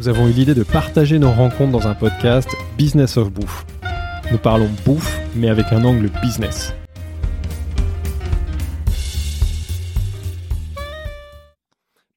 Nous 0.00 0.08
avons 0.08 0.26
eu 0.26 0.32
l'idée 0.32 0.54
de 0.54 0.64
partager 0.64 1.20
nos 1.20 1.30
rencontres 1.30 1.70
dans 1.70 1.86
un 1.86 1.94
podcast 1.94 2.48
Business 2.76 3.16
of 3.16 3.30
Bouffe. 3.30 3.64
Nous 4.32 4.38
parlons 4.38 4.68
bouffe, 4.84 5.20
mais 5.36 5.48
avec 5.48 5.72
un 5.72 5.84
angle 5.84 6.10
business. 6.20 6.74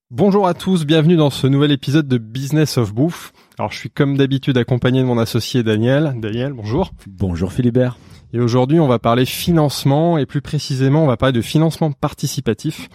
Bonjour 0.10 0.48
à 0.48 0.56
tous, 0.56 0.86
bienvenue 0.86 1.18
dans 1.18 1.30
ce 1.30 1.46
nouvel 1.46 1.72
épisode 1.72 2.08
de 2.08 2.18
Business 2.18 2.80
of 2.80 2.96
Bouffe. 2.96 3.32
Alors 3.60 3.72
je 3.72 3.78
suis 3.78 3.92
comme 3.92 4.18
d'habitude 4.18 4.58
accompagné 4.58 5.02
de 5.02 5.06
mon 5.06 5.20
associé 5.20 5.62
Daniel. 5.62 6.16
Daniel, 6.18 6.54
bonjour. 6.54 6.92
Bonjour 7.06 7.54
Philibert. 7.54 7.98
Et 8.34 8.40
aujourd'hui, 8.40 8.80
on 8.80 8.88
va 8.88 8.98
parler 8.98 9.26
financement 9.26 10.18
et 10.18 10.26
plus 10.26 10.42
précisément, 10.42 11.04
on 11.04 11.08
va 11.08 11.16
parler 11.16 11.34
de 11.34 11.42
financement 11.42 11.92
participatif. 11.92 12.90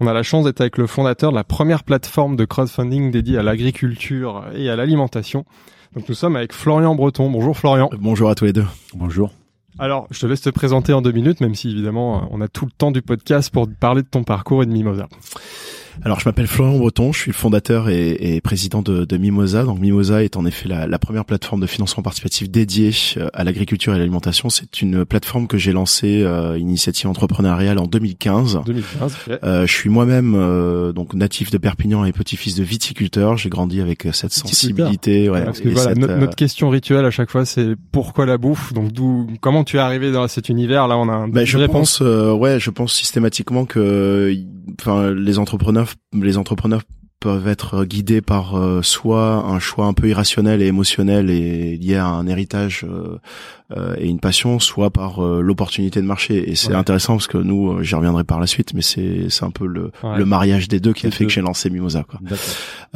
On 0.00 0.06
a 0.06 0.12
la 0.12 0.22
chance 0.22 0.44
d'être 0.44 0.60
avec 0.60 0.78
le 0.78 0.86
fondateur 0.86 1.32
de 1.32 1.36
la 1.36 1.42
première 1.42 1.82
plateforme 1.82 2.36
de 2.36 2.44
crowdfunding 2.44 3.10
dédiée 3.10 3.38
à 3.38 3.42
l'agriculture 3.42 4.44
et 4.54 4.70
à 4.70 4.76
l'alimentation. 4.76 5.44
Donc 5.94 6.08
nous 6.08 6.14
sommes 6.14 6.36
avec 6.36 6.52
Florian 6.52 6.94
Breton. 6.94 7.28
Bonjour 7.30 7.56
Florian. 7.56 7.90
Bonjour 7.98 8.30
à 8.30 8.36
tous 8.36 8.44
les 8.44 8.52
deux. 8.52 8.66
Bonjour. 8.94 9.32
Alors, 9.80 10.06
je 10.10 10.20
te 10.20 10.26
laisse 10.26 10.40
te 10.40 10.50
présenter 10.50 10.92
en 10.92 11.02
deux 11.02 11.12
minutes, 11.12 11.40
même 11.40 11.54
si 11.54 11.70
évidemment 11.70 12.28
on 12.30 12.40
a 12.40 12.48
tout 12.48 12.64
le 12.64 12.70
temps 12.70 12.90
du 12.92 13.02
podcast 13.02 13.52
pour 13.52 13.68
parler 13.68 14.02
de 14.02 14.08
ton 14.08 14.22
parcours 14.22 14.62
et 14.62 14.66
de 14.66 14.72
Mimosa. 14.72 15.08
Alors, 16.04 16.20
je 16.20 16.28
m'appelle 16.28 16.46
Florian 16.46 16.78
Breton, 16.78 17.12
je 17.12 17.18
suis 17.18 17.30
le 17.30 17.36
fondateur 17.36 17.88
et, 17.88 18.36
et 18.36 18.40
président 18.40 18.82
de, 18.82 19.04
de, 19.04 19.16
Mimosa. 19.16 19.64
Donc, 19.64 19.80
Mimosa 19.80 20.22
est 20.22 20.36
en 20.36 20.46
effet 20.46 20.68
la, 20.68 20.86
la, 20.86 20.98
première 20.98 21.24
plateforme 21.24 21.60
de 21.60 21.66
financement 21.66 22.02
participatif 22.02 22.48
dédiée 22.48 22.92
euh, 23.16 23.28
à 23.32 23.42
l'agriculture 23.42 23.94
et 23.94 23.98
l'alimentation. 23.98 24.48
C'est 24.48 24.80
une 24.80 25.04
plateforme 25.04 25.48
que 25.48 25.58
j'ai 25.58 25.72
lancée, 25.72 26.22
euh, 26.22 26.56
initiative 26.56 27.08
entrepreneuriale 27.10 27.78
en 27.78 27.86
2015. 27.86 28.60
2015. 28.64 29.16
Okay. 29.26 29.36
Euh, 29.42 29.66
je 29.66 29.72
suis 29.72 29.90
moi-même 29.90 30.34
euh, 30.36 30.92
donc 30.92 31.14
natif 31.14 31.50
de 31.50 31.58
Perpignan 31.58 32.04
et 32.04 32.12
petit-fils 32.12 32.54
de 32.54 32.62
viticulteur. 32.62 33.36
J'ai 33.36 33.48
grandi 33.48 33.80
avec 33.80 34.06
cette 34.12 34.32
sensibilité. 34.32 35.28
Ouais, 35.28 35.44
Parce 35.44 35.60
que 35.60 35.68
voilà, 35.68 35.90
cette, 35.90 35.98
notre, 35.98 36.16
notre, 36.16 36.36
question 36.36 36.70
rituelle 36.70 37.04
à 37.04 37.10
chaque 37.10 37.30
fois, 37.30 37.44
c'est 37.44 37.74
pourquoi 37.90 38.24
la 38.24 38.38
bouffe? 38.38 38.72
Donc, 38.72 38.92
d'où, 38.92 39.26
comment 39.40 39.64
tu 39.64 39.76
es 39.76 39.80
arrivé 39.80 40.12
dans 40.12 40.28
cet 40.28 40.48
univers? 40.48 40.86
Là, 40.86 40.96
on 40.96 41.08
a 41.08 41.12
un 41.12 41.28
ben, 41.28 41.44
je 41.44 41.58
réponse. 41.58 41.98
pense, 41.98 42.38
ouais, 42.38 42.60
je 42.60 42.70
pense 42.70 42.92
systématiquement 42.92 43.64
que, 43.64 44.32
enfin, 44.80 45.10
les 45.10 45.38
entrepreneurs 45.40 45.87
les 46.12 46.38
entrepreneurs 46.38 46.82
peuvent 47.20 47.48
être 47.48 47.84
guidés 47.84 48.20
par 48.20 48.56
euh, 48.56 48.82
soit 48.82 49.34
un 49.34 49.58
choix 49.58 49.86
un 49.86 49.92
peu 49.92 50.08
irrationnel 50.08 50.62
et 50.62 50.66
émotionnel 50.66 51.30
et 51.30 51.76
lié 51.76 51.96
à 51.96 52.06
un 52.06 52.26
héritage 52.26 52.84
euh, 52.88 53.18
et 53.98 54.06
une 54.08 54.18
passion, 54.20 54.58
soit 54.58 54.90
par 54.90 55.20
l'opportunité 55.20 56.00
de 56.00 56.06
marché. 56.06 56.50
Et 56.50 56.54
c'est 56.54 56.70
Ouais. 56.70 56.74
intéressant 56.74 57.14
parce 57.14 57.26
que 57.26 57.36
nous, 57.38 57.82
j'y 57.82 57.94
reviendrai 57.94 58.24
par 58.24 58.40
la 58.40 58.46
suite, 58.46 58.72
mais 58.74 58.80
c'est 58.82 59.26
c'est 59.28 59.44
un 59.44 59.50
peu 59.50 59.66
le, 59.66 59.90
Ouais. 60.02 60.16
le 60.16 60.24
mariage 60.24 60.68
des 60.68 60.80
deux 60.80 60.92
qui 60.94 61.06
a 61.06 61.10
fait 61.10 61.24
deux. 61.24 61.26
que 61.28 61.32
j'ai 61.32 61.40
lancé 61.42 61.68
Mimosa. 61.70 62.02
Quoi. 62.04 62.18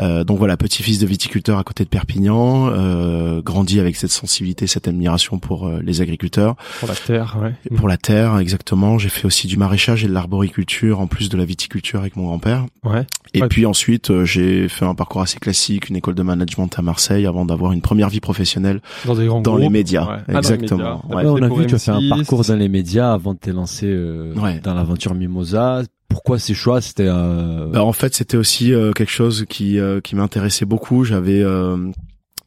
Euh, 0.00 0.24
donc 0.24 0.38
voilà, 0.38 0.56
petit-fils 0.56 0.98
de 0.98 1.06
viticulteur 1.06 1.58
à 1.58 1.64
côté 1.64 1.84
de 1.84 1.88
Perpignan, 1.90 2.68
euh, 2.70 3.42
grandi 3.42 3.80
avec 3.80 3.96
cette 3.96 4.10
sensibilité, 4.10 4.66
cette 4.66 4.88
admiration 4.88 5.38
pour 5.38 5.66
euh, 5.68 5.80
les 5.82 6.00
agriculteurs. 6.00 6.56
pour 6.80 6.88
la 6.88 6.94
terre. 6.94 7.36
Ouais. 7.42 7.52
Et 7.70 7.74
pour 7.74 7.88
la 7.88 7.96
terre, 7.98 8.38
exactement. 8.38 8.96
J'ai 8.98 9.08
fait 9.10 9.26
aussi 9.26 9.46
du 9.48 9.56
maraîchage 9.58 10.04
et 10.04 10.08
de 10.08 10.12
l'arboriculture 10.12 11.00
en 11.00 11.06
plus 11.06 11.28
de 11.28 11.36
la 11.36 11.44
viticulture 11.44 12.00
avec 12.00 12.16
mon 12.16 12.24
grand-père. 12.24 12.64
Ouais. 12.84 13.04
Et 13.34 13.42
Ouais. 13.42 13.48
puis 13.48 13.66
ensuite, 13.66 14.10
euh, 14.10 14.24
j'ai 14.24 14.68
fait 14.68 14.84
un 14.84 14.94
parcours 14.94 15.20
assez 15.22 15.38
classique, 15.38 15.88
une 15.90 15.96
école 15.96 16.14
de 16.14 16.22
management 16.22 16.68
à 16.78 16.82
Marseille 16.82 17.26
avant 17.26 17.44
d'avoir 17.44 17.72
une 17.72 17.80
première 17.82 18.08
vie 18.08 18.20
professionnelle 18.20 18.80
Dans 19.04 19.14
des 19.14 19.26
grands 19.26 19.40
dans 19.40 19.52
groupes. 19.52 19.62
les 19.62 19.68
médias. 19.68 20.04
Ouais. 20.06 20.22
Ah, 20.34 20.40
les 20.40 20.61
Exactement. 20.64 21.02
médias. 21.08 21.16
Ouais. 21.32 21.40
On 21.40 21.42
a 21.42 21.60
vu, 21.60 21.66
tu 21.66 21.74
as 21.74 21.78
fait 21.78 21.90
un 21.90 21.98
M6. 22.00 22.08
parcours 22.08 22.44
dans 22.44 22.56
les 22.56 22.68
médias 22.68 23.12
avant 23.12 23.34
de 23.34 23.38
te 23.38 23.50
lancer 23.50 23.86
euh, 23.86 24.34
Ouais. 24.34 24.60
dans 24.60 24.74
l'aventure 24.74 25.14
Mimosa. 25.14 25.82
Pourquoi 26.08 26.38
ces 26.38 26.52
choix 26.54 26.80
C'était 26.80 27.06
euh... 27.08 27.68
Bah, 27.72 27.84
en 27.84 27.92
fait, 27.92 28.14
c'était 28.14 28.36
aussi 28.36 28.72
euh, 28.74 28.92
quelque 28.92 29.10
chose 29.10 29.46
qui 29.48 29.78
euh, 29.78 30.00
qui 30.00 30.14
m'intéressait 30.14 30.66
beaucoup. 30.66 31.04
J'avais 31.04 31.42
euh, 31.42 31.90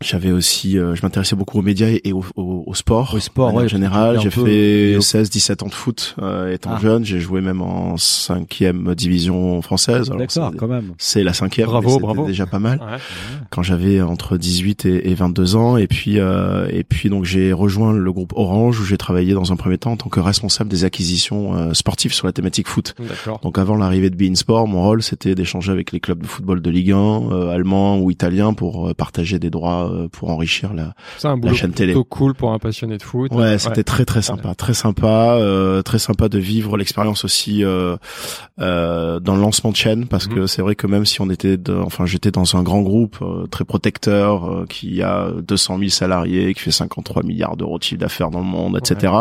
j'avais 0.05 0.31
aussi 0.31 0.77
euh, 0.77 0.95
je 0.95 1.01
m'intéressais 1.03 1.35
beaucoup 1.35 1.59
aux 1.59 1.61
médias 1.61 1.87
et 2.03 2.13
au, 2.13 2.23
au, 2.35 2.63
au 2.65 2.73
sport. 2.73 3.13
Au 3.15 3.19
sport, 3.19 3.53
ouais, 3.53 3.67
générale, 3.67 4.17
un 4.17 4.19
j'ai 4.19 4.29
fait 4.29 4.95
au- 4.97 5.01
16 5.01 5.29
17 5.29 5.63
ans 5.63 5.67
de 5.67 5.73
foot 5.73 6.15
euh, 6.21 6.53
étant 6.53 6.71
Ah. 6.75 6.79
jeune, 6.81 7.03
j'ai 7.05 7.19
joué 7.19 7.41
même 7.41 7.61
en 7.61 7.97
cinquième 7.97 8.93
division 8.95 9.61
française. 9.61 10.09
D'accord, 10.09 10.29
c'est- 10.29 10.57
quand 10.57 10.67
même. 10.67 10.93
C'est 10.97 11.23
la 11.23 11.33
cinquième, 11.33 11.67
Bravo, 11.67 11.99
bravo. 11.99 12.27
déjà 12.27 12.45
pas 12.45 12.59
mal. 12.59 12.79
Ouais. 12.79 12.97
quand 13.49 13.63
j'avais 13.63 14.01
entre 14.01 14.37
18 14.37 14.85
et, 14.85 15.09
et 15.09 15.13
22 15.15 15.55
ans 15.55 15.77
et 15.77 15.87
puis 15.87 16.19
euh, 16.19 16.67
et 16.71 16.83
puis 16.83 17.09
donc 17.09 17.25
j'ai 17.25 17.53
rejoint 17.53 17.93
le 17.93 18.11
groupe 18.11 18.33
Orange 18.35 18.79
où 18.79 18.83
j'ai 18.83 18.97
travaillé 18.97 19.33
dans 19.33 19.51
un 19.51 19.55
premier 19.55 19.77
temps 19.77 19.91
en 19.93 19.97
tant 19.97 20.09
que 20.09 20.19
responsable 20.19 20.69
des 20.69 20.83
acquisitions 20.83 21.55
euh, 21.55 21.73
sportives 21.73 22.13
sur 22.13 22.27
la 22.27 22.33
thématique 22.33 22.67
foot. 22.67 22.93
D'accord. 22.99 23.39
Donc 23.43 23.57
avant 23.57 23.75
l'arrivée 23.77 24.09
de 24.09 24.15
Bein 24.15 24.35
Sport, 24.35 24.67
mon 24.67 24.83
rôle 24.83 25.01
c'était 25.03 25.35
d'échanger 25.35 25.71
avec 25.71 25.91
les 25.91 25.99
clubs 25.99 26.21
de 26.21 26.27
football 26.27 26.61
de 26.61 26.69
Ligue 26.69 26.91
1, 26.91 26.95
euh, 27.31 27.49
allemand 27.49 27.97
ou 27.99 28.11
italien 28.11 28.53
pour 28.53 28.89
euh, 28.89 28.93
partager 28.93 29.39
des 29.39 29.49
droits 29.49 29.89
pour 30.11 30.29
enrichir 30.29 30.73
la 30.73 30.93
C'est 31.17 31.27
un 31.27 31.37
boulot 31.37 31.53
chaîne 31.55 31.71
télé. 31.71 31.93
plutôt 31.93 32.03
cool 32.05 32.33
pour 32.33 32.51
un 32.51 32.59
passionné 32.59 32.97
de 32.97 33.03
foot. 33.03 33.31
Ouais, 33.33 33.57
c'était 33.57 33.83
très 33.83 34.05
très 34.05 34.21
sympa, 34.21 34.55
très 34.55 34.73
sympa, 34.73 35.35
euh, 35.39 35.81
très 35.81 35.99
sympa 35.99 36.29
de 36.29 36.39
vivre 36.39 36.77
l'expérience 36.77 37.25
aussi 37.25 37.63
euh, 37.63 37.97
euh, 38.59 39.19
dans 39.19 39.35
le 39.35 39.41
lancement 39.41 39.71
de 39.71 39.75
chaîne 39.75 40.07
parce 40.07 40.27
que 40.27 40.47
c'est 40.47 40.61
vrai 40.61 40.75
que 40.75 40.87
même 40.87 41.05
si 41.05 41.21
on 41.21 41.29
était, 41.29 41.57
de, 41.57 41.73
enfin 41.75 42.05
j'étais 42.05 42.31
dans 42.31 42.55
un 42.55 42.63
grand 42.63 42.81
groupe 42.81 43.17
euh, 43.21 43.47
très 43.47 43.65
protecteur 43.65 44.45
euh, 44.45 44.65
qui 44.67 45.01
a 45.01 45.29
200 45.45 45.77
000 45.79 45.89
salariés, 45.89 46.53
qui 46.53 46.61
fait 46.61 46.71
53 46.71 47.23
milliards 47.23 47.57
d'euros 47.57 47.77
de 47.77 47.83
chiffre 47.83 47.99
d'affaires 48.01 48.31
dans 48.31 48.39
le 48.39 48.45
monde, 48.45 48.77
etc. 48.77 49.13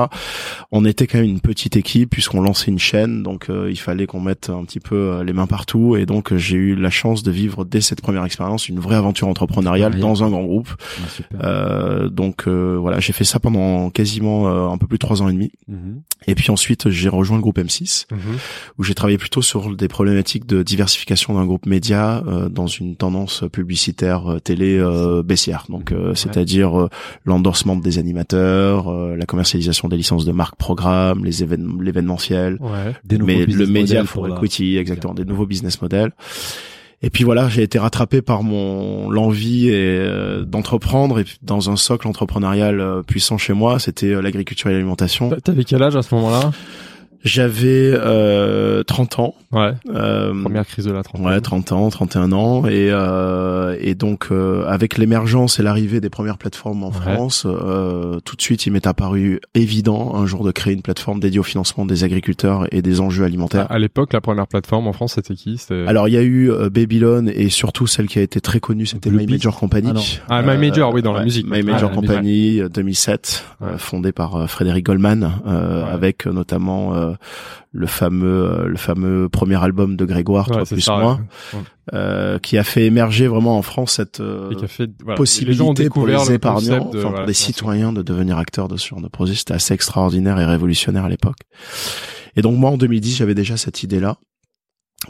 On 0.72 0.84
était 0.84 1.06
quand 1.06 1.18
même 1.18 1.26
une 1.28 1.40
petite 1.40 1.76
équipe 1.76 2.10
puisqu'on 2.10 2.40
lançait 2.40 2.70
une 2.70 2.78
chaîne, 2.78 3.22
donc 3.22 3.50
euh, 3.50 3.68
il 3.70 3.78
fallait 3.78 4.06
qu'on 4.06 4.20
mette 4.20 4.50
un 4.50 4.64
petit 4.64 4.80
peu 4.80 4.94
euh, 4.96 5.24
les 5.24 5.32
mains 5.32 5.46
partout 5.46 5.96
et 5.96 6.06
donc 6.06 6.32
euh, 6.32 6.38
j'ai 6.38 6.56
eu 6.56 6.74
la 6.76 6.90
chance 6.90 7.22
de 7.22 7.30
vivre 7.30 7.64
dès 7.64 7.80
cette 7.80 8.00
première 8.00 8.24
expérience 8.24 8.68
une 8.68 8.80
vraie 8.80 8.96
aventure 8.96 9.28
entrepreneuriale 9.28 9.94
Ouais. 9.94 10.00
dans 10.00 10.22
un 10.24 10.30
grand 10.30 10.42
groupe. 10.44 10.53
Ouais, 10.62 11.08
super. 11.08 11.40
Euh, 11.42 12.08
donc 12.08 12.44
euh, 12.46 12.76
voilà, 12.80 13.00
j'ai 13.00 13.12
fait 13.12 13.24
ça 13.24 13.38
pendant 13.38 13.90
quasiment 13.90 14.48
euh, 14.48 14.68
un 14.68 14.78
peu 14.78 14.86
plus 14.86 14.96
de 14.98 15.00
trois 15.00 15.22
ans 15.22 15.28
et 15.28 15.32
demi. 15.32 15.52
Mhm. 15.68 16.02
Et 16.26 16.34
puis 16.34 16.50
ensuite, 16.50 16.88
j'ai 16.88 17.08
rejoint 17.08 17.36
le 17.36 17.42
groupe 17.42 17.58
M6, 17.58 18.06
Mhm. 18.10 18.18
où 18.78 18.82
j'ai 18.84 18.94
travaillé 18.94 19.18
plutôt 19.18 19.42
sur 19.42 19.74
des 19.76 19.88
problématiques 19.88 20.46
de 20.46 20.62
diversification 20.62 21.34
d'un 21.34 21.44
groupe 21.44 21.66
média 21.66 22.22
euh, 22.26 22.48
dans 22.48 22.66
une 22.66 22.96
tendance 22.96 23.44
publicitaire 23.52 24.36
télé 24.42 24.78
euh, 24.78 25.22
baissière. 25.22 25.66
Donc, 25.68 25.92
euh, 25.92 26.14
c'est-à-dire 26.14 26.80
euh, 26.80 26.88
l'endorsement 27.24 27.76
des 27.76 27.98
animateurs, 27.98 28.88
euh, 28.90 29.16
la 29.16 29.26
commercialisation 29.26 29.88
des 29.88 29.96
licences 29.96 30.24
de 30.24 30.32
marque 30.32 30.56
programme, 30.56 31.24
les 31.24 31.42
événements, 31.42 31.80
l'événementiel, 31.80 32.58
Ouais. 32.60 32.94
Mais 33.24 33.44
le 33.46 33.66
média 33.66 34.04
for 34.04 34.26
equity, 34.28 34.76
exactement, 34.78 35.14
des 35.14 35.24
nouveaux 35.24 35.46
business 35.46 35.80
models. 35.82 36.12
Et 37.04 37.10
puis 37.10 37.22
voilà, 37.22 37.50
j'ai 37.50 37.62
été 37.62 37.78
rattrapé 37.78 38.22
par 38.22 38.42
mon 38.42 39.10
l'envie 39.10 39.68
euh, 39.70 40.42
d'entreprendre 40.44 41.20
et 41.20 41.24
dans 41.42 41.68
un 41.68 41.76
socle 41.76 42.08
entrepreneurial 42.08 42.80
euh, 42.80 43.02
puissant 43.02 43.36
chez 43.36 43.52
moi, 43.52 43.78
c'était 43.78 44.06
euh, 44.14 44.22
l'agriculture 44.22 44.70
et 44.70 44.72
l'alimentation. 44.72 45.28
T'a- 45.28 45.40
T'avais 45.40 45.64
quel 45.64 45.82
âge 45.82 45.96
à 45.96 46.02
ce 46.02 46.14
moment-là? 46.14 46.50
J'avais 47.24 47.90
euh, 47.94 48.82
30 48.82 49.18
ans. 49.18 49.34
Ouais. 49.50 49.72
Euh, 49.88 50.34
Première 50.42 50.66
crise 50.66 50.84
de 50.84 50.92
la 50.92 51.02
trentaine. 51.02 51.26
Ouais, 51.26 51.40
30 51.40 51.72
ans, 51.72 51.88
31 51.88 52.32
ans, 52.32 52.66
et 52.66 52.90
euh, 52.90 53.76
et 53.80 53.94
donc 53.94 54.26
euh, 54.30 54.66
avec 54.66 54.98
l'émergence 54.98 55.58
et 55.58 55.62
l'arrivée 55.62 56.00
des 56.02 56.10
premières 56.10 56.36
plateformes 56.36 56.82
en 56.84 56.88
Ouais. 56.88 57.14
France, 57.14 57.46
euh, 57.46 58.20
tout 58.24 58.36
de 58.36 58.42
suite 58.42 58.66
il 58.66 58.72
m'est 58.72 58.86
apparu 58.86 59.40
évident 59.54 60.14
un 60.16 60.26
jour 60.26 60.44
de 60.44 60.50
créer 60.52 60.74
une 60.74 60.82
plateforme 60.82 61.18
dédiée 61.18 61.38
au 61.40 61.44
financement 61.44 61.86
des 61.86 62.04
agriculteurs 62.04 62.66
et 62.72 62.82
des 62.82 63.00
enjeux 63.00 63.24
alimentaires. 63.24 63.70
À, 63.70 63.76
à 63.76 63.78
l'époque, 63.78 64.12
la 64.12 64.20
première 64.20 64.46
plateforme 64.46 64.86
en 64.86 64.92
France, 64.92 65.14
c'était 65.14 65.34
qui? 65.34 65.56
C'était 65.56 65.86
Alors 65.86 66.08
il 66.08 66.12
y 66.14 66.18
a 66.18 66.22
eu 66.22 66.50
euh, 66.50 66.68
Babylon 66.68 67.26
et 67.34 67.48
surtout 67.48 67.86
celle 67.86 68.06
qui 68.06 68.18
a 68.18 68.22
été 68.22 68.40
très 68.42 68.60
connue, 68.60 68.84
c'était 68.86 69.10
My. 69.10 69.26
Major 69.26 69.58
Company. 69.58 69.92
Ah. 70.28 70.40
Ah, 70.40 70.42
My 70.42 70.58
Major, 70.68 70.92
oui, 70.92 71.00
dans 71.00 71.12
la 71.14 71.24
musique. 71.24 71.46
My 71.46 71.60
Ah, 71.60 71.72
Major 71.72 71.88
la 71.90 71.96
Company 71.96 72.60
euh, 72.60 72.68
2007, 72.68 73.44
Ouais. 73.62 73.68
euh, 73.68 73.78
fondée 73.78 74.12
par 74.12 74.36
euh, 74.36 74.46
Frédéric 74.46 74.84
Goldman, 74.84 75.32
euh, 75.46 75.84
Ouais. 75.84 75.90
avec 75.90 76.26
euh, 76.26 76.32
notamment 76.32 76.94
euh, 76.94 77.12
le 77.72 77.86
fameux 77.86 78.44
euh, 78.44 78.66
le 78.66 78.76
fameux 78.76 79.28
premier 79.28 79.62
album 79.62 79.96
de 79.96 80.04
Grégoire, 80.04 80.50
Ouais, 80.50 80.64
plus 80.64 80.80
ça, 80.80 80.96
moi, 80.98 81.20
ouais. 81.52 81.58
euh, 81.94 82.38
qui 82.38 82.56
a 82.58 82.64
fait 82.64 82.84
émerger 82.86 83.26
vraiment 83.26 83.56
en 83.58 83.62
France 83.62 83.92
cette 83.94 84.20
euh, 84.20 84.50
Et 84.50 84.56
qui 84.56 84.64
a 84.64 84.68
fait 84.68 84.90
voilà, 85.02 85.18
les 85.20 85.52
gens 85.52 85.64
ont 85.64 85.74
possibilité 85.74 85.88
pour 85.90 86.06
les 86.06 86.14
le 86.14 86.32
épargnants, 86.32 86.78
concept 86.78 86.92
de- 86.94 86.98
enfin, 86.98 87.08
voilà, 87.08 87.16
pour 87.18 87.26
des 87.26 87.32
citoyens 87.34 87.92
de 87.92 88.02
devenir 88.02 88.38
acteurs 88.38 88.68
de 88.68 88.76
ce 88.76 88.88
genre 88.88 89.00
de 89.02 89.08
projet. 89.08 89.34
C'était 89.34 89.54
assez 89.54 89.74
extraordinaire 89.74 90.38
et 90.40 90.44
révolutionnaire 90.44 91.04
à 91.04 91.08
l'époque. 91.08 91.38
Et 92.36 92.42
donc 92.42 92.56
moi, 92.58 92.70
en 92.70 92.76
2010, 92.76 93.16
j'avais 93.16 93.34
déjà 93.34 93.56
cette 93.56 93.82
idée-là. 93.82 94.16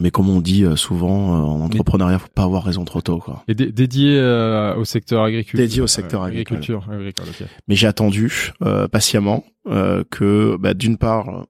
Mais 0.00 0.10
comme 0.10 0.28
on 0.28 0.40
dit 0.40 0.64
euh, 0.64 0.74
souvent 0.74 1.36
euh, 1.36 1.38
en 1.38 1.60
entrepreneuriat, 1.60 2.18
faut 2.18 2.26
pas 2.34 2.42
avoir 2.42 2.64
raison 2.64 2.84
trop 2.84 3.00
tôt, 3.00 3.18
quoi. 3.18 3.44
Et 3.46 3.54
dé- 3.54 3.70
dédié 3.70 4.18
euh, 4.18 4.74
au 4.74 4.84
secteur 4.84 5.22
agricole. 5.22 5.56
Dédié 5.60 5.82
au 5.82 5.86
secteur 5.86 6.22
Euh, 6.22 6.26
agricole. 6.26 6.56
Agriculture, 6.56 6.88
agricole, 6.92 7.26
ok. 7.28 7.46
Mais 7.68 7.76
j'ai 7.76 7.86
attendu 7.86 8.50
euh, 8.62 8.88
patiemment 8.88 9.44
euh, 9.68 10.02
que, 10.10 10.56
bah, 10.58 10.74
d'une 10.74 10.98
part, 10.98 11.46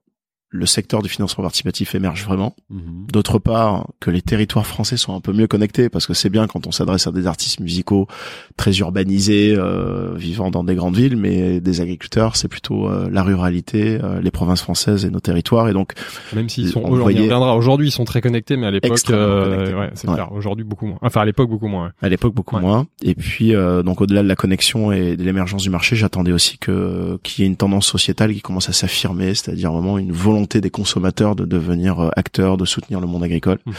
le 0.49 0.65
secteur 0.65 1.01
du 1.01 1.09
financement 1.09 1.41
participatif 1.43 1.95
émerge 1.95 2.23
vraiment. 2.23 2.55
Mhm. 2.69 3.07
D'autre 3.11 3.39
part, 3.39 3.87
que 3.99 4.09
les 4.09 4.21
territoires 4.21 4.65
français 4.65 4.95
soient 4.95 5.15
un 5.15 5.19
peu 5.19 5.33
mieux 5.33 5.47
connectés, 5.47 5.89
parce 5.89 6.07
que 6.07 6.13
c'est 6.13 6.29
bien 6.29 6.47
quand 6.47 6.65
on 6.65 6.71
s'adresse 6.71 7.07
à 7.07 7.11
des 7.11 7.27
artistes 7.27 7.59
musicaux 7.59 8.07
très 8.55 8.71
urbanisés, 8.77 9.53
euh, 9.57 10.13
vivant 10.15 10.51
dans 10.51 10.63
des 10.63 10.75
grandes 10.75 10.95
villes, 10.95 11.17
mais 11.17 11.59
des 11.59 11.81
agriculteurs, 11.81 12.37
c'est 12.37 12.47
plutôt 12.47 12.87
euh, 12.87 13.09
la 13.11 13.23
ruralité, 13.23 13.99
euh, 14.01 14.21
les 14.21 14.31
provinces 14.31 14.61
françaises 14.61 15.03
et 15.03 15.09
nos 15.09 15.19
territoires. 15.19 15.67
Et 15.67 15.73
donc, 15.73 15.91
Même 16.33 16.47
s'ils 16.47 16.69
sont, 16.69 16.81
On 16.85 16.91
on 16.93 16.95
y 16.95 16.99
voyait- 17.01 17.19
reviendra. 17.21 17.55
Aujourd'hui, 17.57 17.87
ils 17.87 17.91
sont 17.91 18.05
très 18.05 18.21
connectés, 18.21 18.55
mais 18.55 18.67
à 18.67 18.71
l'époque, 18.71 18.97
euh, 19.09 19.77
ouais, 19.77 19.89
c'est 19.95 20.07
Ouais. 20.07 20.13
clair. 20.13 20.31
Aujourd'hui, 20.31 20.63
beaucoup 20.63 20.85
moins. 20.85 20.99
Enfin, 21.01 21.19
à 21.21 21.25
l'époque, 21.25 21.49
beaucoup 21.49 21.67
moins. 21.67 21.85
ouais. 21.87 21.91
à 22.01 22.07
l'époque 22.07 22.33
beaucoup 22.33 22.57
moins. 22.59 22.85
Et 23.01 23.15
puis, 23.15 23.53
euh, 23.55 23.83
donc 23.83 23.99
au-delà 23.99 24.23
de 24.23 24.27
la 24.27 24.35
connexion 24.37 24.91
et 24.93 25.17
de 25.17 25.23
l'émergence 25.23 25.63
du 25.63 25.69
marché, 25.69 25.95
j'attendais 25.97 26.31
aussi 26.31 26.57
que 26.59 27.19
qu'il 27.23 27.43
y 27.43 27.45
ait 27.45 27.49
une 27.49 27.57
tendance 27.57 27.87
sociétale 27.87 28.33
qui 28.33 28.41
commence 28.41 28.69
à 28.69 28.73
s'affirmer, 28.73 29.33
c'est-à-dire 29.35 29.71
vraiment 29.73 29.97
une 29.97 30.11
volonté 30.13 30.34
des 30.43 30.69
consommateurs 30.69 31.35
de 31.35 31.45
devenir 31.45 31.99
euh, 31.99 32.09
acteurs, 32.15 32.57
de 32.57 32.65
soutenir 32.65 32.99
le 32.99 33.07
monde 33.07 33.23
agricole. 33.23 33.59
Mhm. 33.65 33.73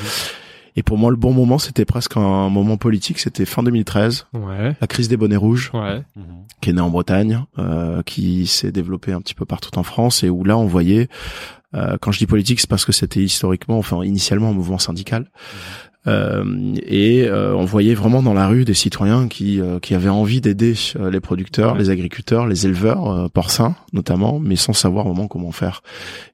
Et 0.78 0.82
pour 0.82 0.98
moi, 0.98 1.10
le 1.10 1.16
bon 1.16 1.32
moment, 1.32 1.58
c'était 1.58 1.86
presque 1.86 2.16
un 2.18 2.50
moment 2.50 2.76
politique. 2.76 3.18
C'était 3.18 3.46
fin 3.46 3.62
2013, 3.62 4.26
Ouais. 4.34 4.76
la 4.78 4.86
crise 4.86 5.08
des 5.08 5.16
bonnets 5.16 5.36
rouges. 5.36 5.70
Ouais. 5.74 6.02
Mhm. 6.16 6.24
qui 6.62 6.70
est 6.70 6.72
né 6.72 6.80
en 6.80 6.88
Bretagne, 6.90 7.44
euh, 7.58 8.02
qui 8.02 8.46
s'est 8.46 8.72
développé 8.72 9.12
un 9.12 9.20
petit 9.20 9.34
peu 9.34 9.44
partout 9.44 9.78
en 9.78 9.82
France 9.82 10.24
et 10.24 10.30
où 10.30 10.42
là 10.42 10.56
on 10.56 10.64
voyait, 10.66 11.08
euh, 11.74 11.96
quand 12.00 12.10
je 12.10 12.18
dis 12.18 12.26
politique, 12.26 12.60
c'est 12.60 12.68
parce 12.68 12.86
que 12.86 12.92
c'était 12.92 13.20
historiquement, 13.22 13.76
enfin 13.78 14.02
initialement 14.04 14.48
un 14.48 14.52
mouvement 14.54 14.78
syndical, 14.78 15.22
euh, 15.24 15.95
et 16.06 17.24
euh, 17.26 17.54
on 17.54 17.64
voyait 17.64 17.94
vraiment 17.94 18.22
dans 18.22 18.34
la 18.34 18.46
rue 18.48 18.64
des 18.64 18.74
citoyens 18.74 19.28
qui 19.28 19.60
euh, 19.60 19.78
qui 19.80 19.94
avaient 19.94 20.08
envie 20.08 20.40
d'aider 20.40 20.74
euh, 20.96 21.10
les 21.10 21.20
producteurs, 21.20 21.72
Ouais. 21.72 21.78
les 21.80 21.90
agriculteurs, 21.90 22.46
les 22.46 22.66
éleveurs 22.66 23.10
euh, 23.10 23.28
porcins 23.28 23.74
notamment, 23.92 24.38
mais 24.38 24.56
sans 24.56 24.72
savoir 24.72 25.06
vraiment 25.06 25.26
comment 25.28 25.52
faire. 25.52 25.82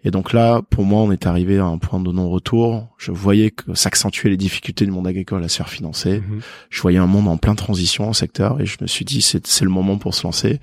Et 0.04 0.10
donc 0.10 0.32
là, 0.32 0.62
pour 0.68 0.84
moi, 0.84 1.02
on 1.02 1.12
est 1.12 1.26
arrivé 1.26 1.58
à 1.58 1.64
un 1.64 1.78
point 1.78 2.00
de 2.00 2.10
non-retour. 2.10 2.88
Je 2.98 3.12
voyais 3.12 3.50
que 3.50 3.74
s'accentuaient 3.74 4.30
les 4.30 4.36
difficultés 4.36 4.84
du 4.84 4.90
monde 4.90 5.06
agricole 5.06 5.42
à 5.44 5.48
se 5.48 5.56
faire 5.56 5.68
financer 5.68 6.20
Mhm. 6.20 6.40
je 6.70 6.80
voyais 6.82 6.98
un 6.98 7.06
monde 7.06 7.28
en 7.28 7.36
pleine 7.36 7.56
transition 7.56 8.08
au 8.10 8.12
secteur 8.12 8.60
et 8.60 8.66
je 8.66 8.76
me 8.80 8.86
suis 8.86 9.04
dit 9.04 9.22
c'est 9.22 9.46
c'est 9.46 9.64
le 9.64 9.70
moment 9.70 9.96
pour 9.98 10.14
se 10.14 10.24
lancer. 10.26 10.60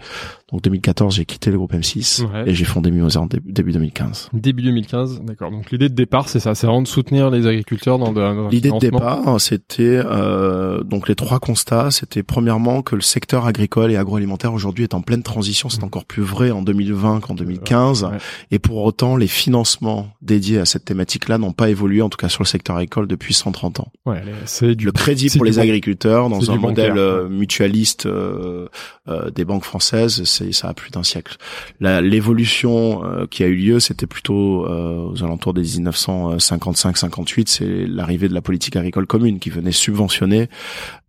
Donc 0.51 0.61
2014 0.63 1.15
j'ai 1.15 1.25
quitté 1.25 1.51
le 1.51 1.57
groupe 1.57 1.73
M6 1.73 2.23
Ouais. 2.25 2.49
et 2.49 2.53
j'ai 2.55 2.65
fondé 2.65 2.89
Mimosa 2.91 3.21
en 3.21 3.25
dé- 3.27 3.39
début 3.45 3.71
2015. 3.71 4.29
Début 4.33 4.63
2015, 4.63 5.21
d'accord. 5.23 5.51
Donc 5.51 5.69
l'idée 5.71 5.89
de 5.89 5.93
départ, 5.95 6.27
c'est 6.27 6.39
ça, 6.39 6.55
c'est 6.55 6.65
vraiment 6.67 6.81
de 6.81 6.87
soutenir 6.87 7.29
les 7.29 7.45
agriculteurs 7.47 7.99
dans, 7.99 8.11
de, 8.11 8.19
dans 8.19 8.47
L'idée 8.49 8.69
de 8.71 8.75
financement. 8.79 8.98
Départ 8.99 9.39
c'était 9.41 10.01
euh, 10.03 10.83
donc 10.83 11.07
les 11.07 11.15
trois 11.15 11.39
constats 11.39 11.91
c'était 11.91 12.23
premièrement 12.23 12.81
que 12.81 12.95
le 12.95 13.01
secteur 13.01 13.45
agricole 13.45 13.91
et 13.91 13.97
agroalimentaire 13.97 14.53
aujourd'hui 14.53 14.83
est 14.83 14.93
en 14.93 15.01
pleine 15.01 15.23
transition 15.23 15.69
c'est 15.69 15.79
Mhm. 15.79 15.85
encore 15.85 16.05
plus 16.05 16.21
vrai 16.23 16.51
en 16.51 16.61
2020 16.61 17.21
qu'en 17.21 17.33
2015 17.33 18.03
Ouais. 18.03 18.17
et 18.51 18.59
pour 18.59 18.83
autant 18.83 19.15
les 19.15 19.27
financements 19.27 20.09
dédiés 20.21 20.59
à 20.59 20.65
cette 20.65 20.85
thématique 20.85 21.29
là 21.29 21.37
n'ont 21.37 21.53
pas 21.53 21.69
évolué 21.69 22.01
en 22.01 22.09
tout 22.09 22.17
cas 22.17 22.29
sur 22.29 22.43
le 22.43 22.47
secteur 22.47 22.75
agricole 22.75 23.07
depuis 23.07 23.33
130 23.33 23.79
ans. 23.79 23.91
Ouais, 24.05 24.21
c'est 24.45 24.75
du 24.75 24.85
le 24.85 24.91
crédit 24.91 25.29
pour 25.29 25.45
les 25.45 25.59
agriculteurs 25.59 26.29
dans 26.29 26.51
un 26.51 26.57
modèle 26.57 26.89
bancaire, 26.89 27.03
euh, 27.03 27.29
mutualiste 27.29 28.05
euh, 28.05 28.67
euh, 29.07 29.29
des 29.31 29.45
banques 29.45 29.63
françaises, 29.63 30.23
c'est 30.25 30.51
ça 30.51 30.69
a 30.69 30.73
plus 30.73 30.91
d'un 30.91 31.03
siècle. 31.03 31.37
L'évolution 31.79 33.03
euh, 33.05 33.25
qui 33.29 33.43
a 33.43 33.47
eu 33.47 33.55
lieu, 33.55 33.79
c'était 33.79 34.07
plutôt 34.07 34.65
euh, 34.65 35.09
aux 35.11 35.23
alentours 35.23 35.53
des 35.53 35.63
1955-58, 35.63 37.43
c'est 37.47 37.85
l'arrivée 37.87 38.27
de 38.29 38.33
la 38.33 38.41
politique 38.41 38.75
agricole 38.79 39.07
commune 39.07 39.39
qui 39.39 39.49
venait 39.49 39.71
subventionner 39.71 40.49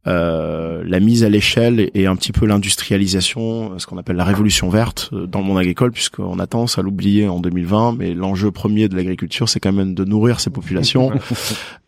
euh, 0.07 0.83
la 0.87 0.99
mise 1.01 1.25
à 1.25 1.29
l'échelle 1.29 1.91
et 1.95 2.07
un 2.07 2.17
petit 2.17 2.33
peu 2.33 2.47
l'industrialisation, 2.47 3.79
ce 3.79 3.87
qu'on 3.87 3.99
appelle 3.99 4.17
la 4.17 4.25
révolution 4.25 4.69
verte 4.69 5.11
euh, 5.13 5.27
dans 5.27 5.41
le 5.41 5.45
monde 5.45 5.59
agricole, 5.59 5.93
puisqu'on 5.93 6.39
a 6.39 6.47
tendance 6.47 6.79
à 6.79 6.83
l'oublier 6.83 7.29
en 7.29 7.39
2020, 7.41 7.97
mais 7.99 8.15
l'enjeu 8.15 8.51
premier 8.51 8.89
de 8.89 8.97
l'agriculture, 8.97 9.49
c'est 9.49 9.61
quand 9.61 9.73
même 9.73 9.95
de 9.95 10.05
nourrir 10.05 10.41
ces 10.41 10.51
populations. 10.51 11.13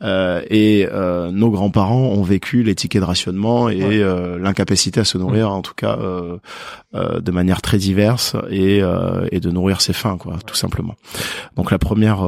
Euh, 0.05 0.43
et 0.51 0.89
euh, 0.91 1.31
nos 1.31 1.49
grands-parents 1.51 1.95
ont 2.09 2.25
vécu 2.25 2.65
les 2.65 2.75
tickets 2.75 3.01
de 3.01 3.07
rationnement 3.07 3.69
et 3.69 3.77
Ouais. 3.85 4.03
euh, 4.03 4.37
l'incapacité 4.37 4.99
à 4.99 5.05
se 5.05 5.17
nourrir, 5.17 5.53
en 5.53 5.63
tout 5.63 5.75
cas 5.77 5.97
euh, 6.01 6.39
euh, 6.97 7.21
de 7.21 7.31
manière 7.31 7.63
très 7.63 7.79
diverse, 7.79 8.35
et, 8.51 8.83
euh, 8.83 9.29
et 9.31 9.39
de 9.39 9.49
nourrir 9.53 9.81
ses 9.81 9.93
faim, 9.93 10.17
quoi, 10.19 10.39
tout 10.45 10.57
simplement. 10.57 10.97
Donc 11.55 11.71
la 11.71 11.79
première 11.79 12.19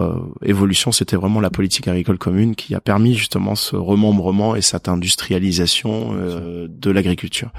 évolution, 0.44 0.92
c'était 0.92 1.16
vraiment 1.16 1.40
la 1.40 1.50
politique 1.50 1.88
agricole 1.88 2.16
commune 2.16 2.54
qui 2.54 2.76
a 2.76 2.80
permis 2.80 3.16
justement 3.16 3.56
ce 3.56 3.74
remembrement 3.74 4.54
et 4.54 4.62
cette 4.62 4.88
industrialisation 4.88 5.73
euh, 5.84 6.66
de 6.68 6.90
l'agriculture. 6.90 7.50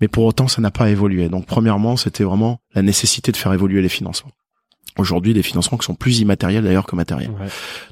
Mais 0.00 0.08
pour 0.08 0.24
autant, 0.24 0.48
ça 0.48 0.60
n'a 0.60 0.70
pas 0.70 0.90
évolué. 0.90 1.28
Donc 1.28 1.46
premièrement, 1.46 1.96
c'était 1.96 2.24
vraiment 2.24 2.60
la 2.74 2.82
nécessité 2.82 3.32
de 3.32 3.36
faire 3.36 3.52
évoluer 3.52 3.82
les 3.82 3.88
financements. 3.88 4.32
Aujourd'hui, 4.96 5.34
des 5.34 5.42
financements 5.42 5.76
qui 5.76 5.84
sont 5.84 5.96
plus 5.96 6.20
immatériels 6.20 6.62
d'ailleurs 6.62 6.86
que 6.86 6.94
matériels. 6.94 7.30
Ouais. 7.30 7.48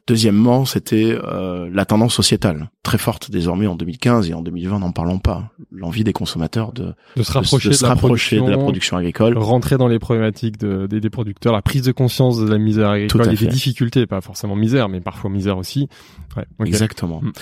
Deuxièmement, 0.07 0.65
c'était 0.65 1.19
euh, 1.25 1.69
la 1.73 1.85
tendance 1.85 2.15
sociétale, 2.15 2.71
très 2.85 2.97
forte 2.97 3.29
désormais 3.29 3.67
en 3.67 3.75
2015 3.75 4.31
et 4.31 4.35
en 4.35 4.41
2020, 4.41 4.79
n'en 4.79 4.93
parlons 4.93 5.19
pas. 5.19 5.51
L'envie 5.73 6.05
des 6.05 6.13
consommateurs 6.13 6.73
de, 6.73 6.95
De 7.17 7.25
se 7.25 7.33
rapprocher, 7.33 7.71
de 7.71 7.73
de, 7.73 7.79
se 7.79 7.83
la, 7.83 7.89
rapprocher 7.89 8.41
de 8.41 8.49
la 8.49 8.57
production, 8.57 8.97
agricole. 8.97 9.37
rentrer 9.37 9.79
dans 9.79 9.89
les 9.89 9.99
problématiques 9.99 10.59
de, 10.59 10.87
des, 10.87 11.01
des 11.01 11.11
producteurs, 11.11 11.53
la 11.53 11.63
prise 11.63 11.83
de 11.83 11.91
conscience 11.91 12.39
de 12.39 12.49
la 12.49 12.59
misère 12.59 12.91
agricole 12.91 13.33
et 13.33 13.37
fait. 13.37 13.47
des 13.47 13.51
difficultés, 13.51 14.07
pas 14.07 14.21
forcément 14.21 14.55
misère, 14.55 14.89
mais 14.89 15.01
parfois 15.01 15.29
misère 15.29 15.59
aussi. 15.59 15.89
Ouais. 16.37 16.67
Exactement. 16.67 17.21
Mm. 17.23 17.33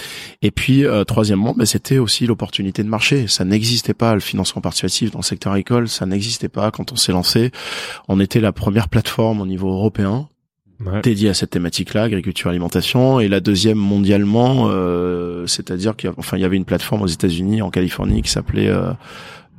Et 0.42 0.50
puis, 0.50 0.84
euh, 0.84 1.04
troisièmement, 1.04 1.54
ben, 1.56 1.64
c'était 1.64 1.98
aussi 1.98 2.26
l'opportunité 2.26 2.82
de 2.82 2.88
marché. 2.88 3.26
Ça 3.28 3.44
n'existait 3.44 3.94
pas, 3.94 4.14
le 4.14 4.20
financement 4.20 4.62
participatif 4.62 5.10
dans 5.10 5.20
le 5.20 5.24
secteur 5.24 5.52
agricole, 5.52 5.88
ça 5.88 6.06
n'existait 6.06 6.48
pas 6.48 6.70
quand 6.70 6.92
on 6.92 6.96
s'est 6.96 7.12
lancé. 7.12 7.50
On 8.08 8.20
était 8.20 8.40
la 8.40 8.52
première 8.52 8.88
plateforme 8.88 9.40
au 9.40 9.46
niveau 9.46 9.70
européen 9.70 10.28
Ouais. 10.84 11.02
dédiée 11.02 11.28
à 11.28 11.34
cette 11.34 11.50
thématique-là, 11.50 12.04
agriculture 12.04 12.48
alimentation, 12.48 13.20
et 13.20 13.28
la 13.28 13.40
deuxième 13.40 13.76
mondialement, 13.76 14.68
euh, 14.70 15.46
c'est-à-dire 15.46 15.94
qu'il 15.94 16.10
enfin, 16.16 16.38
il 16.38 16.40
y 16.40 16.44
avait 16.44 16.56
une 16.56 16.64
plateforme 16.64 17.02
aux 17.02 17.06
États-Unis, 17.06 17.60
en 17.60 17.68
Californie, 17.68 18.22
qui 18.22 18.30
s'appelait 18.30 18.68
euh, 18.68 18.90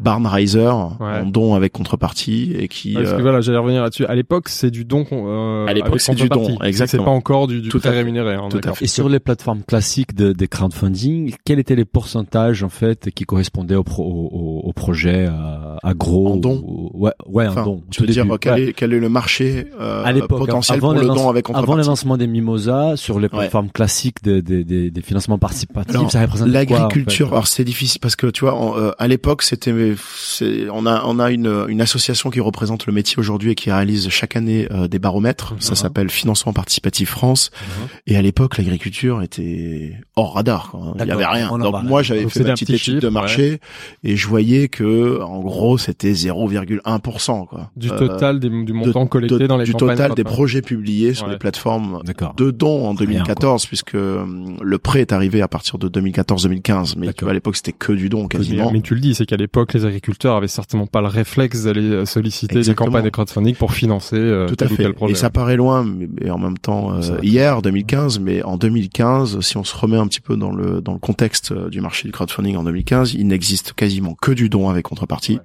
Barnriser, 0.02 0.68
en 0.68 1.26
don 1.26 1.54
avec 1.56 1.74
contrepartie, 1.74 2.54
et 2.58 2.68
qui 2.68 2.94
Parce 2.94 3.12
que 3.12 3.16
euh, 3.16 3.22
voilà, 3.22 3.42
j'allais 3.42 3.58
revenir 3.58 3.82
là-dessus. 3.84 4.06
À 4.06 4.16
l'époque, 4.16 4.50
c'est 4.50 4.72
du 4.72 4.86
don. 4.86 5.06
Euh, 5.12 5.66
À 5.68 5.74
l'époque, 5.74 6.00
c'est 6.02 6.16
du 6.16 6.28
don, 6.30 6.40
contrepartie. 6.40 6.68
exactement. 6.68 7.04
C'est 7.04 7.06
pas 7.06 7.12
encore 7.12 7.48
du, 7.48 7.62
du 7.62 7.70
Tout 7.70 7.82
à 7.84 7.90
rémunéré. 7.92 8.34
hein, 8.36 8.48
Tout 8.50 8.62
à 8.64 8.74
fait. 8.74 8.86
Et 8.86 8.88
sur 8.88 9.10
les 9.10 9.20
plateformes 9.20 9.64
classiques 9.64 10.16
de, 10.16 10.34
de 10.34 10.46
crowdfunding, 10.46 11.34
quels 11.46 11.60
étaient 11.60 11.76
les 11.76 11.86
pourcentages 11.86 12.64
en 12.64 12.70
fait 12.70 13.10
qui 13.12 13.26
correspondaient 13.26 13.76
au, 13.76 13.84
pro, 13.84 14.04
au, 14.04 14.68
au- 14.68 14.74
projet 14.74 15.28
euh, 15.30 15.76
agro 15.84 16.30
En 16.30 16.38
don 16.38 16.62
ou- 16.66 16.90
Ouais, 16.94 17.12
ouais, 17.28 17.48
enfin, 17.48 17.62
en 17.62 17.66
don. 17.66 17.84
tu 17.92 18.02
veux 18.02 18.08
Tout 18.08 18.14
dire 18.14 18.26
début. 18.26 18.38
quel, 18.40 18.54
Ouais. 18.54 18.64
est, 18.70 18.74
quel 18.74 18.94
est 18.94 19.00
le 19.00 19.10
marché 19.10 19.68
euh, 19.80 20.04
à 20.04 20.12
l'époque, 20.12 20.40
potentiel 20.40 20.78
avant 20.78 20.94
pour 20.94 21.02
le 21.02 21.08
don 21.08 21.30
avec 21.30 21.50
avant 21.50 21.60
le 21.60 21.62
contrepartie 21.66 21.88
lancement 21.90 22.18
des 22.18 22.28
Mimosas 22.28 22.98
sur 22.98 23.20
les 23.20 23.30
plateformes 23.30 23.70
classiques 23.70 24.22
des 24.24 24.42
des 24.42 24.64
des 24.64 24.90
des 24.92 25.02
financements 25.02 25.38
participatifs, 25.38 26.10
ça 26.10 26.22
représente 26.22 26.50
quoi, 26.52 26.60
en 26.60 26.64
fait 26.64 26.76
L'agriculture, 26.76 27.28
alors 27.32 27.48
c'est 27.48 27.64
difficile 27.64 28.00
parce 28.02 28.16
que 28.16 28.28
tu 28.28 28.42
vois, 28.42 28.56
en- 28.56 28.78
euh, 28.78 28.92
à 28.98 29.08
l'époque, 29.08 29.42
c'était, 29.44 29.72
c'est- 29.98 30.68
on 30.72 30.86
a, 30.86 31.04
on 31.06 31.20
a 31.20 31.32
une, 31.32 31.66
une 31.68 31.82
association 31.82 32.30
qui 32.30 32.40
représente 32.40 32.86
le 32.88 32.94
métier 32.94 33.18
aujourd'hui 33.20 33.52
et 33.52 33.56
qui 33.56 33.72
réalise 33.72 34.10
chaque 34.10 34.36
année 34.36 34.68
euh, 34.72 34.88
des 34.88 35.00
baromètres. 35.00 35.56
Ça 35.60 35.72
Mhm. 35.72 35.76
s'appelle 35.76 36.10
Financement 36.10 36.54
Participatif 36.54 37.10
France. 37.10 37.52
Mhm. 37.54 37.88
Et 38.08 38.18
à 38.18 38.22
l'époque, 38.22 38.58
l'agriculture 38.58 39.22
était 39.22 39.94
hors 40.16 40.34
radar. 40.36 40.72
Quoi. 40.72 40.96
Il 41.00 41.06
y 41.06 41.12
avait 41.12 41.26
rien. 41.26 41.50
on 41.52 41.56
en 41.62 41.72
Donc 41.72 41.84
moi, 41.84 42.02
j'avais 42.04 42.28
fait 42.30 42.44
ma 42.44 42.54
petite 42.54 42.68
petit 42.68 42.76
étude 42.76 43.00
de 43.00 43.10
marché 43.10 43.60
et 44.04 44.16
je 44.16 44.28
voyais 44.28 44.68
que, 44.68 45.22
en 45.22 45.40
gros, 45.40 45.78
c'était 45.78 46.14
0,1%. 46.14 47.46
Quoi. 47.46 47.72
Du 47.76 47.90
Euh, 47.92 47.98
total 47.98 48.40
des, 48.40 48.50
du 48.50 48.74
montant 48.74 49.08
collecté 49.08 49.38
de- 49.40 49.48
dans 49.48 49.58
les 49.58 49.66
du 49.66 49.74
campagnes 49.74 49.96
total 49.98 50.14
des 50.16 50.24
projets 50.24 50.62
publiés 50.62 51.14
sur 51.14 51.28
les 51.28 51.38
plateformes 51.38 52.02
de 52.38 52.52
dons 52.52 52.86
en 52.86 52.94
Rien, 52.94 53.06
2014 53.08 53.66
puisque 53.66 53.96
hum, 53.96 54.58
le 54.62 54.78
prêt 54.78 55.02
est 55.02 55.12
arrivé 55.14 55.42
à 55.42 55.48
partir 55.48 55.78
de 55.78 55.88
2014-2015 55.88 56.96
mais 56.98 57.02
tu 57.02 57.08
D'accord. 57.08 57.26
vois, 57.26 57.32
à 57.32 57.34
l'époque 57.34 57.56
c'était 57.56 57.72
que 57.72 57.92
du 57.92 58.10
don 58.10 58.24
Mais, 58.24 58.28
quasiment 58.28 58.72
mais 58.72 58.82
tu 58.82 58.94
le 58.96 59.02
dis, 59.02 59.16
c'est 59.16 59.26
qu'à 59.26 59.38
l'époque, 59.38 59.71
les 59.74 59.86
agriculteurs 59.86 60.36
avaient 60.36 60.48
certainement 60.48 60.88
pas 60.88 61.02
le 61.02 61.08
réflexe 61.08 61.64
d'aller 61.64 61.82
euh, 61.82 62.06
solliciter 62.06 62.58
Exactement. 62.58 62.86
des 62.88 62.92
campagnes 62.92 63.06
de 63.06 63.10
crowdfunding 63.10 63.56
pour 63.56 63.74
financer 63.74 64.16
euh, 64.18 64.48
tout 64.48 64.54
à 64.54 64.68
tel 64.68 64.72
ou 64.72 64.76
fait 64.76 64.84
tel 64.84 64.94
projet. 64.94 65.14
et 65.14 65.16
ça 65.16 65.30
paraît 65.30 65.56
loin 65.58 65.84
mais, 65.84 66.08
mais 66.22 66.30
en 66.30 66.38
même 66.38 66.58
temps 66.58 66.94
euh, 66.94 67.18
hier 67.22 67.62
2015 67.62 68.20
mais 68.20 68.44
en 68.44 68.58
2015 68.58 69.40
si 69.42 69.58
on 69.58 69.64
se 69.64 69.76
remet 69.76 69.98
un 69.98 70.08
petit 70.08 70.22
peu 70.22 70.36
dans 70.38 70.52
le 70.52 70.82
dans 70.82 70.94
le 70.94 71.00
contexte 71.00 71.52
euh, 71.52 71.70
du 71.70 71.82
marché 71.82 72.08
du 72.08 72.12
crowdfunding 72.12 72.56
en 72.58 72.64
2015 72.64 73.14
il 73.14 73.28
n'existe 73.28 73.74
quasiment 73.74 74.16
que 74.16 74.32
du 74.32 74.50
don 74.50 74.70
avec 74.70 74.84
contrepartie 74.86 75.34
Ouais. 75.34 75.40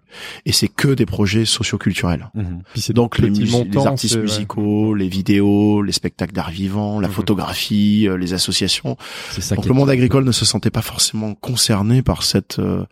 et 0.47 0.53
c'est 0.53 0.69
que 0.69 0.89
des 0.89 1.07
projets 1.07 1.45
socioculturels. 1.45 2.29
Puis 2.73 2.81
c'est 2.81 2.93
donc 2.93 3.19
les, 3.19 3.31
montants, 3.31 3.81
les 3.83 3.87
artistes 3.87 4.15
ouais. 4.17 4.23
musicaux, 4.23 4.95
les 4.95 5.09
vidéos, 5.09 5.83
les 5.83 5.93
spectacles 5.93 6.33
d'art 6.33 6.51
vivant, 6.51 6.99
la 7.01 7.09
Mhm. 7.09 7.15
photographie, 7.15 8.09
euh, 8.09 8.17
les 8.17 8.33
associations. 8.33 8.97
C'est 9.31 9.41
ça 9.43 9.55
Donc 9.55 9.67
le 9.67 9.75
monde 9.75 9.91
agricole 9.91 10.25
ne 10.25 10.33
se 10.33 10.45
sentait 10.45 10.71
pas 10.71 10.83
forcément 10.83 11.35
concerné 11.35 12.03
par 12.03 12.23
cette 12.23 12.59
euh, 12.59 12.85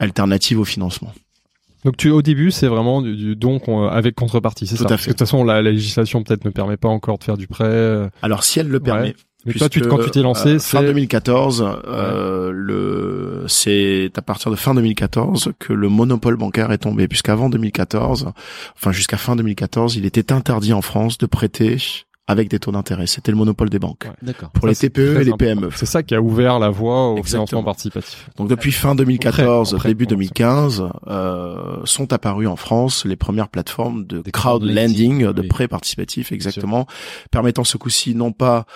alternative 0.00 0.58
au 0.58 0.64
financement. 0.64 1.12
Donc 1.84 1.96
tu 1.96 2.10
au 2.10 2.20
début, 2.20 2.50
c'est 2.50 2.66
vraiment 2.66 3.00
du, 3.00 3.16
du 3.16 3.36
don 3.36 3.58
qu'on- 3.58 3.86
avec 3.86 4.14
contrepartie, 4.14 4.66
c'est 4.66 4.76
ça 4.76 4.84
à 4.84 4.88
Parce 4.88 5.02
fait. 5.02 5.06
que 5.06 5.10
de 5.10 5.18
toute 5.18 5.20
façon, 5.20 5.44
la, 5.44 5.62
la 5.62 5.70
législation 5.70 6.22
peut-être 6.22 6.44
ne 6.44 6.50
permet 6.50 6.76
pas 6.76 6.88
encore 6.88 7.16
de 7.18 7.24
faire 7.24 7.38
du 7.38 7.46
prêt. 7.46 7.64
euh, 7.64 8.08
Alors 8.20 8.42
si 8.44 8.58
elle 8.60 8.68
le 8.68 8.80
permet, 8.80 9.14
Mais 9.46 9.54
toi, 9.54 9.70
tu, 9.70 9.80
quand 9.80 9.96
tu 9.98 10.10
t'es 10.10 10.20
lancé, 10.20 10.48
euh, 10.48 10.58
fin 10.58 10.80
c'est 10.80 10.86
2014, 10.88 11.66
euh, 11.86 12.50
le 12.52 13.44
c'est 13.46 14.10
à 14.16 14.20
partir 14.20 14.50
de 14.50 14.56
fin 14.56 14.74
2014 14.74 15.52
que 15.58 15.72
le 15.72 15.88
monopole 15.88 16.36
bancaire 16.36 16.70
est 16.70 16.78
tombé, 16.78 17.08
puisqu'avant 17.08 17.48
2014, 17.48 18.30
enfin 18.76 18.92
jusqu'à 18.92 19.16
fin 19.16 19.34
2014, 19.36 19.96
il 19.96 20.04
était 20.04 20.32
interdit 20.32 20.74
en 20.74 20.82
France 20.82 21.16
de 21.16 21.24
prêter 21.24 21.78
avec 22.30 22.48
des 22.48 22.58
taux 22.58 22.70
d'intérêt. 22.72 23.06
C'était 23.06 23.32
le 23.32 23.36
monopole 23.36 23.68
des 23.70 23.78
banques 23.78 24.04
Ouais. 24.04 24.10
D'accord. 24.22 24.50
pour 24.50 24.62
Ça, 24.64 24.68
les 24.68 24.76
TPE 24.76 25.20
et 25.20 25.24
les. 25.24 25.32
PME. 25.32 25.70
c'est 25.74 25.86
ça 25.86 26.02
qui 26.02 26.14
a 26.14 26.20
ouvert 26.20 26.58
la 26.58 26.68
voie 26.70 27.08
au 27.10 27.16
Exactement. 27.16 27.46
financement 27.46 27.64
participatif. 27.64 28.28
Donc 28.36 28.48
depuis 28.48 28.72
fin 28.72 28.94
2014, 28.94 29.68
Après- 29.74 29.76
après, 29.76 29.88
début 29.90 30.04
pardon, 30.06 30.16
2015, 30.18 30.84
euh, 31.08 31.76
sont 31.84 32.12
apparues 32.12 32.46
en 32.46 32.56
France 32.56 33.04
les 33.04 33.16
premières 33.16 33.48
plateformes 33.48 34.04
de 34.06 34.18
crowd 34.30 34.62
crowdlending, 34.62 35.22
lending, 35.22 35.32
de 35.32 35.40
oui. 35.42 35.48
prêts 35.48 35.68
participatifs, 35.68 36.32
exactement, 36.32 36.86
permettant 37.30 37.64
ce 37.64 37.76
coup-ci 37.76 38.14
non 38.14 38.32
pas 38.32 38.66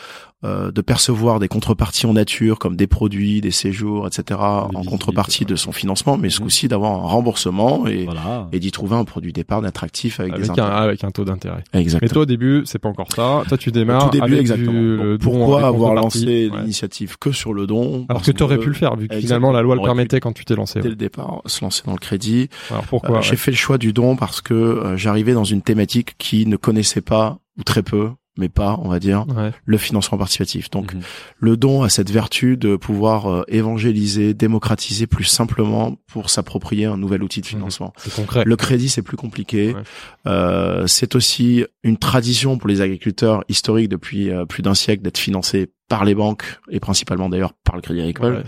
euh, 0.45 0.71
de 0.71 0.81
percevoir 0.83 1.41
des 1.41 1.49
contreparties 1.49 2.07
en 2.07 2.13
nature 2.13 2.59
comme 2.59 2.77
des 2.77 2.87
produits, 2.87 3.41
des 3.41 3.51
séjours, 3.51 4.07
etc. 4.07 4.23
Des 4.29 4.35
en 4.37 4.69
visites, 4.69 4.91
contrepartie 4.91 5.41
ouais. 5.45 5.47
de 5.51 5.57
son 5.57 5.73
financement, 5.73 6.17
mais 6.19 6.29
ce 6.29 6.39
Mhm. 6.41 6.45
coup-ci 6.45 6.69
d'avoir 6.69 6.93
un 6.93 7.07
remboursement 7.07 7.87
et, 7.87 8.05
Voilà. 8.05 8.49
et 8.53 8.61
d'y 8.61 8.71
trouver 8.71 8.97
un 8.97 9.05
produit 9.05 9.33
d'épargne 9.33 9.65
attractif 9.65 10.21
avec, 10.21 10.33
des 10.35 10.39
Avec 10.39 10.51
un, 10.51 10.53
intérêts. 10.53 10.71
avec 10.85 11.05
un 11.05 11.11
taux 11.11 11.25
d'intérêt. 11.25 11.65
Mais 11.73 11.81
Exactement. 11.81 12.11
toi, 12.13 12.23
au 12.23 12.27
début, 12.27 12.63
c'est 12.67 12.79
pas 12.79 12.89
encore 12.89 13.09
ça. 13.13 13.43
Toi, 13.49 13.57
tu 13.59 13.71
Au 13.71 13.73
démarres 13.73 14.05
tout 14.11 14.19
début, 14.19 14.25
avec 14.25 14.41
exactement. 14.41 14.73
du, 14.73 14.97
Donc, 14.99 15.21
pourquoi 15.21 15.67
avoir 15.67 15.95
lancé 15.95 16.25
Ouais. 16.51 16.59
l'initiative 16.61 17.17
que 17.19 17.33
sur 17.33 17.55
le 17.55 17.67
don 17.67 18.05
Alors 18.09 18.23
que 18.23 18.31
tu 18.31 18.43
aurais 18.43 18.59
pu 18.59 18.69
le 18.69 18.75
faire, 18.75 18.97
vu 18.97 19.09
que 19.09 19.17
finalement 19.19 19.51
la 19.53 19.63
loi 19.63 19.77
le 19.77 19.83
permettait 19.83 20.21
quand 20.21 20.33
tu 20.33 20.45
t'es 20.45 20.55
lancé. 20.57 20.79
Dès 20.81 20.85
ouais. 20.85 20.91
le 20.91 20.97
départ, 20.97 21.41
se 21.47 21.65
lancer 21.65 21.83
dans 21.87 21.93
le 21.93 21.99
crédit. 21.99 22.49
Alors 22.71 22.85
pourquoi 22.85 23.19
Euh, 23.19 23.23
J'ai 23.23 23.37
fait 23.37 23.51
le 23.51 23.57
choix 23.57 23.79
du 23.79 23.93
don 23.93 24.17
parce 24.17 24.41
que 24.41 24.53
euh, 24.55 24.97
j'arrivais 24.97 25.33
dans 25.33 25.45
une 25.45 25.63
thématique 25.63 26.15
qui 26.19 26.47
ne 26.47 26.57
connaissait 26.57 27.01
pas 27.01 27.39
ou 27.59 27.63
très 27.63 27.83
peu, 27.83 28.11
mais 28.37 28.49
pas, 28.49 28.79
on 28.83 28.89
va 28.89 28.99
dire, 28.99 29.27
ouais. 29.37 29.53
Le 29.65 29.79
financement 29.79 30.19
participatif. 30.19 30.71
Donc 30.71 30.95
Mhm. 30.95 31.01
le 31.39 31.57
don 31.57 31.83
a 31.83 31.89
cette 31.89 32.11
vertu 32.11 32.57
de 32.57 32.77
pouvoir 32.77 33.27
euh, 33.31 33.43
évangéliser, 33.49 34.35
démocratiser 34.35 35.07
plus 35.07 35.25
simplement 35.25 35.97
pour 36.07 36.31
s'approprier 36.31 36.87
un 36.87 36.97
nouvel 36.97 37.23
outil 37.23 37.41
de 37.41 37.47
financement. 37.47 37.93
C'est 37.97 38.13
concret. 38.15 38.43
Le 38.45 38.57
crédit, 38.57 38.89
c'est 38.89 39.03
plus 39.03 39.17
compliqué. 39.17 39.75
Ouais. 39.75 39.83
Euh, 40.27 40.87
c'est 40.87 41.15
aussi 41.15 41.65
une 41.83 41.97
tradition 41.97 42.59
pour 42.59 42.69
les 42.69 42.81
agriculteurs 42.81 43.45
historiques 43.49 43.89
depuis 43.89 44.31
euh, 44.31 44.45
plus 44.47 44.63
d'un 44.63 44.75
siècle 44.75 45.03
d'être 45.03 45.19
financés 45.19 45.71
par 45.89 46.05
les 46.05 46.15
banques 46.15 46.45
et 46.71 46.81
principalement 46.81 47.29
d'ailleurs 47.29 47.53
par 47.63 47.77
le 47.77 47.83
Crédit 47.83 48.01
Agricole. 48.01 48.37
Ouais. 48.37 48.43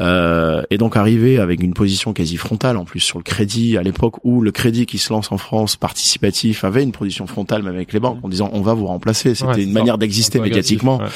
Euh, 0.00 0.62
et 0.70 0.76
donc 0.78 0.96
arriver 0.96 1.38
avec 1.38 1.62
une 1.62 1.72
position 1.74 2.12
quasi 2.12 2.36
frontale 2.36 2.76
en 2.76 2.84
plus 2.84 3.00
sur 3.00 3.18
le 3.18 3.24
crédit 3.24 3.76
à 3.78 3.82
l'époque 3.82 4.16
où 4.24 4.42
le 4.42 4.52
crédit 4.52 4.84
qui 4.86 4.98
se 4.98 5.12
lance 5.12 5.32
en 5.32 5.38
France 5.38 5.76
participatif 5.76 6.64
avait 6.64 6.82
une 6.82 6.92
position 6.92 7.26
frontale 7.26 7.62
même 7.62 7.74
avec 7.74 7.92
les 7.92 8.00
banques 8.00 8.18
en 8.22 8.28
disant 8.28 8.50
on 8.52 8.60
va 8.60 8.74
vous 8.74 8.86
remplacer. 8.86 9.34
C'était 9.34 9.48
Ouais, 9.50 9.62
une 9.64 9.72
manière 9.72 9.96
d'exister 9.98 10.40
médiatiquement. 10.40 10.98
Ouais, 10.98 11.04
ouais. 11.04 11.10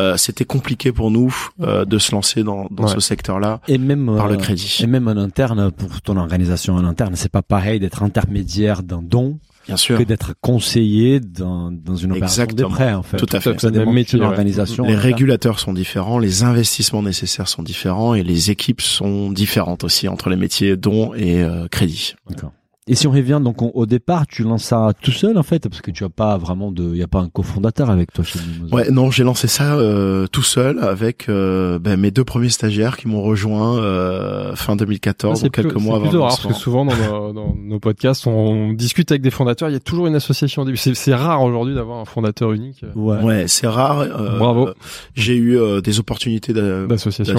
Euh, 0.00 0.16
C'était 0.18 0.44
compliqué 0.44 0.92
pour 0.92 1.10
nous 1.10 1.34
euh, 1.62 1.84
de 1.84 1.98
se 1.98 2.12
lancer 2.12 2.44
dans, 2.44 2.66
dans 2.70 2.84
Ouais. 2.84 2.94
ce 2.94 3.00
secteur-là 3.00 3.60
Et 3.66 3.78
même 3.78 4.14
par 4.16 4.28
le 4.28 4.34
euh, 4.34 4.36
crédit. 4.36 4.78
Et 4.82 4.86
même 4.86 5.08
en 5.08 5.16
interne, 5.16 5.70
pour 5.72 6.00
ton 6.02 6.16
organisation 6.18 6.74
en 6.74 6.84
interne, 6.84 7.16
c'est 7.16 7.32
pas 7.32 7.42
pareil 7.42 7.80
d'être 7.80 8.02
intermédiaire 8.02 8.82
d'un 8.82 9.02
don 9.02 9.38
Bien 9.68 9.76
sûr. 9.76 9.98
que 9.98 10.02
d'être 10.02 10.32
conseiller 10.40 11.20
dans, 11.20 11.70
dans 11.70 11.94
une 11.94 12.12
opération 12.12 12.42
Exactement. 12.42 12.70
prêts, 12.70 12.94
en 12.94 13.02
fait. 13.02 13.18
Tout 13.18 13.28
à 13.32 13.40
fait. 13.40 13.62
même 13.62 13.72
demande 13.72 13.94
métier, 13.94 14.18
une 14.18 14.24
ouais. 14.24 14.30
organisation. 14.30 14.84
Les 14.84 14.96
régulateurs 14.96 15.60
sont 15.60 15.72
différents, 15.72 16.18
les 16.18 16.42
investissements 16.42 17.02
nécessaires 17.02 17.48
sont 17.48 17.62
différents 17.62 18.14
et 18.14 18.22
les 18.22 18.50
équipes 18.50 18.80
sont 18.80 19.30
différentes 19.30 19.84
aussi 19.84 20.08
entre 20.08 20.30
les 20.30 20.36
métiers 20.36 20.76
don 20.76 21.14
et 21.14 21.42
euh, 21.42 21.68
crédit. 21.68 22.14
D'accord. 22.28 22.52
Et 22.90 22.94
si 22.94 23.06
on 23.06 23.10
revient 23.10 23.40
donc 23.44 23.60
on- 23.60 23.70
au 23.74 23.84
départ, 23.86 24.26
tu 24.26 24.42
lances 24.44 24.64
ça 24.64 24.92
tout 25.02 25.10
seul 25.12 25.36
en 25.36 25.42
fait, 25.42 25.68
parce 25.68 25.82
que 25.82 25.90
tu 25.90 26.04
as 26.04 26.08
pas 26.08 26.38
vraiment 26.38 26.72
de, 26.72 26.84
il 26.92 26.96
y 26.96 27.02
a 27.02 27.06
pas 27.06 27.20
un 27.20 27.28
cofondateur 27.28 27.90
avec 27.90 28.12
toi 28.12 28.24
chez 28.24 28.38
Mimosa. 28.40 28.74
Ouais, 28.74 28.90
non, 28.90 29.10
j'ai 29.10 29.24
lancé 29.24 29.46
ça 29.46 29.74
euh, 29.74 30.26
tout 30.26 30.42
seul 30.42 30.78
avec 30.78 31.28
euh, 31.28 31.78
ben, 31.78 31.98
mes 32.00 32.10
deux 32.10 32.24
premiers 32.24 32.48
stagiaires 32.48 32.96
qui 32.96 33.06
m'ont 33.06 33.22
rejoint 33.22 33.76
euh, 33.78 34.56
fin 34.56 34.74
2014, 34.74 35.38
c'est 35.38 35.44
donc 35.44 35.52
quelques 35.54 35.68
plus- 35.74 35.82
mois 35.82 35.96
c'est 35.96 35.96
avant 35.96 36.04
le 36.04 36.08
plutôt 36.10 36.22
rare 36.22 36.30
parce 36.40 36.46
que 36.46 36.54
souvent 36.54 36.84
dans 36.86 36.96
nos, 36.96 37.32
dans 37.34 37.54
nos 37.54 37.78
podcasts, 37.78 38.26
on 38.26 38.72
discute 38.72 39.10
avec 39.12 39.20
des 39.22 39.30
fondateurs. 39.30 39.68
Il 39.68 39.72
y 39.74 39.76
a 39.76 39.80
toujours 39.80 40.06
une 40.06 40.14
association 40.14 40.62
au 40.62 40.64
début. 40.64 40.78
C'est 40.78 40.94
c'est 40.94 41.14
rare 41.14 41.42
aujourd'hui 41.42 41.74
d'avoir 41.74 41.98
un 41.98 42.04
fondateur 42.06 42.52
unique 42.52 42.84
euh, 42.84 42.92
Ouais. 42.94 43.22
Ouais, 43.22 43.44
c'est 43.48 43.66
rare. 43.66 43.98
euh, 44.00 44.38
Bravo. 44.38 44.70
J'ai 45.14 45.36
eu 45.36 45.58
euh, 45.58 45.80
des 45.82 45.98
opportunités 45.98 46.52
d'a- 46.54 46.86
d'association. 46.86 47.34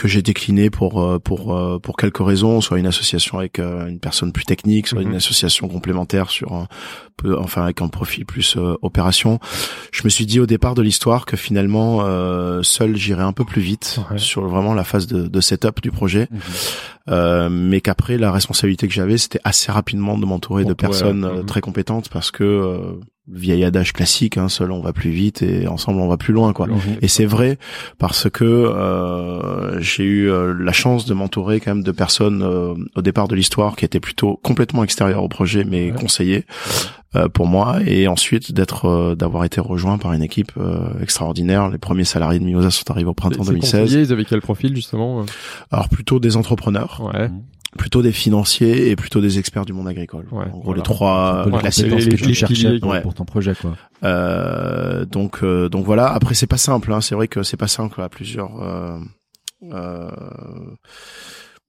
Que 0.00 0.08
j'ai 0.08 0.22
décliné 0.22 0.70
pour 0.70 1.02
euh, 1.02 1.18
pour 1.18 1.54
euh, 1.54 1.78
pour 1.78 1.96
quelques 1.98 2.24
raisons, 2.24 2.60
soit 2.62 2.78
une 2.78 2.86
association 2.86 3.38
avec 3.38 3.58
euh, 3.58 3.86
une 3.86 4.00
personne 4.00 4.32
plus 4.32 4.44
technique, 4.44 4.88
soit 4.88 5.02
Mhm. 5.02 5.10
une 5.10 5.14
association 5.16 5.68
complémentaire 5.68 6.30
sur 6.30 6.52
un 6.54 6.68
peu, 7.18 7.38
enfin 7.38 7.64
avec 7.64 7.82
un 7.82 7.88
profil 7.88 8.24
plus 8.24 8.56
opération. 8.80 9.38
Je 9.92 10.02
me 10.04 10.08
suis 10.08 10.24
dit 10.24 10.40
au 10.40 10.46
départ 10.46 10.74
de 10.74 10.80
l'histoire 10.80 11.26
que 11.26 11.36
finalement 11.36 11.98
euh, 12.02 12.62
seul 12.62 12.96
j'irais 12.96 13.22
un 13.24 13.32
peu 13.34 13.44
plus 13.44 13.60
vite 13.60 14.00
Ouais. 14.10 14.18
sur 14.18 14.46
vraiment 14.48 14.72
la 14.72 14.84
phase 14.84 15.06
de, 15.06 15.28
de 15.28 15.40
setup 15.42 15.82
du 15.82 15.90
projet, 15.90 16.28
Mhm. 16.30 16.40
euh, 17.10 17.48
mais 17.50 17.80
qu'après 17.82 18.16
la 18.16 18.32
responsabilité 18.32 18.88
que 18.88 18.94
j'avais, 18.94 19.18
c'était 19.18 19.40
assez 19.44 19.70
rapidement 19.70 20.16
de 20.16 20.24
m'entourer 20.24 20.64
de 20.64 20.72
personnes 20.72 21.24
ouais. 21.26 21.38
Mhm. 21.40 21.44
très 21.46 21.60
compétentes 21.60 22.08
parce 22.08 22.30
que 22.30 22.42
euh, 22.44 22.78
vieil 23.28 23.64
adage 23.64 23.92
classique, 23.92 24.38
hein, 24.38 24.48
seul 24.48 24.72
on 24.72 24.80
va 24.80 24.92
plus 24.92 25.10
vite 25.10 25.42
et 25.42 25.68
ensemble 25.68 26.00
on 26.00 26.08
va 26.08 26.16
plus 26.16 26.32
loin 26.32 26.52
quoi. 26.52 26.66
Et 27.00 27.06
c'est 27.08 27.26
vrai 27.26 27.58
parce 27.98 28.28
que 28.28 28.44
euh, 28.44 29.80
j'ai 29.80 30.04
eu 30.04 30.30
euh, 30.30 30.52
la 30.58 30.72
chance 30.72 31.04
de 31.06 31.14
m'entourer 31.14 31.60
quand 31.60 31.74
même 31.74 31.84
de 31.84 31.92
personnes 31.92 32.42
euh, 32.42 32.74
au 32.96 33.02
départ 33.02 33.28
de 33.28 33.34
l'histoire 33.36 33.76
qui 33.76 33.84
étaient 33.84 34.00
plutôt 34.00 34.36
complètement 34.42 34.82
extérieures 34.84 35.22
au 35.22 35.28
projet 35.28 35.64
mais 35.64 35.92
Ouais. 35.92 35.96
conseillées 36.00 36.44
euh, 37.16 37.28
pour 37.28 37.46
moi 37.46 37.78
et 37.86 38.08
ensuite 38.08 38.52
d'être 38.52 38.86
euh, 38.86 39.14
d'avoir 39.14 39.44
été 39.44 39.60
rejoint 39.60 39.98
par 39.98 40.12
une 40.12 40.22
équipe 40.22 40.52
euh, 40.58 40.88
extraordinaire. 41.02 41.68
Les 41.68 41.78
premiers 41.78 42.04
salariés 42.04 42.38
de 42.38 42.44
Mimosa 42.44 42.70
sont 42.70 42.90
arrivés 42.90 43.08
au 43.10 43.14
printemps 43.14 43.42
Ces 43.44 43.50
2016. 43.50 43.80
conseillers, 43.82 44.02
Ils 44.02 44.12
avaient 44.12 44.24
quel 44.24 44.40
profil 44.40 44.74
justement? 44.76 45.24
Alors 45.70 45.88
plutôt 45.88 46.20
des 46.20 46.36
entrepreneurs, 46.36 47.00
Ouais. 47.14 47.28
Plutôt 47.78 48.02
des 48.02 48.12
financiers 48.12 48.90
et 48.90 48.96
plutôt 48.96 49.20
des 49.20 49.38
experts 49.38 49.64
du 49.64 49.72
monde 49.72 49.88
agricole. 49.88 50.26
Ouais, 50.32 50.44
en 50.44 50.48
gros 50.48 50.62
voilà. 50.64 50.76
les 50.78 50.82
trois 50.82 51.42
les 51.46 51.52
Ouais, 51.52 51.58
classiques. 51.60 51.84
compétences 51.90 52.04
les- 52.04 52.16
que 52.16 52.20
les 52.22 52.26
tu 52.28 52.34
cherchais 52.34 52.54
piliers, 52.54 52.80
pour, 52.80 52.90
ouais. 52.90 53.00
pour 53.02 53.14
ton 53.14 53.24
projet 53.24 53.54
quoi. 53.54 53.76
Euh, 54.04 55.04
donc 55.04 55.42
euh, 55.42 55.68
donc 55.68 55.84
voilà. 55.86 56.08
Après 56.12 56.34
c'est 56.34 56.46
pas 56.48 56.56
simple. 56.58 56.92
Hein. 56.92 57.00
C'est 57.00 57.14
vrai 57.14 57.28
que 57.28 57.42
c'est 57.42 57.56
pas 57.56 57.68
simple 57.68 58.00
à 58.02 58.08
plusieurs 58.08 58.60
euh, 58.62 58.98
euh, 59.72 60.10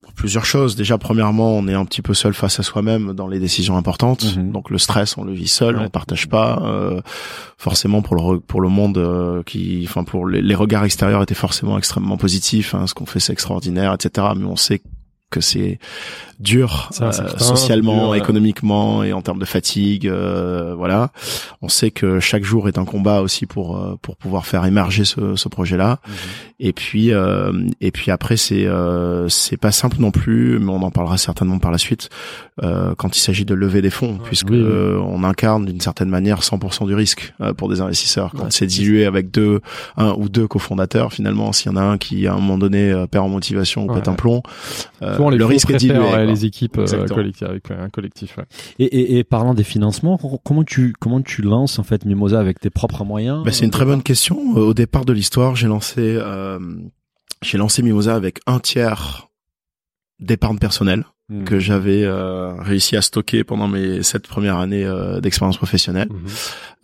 pour 0.01 0.13
plusieurs 0.13 0.45
choses. 0.45 0.75
Déjà 0.75 0.97
premièrement, 0.97 1.53
on 1.55 1.67
est 1.67 1.75
un 1.75 1.85
petit 1.85 2.01
peu 2.01 2.15
seul 2.15 2.33
face 2.33 2.59
à 2.59 2.63
soi-même 2.63 3.13
dans 3.13 3.27
les 3.27 3.39
décisions 3.39 3.77
importantes. 3.77 4.35
Mhm. 4.35 4.51
Donc 4.51 4.71
le 4.71 4.79
stress, 4.79 5.17
on 5.17 5.23
le 5.23 5.33
vit 5.33 5.47
seul, 5.47 5.77
Ouais. 5.77 5.83
on 5.85 5.89
partage 5.89 6.27
pas. 6.27 6.59
Euh, 6.63 7.01
forcément 7.57 8.01
pour 8.01 8.15
le 8.15 8.21
re- 8.21 8.41
pour 8.41 8.61
le 8.61 8.69
monde 8.69 8.97
euh, 8.97 9.43
qui, 9.43 9.85
enfin 9.87 10.03
pour 10.03 10.27
les, 10.27 10.41
les 10.41 10.55
regards 10.55 10.83
extérieurs 10.85 11.21
étaient 11.21 11.35
forcément 11.35 11.77
extrêmement 11.77 12.17
positifs. 12.17 12.73
Hein. 12.73 12.87
Ce 12.87 12.95
qu'on 12.95 13.05
fait 13.05 13.19
c'est 13.19 13.33
extraordinaire, 13.33 13.93
etc. 13.93 14.27
Mais 14.35 14.45
on 14.45 14.55
sait 14.55 14.81
que 15.31 15.41
c'est 15.41 15.79
dur 16.39 16.89
euh, 17.01 17.11
socialement, 17.37 17.97
dur, 17.99 18.09
ouais. 18.09 18.17
économiquement 18.19 19.03
et 19.03 19.13
en 19.13 19.21
termes 19.21 19.39
de 19.39 19.45
fatigue. 19.45 20.07
euh, 20.07 20.73
voilà. 20.75 21.11
On 21.61 21.69
sait 21.69 21.91
que 21.91 22.19
chaque 22.19 22.43
jour 22.43 22.67
est 22.67 22.77
un 22.77 22.85
combat 22.85 23.21
aussi 23.21 23.45
pour 23.45 23.77
euh, 23.77 23.95
pour 24.01 24.15
pouvoir 24.17 24.45
faire 24.45 24.65
émerger 24.65 25.05
ce, 25.05 25.35
ce 25.35 25.49
projet-là. 25.49 25.99
Et 26.59 26.73
puis 26.73 27.11
euh, 27.13 27.51
et 27.79 27.91
puis 27.91 28.11
après 28.11 28.37
c'est 28.37 28.65
euh, 28.65 29.27
c'est 29.29 29.57
pas 29.57 29.71
simple 29.71 29.97
non 29.99 30.11
plus, 30.11 30.59
mais 30.59 30.69
on 30.71 30.81
en 30.83 30.91
parlera 30.91 31.17
certainement 31.17 31.59
par 31.59 31.71
la 31.71 31.77
suite 31.77 32.09
euh, 32.63 32.93
quand 32.97 33.15
il 33.15 33.19
s'agit 33.19 33.45
de 33.45 33.53
lever 33.53 33.81
des 33.81 33.89
fonds, 33.89 34.19
puisque 34.23 34.49
oui, 34.49 34.61
oui. 34.61 35.01
on 35.05 35.23
incarne 35.23 35.65
d'une 35.65 35.81
certaine 35.81 36.09
manière 36.09 36.41
100% 36.41 36.85
du 36.87 36.93
risque 36.95 37.33
euh, 37.41 37.53
pour 37.53 37.69
des 37.69 37.81
investisseurs. 37.81 38.31
Quand 38.35 38.43
Ouais, 38.45 38.47
c'est 38.49 38.65
dilué 38.67 39.05
avec 39.05 39.29
deux 39.31 39.61
un 39.97 40.13
ou 40.17 40.27
deux 40.29 40.47
cofondateurs, 40.47 41.13
finalement, 41.13 41.51
s'il 41.53 41.71
y 41.71 41.73
en 41.73 41.77
a 41.77 41.81
un 41.83 41.97
qui 41.97 42.25
à 42.27 42.33
un 42.33 42.35
moment 42.35 42.57
donné 42.57 42.91
perd 43.11 43.25
en 43.25 43.29
motivation 43.29 43.85
ou 43.85 43.89
Ouais. 43.91 43.95
pète 43.95 44.07
un 44.07 44.13
plomb, 44.13 44.41
Souvent, 45.21 45.29
les 45.29 45.37
le 45.37 45.45
risque 45.45 45.69
est 45.71 45.77
dilué. 45.77 45.97
préfèrent, 45.97 46.17
ouais, 46.19 46.25
les 46.25 46.45
équipes 46.45 46.77
euh, 46.77 47.07
collectives 47.07 47.47
avec 47.47 47.71
un 47.71 47.89
collectif. 47.89 48.37
ouais. 48.37 48.45
Et, 48.79 48.85
et, 48.85 49.17
et 49.19 49.23
parlant 49.23 49.53
des 49.53 49.63
financements, 49.63 50.17
comment 50.43 50.63
tu 50.63 50.93
comment 50.99 51.21
tu 51.21 51.41
lances 51.41 51.79
en 51.79 51.83
fait 51.83 52.05
Mimosa 52.05 52.39
avec 52.39 52.59
tes 52.59 52.69
propres 52.69 53.03
moyens 53.05 53.43
Bah, 53.43 53.51
c'est 53.51 53.65
une 53.65 53.71
très 53.71 53.85
bonne 53.85 54.03
question. 54.03 54.37
Euh, 54.57 54.61
Au 54.61 54.73
départ 54.73 55.05
de 55.05 55.13
l'histoire, 55.13 55.55
j'ai 55.55 55.67
lancé, 55.67 55.99
euh, 56.01 56.59
j'ai 57.41 57.57
lancé 57.57 57.81
Mimosa 57.81 58.15
avec 58.15 58.39
un 58.47 58.59
tiers 58.59 59.29
d'épargne 60.19 60.57
personnelle 60.57 61.03
Mhm. 61.29 61.45
que 61.45 61.59
j'avais 61.59 62.03
euh, 62.03 62.51
réussi 62.61 62.97
à 62.97 63.01
stocker 63.01 63.45
pendant 63.45 63.69
mes 63.69 64.03
sept 64.03 64.27
premières 64.27 64.57
années 64.57 64.83
euh, 64.83 65.21
d'expérience 65.21 65.55
professionnelle. 65.55 66.09
Mhm. 66.11 66.17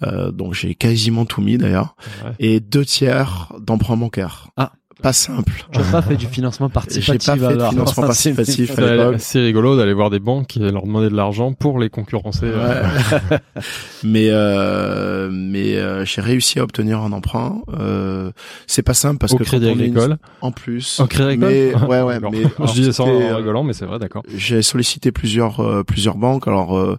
Euh, 0.04 0.32
donc 0.32 0.54
j'ai 0.54 0.74
quasiment 0.74 1.26
tout 1.26 1.42
mis 1.42 1.58
d'ailleurs. 1.58 1.98
Ouais. 2.24 2.32
Et 2.40 2.60
deux 2.62 2.86
tiers 2.86 3.52
d'emprunt 3.60 3.98
bancaire. 3.98 4.48
Ah. 4.56 4.72
Pas 5.02 5.14
simple. 5.14 5.52
Tu 5.72 5.80
n'as 5.80 5.92
pas 5.92 6.02
fait 6.02 6.16
du 6.16 6.26
financement 6.28 6.70
participatif. 6.70 7.22
J'ai 7.34 7.40
pas 7.40 7.48
fait 7.48 7.54
de 7.56 7.60
alors. 7.60 7.72
financement 7.72 8.04
participatif 8.04 8.72
c'est- 8.76 8.84
à 8.84 8.96
l'époque. 8.96 9.16
C'est 9.20 9.40
rigolo 9.40 9.78
d'aller 9.78 9.94
voir 9.94 10.10
des 10.10 10.20
banques 10.20 10.58
et 10.58 10.72
leur 10.72 10.84
demander 10.84 11.10
de 11.10 11.16
l'argent 11.16 11.54
pour 11.54 11.80
les 11.80 11.90
concurrencer. 11.90 12.46
euh, 12.46 12.84
Ouais. 13.32 13.38
mais 14.04 14.28
euh, 14.30 15.30
mais 15.32 15.76
euh, 15.78 16.06
j'ai 16.06 16.22
réussi 16.22 16.60
à 16.60 16.64
obtenir 16.64 17.00
un 17.02 17.12
emprunt. 17.12 17.62
Euh, 17.80 18.32
c'est 18.66 18.82
pas 18.84 18.94
simple 18.94 19.18
parce 19.20 19.34
au 19.34 19.38
que 19.38 19.44
Crédit 19.44 19.66
une- 19.68 19.72
Agricole. 19.80 20.18
en 20.42 20.52
plus. 20.52 21.00
Au 21.00 21.06
Crédit 21.08 21.38
mais 21.38 21.70
Agricole 21.74 21.90
ouais 21.90 22.02
ouais. 22.02 22.20
Mais 22.32 22.44
je 22.68 22.74
disais 22.74 22.92
ça 22.92 23.04
en 23.04 23.10
euh, 23.10 23.36
rigolant, 23.36 23.64
mais 23.64 23.74
c'est 23.74 23.86
vrai, 23.86 24.00
d'accord. 24.00 24.24
J'ai 24.36 24.62
sollicité 24.62 25.12
plusieurs 25.12 25.60
euh, 25.60 25.84
plusieurs 25.84 26.16
banques. 26.18 26.48
Alors 26.48 26.78
euh, 26.78 26.98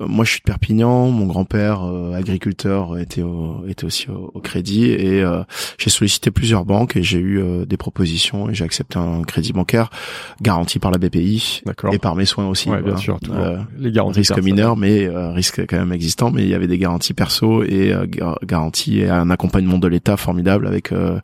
euh, 0.00 0.06
moi 0.06 0.24
je 0.24 0.30
suis 0.32 0.40
de 0.40 0.44
Perpignan, 0.44 1.08
mon 1.08 1.26
grand-père 1.26 1.82
euh, 1.84 2.12
agriculteur 2.14 2.98
était 2.98 3.22
au, 3.22 3.64
était 3.68 3.84
aussi 3.84 4.08
au, 4.10 4.30
au 4.34 4.40
crédit 4.40 4.84
et 4.90 5.22
euh, 5.22 5.42
j'ai 5.78 5.90
sollicité 5.90 6.30
plusieurs 6.30 6.64
banques 6.64 6.96
et 6.96 7.02
j'ai 7.02 7.18
eu 7.18 7.37
euh, 7.38 7.64
des 7.64 7.76
propositions 7.76 8.48
et 8.50 8.54
j'ai 8.54 8.64
accepté 8.64 8.98
un 8.98 9.22
crédit 9.22 9.52
bancaire 9.52 9.90
garanti 10.40 10.78
par 10.78 10.90
la 10.90 10.98
BPI 10.98 11.62
D'accord. 11.66 11.92
et 11.94 11.98
par 11.98 12.14
mes 12.14 12.24
soins 12.24 12.46
aussi. 12.48 12.68
Ouais, 12.68 12.76
bien 12.76 12.84
voilà. 12.86 12.98
sûr, 12.98 13.18
toujours. 13.20 13.36
Euh, 13.40 13.58
les 13.78 13.92
garanties. 13.92 14.20
risque 14.20 14.38
mineur, 14.42 14.76
mais 14.76 15.06
euh, 15.06 15.30
risque 15.32 15.60
quand 15.66 15.78
même 15.78 15.92
existant. 15.92 16.30
Mais 16.30 16.42
il 16.42 16.48
y 16.48 16.54
avait 16.54 16.66
des 16.66 16.78
garanties 16.78 17.14
perso 17.14 17.62
et 17.62 17.92
euh, 17.92 18.06
gar- 18.06 18.38
garanties 18.44 19.00
et 19.00 19.08
un 19.08 19.30
accompagnement 19.30 19.78
de 19.78 19.88
l'État 19.88 20.16
formidable 20.16 20.66
avec 20.66 20.92
euh, 20.92 21.18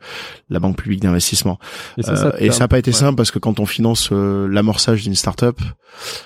la 0.50 0.58
Banque 0.60 0.76
publique 0.76 1.00
d'investissement. 1.00 1.58
Et 1.98 2.02
ça, 2.02 2.12
Euh, 2.12 2.16
ça 2.50 2.64
et 2.64 2.68
pas 2.68 2.78
été 2.78 2.90
ouais. 2.90 2.96
simple 2.96 3.16
parce 3.16 3.30
que 3.30 3.38
quand 3.38 3.60
on 3.60 3.66
finance 3.66 4.10
euh, 4.12 4.46
l'amorçage 4.48 5.02
d'une 5.02 5.14
start-up, 5.14 5.58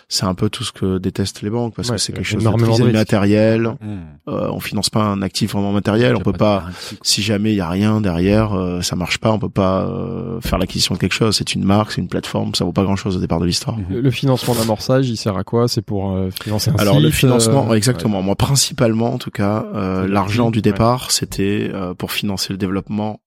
c'est 0.08 0.24
un 0.24 0.34
peu 0.34 0.48
tout 0.48 0.64
ce 0.64 0.72
que 0.72 0.98
détestent 0.98 1.42
les 1.42 1.50
banques 1.50 1.74
parce 1.74 1.88
Ouais, 1.90 1.96
que 1.96 2.00
c'est 2.00 2.12
quelque 2.12 2.24
chose 2.24 2.42
de. 2.42 2.48
Hmm. 2.48 4.00
Euh, 4.28 4.48
on 4.50 4.60
finance 4.60 4.90
pas 4.90 5.02
un 5.02 5.22
actif 5.22 5.52
vraiment 5.52 5.72
matériel. 5.72 6.16
On 6.16 6.20
peut 6.20 6.32
pas 6.32 6.64
si 7.02 7.22
jamais 7.22 7.52
il 7.52 7.56
y 7.56 7.60
a 7.60 7.68
rien 7.68 8.00
derrière, 8.00 8.54
euh, 8.54 8.80
ça 8.82 8.96
marche 8.96 9.18
pas. 9.18 9.30
On 9.32 9.38
peut 9.38 9.48
pas 9.48 9.77
euh, 9.80 10.40
faire 10.40 10.58
l'acquisition 10.58 10.94
de 10.94 11.00
quelque 11.00 11.12
chose. 11.14 11.36
C'est 11.36 11.54
une 11.54 11.64
marque, 11.64 11.92
c'est 11.92 12.00
une 12.00 12.08
plateforme. 12.08 12.54
Ça 12.54 12.64
vaut 12.64 12.72
pas 12.72 12.84
grand-chose 12.84 13.16
au 13.16 13.20
départ 13.20 13.40
de 13.40 13.46
l'histoire. 13.46 13.76
Le 13.88 14.08
le 14.08 14.10
financement 14.10 14.54
d'amorçage, 14.54 15.08
il 15.08 15.16
sert 15.16 15.36
à 15.36 15.44
quoi? 15.44 15.68
C'est 15.68 15.82
pour 15.82 16.12
euh, 16.12 16.30
financer 16.42 16.70
un 16.70 16.76
Alors 16.76 16.94
site 16.94 17.04
le 17.04 17.10
financement, 17.10 17.70
euh, 17.70 17.74
exactement. 17.74 18.22
Moi, 18.22 18.36
principalement, 18.36 19.12
en 19.12 19.18
tout 19.18 19.30
cas, 19.30 19.66
euh, 19.74 20.08
l'argent 20.08 20.50
du 20.50 20.60
prix, 20.60 20.70
ouais. 20.70 20.72
départ, 20.72 21.10
c'était 21.10 21.70
euh, 21.72 21.94
pour 21.94 22.12
financer 22.12 22.52
le 22.52 22.56
développement 22.56 23.20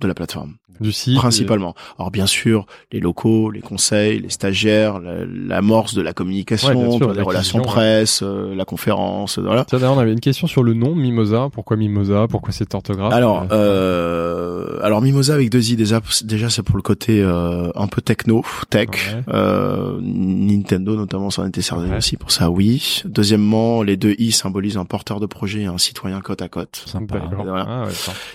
de 0.00 0.06
la 0.06 0.14
plateforme, 0.14 0.54
du 0.80 0.92
site. 0.92 1.16
principalement. 1.16 1.74
Alors 1.98 2.10
bien 2.10 2.26
sûr, 2.26 2.66
les 2.92 3.00
locaux, 3.00 3.50
les 3.50 3.60
conseils, 3.60 4.20
les 4.20 4.30
stagiaires, 4.30 5.00
la- 5.00 5.24
l'amorce 5.24 5.94
de 5.94 6.02
la 6.02 6.12
communication, 6.12 6.92
sûr, 6.98 7.12
les 7.12 7.22
relations 7.22 7.60
presse, 7.62 8.20
euh, 8.22 8.54
la 8.54 8.64
conférence, 8.64 9.38
euh, 9.38 9.42
voilà. 9.42 9.64
Tiens, 9.64 9.78
d'ailleurs, 9.78 9.96
on 9.96 10.00
avait 10.00 10.12
une 10.12 10.20
question 10.20 10.46
sur 10.46 10.62
le 10.62 10.74
nom 10.74 10.94
Mimosa. 10.94 11.48
Pourquoi 11.52 11.76
Mimosa? 11.76 12.26
Pourquoi 12.28 12.52
cette 12.52 12.74
orthographe? 12.74 13.12
Alors, 13.12 13.46
Euh, 13.50 14.78
alors 14.82 15.02
Mimosa 15.02 15.34
avec 15.34 15.50
deux 15.50 15.70
i 15.72 15.76
déjà, 15.76 16.00
déjà 16.24 16.50
c'est 16.50 16.62
pour 16.62 16.76
le 16.76 16.82
côté 16.82 17.22
euh, 17.22 17.70
un 17.74 17.86
peu 17.88 18.00
techno, 18.00 18.44
tech. 18.70 18.88
Ouais. 18.90 19.22
Euh, 19.34 19.98
Nintendo 20.00 20.96
notamment 20.96 21.30
s'en 21.30 21.46
était 21.46 21.62
servi 21.62 21.92
aussi 21.92 22.16
pour 22.16 22.30
ça, 22.30 22.50
oui. 22.50 23.02
Deuxièmement, 23.04 23.82
les 23.82 23.96
deux 23.96 24.14
i 24.18 24.32
symbolisent 24.32 24.76
un 24.76 24.84
porteur 24.84 25.20
de 25.20 25.26
projet 25.26 25.62
et 25.62 25.66
un 25.66 25.78
citoyen 25.78 26.20
côte 26.20 26.42
à 26.42 26.48
côte. 26.48 26.82
Sympa. 26.86 27.18
D'accord. 27.18 27.44
voilà. 27.44 27.66
Ah. 27.68 27.84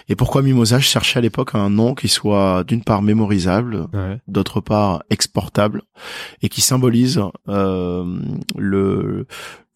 Et 0.10 0.16
pourquoi 0.16 0.42
Mimosa? 0.42 0.80
Je 0.80 0.86
cherchais 0.88 1.20
à 1.20 1.22
l'époque 1.22 1.53
un 1.56 1.70
nom 1.70 1.94
qui 1.96 2.08
soit 2.08 2.64
d'une 2.68 2.84
part 2.84 3.02
mémorisable, 3.02 3.88
Ouais. 3.94 4.20
d'autre 4.28 4.62
part 4.62 5.04
exportable, 5.10 5.82
et 6.42 6.50
qui 6.50 6.62
symbolise 6.62 7.22
euh, 7.50 8.04
le 8.58 9.26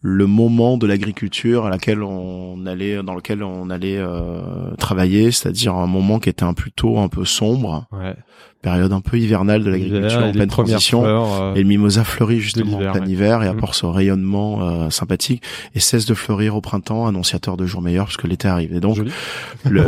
le 0.00 0.28
moment 0.28 0.78
de 0.78 0.86
l'agriculture 0.86 1.66
à 1.66 1.70
laquelle 1.70 2.04
on 2.04 2.64
allait, 2.66 3.02
dans 3.02 3.16
lequel 3.16 3.42
on 3.42 3.68
allait 3.68 3.98
euh, 3.98 4.72
travailler, 4.76 5.32
c'est-à-dire 5.32 5.74
un 5.74 5.88
moment 5.88 6.20
qui 6.20 6.28
était 6.28 6.44
un 6.44 6.54
plutôt 6.54 6.98
un 7.00 7.08
peu 7.08 7.24
sombre, 7.24 7.86
Ouais. 7.90 8.14
Période 8.60 8.92
un 8.92 9.00
peu 9.00 9.18
hivernale 9.18 9.62
de 9.62 9.70
l'agriculture 9.70 10.24
en 10.24 10.32
pleine 10.32 10.48
transition. 10.48 11.02
fleurs, 11.02 11.40
euh, 11.42 11.54
Et 11.54 11.62
le 11.62 11.68
mimosa 11.68 12.02
fleurit 12.04 12.40
justement 12.40 12.78
en 12.78 12.92
plein 12.92 13.00
ouais. 13.04 13.08
hiver 13.08 13.42
et 13.42 13.46
Mm. 13.46 13.50
apporte 13.50 13.74
ce 13.74 13.86
rayonnement 13.86 14.58
euh, 14.62 14.90
sympathique 14.90 15.42
et 15.76 15.80
cesse 15.80 16.06
de 16.06 16.14
fleurir 16.14 16.56
au 16.56 16.60
printemps, 16.60 17.06
annonciateur 17.06 17.56
de 17.56 17.66
jours 17.66 17.82
meilleurs 17.82 18.06
puisque 18.06 18.24
l'été 18.24 18.48
arrive. 18.48 18.74
Et 18.74 18.80
donc 18.80 18.98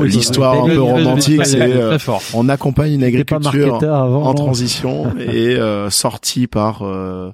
l'histoire 0.02 0.64
un 0.64 0.68
peu 0.68 0.80
romantique, 0.80 1.44
c'est- 1.46 1.98
on 2.34 2.48
accompagne 2.48 2.94
une 2.94 3.04
agriculture 3.04 3.80
en 3.84 4.34
transition 4.34 5.12
et 5.18 5.56
euh, 5.56 5.90
sorti 5.90 6.46
par 6.46 6.80
euh, 6.82 7.32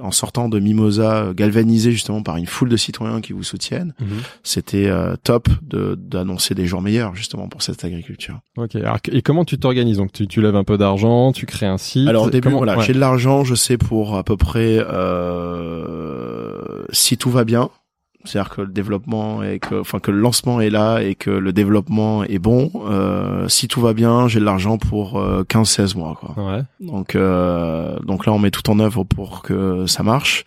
en 0.00 0.10
sortant 0.10 0.48
de 0.48 0.58
Mimosa 0.58 1.16
euh, 1.24 1.34
galvanisé 1.34 1.92
justement 1.92 2.22
par 2.22 2.36
une 2.36 2.46
foule 2.46 2.68
de 2.68 2.76
citoyens 2.76 3.20
qui 3.20 3.32
vous 3.32 3.42
soutiennent. 3.42 3.94
Mhm. 4.00 4.08
C'était 4.42 4.86
euh, 4.86 5.16
top 5.22 5.48
de 5.62 5.96
d'annoncer 5.98 6.54
des 6.54 6.66
jours 6.66 6.82
meilleurs 6.82 7.14
justement 7.14 7.48
pour 7.48 7.62
cette 7.62 7.84
agriculture. 7.84 8.38
Ok. 8.56 8.76
Alors, 8.76 8.98
et 9.10 9.22
comment 9.22 9.44
tu 9.44 9.58
t'organises 9.58 9.98
Donc, 9.98 10.12
tu, 10.12 10.26
tu 10.26 10.40
lèves 10.40 10.56
un 10.56 10.64
peu 10.64 10.78
d'argent, 10.78 11.32
tu 11.32 11.46
crées 11.46 11.66
un 11.66 11.78
site. 11.78 12.08
Alors 12.08 12.24
au 12.24 12.30
début, 12.30 12.48
Comment- 12.48 12.58
voilà, 12.58 12.78
ouais. 12.78 12.84
j'ai 12.84 12.92
de 12.92 12.98
l'argent, 13.00 13.44
je 13.44 13.54
sais 13.54 13.78
pour 13.78 14.16
à 14.16 14.24
peu 14.24 14.36
près 14.36 14.78
euh, 14.78 16.84
si 16.92 17.16
tout 17.16 17.30
va 17.30 17.44
bien. 17.44 17.70
C'est-à-dire 18.24 18.50
que 18.50 18.60
le 18.62 18.68
développement 18.68 19.42
et 19.42 19.58
que, 19.58 19.76
enfin 19.76 20.00
que 20.00 20.10
le 20.10 20.18
lancement 20.18 20.60
est 20.60 20.70
là 20.70 21.00
et 21.00 21.14
que 21.14 21.30
le 21.30 21.52
développement 21.52 22.24
est 22.24 22.38
bon. 22.38 22.70
Euh, 22.86 23.48
si 23.48 23.68
tout 23.68 23.80
va 23.80 23.92
bien, 23.92 24.28
j'ai 24.28 24.40
de 24.40 24.44
l'argent 24.44 24.76
pour 24.76 25.18
euh, 25.18 25.44
15-16 25.44 25.96
mois. 25.96 26.18
Quoi. 26.20 26.34
Ouais. 26.36 26.62
Donc, 26.80 27.14
euh, 27.14 27.98
donc 28.00 28.26
là, 28.26 28.32
on 28.32 28.38
met 28.38 28.50
tout 28.50 28.68
en 28.70 28.80
œuvre 28.80 29.04
pour 29.04 29.42
que 29.42 29.86
ça 29.86 30.02
marche. 30.02 30.44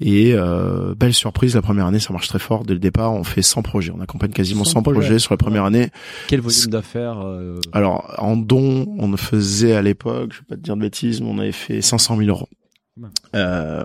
Et 0.00 0.32
euh, 0.34 0.94
belle 0.94 1.14
surprise, 1.14 1.56
la 1.56 1.62
première 1.62 1.86
année, 1.86 1.98
ça 1.98 2.12
marche 2.12 2.28
très 2.28 2.38
fort. 2.38 2.64
Dès 2.64 2.74
le 2.74 2.78
départ, 2.78 3.12
on 3.12 3.24
fait 3.24 3.42
100 3.42 3.62
projets. 3.62 3.92
On 3.96 4.00
accompagne 4.00 4.30
quasiment 4.30 4.62
100 4.62 4.70
100, 4.70 4.82
projets. 4.82 5.00
projets. 5.00 5.18
sur 5.18 5.32
la 5.32 5.38
première 5.38 5.64
année. 5.64 5.90
Quel 6.28 6.40
volume 6.40 6.66
d'affaires 6.70 7.18
euh, 7.20 7.58
Alors, 7.72 8.14
en 8.18 8.36
don, 8.36 8.86
on 8.98 9.16
faisait 9.16 9.74
à 9.74 9.82
l'époque, 9.82 10.32
je 10.32 10.38
vais 10.38 10.44
pas 10.50 10.56
te 10.56 10.60
dire 10.60 10.76
de 10.76 10.82
bêtises, 10.82 11.20
mais 11.20 11.28
on 11.28 11.38
avait 11.38 11.52
fait 11.52 11.80
500 11.80 12.16
000 12.16 12.28
euros. 12.28 12.48
Ouais. 13.00 13.08
Euh, 13.34 13.84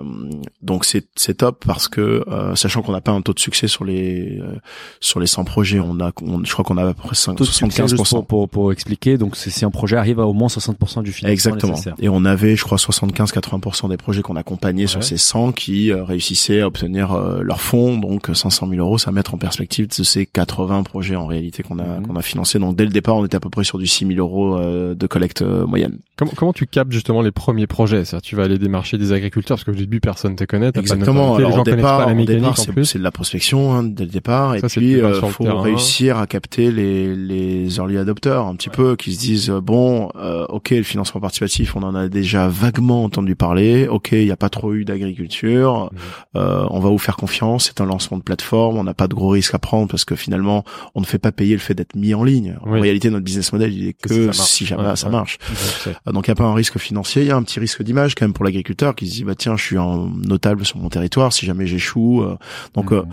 donc 0.62 0.86
c'est 0.86 1.06
c'est 1.15 1.36
top 1.36 1.63
parce 1.65 1.88
que 1.88 2.23
euh, 2.28 2.56
sachant 2.56 2.82
qu'on 2.82 2.91
n'a 2.93 3.02
pas 3.02 3.12
un 3.12 3.21
taux 3.21 3.34
de 3.34 3.39
succès 3.39 3.67
sur 3.67 3.84
les 3.86 4.39
euh, 4.39 4.56
sur 4.99 5.19
les 5.19 5.28
100 5.28 5.43
projets, 5.43 5.80
on 5.80 5.99
a 5.99 6.12
on- 6.21 6.43
je 6.43 6.52
crois 6.52 6.63
qu'on 6.65 6.78
a 6.78 6.84
à 6.84 6.93
peu 6.93 6.93
près 6.93 7.15
5, 7.15 7.36
taux 7.36 7.43
de 7.43 7.49
succès, 7.49 7.84
juste 7.84 7.95
75 7.97 8.10
pour, 8.12 8.26
pour, 8.28 8.49
pour 8.49 8.71
expliquer, 8.71 9.17
donc 9.17 9.36
c'est 9.36 9.49
si 9.49 9.65
un 9.65 9.71
projet 9.71 9.97
arrive 9.97 10.19
à 10.19 10.26
au 10.26 10.34
moins 10.34 10.47
60% 10.47 11.04
du 11.04 11.12
financement 11.12 11.32
Exactement. 11.32 11.71
nécessaire. 11.73 11.95
Et 11.99 12.10
on 12.10 12.26
avait, 12.26 12.56
je 12.56 12.63
crois, 12.63 12.78
75-80% 12.78 13.89
des 13.89 13.97
projets 13.97 14.21
qu'on 14.21 14.36
accompagnait 14.36 14.88
sur 14.88 14.99
Ouais. 14.99 15.06
ces 15.06 15.17
100 15.17 15.52
qui 15.52 15.91
euh, 15.91 16.04
réussissaient 16.04 16.62
à 16.62 16.67
obtenir 16.67 17.12
euh, 17.13 17.41
leurs 17.43 17.62
fonds. 17.62 17.97
Donc 17.97 18.30
500 18.34 18.67
000 18.69 18.80
euros, 18.82 18.97
ça 18.97 19.12
mettre 19.12 19.34
en 19.34 19.38
perspective 19.38 19.88
de 19.88 20.04
ces 20.04 20.26
80 20.26 20.84
projets 20.84 21.15
en 21.15 21.26
réalité 21.28 21.63
qu'on 21.63 21.80
a 21.80 21.84
Mhm. 21.84 22.08
qu'on 22.08 22.15
a 22.15 22.21
financé. 22.21 22.60
Donc 22.60 22.76
dès 22.76 22.86
le 22.86 22.91
départ, 22.91 23.17
on 23.17 23.26
était 23.26 23.36
à 23.36 23.39
peu 23.39 23.49
près 23.49 23.63
sur 23.63 23.78
du 23.78 23.88
6 23.88 24.08
000 24.08 24.19
euros 24.19 24.58
euh, 24.58 24.95
de 24.95 25.08
collecte 25.08 25.41
euh, 25.41 25.65
moyenne. 25.65 25.99
Comment, 26.15 26.32
comment 26.36 26.54
tu 26.54 26.65
captes 26.65 26.91
justement 26.91 27.21
les 27.21 27.32
premiers 27.32 27.67
projets? 27.67 28.06
C'est-à-dire, 28.06 28.21
tu 28.21 28.36
vas 28.36 28.43
aller 28.43 28.58
démarcher 28.58 28.97
des 28.97 29.03
agriculteurs 29.12 29.58
parce 29.58 29.63
que 29.66 29.72
au 29.72 29.76
début 29.76 30.00
personne 30.00 30.36
te 30.36 30.44
connaît. 30.46 30.72
pas 30.72 30.80
Exactement. 30.80 31.38
les 31.38 31.44
Alors 31.46 31.56
gens 31.58 31.62
au 31.62 31.63
départ, 31.66 32.00
pas 32.00 32.06
la 32.06 32.12
au 32.13 32.16
mécanique 32.16 32.39
départ, 32.42 32.52
en 32.80 32.84
c'est 32.84 32.98
de 33.00 33.04
la 33.04 33.12
prospection 33.12 33.74
hein, 33.74 33.84
dès 33.84 34.06
le 34.06 34.10
départ. 34.12 34.56
Et 34.56 34.60
Ça, 34.60 34.68
puis, 34.68 34.96
euh, 35.02 35.22
faut 35.22 35.44
réussir 35.62 36.18
à 36.18 36.28
capter 36.28 36.72
les, 36.72 37.16
les 37.16 37.78
early 37.78 37.98
adopters 37.98 38.42
un 38.46 38.56
petit 38.56 38.70
peu, 38.70 38.96
qui 38.96 39.13
se 39.13 39.20
disent 39.20 39.50
euh, 39.50 39.60
bon, 39.62 40.10
euh, 40.16 40.46
ok, 40.50 40.70
le 40.72 40.84
financement 40.84 41.20
participatif, 41.22 41.76
on 41.76 41.84
en 41.84 41.96
a 41.96 42.08
déjà 42.08 42.48
vaguement 42.48 43.04
entendu 43.04 43.36
parler. 43.36 43.88
Ok, 43.88 44.10
il 44.13 44.26
n'y 44.26 44.32
a 44.32 44.38
pas 44.38 44.50
trop 44.50 44.74
eu 44.74 44.86
d'agriculture. 44.86 45.89
Mhm. 45.92 46.00
Euh, 46.42 46.66
on 46.70 46.80
va 46.80 46.89
vous 46.89 46.98
faire 46.98 47.18
confiance. 47.18 47.66
C'est 47.66 47.82
un 47.82 47.86
lancement 47.86 48.18
de 48.18 48.24
plateforme. 48.24 48.78
On 48.78 48.84
n'a 48.84 48.94
pas 48.94 49.08
de 49.08 49.13
gros 49.13 49.30
risques 49.30 49.54
à 49.56 49.60
prendre 49.60 49.88
parce 49.88 50.06
que 50.06 50.16
finalement, 50.16 50.63
on 50.96 51.02
ne 51.02 51.06
fait 51.06 51.18
pas 51.20 51.32
payer 51.32 51.54
le 51.54 51.60
fait 51.60 51.74
d'être 51.74 51.96
mis 51.96 52.13
en 52.13 52.24
ligne. 52.24 52.56
En 52.66 52.72
Oui. 52.74 52.80
réalité, 52.82 53.10
notre 53.10 53.24
business 53.26 53.52
model, 53.54 53.74
il 53.74 53.88
est 53.88 53.94
Que 53.94 54.10
que, 54.10 54.13
si 54.13 54.20
ça 54.20 54.26
marche. 54.26 54.50
si 54.50 54.66
jamais 54.66 54.84
Ouais, 54.84 54.96
ça 54.96 55.10
marche. 55.10 55.38
Euh, 55.88 56.12
Donc 56.12 56.28
il 56.28 56.32
n'y 56.32 56.34
a 56.34 56.36
pas 56.36 56.44
un 56.46 56.54
risque 56.54 56.78
financier, 56.78 57.22
il 57.24 57.28
y 57.28 57.32
a 57.32 57.36
un 57.36 57.44
petit 57.44 57.60
risque 57.60 57.82
d'image 57.84 58.16
quand 58.16 58.26
même 58.26 58.34
pour 58.34 58.46
l'agriculteur 58.46 58.93
qui 58.94 59.08
se 59.08 59.14
dit 59.14 59.24
bah 59.24 59.36
tiens 59.36 59.56
je 59.58 59.64
suis 59.64 59.78
un 59.78 60.10
notable 60.28 60.66
sur 60.66 60.78
mon 60.78 60.90
territoire 60.90 61.34
si 61.34 61.46
jamais 61.46 61.66
j'échoue. 61.68 62.22
euh. 62.24 62.38
donc 62.74 62.92
euh, 62.92 63.04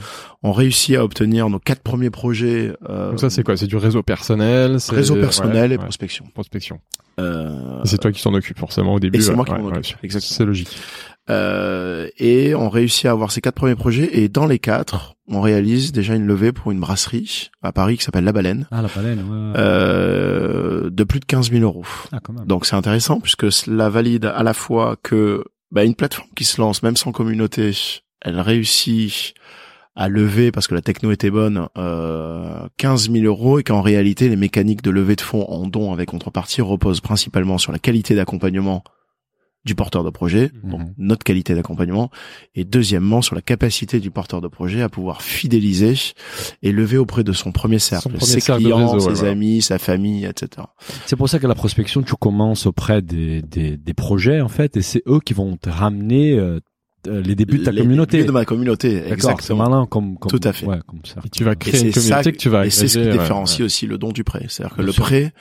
on 0.43 0.53
réussit 0.53 0.97
à 0.97 1.05
obtenir 1.05 1.49
nos 1.51 1.59
quatre 1.59 1.83
premiers 1.83 2.11
projets. 2.11 2.73
euh, 2.89 3.11
Donc 3.11 3.21
ça 3.21 3.31
c'est 3.31 3.43
quoi? 3.43 3.57
C'est 3.57 3.67
du 3.67 3.77
réseau 3.77 4.03
personnel 4.03 4.81
c'est- 4.81 4.95
réseau 4.95 5.17
personnel 5.17 5.71
ouais, 5.71 5.75
et 5.77 5.79
ouais, 5.79 5.85
prospection. 5.85 6.25
prospection. 6.35 6.79
Euh, 7.19 7.83
Et 7.85 7.89
c'est 7.89 7.99
toi 7.99 8.13
qui 8.13 8.21
s'en 8.21 8.33
occupe 8.33 8.59
forcément 8.59 8.95
au 8.95 9.01
début. 9.01 9.19
et 9.19 9.21
c'est 9.21 9.31
ouais, 9.31 9.37
moi 9.37 9.45
qui 9.45 9.53
ouais, 9.53 9.59
m'en 9.59 9.69
ouais. 9.69 9.79
occupe, 9.79 9.99
exactement. 10.03 10.37
C'est 10.37 10.45
logique. 10.47 10.79
euh, 11.29 12.09
et 12.19 12.55
on 12.55 12.69
réussit 12.71 13.07
à 13.07 13.11
avoir 13.11 13.31
ces 13.31 13.41
quatre 13.41 13.57
premiers 13.57 13.75
projets 13.75 14.09
et 14.21 14.29
dans 14.29 14.47
les 14.47 14.59
quatre 14.59 15.15
on 15.29 15.41
réalise 15.43 15.93
déjà 15.93 16.15
une 16.17 16.27
levée 16.27 16.51
pour 16.53 16.73
une 16.73 16.81
brasserie 16.81 17.51
à 17.63 17.71
Paris 17.73 17.99
qui 17.99 18.05
s'appelle 18.05 18.25
La 18.25 18.33
Baleine 18.33 18.67
Ah, 18.73 18.83
la 18.83 18.89
baleine, 18.89 19.19
ouais. 19.21 19.61
euh, 19.61 20.91
de 20.91 21.05
plus 21.05 21.21
de 21.21 21.25
15 21.25 21.51
000 21.51 21.63
euros. 21.63 21.85
ah, 22.13 22.19
quand 22.23 22.33
même. 22.33 22.47
Donc 22.47 22.67
c'est 22.67 22.75
intéressant 22.77 23.21
puisque 23.21 23.53
cela 23.53 23.89
valide 23.91 24.25
à 24.25 24.43
la 24.43 24.55
fois 24.55 24.97
que 25.03 25.45
bah, 25.71 25.85
une 25.85 25.95
plateforme 25.95 26.29
qui 26.35 26.45
se 26.45 26.61
lance 26.61 26.83
même 26.83 26.97
sans 26.97 27.13
communauté, 27.13 27.73
elle 28.21 28.41
réussit 28.41 29.35
à 29.97 30.09
lever 30.09 30.53
parce 30.53 30.67
que 30.67 30.75
la 30.75 30.83
techno 30.83 31.11
était 31.11 31.31
bonne 31.31 31.69
euh, 31.77 32.69
15 32.79 33.11
000 33.11 33.25
euros 33.25 33.59
et 33.59 33.63
qu'en 33.63 33.83
réalité 33.83 34.29
les 34.29 34.37
mécaniques 34.37 34.83
de 34.83 34.91
levée 34.91 35.17
de 35.17 35.21
fonds 35.21 35.45
en 35.49 35.67
dons 35.67 35.93
avec 35.93 36.11
contrepartie 36.11 36.63
reposent 36.63 37.01
principalement 37.01 37.59
sur 37.59 37.73
la 37.73 37.79
qualité 37.79 38.15
d'accompagnement 38.15 38.85
du 39.65 39.75
porteur 39.75 40.05
de 40.05 40.11
projet, 40.11 40.51
Mhm. 40.63 40.71
donc 40.71 40.81
notre 40.97 41.23
qualité 41.25 41.55
d'accompagnement, 41.55 42.11
et 42.55 42.65
deuxièmement 42.65 43.21
sur 43.23 43.35
la 43.35 43.43
capacité 43.43 44.01
du 44.01 44.11
porteur 44.11 44.41
de 44.41 44.49
projet 44.49 44.81
à 44.81 44.89
pouvoir 44.89 45.21
fidéliser 45.23 45.95
et 46.63 46.73
lever 46.73 46.97
auprès 46.97 47.25
de 47.25 47.33
son 47.33 47.53
premier 47.53 47.79
cercle, 47.79 48.09
premier 48.09 48.21
ses 48.25 48.41
cercle 48.41 48.63
clients, 48.63 48.91
réseau, 48.93 49.15
ses 49.15 49.25
amis, 49.25 49.61
sa 49.63 49.79
famille, 49.79 50.25
etc. 50.25 50.67
C'est 51.07 51.17
pour 51.17 51.29
ça 51.29 51.39
que 51.39 51.47
la 51.47 51.55
prospection, 51.55 52.03
tu 52.03 52.15
commences 52.17 52.67
auprès 52.67 53.03
des, 53.03 53.43
des, 53.43 53.77
des 53.77 53.95
projets 53.95 54.41
en 54.41 54.49
fait, 54.49 54.77
et 54.77 54.83
c'est 54.83 55.03
eux 55.07 55.21
qui 55.21 55.35
vont 55.35 55.57
te 55.57 55.69
ramener 55.69 56.39
euh, 57.09 57.23
les 57.23 57.35
débuts 57.35 57.59
de 57.59 57.65
ta 57.65 57.73
Les 57.73 57.83
communauté. 57.83 58.19
débuts 58.19 58.27
de 58.29 58.33
ma 58.33 58.45
communauté, 58.45 58.95
D'accord, 58.95 59.07
c'est 59.09 59.13
exactement. 59.15 59.69
malin 59.69 59.87
comme, 59.87 60.19
comme 60.19 60.31
Tout 60.31 60.41
à 60.47 60.53
fait. 60.53 60.67
Ouais, 60.67 60.79
comme 60.87 61.01
ça. 61.05 61.21
Et 61.25 61.29
tu 61.31 61.45
vas 61.45 61.53
Et 61.53 61.57
créer 61.57 61.81
une 61.87 61.93
communauté 61.93 62.23
ça- 62.25 62.33
que 62.33 62.37
tu 62.37 62.49
vas 62.49 62.67
Et 62.67 62.71
c'est 62.71 62.89
ce 62.89 62.99
qui 62.99 63.05
ouais, 63.07 63.13
différencie 63.13 63.61
ouais. 63.61 63.65
aussi 63.67 63.87
le 63.87 63.97
don 63.99 64.13
du 64.13 64.25
prêt. 64.25 64.45
C'est-à-dire 64.49 64.73
que 64.77 64.81
Bien 64.83 64.87
le 64.87 64.93
sûr. 64.93 65.05
prêt, 65.05 65.33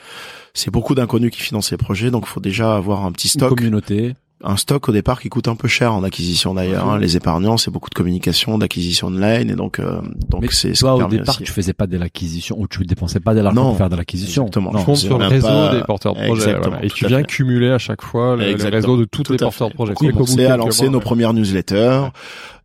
c'est 0.54 0.70
beaucoup 0.70 0.94
d'inconnus 0.94 1.30
qui 1.30 1.40
financent 1.42 1.70
les 1.70 1.76
projets, 1.76 2.10
donc 2.10 2.24
il 2.26 2.30
faut 2.30 2.40
déjà 2.40 2.76
avoir 2.76 3.04
un 3.04 3.12
petit 3.12 3.28
Une 3.28 3.32
stock. 3.40 3.56
communauté. 3.56 4.14
Un 4.42 4.56
stock 4.56 4.88
au 4.88 4.92
départ 4.92 5.20
qui 5.20 5.28
coûte 5.28 5.48
un 5.48 5.56
peu 5.56 5.68
cher 5.68 5.92
en 5.92 6.02
acquisition 6.02 6.54
d'ailleurs. 6.54 6.88
Hein. 6.88 6.98
Les 6.98 7.16
épargnants, 7.16 7.56
c'est 7.56 7.70
beaucoup 7.70 7.90
de 7.90 7.94
communication, 7.94 8.58
d'acquisition 8.58 9.08
online, 9.08 9.50
et 9.50 9.54
donc 9.54 9.78
euh, 9.78 10.00
donc 10.28 10.50
c'est 10.52 10.74
ce 10.74 10.80
Toi, 10.80 10.94
au 10.94 11.08
départ, 11.08 11.34
aussi. 11.36 11.44
tu 11.44 11.52
faisais 11.52 11.72
pas 11.72 11.86
de 11.86 11.96
l'acquisition 11.98 12.56
ou 12.58 12.66
tu 12.66 12.84
dépensais 12.84 13.20
pas 13.20 13.34
de 13.34 13.40
l'argent 13.40 13.64
pour 13.64 13.76
faire 13.76 13.90
de 13.90 13.96
l'acquisition. 13.96 14.46
Exactement. 14.46 14.72
Non. 14.72 14.84
Tu 14.84 14.96
sur 14.96 15.16
on 15.16 15.18
le 15.18 15.26
réseau 15.26 15.46
pas- 15.46 15.74
des 15.74 15.82
porteurs 15.82 16.14
de 16.14 16.20
projets. 16.20 16.32
Exactement, 16.32 16.70
voilà. 16.70 16.84
Et 16.84 16.90
tu 16.90 17.06
viens 17.06 17.18
fait. 17.18 17.26
cumuler 17.26 17.70
à 17.70 17.78
chaque 17.78 18.02
fois 18.02 18.36
le, 18.36 18.54
réseau 18.70 18.96
de 18.96 19.04
tous 19.04 19.30
les 19.30 19.38
porteurs 19.38 19.68
de 19.68 19.74
projets. 19.74 19.92
Donc, 19.92 20.02
on 20.02 20.12
commençait 20.12 20.46
à 20.46 20.56
lancer 20.56 20.88
nos 20.88 21.00
premières 21.00 21.34
newsletters. 21.34 22.02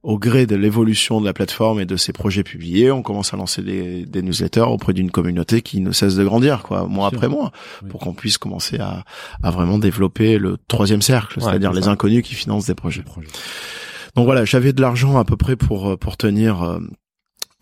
Au 0.07 0.19
gré 0.19 0.45
de 0.45 0.55
l'évolution 0.55 1.19
de 1.19 1.25
la 1.25 1.33
plateforme 1.33 1.79
et 1.79 1.85
de 1.87 1.95
ses 1.97 2.13
projets 2.13 2.43
publiés, 2.43 2.91
on 2.91 3.01
commence 3.01 3.33
à 3.33 3.37
lancer 3.37 3.63
des, 3.63 4.05
des 4.05 4.21
newsletters 4.21 4.61
auprès 4.61 4.93
d'une 4.93 5.09
communauté 5.09 5.61
qui 5.63 5.81
ne 5.81 5.91
cesse 5.91 6.13
de 6.15 6.23
grandir, 6.23 6.61
quoi, 6.61 6.85
mois 6.87 7.07
après 7.07 7.27
mois, 7.27 7.51
Oui. 7.81 7.89
pour 7.89 8.01
qu'on 8.01 8.13
puisse 8.13 8.37
commencer 8.37 8.77
à, 8.77 9.03
à 9.41 9.49
vraiment 9.49 9.79
développer 9.79 10.37
le 10.37 10.57
troisième 10.67 11.01
cercle, 11.01 11.39
Ouais, 11.39 11.45
c'est-à-dire 11.45 11.71
c'est 11.73 11.79
les 11.81 11.87
inconnus 11.87 12.21
qui 12.23 12.35
financent 12.35 12.67
des 12.67 12.75
projets. 12.75 13.03
Donc 14.15 14.25
voilà, 14.25 14.45
j'avais 14.45 14.73
de 14.73 14.81
l'argent 14.81 15.17
à 15.17 15.25
peu 15.25 15.37
près 15.37 15.55
pour 15.55 15.89
euh, 15.89 15.97
pour 15.97 16.17
tenir 16.17 16.61
euh, 16.61 16.79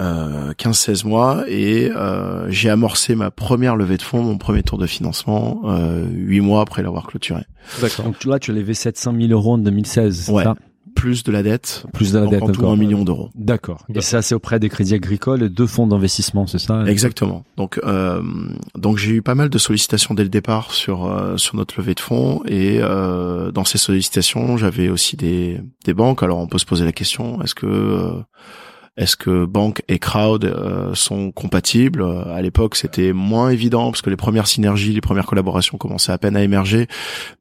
euh, 0.01 0.51
15-16 0.53 1.07
mois 1.07 1.45
et 1.47 1.89
euh, 1.95 2.49
j'ai 2.51 2.69
amorcé 2.69 3.15
ma 3.15 3.31
première 3.31 3.75
levée 3.77 3.95
de 3.97 4.01
fonds, 4.01 4.21
mon 4.21 4.37
premier 4.37 4.63
tour 4.63 4.77
de 4.77 4.85
financement, 4.85 5.61
euh, 5.65 6.05
8 6.11 6.41
mois 6.41 6.61
après 6.61 6.83
l'avoir 6.83 7.07
clôturé. 7.07 7.43
D'accord. 7.81 8.05
Donc 8.05 8.19
tu- 8.19 8.27
là, 8.27 8.37
tu 8.39 8.51
as 8.51 8.53
levé 8.53 8.73
700 8.73 9.13
000 9.17 9.31
euros 9.31 9.53
en 9.53 9.57
2016. 9.59 10.23
c'est 10.25 10.31
Ouais. 10.31 10.43
ça? 10.43 10.55
Plus 10.95 11.23
de 11.23 11.31
la 11.31 11.43
dette, 11.43 11.85
Plus 11.93 12.11
de 12.13 12.19
la 12.19 12.27
dette 12.27 12.41
en 12.43 12.47
tout 12.47 12.59
encore. 12.61 12.73
un 12.73 12.75
million 12.77 13.03
d'euros. 13.03 13.29
D'accord. 13.35 13.85
Et 13.93 14.01
ça, 14.01 14.21
c'est 14.21 14.35
auprès 14.35 14.59
des 14.59 14.69
crédits 14.69 14.93
agricoles 14.93 15.43
et 15.43 15.49
deux 15.49 15.67
fonds 15.67 15.87
d'investissement, 15.87 16.47
c'est 16.47 16.59
ça 16.59 16.85
Exactement. 16.85 17.43
Donc, 17.57 17.79
euh, 17.83 18.21
donc 18.77 18.97
j'ai 18.97 19.11
eu 19.11 19.21
pas 19.21 19.35
mal 19.35 19.49
de 19.49 19.57
sollicitations 19.57 20.13
dès 20.13 20.23
le 20.23 20.29
départ 20.29 20.71
sur 20.71 21.05
euh, 21.05 21.37
sur 21.37 21.55
notre 21.55 21.79
levée 21.79 21.93
de 21.95 21.99
fonds 21.99 22.41
et 22.45 22.79
euh, 22.81 23.51
dans 23.51 23.65
ces 23.65 23.77
sollicitations, 23.77 24.57
j'avais 24.57 24.89
aussi 24.89 25.17
des 25.17 25.59
des 25.85 25.93
banques. 25.93 26.23
Alors, 26.23 26.39
on 26.39 26.47
peut 26.47 26.57
se 26.59 26.65
poser 26.65 26.85
la 26.85 26.91
question 26.91 27.41
est-ce 27.41 27.55
que 27.55 27.65
euh, 27.65 28.11
est-ce 28.95 29.15
que 29.15 29.45
banque 29.45 29.81
et 29.87 29.97
crowd 29.97 30.45
euh, 30.45 30.93
sont 30.93 31.31
compatibles? 31.31 32.05
À 32.31 32.41
l'époque, 32.41 32.75
c'était 32.75 33.11
moins 33.11 33.49
évident 33.49 33.89
parce 33.91 34.03
que 34.03 34.11
les 34.11 34.15
premières 34.15 34.47
synergies, 34.47 34.93
les 34.93 35.01
premières 35.01 35.25
collaborations 35.25 35.77
commençaient 35.77 36.11
à 36.11 36.17
peine 36.19 36.35
à 36.35 36.43
émerger, 36.43 36.87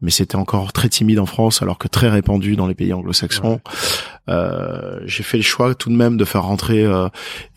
mais 0.00 0.10
c'était 0.10 0.36
encore 0.36 0.72
très 0.72 0.88
timide 0.88 1.18
en 1.18 1.26
France, 1.26 1.60
alors 1.60 1.76
que 1.76 1.88
très 1.88 2.08
répandu 2.08 2.56
dans 2.56 2.66
les 2.66 2.74
pays 2.74 2.92
anglo-saxons. 2.92 3.60
Euh, 3.66 4.11
j'ai 4.28 5.22
fait 5.22 5.36
le 5.38 5.42
choix 5.42 5.74
tout 5.74 5.90
de 5.90 5.94
même 5.96 6.16
de 6.16 6.24
faire 6.24 6.42
rentrer 6.44 6.84
euh, 6.84 7.08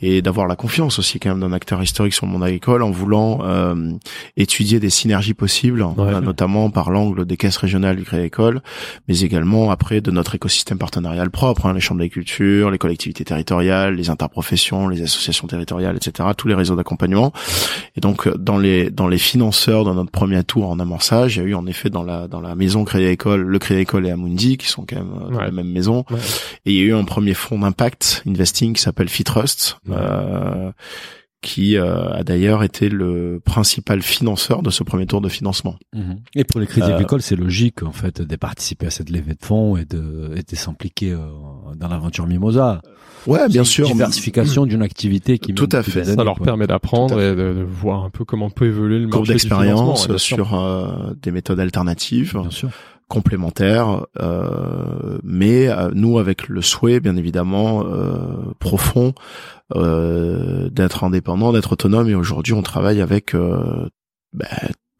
et 0.01 0.21
d'avoir 0.21 0.47
la 0.47 0.55
confiance 0.55 0.99
aussi 0.99 1.19
quand 1.19 1.29
même 1.29 1.39
d'un 1.41 1.53
acteur 1.53 1.81
historique 1.81 2.13
sur 2.13 2.25
le 2.25 2.31
monde 2.31 2.43
agricole 2.43 2.81
en 2.83 2.91
voulant 2.91 3.39
euh, 3.43 3.91
étudier 4.37 4.79
des 4.79 4.89
synergies 4.89 5.33
possibles, 5.33 5.85
euh, 5.99 6.21
notamment 6.21 6.69
par 6.69 6.89
l'angle 6.89 7.25
des 7.25 7.37
caisses 7.37 7.57
régionales 7.57 7.95
du 7.97 8.03
Crédit 8.03 8.21
Agricole, 8.23 8.61
mais 9.07 9.19
également 9.21 9.71
après 9.71 10.01
de 10.01 10.11
notre 10.11 10.35
écosystème 10.35 10.77
partenarial 10.77 11.29
propre, 11.29 11.65
hein, 11.65 11.73
les 11.73 11.79
chambres 11.79 11.99
d'agriculture, 11.99 12.71
les 12.71 12.77
collectivités 12.77 13.23
territoriales, 13.25 13.95
les 13.95 14.09
interprofessions, 14.09 14.87
les 14.87 15.01
associations 15.01 15.47
territoriales, 15.47 15.95
etc., 15.95 16.29
tous 16.37 16.47
les 16.47 16.55
réseaux 16.55 16.75
d'accompagnement. 16.75 17.31
Et 17.95 18.01
donc 18.01 18.27
euh, 18.27 18.35
dans 18.37 18.57
les 18.57 18.89
dans 18.89 19.07
les 19.07 19.17
financeurs 19.17 19.85
de 19.85 19.91
notre 19.93 20.11
premier 20.11 20.43
tour 20.43 20.69
en 20.69 20.79
amorçage, 20.79 21.37
il 21.37 21.39
y 21.39 21.45
a 21.45 21.47
eu 21.49 21.55
en 21.55 21.65
effet 21.67 21.89
dans 21.89 22.03
la 22.03 22.27
dans 22.27 22.41
la 22.41 22.55
maison 22.55 22.83
Crédit 22.85 23.05
Agricole, 23.05 23.41
le 23.41 23.59
Crédit 23.59 23.81
Agricole 23.81 24.07
et 24.07 24.11
Amundi 24.11 24.57
qui 24.57 24.67
sont 24.67 24.85
quand 24.87 24.95
même 24.97 25.11
euh, 25.15 25.29
dans 25.29 25.35
Ouais. 25.37 25.45
la 25.45 25.51
même 25.51 25.71
maison. 25.71 26.05
Ouais. 26.09 26.17
Et 26.65 26.71
il 26.73 26.77
y 26.77 26.81
a 26.81 26.83
eu 26.83 26.93
un 26.93 27.03
premier 27.03 27.33
fonds 27.33 27.59
d'impact 27.59 28.23
investing 28.27 28.73
qui 28.73 28.81
s'appelle 28.81 29.09
Fitrust, 29.09 29.77
euh, 29.89 30.71
qui 31.41 31.77
euh, 31.77 32.09
a 32.11 32.23
d'ailleurs 32.23 32.63
été 32.63 32.89
le 32.89 33.39
principal 33.45 34.01
financeur 34.01 34.63
de 34.63 34.71
ce 34.71 34.83
premier 34.83 35.05
tour 35.05 35.21
de 35.21 35.29
financement. 35.29 35.75
Mhm. 35.93 36.19
Et 36.33 36.43
pour 36.43 36.59
les 36.59 36.65
crédits 36.65 36.89
Euh, 36.89 36.95
agricoles, 36.95 37.21
c'est 37.21 37.35
logique 37.35 37.83
en 37.83 37.91
fait 37.91 38.19
de 38.21 38.35
participer 38.35 38.87
à 38.87 38.89
cette 38.89 39.11
levée 39.11 39.33
de 39.33 39.45
fonds 39.45 39.77
et 39.77 39.85
de, 39.85 40.31
et 40.35 40.41
de 40.41 40.55
s'impliquer 40.55 41.11
euh, 41.11 41.19
dans 41.75 41.87
l'aventure 41.87 42.25
Mimosa. 42.25 42.81
Ouais, 43.27 43.39
C'est 43.43 43.49
bien 43.49 43.61
une 43.61 43.65
sûr. 43.65 43.85
Diversification 43.87 44.65
d'une 44.67 44.81
activité 44.81 45.37
qui 45.37 45.53
Tout 45.53 45.69
à 45.71 45.83
fait. 45.83 46.03
Ça 46.05 46.23
leur 46.23 46.35
quoi. 46.37 46.45
permet 46.45 46.65
d'apprendre 46.65 47.21
et 47.21 47.35
de, 47.35 47.53
de 47.53 47.63
voir 47.63 48.03
un 48.03 48.09
peu 48.09 48.25
comment 48.25 48.49
peut 48.49 48.65
évoluer 48.65 48.97
le 48.99 49.07
Courbe 49.07 49.27
marché 49.27 49.33
d'expérience 49.33 50.17
sur 50.17 50.55
euh, 50.55 51.13
des 51.21 51.29
méthodes 51.31 51.59
alternatives, 51.59 52.37
Bien 52.39 52.49
sûr. 52.51 52.69
Complémentaires, 53.07 54.05
euh, 54.21 55.19
mais 55.23 55.67
euh, 55.69 55.91
nous 55.93 56.17
avec 56.19 56.47
le 56.47 56.61
souhait, 56.61 56.99
bien 56.99 57.15
évidemment, 57.15 57.83
euh, 57.85 58.53
profond 58.59 59.13
euh, 59.75 60.69
d'être 60.69 61.03
indépendant, 61.03 61.51
d'être 61.53 61.73
autonome. 61.73 62.09
Et 62.09 62.15
aujourd'hui, 62.15 62.53
on 62.53 62.61
travaille 62.63 63.01
avec 63.01 63.35
euh, 63.35 63.87
bah, 64.33 64.47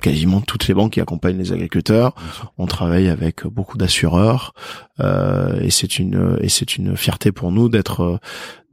quasiment 0.01 0.41
toutes 0.41 0.67
les 0.67 0.73
banques 0.73 0.93
qui 0.93 1.01
accompagnent 1.01 1.37
les 1.37 1.51
agriculteurs. 1.51 2.13
On 2.57 2.67
travaille 2.67 3.07
avec 3.07 3.45
beaucoup 3.47 3.77
d'assureurs 3.77 4.53
euh, 4.99 5.59
et 5.61 5.71
c'est 5.71 5.97
une 5.97 6.37
et 6.41 6.49
c'est 6.49 6.77
une 6.77 6.95
fierté 6.97 7.31
pour 7.31 7.51
nous 7.51 7.69
d'être 7.69 8.19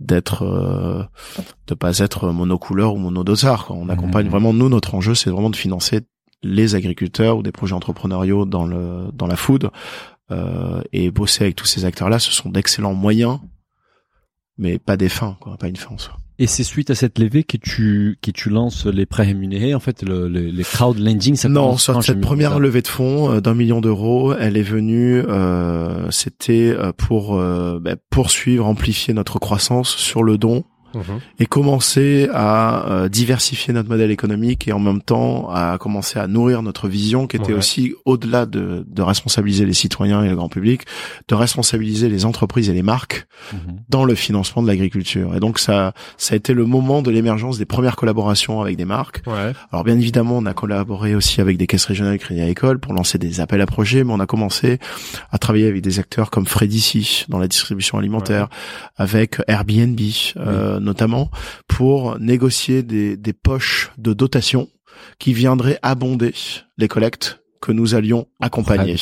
d'être 0.01 0.43
euh, 0.43 1.03
de 1.69 1.75
pas 1.75 1.99
être 1.99 2.29
monocouleur 2.31 2.95
ou 2.95 2.99
monodossard. 2.99 3.67
quoi. 3.67 3.77
On 3.77 3.89
accompagne 3.89 4.27
Mhm. 4.27 4.31
vraiment 4.31 4.53
nous 4.53 4.69
notre 4.69 4.95
enjeu 4.95 5.15
c'est 5.15 5.31
vraiment 5.31 5.49
de 5.51 5.57
financer 5.57 6.01
les 6.43 6.75
agriculteurs 6.75 7.39
ou 7.39 7.43
des 7.43 7.53
projets 7.53 7.75
entrepreneuriaux 7.75 8.45
dans 8.47 8.65
le 8.67 9.11
dans 9.13 9.27
la 9.27 9.37
food 9.37 9.71
euh, 10.31 10.81
et 10.93 11.11
bosser 11.11 11.45
avec 11.45 11.57
tous 11.57 11.67
ces 11.67 11.85
acteurs 11.85 12.09
là. 12.09 12.19
Ce 12.19 12.33
sont 12.33 12.49
d'excellents 12.51 12.95
moyens, 12.95 13.39
mais 14.59 14.79
pas 14.79 14.97
des 14.97 15.09
fins, 15.09 15.37
quoi, 15.41 15.57
pas 15.57 15.69
une 15.69 15.77
fin 15.77 15.95
en 15.95 15.99
soi. 15.99 16.17
Et 16.39 16.47
c'est 16.49 16.65
suite 16.65 16.91
à 16.91 16.95
cette 16.97 17.19
levée 17.21 17.45
que 17.45 17.57
tu 17.57 18.19
que 18.21 18.31
tu 18.33 18.49
lances 18.51 18.87
les 18.87 19.07
prêts 19.07 19.25
rémunérés, 19.25 19.75
en 19.75 19.81
fait, 19.81 20.03
le, 20.03 20.29
le- 20.29 20.47
les 20.47 20.65
crowd 20.65 20.99
lending. 20.99 21.37
Ça 21.37 21.49
non, 21.49 21.77
sur 21.77 22.03
cette 22.03 22.21
première 22.21 22.59
levée 22.59 22.83
de 22.83 22.89
fonds 22.89 23.31
euh, 23.31 23.41
d'un 23.41 23.55
million 23.55 23.81
d'euros, 23.81 24.35
elle 24.35 24.57
est 24.57 24.63
venue, 24.63 25.21
euh, 25.21 26.11
c'était 26.11 26.71
euh, 26.77 26.93
pour 26.93 27.37
euh, 27.39 27.79
bah, 27.81 27.95
poursuivre, 28.11 28.67
amplifier 28.67 29.15
notre 29.15 29.39
croissance 29.39 29.91
sur 29.91 30.25
le 30.25 30.39
don 30.39 30.65
Mhm. 30.95 31.21
et 31.39 31.47
commencer 31.47 32.29
à 32.33 32.87
euh, 32.91 33.09
diversifier 33.09 33.73
notre 33.75 33.89
modèle 33.89 34.11
économique 34.11 34.69
et 34.69 34.73
en 34.73 34.79
même 34.79 35.01
temps 35.03 35.49
à 35.51 35.79
commencer 35.79 36.19
à 36.19 36.27
nourrir 36.27 36.63
notre 36.63 36.89
vision 36.89 37.27
qui 37.27 37.37
était 37.37 37.53
Ouais. 37.53 37.59
aussi 37.59 37.95
au-delà 38.05 38.47
de, 38.47 38.85
de 38.89 39.03
responsabiliser 39.03 39.65
les 39.67 39.73
citoyens 39.75 40.23
et 40.25 40.29
le 40.29 40.37
grand 40.37 40.49
public, 40.49 40.83
de 41.29 41.35
responsabiliser 41.35 42.09
les 42.09 42.25
entreprises 42.25 42.69
et 42.69 42.73
les 42.73 42.83
marques 42.83 43.27
Mhm. 43.53 43.59
dans 43.89 44.05
le 44.05 44.15
financement 44.15 44.63
de 44.63 44.69
l'agriculture. 44.69 45.35
Et 45.35 45.41
donc 45.41 45.59
ça, 45.59 45.93
ça 46.17 46.35
a 46.35 46.37
été 46.37 46.55
le 46.55 46.65
moment 46.67 47.03
de 47.03 47.11
l'émergence 47.11 47.59
des 47.59 47.65
premières 47.65 47.97
collaborations 47.97 48.61
avec 48.61 48.77
des 48.77 48.85
marques. 48.85 49.23
Ouais. 49.27 49.53
Alors 49.73 49.85
bien 49.85 49.97
évidemment, 49.99 50.39
on 50.39 50.47
a 50.47 50.55
collaboré 50.55 51.15
aussi 51.15 51.41
avec 51.41 51.57
des 51.57 51.67
caisses 51.67 51.85
régionales 51.87 52.19
Crédit 52.19 52.41
Agricole 52.41 52.79
pour 52.79 52.93
lancer 52.95 53.19
des 53.19 53.41
appels 53.41 53.61
à 53.61 53.67
projets, 53.67 54.05
mais 54.05 54.13
on 54.13 54.21
a 54.21 54.27
commencé 54.27 54.79
à 55.31 55.39
travailler 55.39 55.67
avec 55.67 55.83
des 55.83 55.99
acteurs 55.99 56.31
comme 56.31 56.47
Fredici 56.47 57.25
dans 57.29 57.39
la 57.39 57.49
distribution 57.49 57.99
alimentaire, 57.99 58.49
avec 58.97 59.37
Airbnb 59.49 59.99
euh, 60.37 60.79
notamment, 60.83 61.31
pour 61.69 62.19
négocier 62.19 62.83
des, 62.83 63.17
des 63.17 63.33
poches 63.33 63.91
de 63.99 64.13
dotation 64.13 64.69
qui 65.19 65.33
viendraient 65.33 65.79
abonder 65.83 66.35
les 66.77 66.89
collectes 66.89 67.42
que 67.63 67.73
nous 67.73 67.95
allions 67.95 68.27
accompagner, 68.41 68.97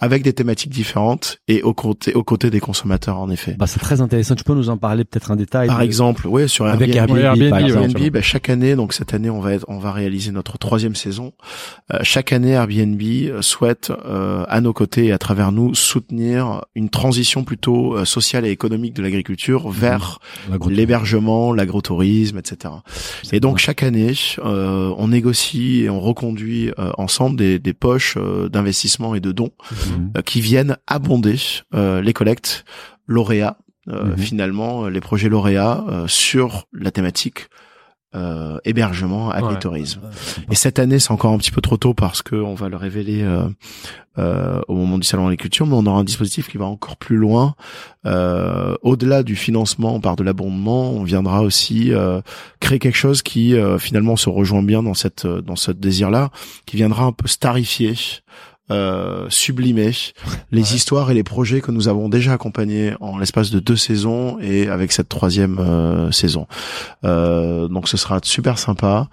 avec 0.00 0.22
des 0.22 0.32
thématiques 0.32 0.70
différentes 0.70 1.38
et 1.48 1.62
aux 1.62 1.74
côtés, 1.74 2.14
aux 2.14 2.22
côtés 2.24 2.48
des 2.48 2.60
consommateurs 2.60 3.18
en 3.18 3.28
effet. 3.28 3.56
Bah, 3.58 3.66
c'est 3.66 3.80
très 3.80 4.00
intéressant. 4.00 4.34
Tu 4.36 4.44
peux 4.44 4.54
nous 4.54 4.70
en 4.70 4.76
parler 4.78 5.04
peut-être 5.04 5.30
en 5.30 5.36
détail 5.36 5.66
Par 5.68 5.80
de- 5.80 5.84
exemple, 5.84 6.26
oui, 6.28 6.48
sur 6.48 6.64
avec 6.66 6.94
Airbnb, 6.94 7.18
Airbnb, 7.18 7.40
Airbnb, 7.42 7.50
par 7.50 7.58
ouais, 7.58 7.64
exemple. 7.66 7.90
Airbnb, 7.90 8.12
bah, 8.14 8.22
chaque 8.22 8.48
année, 8.48 8.76
donc 8.76 8.92
cette 8.94 9.12
année, 9.12 9.28
on 9.28 9.40
va 9.40 9.52
être, 9.52 9.64
on 9.68 9.78
va 9.78 9.92
réaliser 9.92 10.30
notre 10.30 10.56
troisième 10.56 10.94
saison. 10.94 11.32
Euh, 11.92 11.98
chaque 12.02 12.32
année, 12.32 12.52
Airbnb 12.52 13.02
euh, 13.02 13.42
souhaite, 13.42 13.90
euh, 14.06 14.44
à 14.48 14.60
nos 14.60 14.72
côtés 14.72 15.06
et 15.06 15.12
à 15.12 15.18
travers 15.18 15.50
nous, 15.52 15.74
soutenir 15.74 16.62
une 16.76 16.88
transition 16.90 17.42
plutôt 17.44 17.96
euh, 17.96 18.04
sociale 18.04 18.46
et 18.46 18.50
économique 18.50 18.94
de 18.94 19.02
l'agriculture 19.02 19.68
vers 19.70 20.20
L'agro- 20.50 20.70
l'hébergement, 20.70 21.52
l'agrotourisme, 21.52 22.38
etc. 22.38 22.74
Et 23.32 23.40
donc 23.40 23.58
chaque 23.58 23.82
année, 23.82 24.12
euh, 24.44 24.94
on 24.96 25.08
négocie 25.08 25.82
et 25.82 25.90
on 25.90 26.00
reconduit 26.00 26.70
euh, 26.78 26.90
ensemble 26.98 27.36
des, 27.36 27.58
des 27.58 27.72
poches 27.88 28.16
euh, 28.16 28.48
d'investissement 28.48 29.14
et 29.14 29.20
de 29.28 29.32
dons 29.32 29.52
Mhm. 29.72 30.12
euh, 30.16 30.22
qui 30.22 30.40
viennent 30.50 30.76
abonder 30.86 31.36
euh, 31.74 32.00
les 32.06 32.12
collectes 32.12 32.64
lauréats, 33.06 33.56
euh, 33.88 34.12
Mhm. 34.12 34.18
finalement, 34.28 34.72
les 34.94 35.00
projets 35.08 35.30
lauréats 35.36 35.78
euh, 35.88 36.06
sur 36.26 36.48
la 36.72 36.90
thématique 36.90 37.40
euh, 38.14 38.58
hébergement, 38.64 39.30
agritourisme. 39.30 40.00
Et 40.50 40.54
cette 40.54 40.78
année, 40.78 40.98
c'est 40.98 41.10
encore 41.10 41.32
un 41.32 41.38
petit 41.38 41.50
peu 41.50 41.60
trop 41.60 41.76
tôt 41.76 41.94
parce 41.94 42.22
que 42.22 42.36
on 42.36 42.54
va 42.54 42.68
le 42.68 42.76
révéler 42.76 43.22
euh, 43.22 43.48
euh, 44.18 44.60
au 44.66 44.74
moment 44.74 44.98
du 44.98 45.06
salon 45.06 45.24
de 45.24 45.28
l'agriculture, 45.28 45.66
mais 45.66 45.74
on 45.74 45.86
aura 45.86 46.00
un 46.00 46.04
dispositif 46.04 46.48
qui 46.48 46.56
va 46.56 46.64
encore 46.64 46.96
plus 46.96 47.16
loin. 47.16 47.54
Euh, 48.06 48.74
au-delà 48.82 49.22
du 49.22 49.36
financement 49.36 50.00
par 50.00 50.16
de 50.16 50.24
l'abondement, 50.24 50.90
on 50.90 51.04
viendra 51.04 51.42
aussi 51.42 51.92
euh, 51.92 52.20
créer 52.60 52.78
quelque 52.78 52.96
chose 52.96 53.22
qui 53.22 53.54
euh, 53.54 53.78
finalement 53.78 54.16
se 54.16 54.30
rejoint 54.30 54.62
bien 54.62 54.82
dans 54.82 54.94
cette 54.94 55.26
dans 55.26 55.56
ce 55.56 55.70
désir-là, 55.70 56.30
qui 56.66 56.76
viendra 56.76 57.04
un 57.04 57.12
peu 57.12 57.28
starifier 57.28 57.94
euh, 58.70 59.26
sublimer 59.28 59.92
les 60.50 60.74
histoires 60.74 61.10
et 61.10 61.14
les 61.14 61.22
projets 61.22 61.60
que 61.60 61.70
nous 61.70 61.88
avons 61.88 62.08
déjà 62.08 62.32
accompagnés 62.32 62.94
en 63.00 63.18
l'espace 63.18 63.50
de 63.50 63.60
deux 63.60 63.76
saisons 63.76 64.38
et 64.40 64.68
avec 64.68 64.92
cette 64.92 65.08
troisième 65.08 65.58
euh, 65.58 66.10
saison. 66.10 66.46
Euh, 67.04 67.68
donc 67.68 67.88
ce 67.88 67.96
sera 67.96 68.20
super 68.22 68.58
sympa 68.58 69.08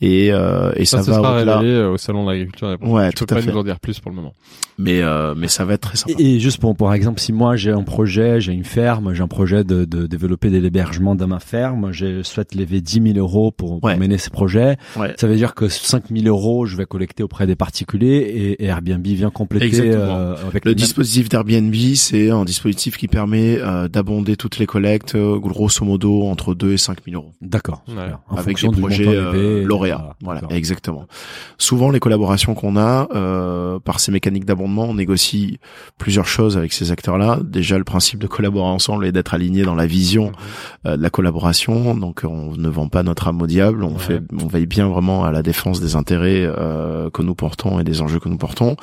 et, 0.00 0.32
euh, 0.32 0.72
et 0.76 0.84
ça, 0.84 1.02
ça, 1.02 1.12
va 1.12 1.16
sera 1.18 1.36
au-delà. 1.36 1.58
révélé 1.58 1.82
au 1.84 1.96
salon 1.96 2.24
de 2.24 2.30
l'agriculture. 2.30 2.76
Ouais, 2.82 3.12
tout 3.12 3.26
peux 3.26 3.34
à 3.34 3.38
pas 3.38 3.42
fait. 3.42 3.52
nous 3.52 3.58
en 3.58 3.64
dire 3.64 3.80
plus 3.80 4.00
pour 4.00 4.10
le 4.10 4.16
moment. 4.16 4.32
Mais 4.76 5.02
euh, 5.02 5.34
mais 5.36 5.46
ça 5.48 5.64
va 5.64 5.74
être 5.74 5.82
très 5.82 5.96
sympa. 5.96 6.14
Et, 6.18 6.34
et 6.36 6.40
juste 6.40 6.58
pour, 6.60 6.74
par 6.76 6.92
exemple, 6.94 7.20
si 7.20 7.32
moi 7.32 7.54
j'ai 7.56 7.70
un 7.70 7.82
projet, 7.84 8.40
j'ai 8.40 8.52
une 8.52 8.64
ferme, 8.64 9.14
j'ai 9.14 9.22
un 9.22 9.28
projet 9.28 9.62
de, 9.62 9.84
de 9.84 10.06
développer 10.06 10.50
de 10.50 10.58
l'hébergement 10.58 11.14
dans 11.14 11.28
ma 11.28 11.38
ferme, 11.38 11.92
je 11.92 12.22
souhaite 12.24 12.54
lever 12.54 12.80
10 12.80 13.12
000 13.14 13.18
euros 13.18 13.52
pour, 13.52 13.78
pour 13.80 13.84
Ouais. 13.88 13.96
mener 13.96 14.18
ces 14.18 14.30
projets. 14.30 14.76
Ouais. 14.96 15.14
Ça 15.16 15.26
veut 15.28 15.36
dire 15.36 15.54
que 15.54 15.68
5 15.68 16.04
000 16.10 16.26
euros, 16.26 16.66
je 16.66 16.76
vais 16.76 16.86
collecter 16.86 17.22
auprès 17.22 17.46
des 17.46 17.54
particuliers 17.54 18.16
et, 18.16 18.64
et 18.64 18.66
Airbnb 18.66 19.06
vient 19.06 19.30
compléter 19.30 19.66
Exactement. 19.66 20.16
euh, 20.16 20.34
avec 20.48 20.64
Le 20.64 20.70
mêmes- 20.72 20.76
dispositif 20.78 21.28
d'Airbnb, 21.28 21.74
c'est 21.94 22.30
un 22.30 22.44
dispositif 22.44 22.96
qui 22.96 23.06
permet 23.06 23.58
euh, 23.60 23.86
d'abonder 23.88 24.36
toutes 24.36 24.58
les 24.58 24.66
collectes, 24.66 25.14
euh, 25.14 25.38
grosso 25.38 25.84
modo 25.84 26.24
entre 26.24 26.54
2 26.54 26.72
et 26.72 26.76
5 26.78 26.98
000 27.08 27.20
euros. 27.22 27.32
D'accord. 27.40 27.84
Ouais. 27.88 27.94
En 28.28 28.34
avec 28.36 28.58
fonction 28.58 28.70
des 28.70 28.76
du 28.76 28.80
projets 28.80 29.06
euh, 29.06 29.64
lauréats. 29.64 30.16
Voilà, 30.22 30.40
exactement. 30.50 31.06
Souvent, 31.58 31.90
les 31.90 32.00
collaborations 32.00 32.54
qu'on 32.54 32.76
a 32.76 33.08
euh, 33.14 33.78
par 33.78 34.00
ces 34.00 34.10
mécaniques 34.10 34.44
on 34.66 34.94
négocie 34.94 35.58
plusieurs 35.98 36.26
choses 36.26 36.56
avec 36.56 36.72
ces 36.72 36.90
acteurs-là. 36.92 37.38
Déjà, 37.44 37.78
le 37.78 37.84
principe 37.84 38.18
de 38.20 38.26
collaborer 38.26 38.68
ensemble 38.68 39.06
et 39.06 39.12
d'être 39.12 39.34
aligné 39.34 39.62
dans 39.62 39.74
la 39.74 39.86
vision 39.86 40.32
euh, 40.86 40.96
de 40.96 41.02
la 41.02 41.10
collaboration. 41.10 41.94
Donc, 41.94 42.22
on 42.24 42.56
ne 42.56 42.68
vend 42.68 42.88
pas 42.88 43.02
notre 43.02 43.28
âme 43.28 43.40
au 43.42 43.46
diable. 43.46 43.84
On 43.84 43.92
Ouais. 43.94 43.98
fait, 44.00 44.22
on 44.42 44.46
veille 44.46 44.66
bien 44.66 44.88
vraiment 44.88 45.24
à 45.24 45.32
la 45.32 45.42
défense 45.42 45.80
des 45.80 45.96
intérêts 45.96 46.44
euh, 46.44 47.10
que 47.10 47.22
nous 47.22 47.34
portons 47.34 47.78
et 47.80 47.84
des 47.84 48.00
enjeux 48.00 48.18
que 48.20 48.28
nous 48.28 48.38
portons. 48.38 48.76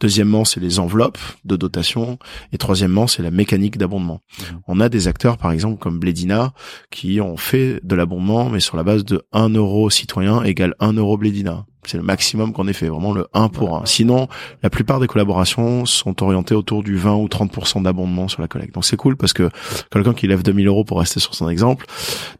Deuxièmement, 0.00 0.44
c'est 0.44 0.60
les 0.60 0.78
enveloppes 0.78 1.18
de 1.44 1.56
dotation. 1.56 2.18
Et 2.52 2.58
troisièmement, 2.58 3.06
c'est 3.06 3.22
la 3.22 3.30
mécanique 3.30 3.78
d'abondement. 3.78 4.20
Mhm. 4.38 4.60
On 4.68 4.80
a 4.80 4.88
des 4.88 5.08
acteurs, 5.08 5.38
par 5.38 5.52
exemple, 5.52 5.78
comme 5.78 5.98
Blédina, 5.98 6.52
qui 6.90 7.20
ont 7.20 7.36
fait 7.36 7.80
de 7.84 7.94
l'abondement, 7.94 8.48
mais 8.50 8.60
sur 8.60 8.76
la 8.76 8.82
base 8.82 9.04
de 9.04 9.22
1 9.32 9.50
euro 9.50 9.90
citoyen 9.90 10.42
égale 10.42 10.74
1 10.80 10.92
euro 10.94 11.16
Blédina. 11.16 11.64
C'est 11.86 11.96
le 11.96 12.02
maximum 12.02 12.52
qu'on 12.52 12.68
ait 12.68 12.72
fait, 12.74 12.88
vraiment 12.88 13.12
le 13.12 13.26
1 13.32 13.48
pour 13.48 13.76
1. 13.78 13.86
Sinon, 13.86 14.28
la 14.62 14.68
plupart 14.70 15.00
des 15.00 15.06
collaborations 15.06 15.86
sont 15.86 16.22
orientées 16.22 16.54
autour 16.54 16.82
du 16.82 16.96
20 16.96 17.14
ou 17.14 17.26
30% 17.26 17.82
d'abondement 17.82 18.28
sur 18.28 18.42
la 18.42 18.48
collecte. 18.48 18.74
Donc 18.74 18.84
c'est 18.84 18.96
cool 18.96 19.16
parce 19.16 19.32
que 19.32 19.48
quelqu'un 19.90 20.12
qui 20.12 20.26
lève 20.26 20.42
2000 20.42 20.66
euros 20.68 20.84
pour 20.84 20.98
rester 20.98 21.20
sur 21.20 21.34
son 21.34 21.48
exemple, 21.48 21.86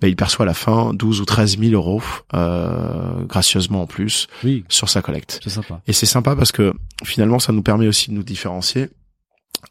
ben, 0.00 0.08
il 0.08 0.16
perçoit 0.16 0.44
à 0.44 0.46
la 0.46 0.54
fin 0.54 0.92
12 0.92 1.20
ou 1.22 1.24
13 1.24 1.58
000 1.58 1.72
euros, 1.72 2.02
euh, 2.34 3.24
gracieusement 3.26 3.82
en 3.82 3.86
plus, 3.86 4.26
Oui, 4.44 4.64
sur 4.68 4.88
sa 4.88 5.00
collecte. 5.02 5.40
c'est 5.42 5.50
sympa. 5.50 5.80
Et 5.86 5.92
c'est 5.92 6.06
sympa 6.06 6.36
parce 6.36 6.52
que 6.52 6.72
finalement, 7.04 7.38
ça 7.38 7.52
nous 7.52 7.62
permet 7.62 7.86
aussi 7.88 8.10
de 8.10 8.14
nous 8.16 8.22
différencier 8.22 8.88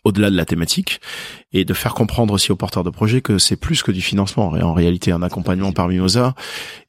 au-delà 0.04 0.30
de 0.30 0.36
la 0.36 0.46
thématique 0.46 1.02
et 1.52 1.66
de 1.66 1.74
faire 1.74 1.94
comprendre 1.94 2.34
aussi 2.34 2.52
aux 2.52 2.56
porteurs 2.56 2.84
de 2.84 2.90
projets 2.90 3.22
que 3.22 3.38
c'est 3.38 3.56
plus 3.56 3.84
que 3.84 3.92
du 3.92 4.02
financement. 4.02 4.56
Et 4.56 4.62
en 4.62 4.74
réalité 4.74 5.12
un 5.12 5.22
accompagnement 5.22 5.72
par 5.72 5.88
Mimosa 5.88 6.36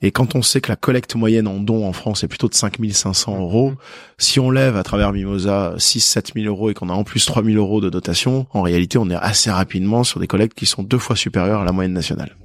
et 0.03 0.11
quand 0.11 0.35
on 0.35 0.43
sait 0.43 0.61
que 0.61 0.69
la 0.69 0.77
collecte 0.77 1.15
moyenne 1.15 1.49
en 1.49 1.59
dons 1.59 1.87
en 1.87 1.93
France 1.93 2.25
est 2.25 2.29
plutôt 2.29 2.49
de 2.49 2.55
5500 2.55 3.41
euros 3.41 3.75
si 4.19 4.41
on 4.41 4.51
lève 4.51 4.77
à 4.77 4.83
travers 4.83 5.13
Mimosa 5.13 5.75
6 5.79 6.01
7 6.01 6.33
000 6.35 6.47
euros 6.47 6.71
et 6.71 6.75
qu'on 6.75 6.89
a 6.89 6.93
en 6.93 7.05
plus 7.05 7.25
3 7.25 7.43
000 7.45 7.57
euros 7.57 7.81
de 7.81 7.91
dotation 7.91 8.47
en 8.53 8.63
réalité 8.63 8.99
on 8.99 9.09
est 9.11 9.15
assez 9.15 9.51
rapidement 9.51 10.05
sur 10.05 10.21
des 10.21 10.27
collectes 10.27 10.57
qui 10.57 10.67
sont 10.67 10.83
deux 10.83 10.99
fois 10.99 11.17
supérieures 11.17 11.61
à 11.61 11.65
la 11.65 11.73
moyenne 11.73 11.93
nationale 11.93 12.37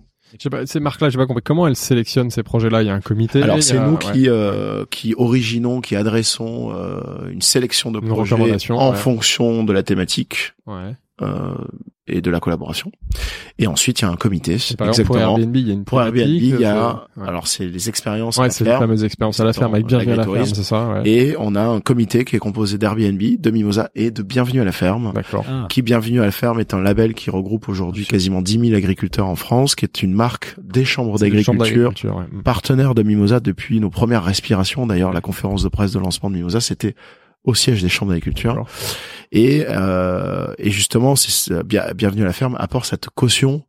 pas, 0.49 0.65
ces 0.65 0.79
marques-là, 0.79 1.09
j'ai 1.09 1.17
pas 1.17 1.25
compris. 1.25 1.43
Comment 1.43 1.67
elles 1.67 1.75
sélectionnent 1.75 2.29
ces 2.29 2.43
projets-là? 2.43 2.81
Il 2.83 2.87
y 2.87 2.89
a 2.89 2.93
un 2.93 3.01
comité. 3.01 3.41
alors 3.41 3.61
c'est 3.63 3.77
a- 3.77 3.87
nous 3.87 3.97
qui 3.97 4.27
euh, 4.29 4.85
qui 4.91 5.13
originons 5.17 5.81
qui 5.81 5.95
adressons 5.95 6.71
euh, 6.73 7.29
une 7.31 7.41
sélection 7.41 7.91
de 7.91 7.99
Une 7.99 8.07
projets 8.07 8.35
en 8.35 8.91
ouais. 8.91 8.95
fonction 8.97 9.63
de 9.63 9.73
la 9.73 9.83
thématique 9.83 10.53
Ouais. 10.65 10.95
Euh, 11.21 11.55
et 12.07 12.21
de 12.21 12.29
la 12.29 12.39
collaboration. 12.39 12.91
Et 13.57 13.67
ensuite, 13.67 14.01
il 14.01 14.03
y 14.03 14.05
a 14.05 14.11
un 14.11 14.15
comité. 14.15 14.57
Par 14.77 14.89
exemple, 14.89 15.07
pour 15.07 15.15
Exactement. 15.15 15.37
Airbnb, 15.37 15.55
il 15.55 15.67
y 15.67 15.71
a 15.71 15.73
une 15.73 15.83
Pour 15.85 16.01
Airbnb, 16.01 16.27
il 16.27 16.59
y 16.59 16.65
a, 16.65 16.89
euh, 17.17 17.21
ouais. 17.21 17.27
alors 17.27 17.47
c'est 17.47 17.65
les 17.65 17.89
expériences 17.89 18.37
ouais, 18.37 18.47
à 18.47 18.49
c'est 18.49 18.63
les 18.63 18.69
faire. 18.69 18.79
fameuses 18.79 19.03
expériences 19.03 19.39
à 19.39 19.45
la 19.45 19.53
ferme 19.53 19.73
avec 19.73 19.87
bienvenue 19.87 20.11
à 20.11 20.17
la 20.17 20.23
ferme, 20.23 20.45
c'est 20.45 20.63
ça, 20.63 20.87
ouais. 20.89 21.09
Et 21.09 21.35
on 21.39 21.55
a 21.55 21.63
un 21.63 21.79
comité 21.79 22.25
qui 22.25 22.35
est 22.35 22.39
composé 22.39 22.77
d'Airbnb, 22.77 23.21
de 23.39 23.49
Mimosa 23.51 23.89
et 23.95 24.11
de 24.11 24.21
Bienvenue 24.23 24.61
à 24.61 24.65
la 24.65 24.71
ferme. 24.71 25.13
D'accord. 25.15 25.45
Ah, 25.49 25.67
Qui 25.69 25.81
Bienvenue 25.81 26.19
à 26.21 26.25
la 26.25 26.31
ferme 26.31 26.59
est 26.59 26.73
un 26.73 26.81
label 26.81 27.13
qui 27.13 27.29
regroupe 27.29 27.69
aujourd'hui 27.69 28.05
quasiment 28.05 28.41
10 28.41 28.59
000 28.59 28.75
agriculteurs 28.75 29.27
en 29.27 29.35
France, 29.35 29.75
qui 29.75 29.85
est 29.85 30.03
une 30.03 30.13
marque 30.13 30.55
des 30.61 30.85
chambres 30.85 31.13
les 31.13 31.29
d'agriculture 31.29 31.93
partenaire 32.43 32.93
de 32.93 33.03
Mimosa 33.03 33.39
depuis 33.39 33.79
nos 33.79 33.89
premières 33.89 34.23
respirations. 34.23 34.85
D'ailleurs, 34.85 35.13
la 35.13 35.21
conférence 35.21 35.63
de 35.63 35.69
presse 35.69 35.93
de 35.93 35.99
lancement 35.99 36.29
de 36.29 36.35
Mimosa, 36.35 36.59
c'était 36.59 36.95
au 37.45 37.55
siège 37.55 37.81
des 37.81 37.89
chambres 37.89 38.11
d'agriculture. 38.11 38.65
Et, 39.31 39.65
euh, 39.67 40.47
et 40.57 40.69
justement, 40.71 41.15
c'est 41.15 41.53
bien, 41.63 41.83
bienvenue 41.95 42.21
à 42.23 42.25
la 42.25 42.33
ferme 42.33 42.55
apporte 42.59 42.85
cette 42.85 43.09
caution 43.09 43.63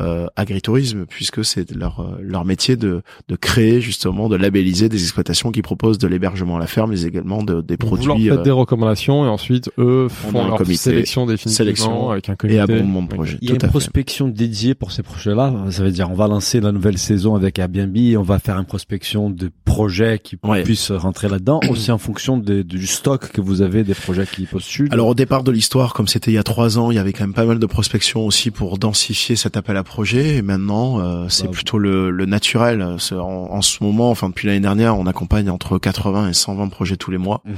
euh, 0.00 0.26
agritourisme 0.36 1.04
puisque 1.04 1.44
c'est 1.44 1.72
leur 1.72 2.00
euh, 2.00 2.18
leur 2.22 2.46
métier 2.46 2.76
de 2.76 3.02
de 3.28 3.36
créer 3.36 3.82
justement 3.82 4.30
de 4.30 4.36
labelliser 4.36 4.88
des 4.88 5.02
exploitations 5.02 5.52
qui 5.52 5.60
proposent 5.60 5.98
de 5.98 6.06
l'hébergement 6.06 6.56
à 6.56 6.58
la 6.58 6.66
ferme 6.66 6.90
mais 6.92 7.02
également 7.02 7.42
de, 7.42 7.60
des 7.60 7.76
Donc, 7.76 7.90
vous 7.90 7.96
leur 7.96 8.06
produits 8.14 8.28
faites 8.30 8.38
euh, 8.38 8.42
des 8.42 8.50
recommandations 8.50 9.26
et 9.26 9.28
ensuite 9.28 9.70
eux 9.78 10.08
font 10.08 10.46
leur 10.46 10.56
comité, 10.56 10.76
sélection 10.76 11.26
définitivement 11.26 11.56
sélection 11.56 12.10
avec 12.10 12.28
un 12.30 12.36
comité. 12.36 12.56
et 12.58 12.60
abondement 12.62 13.02
de 13.02 13.08
projets. 13.08 13.38
Il 13.42 13.48
y 13.48 13.52
a 13.52 13.54
une 13.56 13.60
à 13.60 13.66
fait. 13.66 13.68
prospection 13.68 14.28
dédiée 14.28 14.74
pour 14.74 14.90
ces 14.92 15.02
projets-là. 15.02 15.52
Ça 15.70 15.82
veut 15.82 15.90
dire, 15.90 16.10
on 16.10 16.14
va 16.14 16.28
lancer 16.28 16.60
la 16.60 16.72
nouvelle 16.72 16.96
saison 16.96 17.34
avec 17.34 17.58
Airbnb, 17.58 17.94
et 17.96 18.16
on 18.16 18.22
va 18.22 18.38
faire 18.38 18.56
une 18.58 18.64
prospection 18.64 19.28
de 19.28 19.50
projets 19.66 20.18
qui 20.18 20.36
Ouais. 20.44 20.62
puissent 20.62 20.92
rentrer 20.92 21.28
là-dedans, 21.28 21.60
aussi 21.68 21.90
en 21.92 21.98
fonction 21.98 22.38
de- 22.38 22.62
du 22.62 22.86
stock 22.86 23.19
que 23.28 23.40
vous 23.40 23.62
avez 23.62 23.84
des 23.84 23.94
projets 23.94 24.26
qui 24.26 24.46
postulent? 24.46 24.88
Alors 24.90 25.08
au 25.08 25.14
départ 25.14 25.42
de 25.42 25.50
l'histoire, 25.50 25.94
comme 25.94 26.08
c'était 26.08 26.30
il 26.30 26.34
y 26.34 26.38
a 26.38 26.42
trois 26.42 26.78
ans, 26.78 26.90
il 26.90 26.94
y 26.94 26.98
avait 26.98 27.12
quand 27.12 27.24
même 27.24 27.34
pas 27.34 27.44
mal 27.44 27.58
de 27.58 27.66
prospection 27.66 28.24
aussi 28.26 28.50
pour 28.50 28.78
densifier 28.78 29.36
cet 29.36 29.56
appel 29.56 29.76
à 29.76 29.84
projet. 29.84 30.36
Et 30.36 30.42
maintenant, 30.42 31.00
euh, 31.00 31.26
c'est 31.28 31.44
Bah, 31.44 31.50
plutôt 31.52 31.78
le, 31.78 32.10
le 32.10 32.26
naturel. 32.26 32.82
En, 33.12 33.16
en 33.18 33.62
ce 33.62 33.82
moment, 33.82 34.10
enfin 34.10 34.28
depuis 34.28 34.46
l'année 34.46 34.60
dernière, 34.60 34.98
on 34.98 35.06
accompagne 35.06 35.50
entre 35.50 35.78
80 35.78 36.28
et 36.30 36.32
120 36.34 36.68
projets 36.68 36.96
tous 36.96 37.10
les 37.10 37.18
mois. 37.18 37.42
Mhm. 37.44 37.54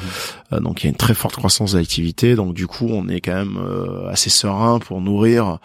Euh, 0.53 0.61
donc 0.61 0.83
il 0.83 0.87
y 0.87 0.89
a 0.89 0.91
une 0.91 0.97
très 0.97 1.15
forte 1.15 1.37
croissance 1.37 1.75
d'activité. 1.75 2.35
Donc 2.35 2.55
du 2.55 2.67
coup, 2.67 2.89
on 2.91 3.09
est 3.09 3.21
quand 3.21 3.35
même 3.35 3.57
euh, 3.59 4.09
assez 4.11 4.31
serein 4.31 4.79
pour 4.79 5.01
nourrir 5.01 5.59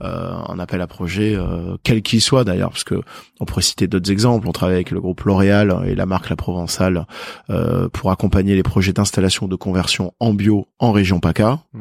un 0.00 0.58
appel 0.58 0.80
à 0.80 0.86
projet, 0.86 1.34
euh, 1.36 1.76
quel 1.82 2.02
qu'il 2.02 2.20
soit 2.20 2.44
d'ailleurs, 2.44 2.70
parce 2.70 2.84
que 2.84 3.02
on 3.40 3.44
pourrait 3.44 3.62
citer 3.62 3.86
d'autres 3.86 4.10
exemples. 4.10 4.48
On 4.48 4.52
travaille 4.52 4.74
avec 4.76 4.90
le 4.90 5.00
groupe 5.00 5.22
L'Oréal 5.22 5.74
et 5.86 5.94
la 5.94 6.06
marque 6.06 6.28
La 6.30 6.36
Provençale 6.36 7.06
euh, 7.48 7.88
pour 7.88 8.10
accompagner 8.10 8.54
les 8.54 8.62
projets 8.62 8.92
d'installation 8.92 9.48
de 9.48 9.56
conversion 9.56 10.12
en 10.20 10.34
bio 10.34 10.68
en 10.78 10.92
région 10.92 11.20
PACA. 11.20 11.60
Ouais. 11.74 11.80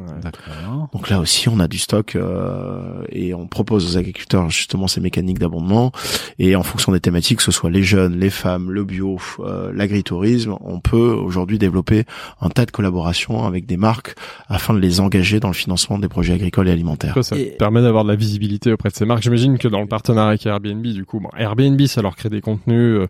Donc 0.94 1.10
là 1.10 1.20
aussi, 1.20 1.50
on 1.50 1.60
a 1.60 1.68
du 1.68 1.78
stock 1.78 2.16
euh, 2.16 3.04
et 3.10 3.34
on 3.34 3.48
propose 3.48 3.94
aux 3.94 3.98
agriculteurs 3.98 4.50
justement 4.50 4.88
ces 4.88 5.02
mécaniques 5.02 5.40
d'abondement. 5.40 5.92
Et 6.40 6.56
en 6.56 6.64
fonction 6.64 6.92
des 6.92 7.00
thématiques, 7.00 7.38
que 7.38 7.44
ce 7.44 7.52
soit 7.52 7.70
les 7.70 7.84
jeunes, 7.84 8.18
les 8.20 8.30
femmes, 8.30 8.72
le 8.72 8.84
bio, 8.84 9.18
euh, 9.40 9.72
l'agritourisme, 9.74 10.56
on 10.62 10.80
peut 10.80 11.12
aujourd'hui 11.14 11.58
développer 11.60 12.06
un 12.42 12.50
tas 12.50 12.66
de 12.66 12.72
collaborations 12.72 13.46
avec 13.46 13.66
des 13.66 13.78
marques 13.78 14.16
afin 14.48 14.74
de 14.74 14.80
les 14.80 15.00
engager 15.02 15.40
dans 15.40 15.50
le 15.50 15.54
financement 15.54 16.00
des 16.00 16.08
projets 16.08 16.34
agricoles 16.34 16.70
et 16.70 16.72
alimentaires. 16.72 17.18
Ça 17.22 17.38
Et- 17.38 17.56
permet 17.58 17.82
d'avoir 17.82 18.04
la 18.10 18.15
visibilité 18.15 18.74
auprès 18.74 18.89
de 18.89 18.95
ces 18.95 19.06
marques. 19.06 19.24
J'imagine 19.24 19.58
que 19.58 19.67
dans 19.67 19.82
le 19.82 19.88
partenariat 19.88 20.30
avec 20.30 20.45
Airbnb, 20.45 20.86
du 20.86 21.06
coup, 21.06 21.22
Airbnb, 21.38 21.82
ça 21.86 22.02
leur 22.02 22.15
crée 22.15 22.30
des 22.30 22.41
contenus 22.41 23.00
euh, 23.00 23.08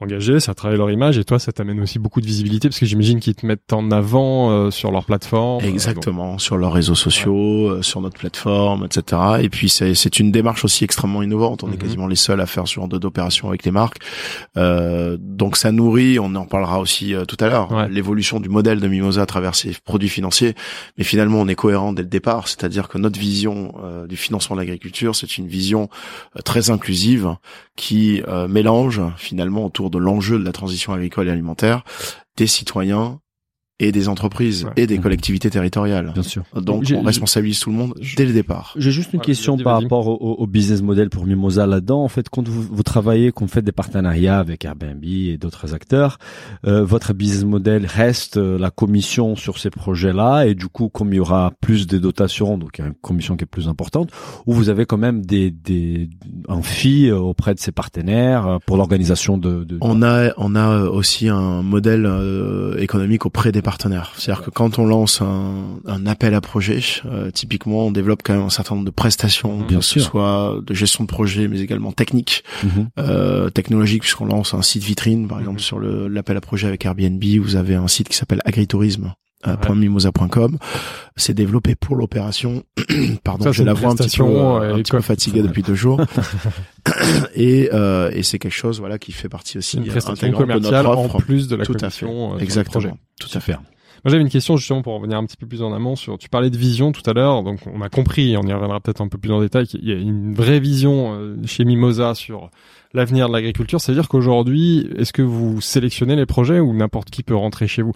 engagés, 0.00 0.40
ça 0.40 0.54
travaille 0.54 0.76
leur 0.78 0.90
image, 0.90 1.16
et 1.18 1.24
toi, 1.24 1.38
ça 1.38 1.52
t'amène 1.52 1.80
aussi 1.80 1.98
beaucoup 1.98 2.20
de 2.20 2.26
visibilité, 2.26 2.68
parce 2.68 2.78
que 2.78 2.86
j'imagine 2.86 3.18
qu'ils 3.20 3.34
te 3.34 3.46
mettent 3.46 3.72
en 3.72 3.90
avant 3.90 4.50
euh, 4.50 4.70
sur 4.70 4.90
leur 4.90 5.04
plateforme. 5.04 5.64
euh, 5.64 5.68
Exactement, 5.68 6.38
sur 6.38 6.56
leurs 6.56 6.72
réseaux 6.72 6.94
sociaux, 6.94 7.68
euh, 7.70 7.82
sur 7.82 8.00
notre 8.00 8.18
plateforme, 8.18 8.84
etc. 8.86 9.22
Et 9.42 9.48
puis 9.48 9.68
c'est 9.68 10.18
une 10.18 10.30
démarche 10.32 10.64
aussi 10.64 10.84
extrêmement 10.84 11.22
innovante. 11.22 11.62
On 11.64 11.68
est 11.68 11.72
Mhm. 11.72 11.78
quasiment 11.78 12.06
les 12.06 12.16
seuls 12.16 12.40
à 12.40 12.46
faire 12.46 12.66
ce 12.68 12.74
genre 12.74 12.88
d'opération 12.88 13.48
avec 13.48 13.64
les 13.64 13.70
marques. 13.70 13.98
Euh, 14.56 15.16
donc 15.20 15.56
ça 15.56 15.72
nourrit, 15.72 16.18
on 16.18 16.34
en 16.34 16.44
parlera 16.44 16.80
aussi 16.80 17.14
euh, 17.14 17.24
tout 17.24 17.36
à 17.40 17.48
l'heure, 17.48 17.70
Ouais. 17.72 17.88
l'évolution 17.88 18.40
du 18.40 18.48
modèle 18.48 18.80
de 18.80 18.88
Mimosa 18.88 19.22
à 19.22 19.26
travers 19.26 19.54
ses 19.54 19.72
produits 19.84 20.08
financiers. 20.08 20.54
Mais 20.98 21.04
finalement, 21.04 21.40
on 21.40 21.48
est 21.48 21.54
cohérent 21.54 21.92
dès 21.92 22.02
le 22.02 22.08
départ, 22.08 22.48
c'est-à-dire 22.48 22.88
que 22.88 22.98
notre 22.98 23.18
vision 23.18 23.74
euh, 23.82 24.06
du 24.06 24.16
financement 24.16 24.56
de 24.56 24.60
l'agriculture, 24.60 25.14
c'est 25.16 25.38
une 25.38 25.46
vision 25.46 25.88
euh, 26.36 26.40
très 26.42 26.70
inclusive 26.70 27.34
qui 27.76 28.22
euh, 28.28 28.48
mélange 28.48 29.00
finalement 29.16 29.64
autour 29.66 29.85
de 29.90 29.98
l'enjeu 29.98 30.38
de 30.38 30.44
la 30.44 30.52
transition 30.52 30.92
agricole 30.92 31.28
et 31.28 31.30
alimentaire 31.30 31.84
des 32.36 32.46
citoyens 32.46 33.20
et 33.78 33.92
des 33.92 34.08
entreprises 34.08 34.64
Ouais. 34.64 34.70
et 34.76 34.86
des 34.86 34.96
Mhm. 34.96 35.02
collectivités 35.02 35.50
territoriales. 35.50 36.10
Bien 36.14 36.22
sûr. 36.22 36.44
Donc 36.54 36.84
J'ai- 36.84 36.96
on 36.96 37.02
responsabilise 37.02 37.60
tout 37.60 37.70
le 37.70 37.76
monde 37.76 37.94
dès 38.16 38.24
le 38.24 38.32
départ. 38.32 38.72
J'ai 38.78 38.90
juste 38.90 39.12
une 39.12 39.18
Ouais, 39.20 39.26
question 39.26 39.58
par 39.58 39.82
rapport 39.82 40.06
au, 40.08 40.14
au- 40.14 40.34
au 40.42 40.46
business 40.46 40.80
model 40.80 41.10
pour 41.10 41.26
Mimosa 41.26 41.66
là-dedans. 41.66 42.02
En 42.02 42.08
fait, 42.08 42.28
quand 42.30 42.48
vous, 42.48 42.62
vous 42.62 42.82
travaillez, 42.82 43.32
quand 43.32 43.44
vous 43.44 43.50
faites 43.52 43.64
des 43.66 43.72
partenariats 43.72 44.38
avec 44.38 44.64
Airbnb 44.64 45.04
et 45.04 45.36
d'autres 45.36 45.74
acteurs, 45.74 46.16
euh, 46.66 46.84
votre 46.84 47.12
business 47.12 47.44
model 47.44 47.84
reste 47.84 48.38
euh, 48.38 48.58
la 48.58 48.70
commission 48.70 49.36
sur 49.36 49.58
ces 49.58 49.68
projets-là 49.68 50.44
et 50.46 50.54
du 50.54 50.68
coup, 50.68 50.88
comme 50.88 51.12
il 51.12 51.16
y 51.16 51.20
aura 51.20 51.52
plus 51.60 51.86
de 51.86 51.98
dotations, 51.98 52.56
donc 52.56 52.78
il 52.78 52.80
y 52.80 52.84
a 52.84 52.88
une 52.88 52.94
commission 52.94 53.36
qui 53.36 53.44
est 53.44 53.46
plus 53.46 53.68
importante, 53.68 54.10
ou 54.46 54.54
vous 54.54 54.70
avez 54.70 54.86
quand 54.86 54.96
même 54.98 55.24
des, 55.26 55.50
des 55.50 56.08
un 56.48 56.62
fee 56.62 57.08
euh, 57.10 57.18
auprès 57.18 57.54
de 57.54 57.60
ces 57.60 57.72
partenaires 57.72 58.46
euh, 58.46 58.58
pour 58.64 58.78
l'organisation 58.78 59.36
de, 59.36 59.64
de... 59.64 59.76
On 59.82 60.02
a 60.02 60.32
on 60.38 60.54
a 60.54 60.66
euh, 60.84 60.88
aussi 60.90 61.28
un 61.28 61.62
modèle 61.62 62.06
euh, 62.06 62.78
économique 62.78 63.26
auprès 63.26 63.52
des 63.52 63.62
partenaires. 63.66 64.12
C'est-à-dire 64.16 64.44
que 64.44 64.50
quand 64.50 64.78
on 64.78 64.86
lance 64.86 65.20
un, 65.20 65.80
un 65.86 66.06
appel 66.06 66.32
à 66.34 66.40
projet, 66.40 66.80
euh, 67.04 67.30
typiquement 67.30 67.86
on 67.86 67.90
développe 67.90 68.22
quand 68.24 68.32
même 68.34 68.44
un 68.44 68.48
certain 68.50 68.76
nombre 68.76 68.86
de 68.86 68.90
prestations, 68.92 69.58
Bien 69.66 69.78
que 69.80 69.84
sûr. 69.84 70.00
ce 70.02 70.08
soit 70.08 70.60
de 70.64 70.72
gestion 70.72 71.04
de 71.04 71.08
projet, 71.08 71.48
mais 71.48 71.60
également 71.60 71.92
technique, 71.92 72.44
Mhm. 72.62 72.88
euh, 72.98 73.50
technologique, 73.50 74.02
puisqu'on 74.02 74.26
lance 74.26 74.54
un 74.54 74.62
site 74.62 74.84
vitrine, 74.84 75.26
par 75.28 75.40
exemple 75.40 75.58
Mhm. 75.58 75.64
sur 75.70 75.78
le- 75.80 76.06
l'appel 76.08 76.36
à 76.36 76.40
projet 76.40 76.68
avec 76.68 76.86
Airbnb, 76.86 77.22
vous 77.42 77.56
avez 77.56 77.74
un 77.74 77.88
site 77.88 78.08
qui 78.08 78.16
s'appelle 78.16 78.40
agritourisme. 78.44 79.12
Euh, 79.46 79.74
.mimosa.com 79.74 80.58
c'est 81.16 81.34
développé 81.34 81.74
pour 81.74 81.96
l'opération 81.96 82.62
pardon 83.24 83.44
Ça, 83.44 83.52
j'ai 83.52 83.58
c'est 83.58 83.64
la 83.64 83.72
un 83.72 83.74
petit 83.74 83.80
peu, 83.82 83.86
prestation, 83.88 84.60
euh, 84.62 84.68
et 84.70 84.72
un 84.72 84.76
petit 84.82 84.90
quoi. 84.90 84.98
peu 85.00 85.04
fatiguée 85.04 85.42
depuis 85.42 85.62
deux 85.62 85.74
jours 85.74 86.00
et, 87.34 87.70
euh, 87.72 88.10
et 88.12 88.22
c'est 88.22 88.38
quelque 88.38 88.52
chose 88.52 88.80
voilà 88.80 88.98
qui 88.98 89.12
fait 89.12 89.28
partie 89.28 89.58
aussi 89.58 89.76
une 89.78 89.82
intégrante 89.84 90.20
de 90.20 90.26
notre 90.28 90.38
commerciale 90.38 90.86
en 90.86 91.04
offre. 91.04 91.18
plus 91.18 91.48
de 91.48 91.56
la 91.56 91.64
Tout 91.64 91.72
à 91.80 91.90
fait. 91.90 92.06
commission 92.06 92.32
euh, 92.34 92.36
le 92.36 92.42
Exactement. 92.42 92.72
projet. 92.80 92.94
Tout 93.20 93.28
à 93.34 93.40
fait. 93.40 93.52
Moi, 94.04 94.10
j'avais 94.12 94.22
une 94.22 94.28
question 94.28 94.56
justement 94.56 94.82
pour 94.82 94.94
revenir 94.94 95.18
un 95.18 95.24
petit 95.26 95.36
peu 95.38 95.46
plus 95.46 95.62
en 95.62 95.72
amont 95.72 95.96
sur. 95.96 96.16
Tu 96.18 96.28
parlais 96.28 96.50
de 96.50 96.56
vision 96.56 96.92
tout 96.92 97.02
à 97.10 97.12
l'heure, 97.12 97.42
donc 97.42 97.60
on 97.66 97.80
a 97.80 97.88
compris, 97.88 98.36
on 98.36 98.42
y 98.46 98.52
reviendra 98.52 98.78
peut-être 98.78 99.00
un 99.00 99.08
peu 99.08 99.18
plus 99.18 99.32
en 99.32 99.40
détail. 99.40 99.66
qu'il 99.66 99.84
y 99.84 99.90
a 99.90 99.96
une 99.96 100.32
vraie 100.34 100.60
vision 100.60 101.14
euh, 101.14 101.36
chez 101.46 101.64
Mimosa 101.64 102.14
sur 102.14 102.50
l'avenir 102.94 103.28
de 103.28 103.32
l'agriculture. 103.32 103.80
C'est-à-dire 103.80 104.08
qu'aujourd'hui, 104.08 104.88
est-ce 104.96 105.12
que 105.12 105.22
vous 105.22 105.60
sélectionnez 105.60 106.16
les 106.16 106.26
projets 106.26 106.60
ou 106.60 106.72
n'importe 106.74 107.10
qui 107.10 107.22
peut 107.22 107.36
rentrer 107.36 107.66
chez 107.68 107.82
vous? 107.82 107.92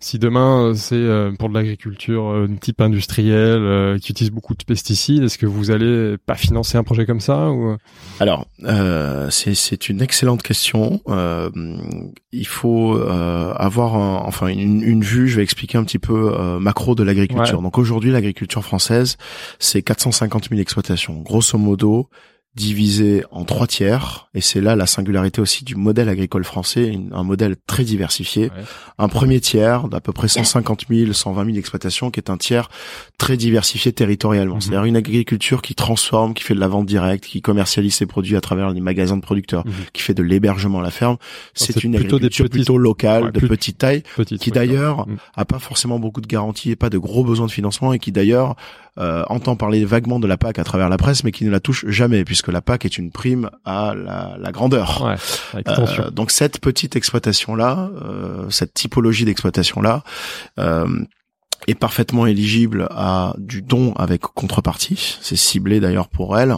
Si 0.00 0.18
demain 0.18 0.70
euh, 0.70 0.74
c'est 0.74 0.96
euh, 0.96 1.30
pour 1.38 1.48
de 1.48 1.54
l'agriculture 1.54 2.26
euh, 2.30 2.48
de 2.48 2.56
type 2.56 2.80
industriel 2.80 4.00
qui 4.00 4.10
utilise 4.10 4.32
beaucoup 4.32 4.54
de 4.54 4.64
pesticides, 4.64 5.22
est-ce 5.22 5.38
que 5.38 5.46
vous 5.46 5.70
allez 5.70 6.16
pas 6.26 6.34
financer 6.34 6.76
un 6.76 6.82
projet 6.82 7.06
comme 7.06 7.20
ça 7.20 7.50
ou 7.52 7.76
Alors, 8.18 8.46
euh, 8.64 9.30
c'est 9.30 9.54
c'est 9.54 9.88
une 9.88 10.02
excellente 10.02 10.42
question. 10.42 11.00
Euh, 11.08 11.50
il 12.32 12.46
faut 12.48 12.96
euh, 12.96 13.52
avoir 13.54 13.94
un- 13.94 14.22
enfin 14.26 14.48
une, 14.48 14.82
une 14.82 15.02
vue. 15.04 15.28
Je 15.28 15.36
vais 15.36 15.42
expliquer 15.44 15.78
un 15.78 15.84
petit 15.84 16.00
peu 16.00 16.32
euh, 16.36 16.58
macro 16.58 16.94
de 16.96 17.04
l'agriculture. 17.04 17.58
Ouais. 17.58 17.62
Donc 17.62 17.78
aujourd'hui, 17.78 18.10
l'agriculture 18.10 18.64
française, 18.64 19.16
c'est 19.60 19.82
450 19.82 20.48
000 20.48 20.60
exploitations, 20.60 21.20
grosso 21.20 21.56
modo 21.58 22.08
divisé 22.54 23.24
en 23.30 23.44
trois 23.44 23.66
tiers, 23.66 24.28
et 24.34 24.42
c'est 24.42 24.60
là 24.60 24.76
la 24.76 24.86
singularité 24.86 25.40
aussi 25.40 25.64
du 25.64 25.74
modèle 25.74 26.10
agricole 26.10 26.44
français, 26.44 26.86
une- 26.86 27.08
un 27.14 27.22
modèle 27.22 27.56
très 27.66 27.82
diversifié. 27.82 28.44
Ouais. 28.44 28.64
Un 28.98 29.08
premier 29.08 29.40
tiers 29.40 29.88
d'à 29.88 30.00
peu 30.02 30.12
près 30.12 30.28
150 30.28 30.84
000, 30.90 31.12
120 31.14 31.46
000 31.46 31.56
exploitations, 31.56 32.10
qui 32.10 32.20
est 32.20 32.28
un 32.28 32.36
tiers 32.36 32.68
très 33.16 33.38
diversifié 33.38 33.92
territorialement. 33.92 34.56
Mhm. 34.56 34.60
C'est-à-dire 34.60 34.84
une 34.84 34.96
agriculture 34.96 35.62
qui 35.62 35.74
transforme, 35.74 36.34
qui 36.34 36.42
fait 36.44 36.54
de 36.54 36.60
la 36.60 36.68
vente 36.68 36.84
directe, 36.84 37.24
qui 37.24 37.40
commercialise 37.40 37.94
ses 37.94 38.04
produits 38.06 38.36
à 38.36 38.42
travers 38.42 38.68
les 38.70 38.80
magasins 38.82 39.16
de 39.16 39.22
producteurs, 39.22 39.66
Mhm. 39.66 39.72
qui 39.94 40.02
fait 40.02 40.14
de 40.14 40.22
l'hébergement 40.22 40.80
à 40.80 40.82
la 40.82 40.90
ferme. 40.90 41.16
C'est 41.54 41.72
c'est 41.72 41.84
une 41.84 41.92
plutôt 41.94 42.18
des 42.18 42.26
agriculture 42.26 42.44
petits- 42.44 42.52
plutôt 42.58 42.76
locale, 42.76 43.24
ouais, 43.24 43.32
de 43.32 43.38
plus- 43.38 43.48
petite 43.48 43.78
taille, 43.78 44.02
petite 44.14 44.42
qui 44.42 44.50
d'ailleurs 44.50 45.06
Mm. 45.08 45.16
a 45.36 45.44
pas 45.46 45.58
forcément 45.58 45.98
beaucoup 45.98 46.20
de 46.20 46.26
garanties 46.26 46.70
et 46.70 46.76
pas 46.76 46.90
de 46.90 46.98
gros 46.98 47.24
besoins 47.24 47.46
de 47.46 47.50
financement 47.52 47.94
et 47.94 47.98
qui 47.98 48.12
d'ailleurs 48.12 48.56
euh, 48.98 49.24
entend 49.28 49.56
parler 49.56 49.84
vaguement 49.84 50.20
de 50.20 50.26
la 50.26 50.36
PAC 50.36 50.58
à 50.58 50.64
travers 50.64 50.88
la 50.88 50.96
presse, 50.96 51.24
mais 51.24 51.32
qui 51.32 51.44
ne 51.44 51.50
la 51.50 51.60
touche 51.60 51.86
jamais, 51.88 52.24
puisque 52.24 52.48
la 52.48 52.60
PAC 52.60 52.84
est 52.84 52.98
une 52.98 53.10
prime 53.10 53.50
à 53.64 53.94
la, 53.94 54.36
la 54.38 54.52
grandeur. 54.52 55.04
Ouais. 55.04 55.62
Euh, 55.66 56.10
donc 56.10 56.30
cette 56.30 56.60
petite 56.60 56.96
exploitation 56.96 57.54
là, 57.54 57.90
cette 58.50 58.74
typologie 58.74 59.24
d'exploitation 59.24 59.80
là, 59.80 60.02
est 61.66 61.74
parfaitement 61.74 62.26
éligible 62.26 62.88
à 62.90 63.34
du 63.38 63.62
don 63.62 63.92
avec 63.94 64.22
contrepartie. 64.22 65.18
C'est 65.20 65.36
ciblé 65.36 65.80
d'ailleurs 65.80 66.08
pour 66.08 66.38
elle. 66.38 66.56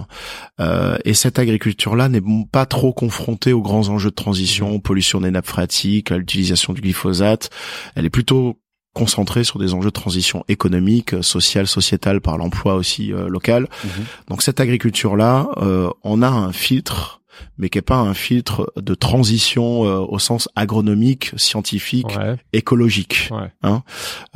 Euh, 0.61 0.97
et 1.05 1.15
cette 1.15 1.39
agriculture-là 1.39 2.09
n'est 2.09 2.23
pas 2.51 2.67
trop 2.67 2.93
confrontée 2.93 3.53
aux 3.53 3.63
grands 3.63 3.89
enjeux 3.89 4.11
de 4.11 4.15
transition, 4.15 4.81
pollution 4.81 5.21
des 5.21 5.31
nappes 5.31 5.47
phréatiques, 5.47 6.11
à 6.11 6.19
l'utilisation 6.19 6.73
du 6.73 6.81
glyphosate. 6.81 7.51
Elle 7.95 8.07
est 8.07 8.11
plutôt 8.11 8.59
concentrée 8.95 9.45
sur 9.45 9.59
des 9.59 9.75
enjeux 9.75 9.91
de 9.91 9.95
transition 9.95 10.45
économique, 10.49 11.23
sociale, 11.23 11.67
sociétale, 11.67 12.21
par 12.21 12.39
l'emploi 12.39 12.75
aussi 12.77 13.13
euh, 13.13 13.29
local. 13.29 13.69
Mhm. 13.85 13.91
Donc 14.29 14.43
cette 14.43 14.61
agriculture-là, 14.61 15.49
euh, 15.59 15.91
on 16.05 16.23
a 16.23 16.29
un 16.29 16.53
filtre 16.53 17.21
mais 17.59 17.69
qui 17.69 17.79
est 17.79 17.83
pas 17.83 17.97
un 17.97 18.15
filtre 18.15 18.73
de 18.77 18.95
transition 18.95 19.85
euh, 19.87 19.99
au 20.01 20.19
sens 20.19 20.49
agronomique, 20.57 21.33
scientifique, 21.37 22.07
Ouais, 22.17 22.37
écologique. 22.53 23.29
ouais. 23.33 23.51
Hein 23.63 23.83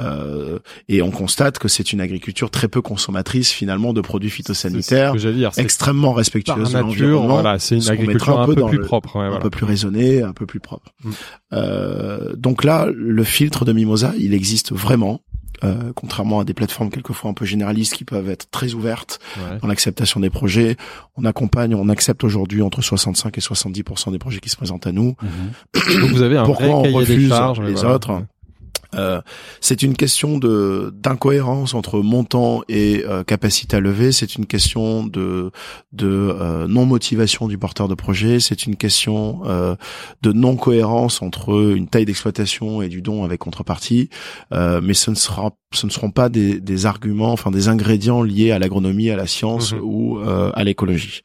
Euh, 0.01 0.59
et 0.89 1.03
on 1.03 1.11
constate 1.11 1.59
que 1.59 1.69
c'est 1.69 1.93
une 1.93 2.01
agriculture 2.01 2.51
très 2.51 2.69
peu 2.69 2.81
consommatrice 2.83 3.51
finalement 3.51 3.93
de 3.93 4.01
produits 4.01 4.31
phytosanitaires, 4.31 5.11
ce 5.11 5.15
que 5.15 5.19
j'allais 5.19 5.35
dire. 5.37 5.51
c'est 5.55 5.63
extrêmement 5.63 6.13
respectueuse 6.13 6.57
de 6.57 6.63
nature, 6.75 6.81
l'environnement, 6.83 7.35
voilà, 7.35 7.59
c'est 7.59 7.77
une 7.77 7.89
agriculture 7.89 8.39
un 8.39 8.43
un 8.43 8.47
peu 8.47 8.55
plus 8.67 8.79
le- 8.79 8.85
propre. 8.85 9.17
ouais, 9.17 9.23
un 9.25 9.29
voilà. 9.29 9.41
peu 9.43 9.51
plus 9.51 9.65
raisonnée, 9.65 10.23
un 10.23 10.33
peu 10.33 10.47
plus 10.47 10.61
propre. 10.61 10.93
Euh, 11.53 12.35
donc 12.37 12.65
là, 12.65 12.89
le 12.93 13.25
filtre 13.25 13.65
de 13.65 13.73
Mimosa, 13.73 14.13
il 14.19 14.35
existe 14.35 14.73
vraiment. 14.73 15.23
Euh, 15.65 15.93
contrairement 15.95 16.41
à 16.41 16.45
des 16.45 16.55
plateformes 16.55 16.89
quelquefois 16.91 17.31
un 17.31 17.35
peu 17.35 17.45
généralistes 17.45 17.95
qui 17.95 18.05
peuvent 18.05 18.29
être 18.31 18.49
très 18.51 18.75
ouvertes 18.75 19.19
Ouais. 19.39 19.59
dans 19.61 19.67
l'acceptation 19.69 20.21
des 20.21 20.31
projets, 20.31 20.77
on 21.17 21.25
accompagne, 21.25 21.75
on 21.75 21.89
accepte 21.89 22.23
aujourd'hui 22.25 22.63
entre 22.63 22.81
65 22.83 23.37
et 23.37 23.41
70% 23.41 24.13
des 24.13 24.19
projets 24.19 24.39
qui 24.41 24.49
se 24.49 24.57
présentent 24.57 24.87
à 24.87 24.93
nous. 24.93 25.17
Donc 25.75 26.11
vous 26.11 26.23
avez 26.23 26.37
un 26.37 26.45
Pourquoi 26.45 26.67
vrai 26.67 26.75
on 26.75 26.83
des 26.83 26.93
refuse 26.93 27.29
charges, 27.29 27.61
les 27.61 27.73
voilà. 27.73 27.95
autres? 27.95 28.23
Euh, 28.95 29.21
c'est 29.61 29.83
une 29.83 29.95
question 29.95 30.39
de 30.39 30.93
d'incohérence 30.95 31.75
entre 31.75 32.01
montant 32.01 32.63
et 32.69 33.05
euh, 33.07 33.23
capacité 33.25 33.77
à 33.77 33.81
lever. 33.81 34.13
C'est 34.13 34.37
une 34.37 34.47
question 34.47 35.05
de 35.05 35.51
de 35.93 36.07
euh, 36.09 36.67
non 36.67 36.87
motivation 36.87 37.49
du 37.49 37.59
porteur 37.59 37.89
de 37.89 37.95
projet. 37.95 38.41
C'est 38.41 38.65
une 38.67 38.77
question 38.77 39.41
euh, 39.45 39.77
de 40.23 40.33
non 40.33 40.57
cohérence 40.57 41.21
entre 41.23 41.75
une 41.77 41.89
taille 41.89 42.07
d'exploitation 42.07 42.81
et 42.83 42.89
du 42.89 43.03
don 43.03 43.25
avec 43.25 43.41
contrepartie. 43.41 44.09
Euh, 44.53 44.81
mais 44.83 44.95
ce 44.95 45.11
ne 45.11 45.17
sera 45.17 45.51
ce 45.75 45.85
ne 45.87 45.91
seront 45.91 46.11
pas 46.11 46.29
des, 46.31 46.61
des 46.61 46.87
arguments, 46.87 47.33
enfin 47.33 47.51
des 47.51 47.69
ingrédients 47.69 48.23
liés 48.23 48.53
à 48.53 48.59
l'agronomie, 48.59 49.11
à 49.11 49.17
la 49.17 49.27
science 49.27 49.73
Mhm. 49.73 49.81
ou 49.83 50.19
euh, 50.19 50.51
à 50.55 50.65
l'écologie. 50.65 51.23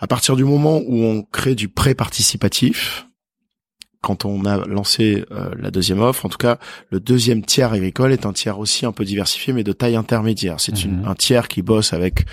À 0.00 0.06
partir 0.06 0.36
du 0.36 0.44
moment 0.44 0.80
où 0.84 1.02
on 1.04 1.22
crée 1.22 1.54
du 1.54 1.68
prêt 1.68 1.94
participatif, 1.94 3.06
quand 4.02 4.24
on 4.26 4.44
a 4.44 4.66
lancé 4.66 5.24
euh, 5.30 5.48
la 5.58 5.70
deuxième 5.70 6.00
offre, 6.00 6.26
en 6.26 6.28
tout 6.28 6.36
cas, 6.36 6.58
le 6.90 7.00
deuxième 7.00 7.42
tiers 7.44 7.72
agricole 7.72 8.12
est 8.12 8.26
un 8.26 8.32
tiers 8.32 8.58
aussi 8.58 8.84
un 8.84 8.92
peu 8.92 9.04
diversifié, 9.04 9.52
mais 9.54 9.64
de 9.64 9.72
taille 9.72 9.96
intermédiaire. 9.96 10.56
C'est 10.58 10.84
Mhm. 10.84 11.04
un 11.06 11.14
tiers 11.14 11.48
qui 11.48 11.62
bosse 11.62 11.92
avec 11.92 12.26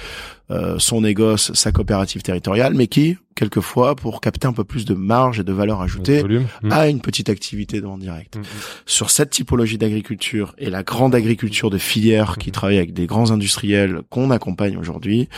son 0.78 1.02
négoce, 1.02 1.54
sa 1.54 1.72
coopérative 1.72 2.22
territoriale, 2.24 2.74
mais 2.74 2.88
qui, 2.88 3.18
quelquefois, 3.36 3.96
pour 3.96 4.20
capter 4.20 4.48
un 4.48 4.54
peu 4.54 4.64
plus 4.64 4.84
de 4.86 4.94
marge 4.94 5.40
et 5.40 5.44
de 5.44 5.54
valeur 5.54 5.82
ajoutée, 5.82 6.22
Volume. 6.22 6.48
Mm. 6.64 6.72
a 6.72 6.88
une 6.90 7.00
petite 7.00 7.30
activité 7.30 7.80
de 7.80 7.86
vente 7.86 8.02
directe. 8.02 8.36
Mm, 8.38 8.42
mm. 8.42 8.44
Sur 8.86 9.12
cette 9.12 9.30
typologie 9.30 9.78
d'agriculture 9.78 10.54
et 10.58 10.70
la 10.70 10.84
grande 10.84 11.16
agriculture 11.16 11.70
de 11.70 11.78
filière 11.78 12.38
qui 12.38 12.52
travaille 12.52 12.78
avec 12.78 12.94
des 12.94 13.06
grands 13.06 13.32
industriels 13.32 14.02
qu'on 14.10 14.32
accompagne 14.32 14.76
aujourd'hui, 14.78 15.30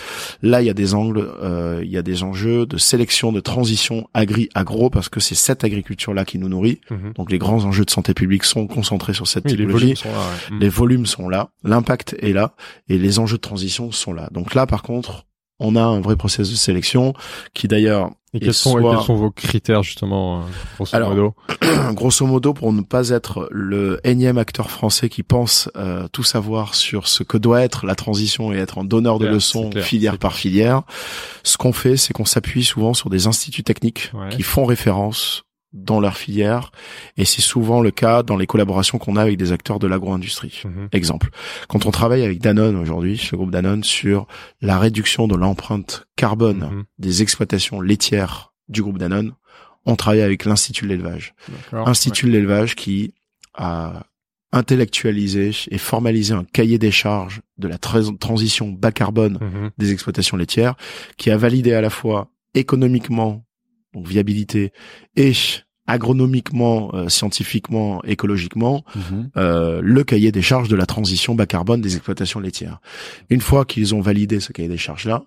là 0.42 0.62
il 0.62 0.66
y 0.66 0.70
a 0.70 0.74
des 0.74 0.94
angles, 0.94 1.30
euh, 1.44 1.82
il 1.84 1.92
y 1.92 1.98
a 1.98 2.02
des 2.02 2.24
enjeux 2.24 2.66
de 2.66 2.78
sélection, 2.78 3.32
de 3.32 3.40
transition 3.40 4.08
agri-agro 4.14 4.90
parce 4.90 5.10
que 5.10 5.20
c'est 5.20 5.36
cette 5.36 5.64
agriculture-là 5.64 6.26
qui 6.26 6.40
nous 6.40 6.50
nourrit. 6.50 6.80
Donc 7.16 7.32
les 7.32 7.38
grands 7.38 7.66
enjeux 7.66 7.86
de 7.86 7.92
santé 7.92 8.14
publique 8.14 8.46
sont 8.46 8.66
concentrés 8.68 9.14
sur 9.14 9.28
cette 9.28 9.46
Oui, 9.46 9.52
les 9.52 9.58
typologie. 9.58 9.94
volumes 9.94 9.96
sont 9.98 10.10
là. 10.12 10.20
ouais. 10.52 10.58
Les 10.60 10.70
volumes 10.70 11.06
sont 11.06 11.30
là, 11.30 11.50
l'impact 11.64 12.16
est 12.20 12.34
là, 12.34 12.56
et 12.90 12.98
les 12.98 13.20
enjeux 13.20 13.38
de 13.38 13.42
transition 13.42 13.92
sont 13.92 14.14
là. 14.14 14.30
Donc 14.32 14.56
là, 14.56 14.66
par 14.66 14.82
contre, 14.82 15.01
on 15.60 15.76
a 15.76 15.82
un 15.84 16.02
vrai 16.02 16.16
process 16.16 16.50
de 16.50 16.56
sélection 16.56 17.14
qui 17.54 17.68
d'ailleurs 17.68 18.10
Et 18.34 18.40
quels 18.40 18.54
sont, 18.54 18.80
et 18.80 18.82
soit- 18.82 18.96
quels 18.96 19.06
sont 19.06 19.16
vos 19.16 19.30
critères 19.30 19.84
justement, 19.84 20.40
euh, 20.40 20.44
grosso 20.76 20.96
Alors, 20.96 21.10
modo? 21.12 21.36
grosso 21.94 22.26
modo, 22.26 22.54
pour 22.54 22.74
ne 22.74 22.82
pas 22.82 23.10
être 23.10 23.48
le 23.52 24.00
énième 24.04 24.38
acteur 24.40 24.72
français 24.72 25.08
qui 25.10 25.22
pense 25.22 25.70
euh, 25.76 26.08
tout 26.12 26.24
savoir 26.24 26.74
sur 26.74 27.08
ce 27.08 27.22
que 27.24 27.38
doit 27.38 27.62
être 27.62 27.86
la 27.86 27.94
transition 27.96 28.52
et 28.54 28.58
être 28.58 28.80
un 28.80 28.84
donneur 28.86 29.20
de 29.20 29.26
Clair, 29.26 29.34
leçons 29.36 29.70
clair, 29.70 29.84
filière 29.86 30.18
par 30.18 30.34
filière, 30.34 30.82
ce 31.44 31.58
qu'on 31.58 31.74
fait, 31.74 31.96
c'est 31.98 32.14
qu'on 32.14 32.26
s'appuie 32.26 32.64
souvent 32.64 32.94
sur 32.96 33.10
des 33.12 33.28
instituts 33.28 33.64
techniques 33.64 34.10
Ouais. 34.16 34.30
qui 34.30 34.42
font 34.44 34.66
référence 34.66 35.44
dans 35.74 36.00
leur 36.02 36.18
filière, 36.18 36.72
et 37.18 37.24
c'est 37.26 37.42
souvent 37.42 37.80
le 37.82 37.92
cas 37.92 38.24
dans 38.24 38.36
les 38.36 38.46
collaborations 38.48 38.98
qu'on 38.98 39.16
a 39.16 39.22
avec 39.22 39.38
des 39.38 39.52
acteurs 39.54 39.80
de 39.80 39.88
l'agro-industrie. 39.88 40.62
Mhm. 40.66 40.90
Exemple, 40.92 41.30
quand 41.70 41.86
on 41.86 41.92
travaille 41.92 42.24
avec 42.24 42.40
Danone 42.42 42.76
aujourd'hui, 42.76 43.30
le 43.32 43.38
groupe 43.38 43.52
Danone, 43.52 43.84
sur 43.84 44.28
la 44.62 44.78
réduction 44.80 45.28
de 45.28 45.36
l'empreinte 45.36 46.08
carbone 46.18 46.70
Mhm. 46.72 46.84
des 47.00 47.22
exploitations 47.22 47.80
laitières 47.80 48.52
du 48.68 48.82
groupe 48.82 48.98
Danone, 48.98 49.32
on 49.86 49.96
travaille 49.96 50.22
avec 50.22 50.46
l'Institut 50.46 50.84
de 50.86 50.90
l'élevage. 50.90 51.34
Institut 51.72 52.26
de 52.28 52.32
l'élevage 52.32 52.76
qui 52.76 53.14
a 53.56 54.04
intellectualiser 54.54 55.52
et 55.70 55.78
formaliser 55.78 56.34
un 56.34 56.44
cahier 56.44 56.78
des 56.78 56.92
charges 56.92 57.42
de 57.58 57.68
la 57.68 57.78
tra- 57.78 58.18
transition 58.18 58.70
bas 58.70 58.92
carbone 58.92 59.38
Mhm. 59.42 59.72
des 59.78 59.92
exploitations 59.94 60.38
laitières, 60.38 60.76
qui 61.18 61.32
a 61.32 61.38
validé 61.38 61.74
à 61.74 61.82
la 61.82 61.90
fois 61.90 62.28
économiquement, 62.54 63.44
donc 63.94 64.08
viabilité, 64.08 64.72
et 65.16 65.34
agronomiquement, 65.88 66.92
euh, 66.94 67.10
scientifiquement, 67.10 68.02
écologiquement, 68.04 68.84
Mhm. 68.96 69.32
euh, 69.38 69.82
le 69.84 70.04
cahier 70.04 70.32
des 70.32 70.42
charges 70.42 70.70
de 70.70 70.76
la 70.76 70.86
transition 70.86 71.36
bas 71.36 71.46
carbone 71.48 71.82
des 71.82 71.96
exploitations 71.96 72.40
laitières. 72.40 72.80
Une 73.30 73.42
fois 73.42 73.66
qu'ils 73.66 73.94
ont 73.94 74.02
validé 74.02 74.40
ce 74.40 74.54
cahier 74.54 74.70
des 74.70 74.78
charges-là, 74.78 75.24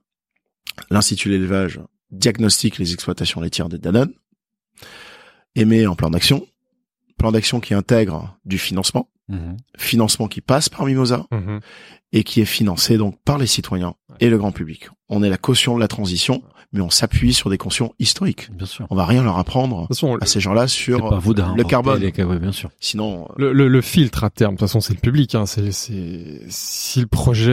l'Institut 0.90 1.28
de 1.28 1.34
l'élevage 1.34 1.80
diagnostique 2.10 2.78
les 2.78 2.94
exploitations 2.94 3.40
laitières 3.40 3.68
de 3.68 3.76
Danone, 3.76 4.12
émet 5.54 5.84
un 5.84 5.94
plan 5.94 6.10
d'action, 6.10 6.46
plan 7.18 7.32
d'action 7.32 7.60
qui 7.60 7.74
intègre 7.74 8.38
du 8.44 8.58
financement, 8.58 9.08
Mhm. 9.28 9.56
financement 9.78 10.28
qui 10.28 10.40
passe 10.40 10.68
par 10.68 10.84
Mimosa 10.86 11.26
Mhm. 11.30 11.60
et 12.12 12.24
qui 12.24 12.40
est 12.40 12.44
financé 12.46 12.96
donc 12.98 13.18
par 13.24 13.38
les 13.38 13.46
citoyens 13.46 13.94
et 14.20 14.28
le 14.30 14.38
grand 14.38 14.52
public. 14.52 14.88
On 15.08 15.22
est 15.22 15.28
la 15.30 15.36
caution 15.38 15.74
de 15.76 15.80
la 15.80 15.88
transition, 15.88 16.42
mais 16.72 16.80
on 16.80 16.90
s'appuie 16.90 17.32
sur 17.34 17.50
des 17.50 17.58
cautions 17.58 17.94
historiques. 18.00 18.50
Bien 18.52 18.66
sûr. 18.66 18.86
On 18.90 18.96
va 18.96 19.04
rien 19.06 19.22
leur 19.22 19.38
apprendre 19.38 19.76
De 19.82 19.86
toute 19.86 19.88
façon, 19.96 20.16
à 20.20 20.26
ces 20.26 20.40
gens-là 20.40 20.66
sur 20.66 21.08
pas 21.08 21.18
vous 21.18 21.34
le 21.34 21.62
carbone. 21.64 22.00
les 22.00 22.10
cas- 22.10 22.24
ouais, 22.24 22.38
bien 22.38 22.50
sûr. 22.52 22.70
Sinon, 22.80 23.28
le, 23.36 23.52
le, 23.52 23.68
le 23.68 23.80
filtre 23.80 24.24
à 24.24 24.30
terme, 24.30 24.54
de 24.54 24.58
toute 24.58 24.66
façon, 24.68 24.80
c'est 24.80 24.94
le 24.94 24.98
public. 25.00 25.34
Hein. 25.36 25.46
C'est, 25.46 25.70
si 26.48 27.00
le 27.00 27.06
projet 27.06 27.52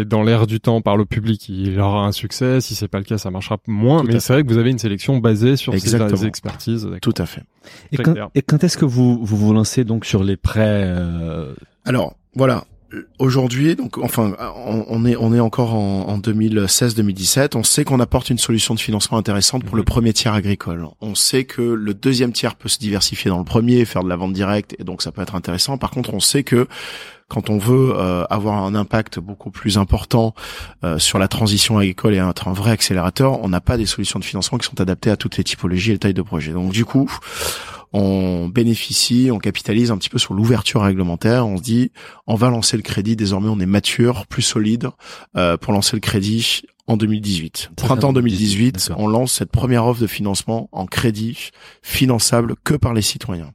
est 0.00 0.04
dans 0.04 0.22
l'air 0.22 0.46
du 0.46 0.60
temps 0.60 0.80
par 0.80 0.96
le 0.96 1.04
public, 1.04 1.48
il 1.48 1.78
aura 1.78 2.04
un 2.06 2.12
succès. 2.12 2.60
Si 2.60 2.74
c'est 2.74 2.88
pas 2.88 2.98
le 2.98 3.04
cas, 3.04 3.18
ça 3.18 3.30
marchera 3.30 3.58
moins. 3.68 4.00
Tout 4.00 4.08
Mais 4.08 4.20
c'est 4.20 4.32
vrai 4.32 4.42
que 4.42 4.48
vous 4.48 4.58
avez 4.58 4.70
une 4.70 4.78
sélection 4.78 5.18
basée 5.18 5.56
sur 5.56 5.72
ces 5.74 5.78
Exactement. 5.78 6.22
expertises. 6.22 6.88
tout 7.00 7.14
à 7.18 7.26
fait. 7.26 7.42
Et 7.92 7.96
Très 7.96 8.04
quand, 8.04 8.12
clair. 8.14 8.28
et 8.34 8.42
quand 8.42 8.64
est-ce 8.64 8.76
que 8.76 8.84
vous, 8.84 9.24
vous 9.24 9.36
vous 9.36 9.52
lancez 9.52 9.84
donc 9.84 10.04
sur 10.04 10.24
les 10.24 10.36
prêts 10.36 10.82
euh, 10.84 11.54
Alors 11.84 12.16
voilà. 12.34 12.64
Aujourd'hui, 13.18 13.76
donc 13.76 13.98
enfin, 13.98 14.34
on, 14.66 15.04
est 15.06 15.16
on 15.16 15.32
est 15.34 15.40
encore 15.40 15.74
en, 15.74 16.08
en 16.08 16.18
2016-2017. 16.18 17.56
On 17.56 17.62
sait 17.62 17.84
qu'on 17.84 18.00
apporte 18.00 18.30
une 18.30 18.38
solution 18.38 18.74
de 18.74 18.80
financement 18.80 19.18
intéressante 19.18 19.64
pour 19.64 19.74
Mhm. 19.74 19.78
le 19.78 19.84
premier 19.84 20.12
tiers 20.12 20.34
agricole. 20.34 20.86
On 21.00 21.14
sait 21.14 21.44
que 21.44 21.62
le 21.62 21.94
deuxième 21.94 22.32
tiers 22.32 22.54
peut 22.54 22.68
se 22.68 22.78
diversifier 22.78 23.30
dans 23.30 23.38
le 23.38 23.44
premier, 23.44 23.84
faire 23.84 24.04
de 24.04 24.08
la 24.08 24.16
vente 24.16 24.32
directe, 24.32 24.74
et 24.78 24.84
donc 24.84 25.02
ça 25.02 25.12
peut 25.12 25.22
être 25.22 25.34
intéressant. 25.34 25.78
Par 25.78 25.90
contre, 25.90 26.12
on 26.14 26.20
sait 26.20 26.42
que 26.42 26.66
quand 27.28 27.48
on 27.48 27.56
veut 27.56 27.94
euh, 27.96 28.24
avoir 28.28 28.62
un 28.62 28.74
impact 28.74 29.18
beaucoup 29.18 29.50
plus 29.50 29.78
important 29.78 30.34
euh, 30.84 30.98
sur 30.98 31.18
la 31.18 31.28
transition 31.28 31.78
agricole 31.78 32.12
et 32.12 32.18
être 32.18 32.48
un 32.48 32.52
vrai 32.52 32.72
accélérateur, 32.72 33.42
on 33.42 33.48
n'a 33.48 33.62
pas 33.62 33.78
des 33.78 33.86
solutions 33.86 34.18
de 34.18 34.24
financement 34.24 34.58
qui 34.58 34.66
sont 34.66 34.78
adaptées 34.82 35.10
à 35.10 35.16
toutes 35.16 35.38
les 35.38 35.44
typologies 35.44 35.90
et 35.90 35.92
les 35.94 35.98
tailles 35.98 36.12
de 36.12 36.20
projets. 36.20 36.52
Donc 36.52 36.72
du 36.72 36.84
coup, 36.84 37.10
on 37.92 38.48
bénéficie, 38.48 39.30
on 39.32 39.38
capitalise 39.38 39.90
un 39.90 39.98
petit 39.98 40.08
peu 40.10 40.18
sur 40.18 40.34
l'ouverture 40.34 40.82
réglementaire. 40.82 41.46
On 41.46 41.56
se 41.58 41.62
dit, 41.62 41.92
on 42.26 42.34
va 42.34 42.48
lancer 42.50 42.76
le 42.76 42.82
crédit. 42.82 43.16
Désormais, 43.16 43.48
on 43.48 43.60
est 43.60 43.66
mature, 43.66 44.26
plus 44.26 44.42
solide 44.42 44.88
euh, 45.36 45.56
pour 45.56 45.72
lancer 45.72 45.96
le 45.96 46.00
crédit 46.00 46.62
en 46.88 46.96
2018. 46.96 47.56
Ça, 47.56 47.86
Printemps 47.86 48.08
ça, 48.08 48.14
2018, 48.14 48.88
d'accord. 48.88 49.04
on 49.04 49.06
lance 49.08 49.32
cette 49.32 49.52
première 49.52 49.86
offre 49.86 50.00
de 50.00 50.06
financement 50.08 50.68
en 50.72 50.86
crédit 50.86 51.50
finançable 51.82 52.54
que 52.64 52.74
par 52.74 52.92
les 52.94 53.02
citoyens. 53.02 53.52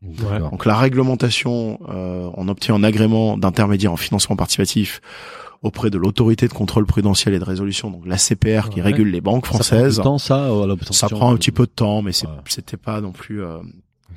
Donc 0.51 0.65
la 0.65 0.75
réglementation, 0.77 1.79
euh, 1.89 2.29
on 2.35 2.47
obtient 2.47 2.75
un 2.75 2.83
agrément 2.83 3.37
d'intermédiaire 3.37 3.91
en 3.91 3.97
financement 3.97 4.35
participatif 4.35 5.01
auprès 5.63 5.89
de 5.89 5.97
l'autorité 5.97 6.47
de 6.47 6.53
contrôle 6.53 6.85
prudentiel 6.85 7.33
et 7.33 7.39
de 7.39 7.43
résolution, 7.43 7.89
donc 7.89 8.05
la 8.05 8.17
CPR 8.17 8.69
qui 8.69 8.79
régule 8.79 9.09
les 9.09 9.21
banques 9.21 9.45
Ça 9.47 9.49
prend 9.53 9.57
françaises. 9.63 9.99
temps, 10.01 10.17
ça, 10.19 10.49
Ça 10.91 11.09
prend 11.09 11.31
un 11.31 11.35
petit 11.35 11.51
peu 11.51 11.65
de 11.65 11.71
temps, 11.71 12.01
mais 12.03 12.11
Ouais. 12.23 12.29
c'était 12.47 12.77
pas 12.77 13.01
non 13.01 13.11
plus. 13.11 13.43
euh, 13.43 13.57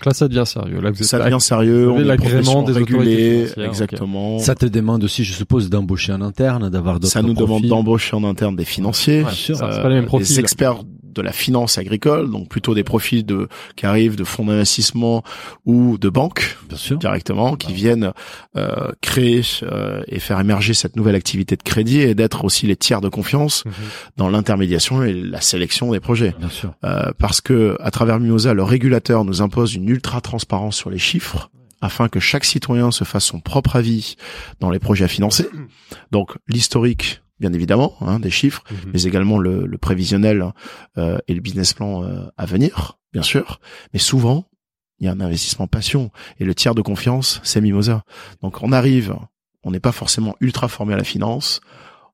Donc 0.00 0.06
là, 0.06 0.14
ça 0.14 0.28
devient 0.28 0.46
sérieux. 0.46 0.80
Là, 0.80 0.90
vous 0.92 1.02
êtes 1.02 1.04
ça 1.08 1.18
là- 1.18 1.26
devient 1.26 1.40
sérieux. 1.40 1.84
vous 1.84 1.90
avez 1.90 1.98
on 1.98 2.04
est 2.04 2.04
l'agrément 2.04 2.62
des 2.62 2.72
financières, 2.86 3.64
exactement. 3.66 4.38
Ça 4.38 4.54
te 4.54 4.64
demande 4.64 5.04
aussi, 5.04 5.24
je 5.24 5.34
suppose, 5.34 5.68
d'embaucher 5.68 6.12
un 6.12 6.22
interne, 6.22 6.70
d'avoir 6.70 6.94
d'autres 7.00 7.12
Ça 7.12 7.20
nous 7.20 7.34
demande 7.34 7.64
d'embaucher 7.66 8.16
en 8.16 8.24
interne 8.24 8.56
des 8.56 8.64
financiers, 8.64 9.24
Ouais, 9.24 9.30
sûr. 9.32 9.56
ça, 9.58 9.68
c'est 9.72 9.82
pas 9.82 9.90
les 9.90 9.96
mêmes 9.96 10.06
profils. 10.06 10.26
des 10.26 10.40
experts 10.40 10.84
de 11.12 11.22
la 11.22 11.32
finance 11.32 11.78
agricole, 11.78 12.30
donc 12.30 12.48
plutôt 12.48 12.74
des 12.74 12.84
profils 12.84 13.24
de 13.24 13.48
qui 13.76 13.86
arrivent 13.86 14.16
de 14.16 14.24
fonds 14.24 14.44
d'investissement 14.44 15.22
ou 15.66 15.98
de 15.98 16.08
banques 16.08 16.56
Bien 16.68 16.78
sûr. 16.78 16.98
directement, 16.98 17.56
qui 17.56 17.72
viennent 17.72 18.12
euh, 18.56 18.92
créer 19.00 19.42
euh, 19.62 20.02
et 20.08 20.18
faire 20.20 20.38
émerger 20.40 20.74
cette 20.74 20.96
nouvelle 20.96 21.14
activité 21.16 21.56
de 21.56 21.62
crédit 21.62 22.00
et 22.00 22.14
d'être 22.14 22.44
aussi 22.44 22.66
les 22.66 22.76
tiers 22.76 23.00
de 23.00 23.08
confiance 23.08 23.64
Mhm. 23.64 23.72
dans 24.16 24.28
l'intermédiation 24.30 25.02
et 25.02 25.12
la 25.12 25.40
sélection 25.40 25.92
des 25.92 26.00
projets. 26.00 26.34
Bien 26.38 26.48
sûr. 26.48 26.74
Euh, 26.84 27.10
parce 27.18 27.40
que 27.40 27.76
à 27.80 27.90
travers 27.90 28.20
Mimosa, 28.20 28.54
le 28.54 28.62
régulateur 28.62 29.24
nous 29.24 29.42
impose 29.42 29.74
une 29.74 29.88
ultra 29.88 30.20
transparence 30.20 30.76
sur 30.76 30.90
les 30.90 30.98
chiffres 30.98 31.50
afin 31.82 32.08
que 32.08 32.20
chaque 32.20 32.44
citoyen 32.44 32.90
se 32.90 33.04
fasse 33.04 33.24
son 33.24 33.40
propre 33.40 33.76
avis 33.76 34.16
dans 34.60 34.70
les 34.70 34.78
projets 34.78 35.06
à 35.06 35.08
financer. 35.08 35.48
Donc 36.10 36.36
l'historique, 36.48 37.22
bien 37.40 37.52
évidemment, 37.52 37.96
hein, 38.02 38.20
des 38.20 38.30
chiffres, 38.30 38.62
Mhm. 38.70 38.90
mais 38.92 39.02
également 39.04 39.38
le, 39.38 39.66
le 39.66 39.78
prévisionnel 39.78 40.44
euh, 40.98 41.18
et 41.26 41.34
le 41.34 41.40
business 41.40 41.72
plan 41.72 42.04
euh, 42.04 42.26
à 42.36 42.46
venir, 42.46 42.98
bien 43.12 43.22
sûr. 43.22 43.60
Mais 43.92 43.98
souvent, 43.98 44.44
il 44.98 45.06
y 45.06 45.08
a 45.08 45.12
un 45.12 45.20
investissement 45.20 45.66
passion 45.66 46.10
et 46.38 46.44
le 46.44 46.54
tiers 46.54 46.74
de 46.74 46.82
confiance, 46.82 47.40
c'est 47.42 47.60
Mimosa. 47.62 48.04
Donc 48.42 48.62
on 48.62 48.70
arrive, 48.72 49.16
on 49.64 49.70
n'est 49.70 49.80
pas 49.80 49.92
forcément 49.92 50.36
ultra 50.40 50.68
formé 50.68 50.92
à 50.94 50.96
la 50.98 51.04
finance, 51.04 51.60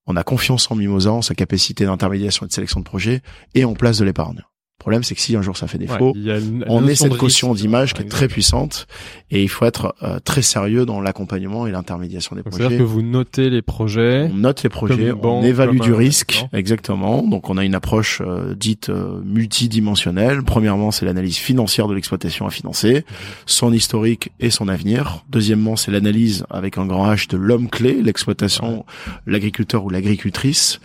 on 0.07 0.15
a 0.15 0.23
confiance 0.23 0.71
en 0.71 0.77
Mimosa, 0.77 1.11
en 1.13 1.23
sa 1.23 1.35
capacité 1.35 1.85
d'intermédiation 1.85 2.47
et 2.47 2.49
de 2.49 2.53
sélection 2.53 2.79
de 2.79 2.85
projets, 2.85 3.23
et 3.55 3.65
on 3.65 3.75
place 3.75 3.99
de 3.99 4.05
l'épargne. 4.05 4.43
Le 4.79 4.83
problème, 4.87 5.03
c'est 5.03 5.15
que 5.17 5.21
si 5.21 5.35
un 5.35 5.43
jour 5.43 5.57
ça 5.57 5.67
fait 5.67 5.79
défaut, 5.79 6.13
Ouais, 6.15 6.39
on 6.69 6.87
est 6.87 6.95
cette 6.95 7.17
caution 7.17 7.55
d'image 7.55 7.93
qui 7.95 8.03
est 8.03 8.09
très 8.09 8.29
puissante, 8.29 8.87
et 9.33 9.43
il 9.43 9.49
faut 9.49 9.65
être 9.65 9.97
euh, 10.03 10.21
très 10.23 10.43
sérieux 10.43 10.85
dans 10.87 11.01
l'accompagnement 11.01 11.67
et 11.67 11.73
l'intermédiation 11.73 12.37
des 12.37 12.43
Donc, 12.43 12.51
projets. 12.51 12.65
C'est-à-dire 12.69 12.79
que 12.79 12.85
vous 12.85 13.03
notez 13.03 13.51
les 13.51 13.63
projets. 13.63 14.29
On 14.31 14.37
note 14.37 14.63
les 14.63 14.69
projets, 14.69 15.13
banque, 15.13 15.43
on 15.43 15.47
évalue 15.47 15.81
du 15.81 15.93
risque, 15.93 16.45
exactement. 16.53 17.23
Donc 17.27 17.51
on 17.51 17.57
a 17.57 17.65
une 17.65 17.75
approche 17.75 18.23
euh, 18.25 18.55
dite 18.55 18.91
euh, 18.91 19.21
multidimensionnelle. 19.25 20.43
Premièrement, 20.45 20.91
c'est 20.91 21.07
l'analyse 21.07 21.37
financière 21.39 21.89
de 21.89 21.95
l'exploitation 21.95 22.47
à 22.47 22.51
financer, 22.51 23.05
son 23.47 23.73
historique 23.73 24.31
et 24.41 24.51
son 24.51 24.69
avenir. 24.69 25.25
Deuxièmement, 25.31 25.77
c'est 25.77 25.91
l'analyse 25.91 26.45
avec 26.51 26.79
un 26.79 26.87
grand 26.87 27.11
H 27.13 27.29
de 27.31 27.39
l'homme 27.39 27.69
clé, 27.71 28.03
l'exploitation, 28.03 28.85
l'agriculteur 29.27 29.85
ou 29.85 29.91
l'agricultrice, 29.91 30.81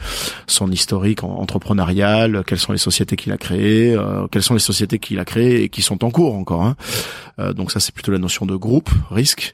son 0.48 0.72
historique 0.72 1.24
en- 1.24 1.36
entrepreneurial, 1.39 2.44
quelles 2.48 2.58
sont 2.58 2.72
les 2.72 2.78
sociétés 2.80 3.16
qu'il 3.18 3.32
a 3.34 3.38
créées, 3.38 3.81
euh, 3.90 4.28
quelles 4.32 4.44
sont 4.44 4.54
les 4.54 4.60
sociétés 4.60 5.00
qu'il 5.00 5.20
a 5.20 5.26
créées 5.26 5.64
et 5.64 5.70
qui 5.70 5.82
sont 5.82 6.04
en 6.04 6.12
cours 6.12 6.36
encore. 6.36 6.64
hein. 6.64 6.76
Euh, 7.40 7.54
donc 7.54 7.72
ça, 7.72 7.80
c'est 7.80 7.94
plutôt 7.94 8.12
la 8.12 8.20
notion 8.20 8.46
de 8.46 8.56
groupe, 8.56 8.90
risque. 9.10 9.54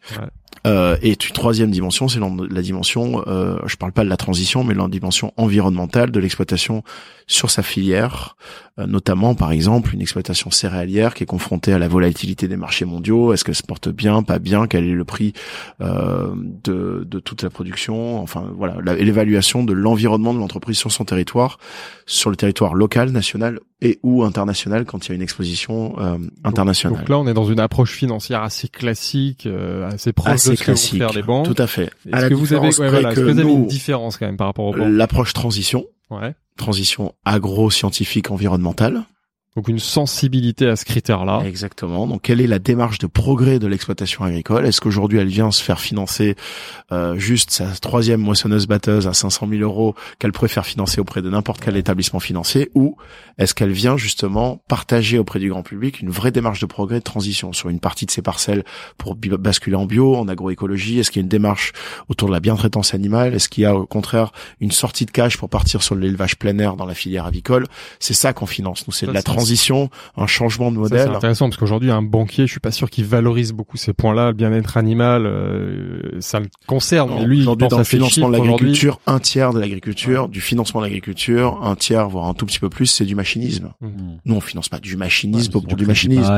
Euh, 0.66 0.98
et 1.02 1.12
une 1.12 1.34
troisième 1.34 1.72
dimension, 1.72 2.08
c'est 2.08 2.20
la, 2.20 2.62
dimension, 2.62 3.24
euh, 3.28 3.58
je 3.66 3.76
parle 3.76 3.91
pas 3.91 4.04
de 4.04 4.10
la 4.10 4.18
transition, 4.18 4.64
mais 4.64 4.74
la 4.74 4.88
dimension 4.88 5.34
environnementale 5.38 6.12
de 6.12 6.20
l'exploitation 6.20 6.84
sur 7.28 7.52
sa 7.52 7.62
filière, 7.62 8.38
euh, 8.80 8.88
notamment 8.88 9.36
par 9.36 9.52
exemple 9.52 9.93
une 9.93 10.02
exploitation 10.02 10.50
céréalière 10.50 11.14
qui 11.14 11.24
est 11.24 11.28
confrontée 11.28 11.74
à 11.74 11.80
la 11.80 11.89
volatilité 11.89 12.48
des 12.48 12.56
marchés 12.56 12.86
mondiaux. 12.86 13.34
Est-ce 13.34 13.43
qu'elle 13.43 13.56
se 13.56 13.64
porte 13.64 13.89
bien, 13.89 14.24
pas 14.24 14.39
bien? 14.39 14.66
Quel 14.68 14.86
est 14.86 14.93
le 14.93 15.06
prix 15.06 15.34
euh, 15.82 16.34
de, 16.36 17.06
de 17.06 17.20
toute 17.20 17.43
la 17.43 17.50
production? 17.50 18.22
Enfin 18.22 18.50
voilà, 18.56 18.78
l'évaluation 18.95 19.64
de 19.64 19.74
l'environnement 19.74 20.34
de 20.34 20.39
l'entreprise 20.39 20.78
sur 20.78 20.91
son 20.91 21.04
territoire, 21.04 21.60
sur 22.06 22.30
le 22.30 22.38
territoire 22.38 22.74
local, 22.74 23.12
national 23.12 23.60
et 23.82 24.00
ou 24.02 24.24
international 24.24 24.86
quand 24.86 25.06
il 25.06 25.10
y 25.10 25.12
a 25.12 25.16
une 25.16 25.22
exposition 25.22 25.95
euh, 26.00 26.18
internationale. 26.43 27.00
Donc 27.00 27.10
là, 27.10 27.20
on 27.20 27.28
est 27.28 27.34
dans 27.34 27.45
une 27.45 27.60
approche 27.60 27.91
financière 27.91 28.41
assez 28.41 28.70
classique, 28.70 29.45
euh, 29.45 29.88
assez 29.88 30.14
proche 30.14 30.32
Assez 30.38 30.52
de 30.52 30.56
ce 30.56 30.62
que 30.62 30.66
vont 30.68 30.74
classique, 30.74 30.98
faire 31.00 31.14
les 31.14 31.22
banques. 31.24 31.46
tout 31.54 31.62
à 31.62 31.68
fait. 31.68 31.92
À 32.12 32.18
Est-ce 32.18 32.22
la 32.24 32.30
que 32.30 32.34
vous 32.34 32.54
avez, 32.54 32.68
ouais, 32.68 32.90
voilà, 32.90 33.10
que 33.12 33.16
que 33.16 33.22
vous 33.22 33.30
avez 33.30 33.44
nous, 33.44 33.50
une 33.56 33.68
différence 33.68 34.18
quand 34.18 34.26
même 34.26 34.38
par 34.38 34.48
rapport 34.48 34.66
aux 34.66 34.74
banques 34.74 34.88
l'approche 34.90 35.34
transition, 35.34 35.86
Ouais. 36.10 36.34
transition 36.58 37.14
agro-scientifique 37.26 38.32
environnementale. 38.32 39.04
Donc 39.58 39.70
une 39.70 39.80
sensibilité 39.80 40.68
à 40.68 40.76
ce 40.76 40.86
critère-là. 40.86 41.41
Exactement. 41.43 42.05
Donc, 42.05 42.22
quelle 42.22 42.41
est 42.41 42.47
la 42.47 42.60
démarche 42.60 42.99
de 42.99 43.08
progrès 43.08 43.58
de 43.58 43.66
l'exploitation 43.66 44.24
agricole? 44.24 44.68
Est-ce 44.68 44.80
qu'aujourd'hui, 44.80 45.18
elle 45.18 45.30
vient 45.30 45.49
se 45.49 45.64
faire 45.64 45.80
financer 45.80 46.36
euh, 46.91 47.18
juste 47.18 47.49
sa 47.49 47.66
troisième 47.70 48.22
moissonneuse-batteuse 48.22 49.08
à 49.08 49.14
500 49.14 49.47
000 49.49 49.64
euros 49.64 49.95
qu'elle 50.20 50.32
préfère 50.32 50.64
financer 50.64 51.01
auprès 51.01 51.24
de 51.24 51.32
n'importe 51.32 51.60
quel 51.60 51.76
établissement 51.76 52.20
financier? 52.20 52.70
Ou 52.76 52.97
est-ce 53.39 53.55
qu'elle 53.55 53.72
vient 53.72 53.97
justement 53.97 54.62
partager 54.68 55.18
auprès 55.18 55.39
du 55.39 55.49
grand 55.49 55.64
public 55.64 56.01
une 56.01 56.12
vraie 56.12 56.32
démarche 56.32 56.60
de 56.60 56.68
progrès 56.68 56.99
de 56.99 57.03
transition 57.03 57.51
sur 57.51 57.70
une 57.70 57.80
partie 57.80 58.05
de 58.05 58.12
ses 58.12 58.22
parcelles 58.22 58.64
pour 58.99 59.16
basculer 59.16 59.76
en 59.76 59.88
bio, 59.88 60.18
en 60.18 60.28
agroécologie? 60.28 60.99
Est-ce 60.99 61.10
qu'il 61.10 61.22
y 61.22 61.24
a 61.24 61.26
une 61.26 61.30
démarche 61.30 61.74
autour 62.10 62.28
de 62.28 62.34
la 62.34 62.41
bientraitance 62.41 62.93
animale? 62.93 63.34
Est-ce 63.34 63.49
qu'il 63.49 63.64
y 63.64 63.66
a 63.66 63.76
au 63.76 63.88
contraire 63.88 64.34
une 64.60 64.72
sortie 64.72 65.08
de 65.08 65.12
cash 65.12 65.36
pour 65.36 65.49
partir 65.49 65.82
sur 65.82 65.95
l'élevage 65.95 66.38
plein 66.38 66.60
air 66.60 66.76
dans 66.76 66.86
la 66.86 66.93
filière 66.93 67.26
avicole? 67.26 67.66
C'est 67.99 68.14
ça 68.14 68.34
qu'on 68.34 68.45
finance. 68.45 68.86
Nous, 68.86 68.93
c'est 68.93 69.08
de 69.08 69.12
la 69.12 69.22
c'est 69.22 69.47
transition, 69.48 69.89
un 70.18 70.28
changement 70.28 70.72
de 70.72 70.78
modèle. 70.78 71.08
C'est 71.10 71.16
intéressant 71.16 71.45
parce 71.48 71.58
qu'aujourd'hui 71.58 71.91
un 71.91 72.02
banquier, 72.02 72.48
je 72.48 72.52
suis 72.52 72.60
pas 72.60 72.72
sûr 72.72 72.89
qu'il 72.89 73.06
valorise 73.06 73.54
beaucoup 73.54 73.78
ces 73.78 73.93
points-là, 73.93 74.28
le 74.28 74.34
bien-être 74.34 74.78
animal, 74.78 75.26
euh, 75.26 76.20
ça 76.20 76.39
le 76.39 76.48
concerne. 76.68 77.12
Mais 77.16 77.26
lui, 77.26 77.38
il 77.38 77.41
aujourd'hui 77.43 77.68
dans 77.68 77.78
le 77.78 77.84
financement 77.84 78.30
de 78.30 78.38
l'agriculture, 78.38 79.00
un 79.08 79.20
tiers 79.20 79.54
de 79.54 79.60
l'agriculture, 79.60 80.28
du 80.28 80.41
financement 80.41 80.82
de 80.82 80.86
l'agriculture, 80.86 81.60
un 81.64 81.76
tiers 81.76 82.10
voire 82.10 82.26
un 82.26 82.34
tout 82.34 82.45
petit 82.45 82.60
peu 82.60 82.70
plus, 82.70 82.88
c'est 82.88 83.06
du 83.06 83.16
machinisme. 83.16 83.72
Mmh. 83.82 83.88
Nous 84.26 84.36
on 84.36 84.41
finance 84.41 84.70
pas 84.70 84.80
du 84.80 84.98
machinisme 84.98 85.48
Ouais, 85.48 85.52
pour 85.62 85.70
c'est 85.70 85.76
du 85.76 85.86
machinisme. 85.86 86.34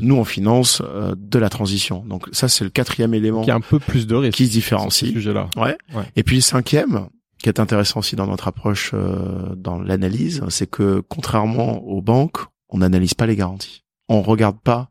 Nous 0.00 0.14
on 0.16 0.24
finance 0.24 0.82
euh, 0.84 1.14
de 1.18 1.38
la 1.38 1.48
transition. 1.48 2.04
Donc 2.06 2.26
ça 2.32 2.48
c'est 2.48 2.64
le 2.64 2.70
quatrième 2.70 3.14
élément 3.14 3.42
qui 3.42 3.50
a 3.50 3.54
un 3.54 3.60
peu 3.60 3.78
plus 3.78 4.06
de 4.06 4.14
risques 4.14 4.36
qui 4.36 4.44
se 4.46 4.50
ce 4.50 4.54
différencie. 4.54 5.10
sujet-là. 5.12 5.48
Ouais. 5.56 5.76
Ouais. 5.94 6.04
Et 6.16 6.22
puis 6.22 6.36
le 6.36 6.42
cinquième, 6.42 7.08
qui 7.42 7.48
est 7.48 7.60
intéressant 7.60 8.00
aussi 8.00 8.16
dans 8.16 8.26
notre 8.26 8.48
approche 8.48 8.92
euh, 8.94 9.54
dans 9.56 9.80
l'analyse, 9.80 10.42
c'est 10.48 10.70
que 10.70 11.02
contrairement 11.08 11.82
aux 11.84 12.00
banques, 12.00 12.38
on 12.72 12.78
n'analyse 12.78 13.14
pas 13.14 13.26
les 13.26 13.36
garanties. 13.36 13.84
On 14.08 14.20
regarde 14.22 14.58
pas 14.60 14.90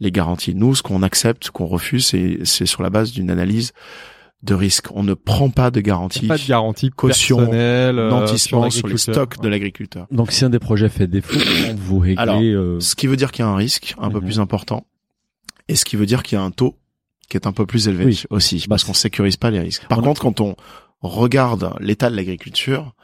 les 0.00 0.12
garanties. 0.12 0.54
Nous, 0.54 0.74
ce 0.74 0.82
qu'on 0.82 1.02
accepte, 1.02 1.44
ce 1.46 1.50
qu'on 1.50 1.64
refuse, 1.66 2.04
c'est 2.06 2.40
c'est 2.44 2.66
sur 2.66 2.82
la 2.82 2.90
base 2.90 3.12
d'une 3.12 3.30
analyse 3.30 3.72
de 4.42 4.52
risque. 4.54 4.88
On 4.94 5.02
ne 5.02 5.14
prend 5.14 5.48
pas 5.48 5.70
de 5.70 5.80
garantie 5.80 6.26
pas 6.26 6.36
de 6.36 6.46
garantie 6.46 6.90
caution, 6.90 7.48
euh, 7.52 8.10
nantissement 8.10 8.68
sur 8.70 8.86
les 8.86 8.92
l'agriculteur. 8.92 9.14
stocks 9.14 9.40
de 9.42 9.48
l'agriculteur. 9.48 10.06
Donc 10.10 10.30
si 10.32 10.44
un 10.44 10.50
des 10.50 10.58
projets 10.58 10.90
fait 10.90 11.06
défaut, 11.06 11.38
vous 11.78 11.98
réglez 11.98 12.20
Alors, 12.20 12.40
euh, 12.42 12.78
Ce 12.80 12.94
qui 12.94 13.06
veut 13.06 13.16
dire 13.16 13.32
qu'il 13.32 13.44
y 13.44 13.48
a 13.48 13.50
un 13.50 13.56
risque 13.56 13.94
un 13.98 14.10
peu 14.10 14.18
Mhm. 14.18 14.24
plus 14.26 14.38
important, 14.40 14.86
et 15.68 15.74
ce 15.74 15.84
qui 15.86 15.96
veut 15.96 16.06
dire 16.06 16.22
qu'il 16.22 16.36
y 16.36 16.40
a 16.40 16.44
un 16.44 16.50
taux 16.50 16.76
qui 17.30 17.36
est 17.38 17.46
un 17.46 17.52
peu 17.52 17.64
plus 17.66 17.88
élevé 17.88 18.04
Oui. 18.04 18.22
aussi, 18.30 18.58
Bah, 18.58 18.64
parce 18.74 18.84
qu'on 18.84 18.94
sécurise 18.94 19.36
pas 19.38 19.50
les 19.50 19.58
risques. 19.60 19.86
Par 19.88 19.98
on 19.98 20.02
a- 20.02 20.04
contre, 20.04 20.20
quand 20.20 20.40
on 20.40 20.54
regarde 21.00 21.72
l'état 21.80 22.10
de 22.10 22.14
l'agriculture, 22.16 22.94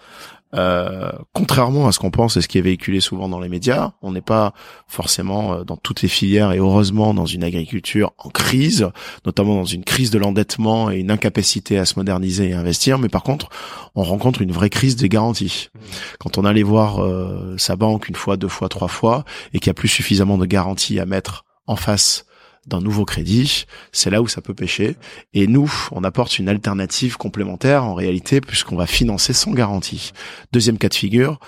euh, 0.55 1.11
contrairement 1.32 1.86
à 1.86 1.92
ce 1.92 1.98
qu'on 1.98 2.11
pense 2.11 2.36
et 2.36 2.42
ce 2.42 2.48
qui 2.48 2.59
est 2.59 2.62
véhiculé 2.62 3.00
souvent 3.00 3.28
dans 3.28 3.40
les 3.40 3.48
médias, 3.48 3.92
on 4.03 4.12
n'est 4.12 4.20
pas 4.20 4.53
forcément 4.86 5.55
euh, 5.55 5.64
dans 5.64 5.76
toutes 5.76 6.03
les 6.03 6.09
filières 6.09 6.53
et 6.53 6.59
heureusement 6.59 7.14
dans 7.14 7.24
une 7.24 7.42
agriculture 7.42 8.12
en 8.18 8.28
crise, 8.28 8.90
notamment 9.24 9.55
dans 9.55 9.64
une 9.64 9.84
crise 9.84 10.11
de 10.11 10.18
l'endettement 10.18 10.90
et 10.90 10.98
une 10.98 11.11
incapacité 11.11 11.78
à 11.78 11.86
se 11.86 11.98
moderniser 11.98 12.50
et 12.50 12.53
investir, 12.53 12.98
mais 12.98 13.09
par 13.09 13.22
contre, 13.22 13.48
on 13.94 14.03
rencontre 14.03 14.42
une 14.42 14.53
vraie 14.53 14.70
crise 14.70 14.96
des 14.96 15.09
garanties. 15.09 15.70
Quand 16.18 16.36
on 16.36 16.44
allait 16.44 16.62
voir 16.62 17.03
euh, 17.03 17.57
sa 17.57 17.76
banque 17.76 18.09
une 18.09 18.16
fois, 18.16 18.36
deux 18.36 18.48
fois, 18.48 18.68
trois 18.68 18.88
fois 18.88 19.24
et 19.55 19.59
qu'il 19.59 19.70
n'y 19.70 19.72
a 19.72 19.80
plus 19.80 19.88
suffisamment 19.88 20.36
de 20.36 20.46
garanties 20.46 21.00
à 21.00 21.07
mettre 21.07 21.44
en 21.66 21.76
face 21.76 22.26
d'un 22.66 22.80
nouveau 22.80 23.04
crédit, 23.04 23.66
c'est 23.90 24.10
là 24.10 24.22
où 24.22 24.28
ça 24.28 24.40
peut 24.40 24.54
pêcher. 24.54 24.96
Et 25.34 25.46
nous, 25.46 25.72
on 25.90 26.04
apporte 26.04 26.38
une 26.38 26.48
alternative 26.48 27.16
complémentaire 27.16 27.84
en 27.84 27.94
réalité 27.94 28.40
puisqu'on 28.40 28.76
va 28.76 28.86
financer 28.86 29.32
sans 29.32 29.52
garantie. 29.52 30.12
Deuxième 30.52 30.78
cas 30.78 30.88
de 30.88 30.94
figure, 30.94 31.40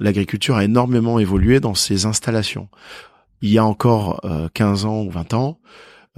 l'agriculture 0.00 0.56
a 0.56 0.64
énormément 0.64 1.18
évolué 1.18 1.60
dans 1.60 1.74
ses 1.74 2.06
installations. 2.06 2.68
Il 3.42 3.50
y 3.50 3.58
a 3.58 3.64
encore 3.64 4.20
euh, 4.24 4.48
15 4.54 4.84
ans 4.86 5.02
ou 5.02 5.10
20 5.10 5.34
ans, 5.34 5.58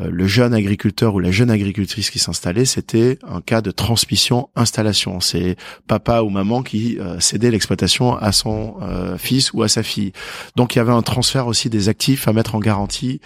euh, 0.01 0.11
le 0.11 0.27
jeune 0.27 0.55
agriculteur 0.55 1.15
ou 1.15 1.21
la 1.21 1.31
jeune 1.31 1.51
agricultrice 1.51 2.11
qui 2.11 2.19
s'installait, 2.19 2.65
c'était 2.65 3.19
un 3.23 3.41
cas 3.41 3.61
de 3.61 3.71
transmission 3.71 4.51
installation. 4.57 5.21
C'est 5.21 5.57
papa 5.87 6.23
ou 6.23 6.31
maman 6.31 6.65
qui 6.65 6.99
euh, 6.99 7.21
cédait 7.21 7.53
l'exploitation 7.53 8.17
à 8.17 8.33
son 8.33 8.77
euh, 8.83 9.17
fils 9.19 9.53
ou 9.53 9.63
à 9.63 9.69
sa 9.69 9.85
fille. 9.85 10.13
Donc 10.57 10.75
il 10.75 10.79
y 10.79 10.81
avait 10.81 10.93
un 10.93 11.03
transfert 11.03 11.47
aussi 11.47 11.71
des 11.71 11.89
actifs 11.89 12.27
à 12.27 12.33
mettre 12.33 12.57
en 12.57 12.59
garantie 12.59 13.21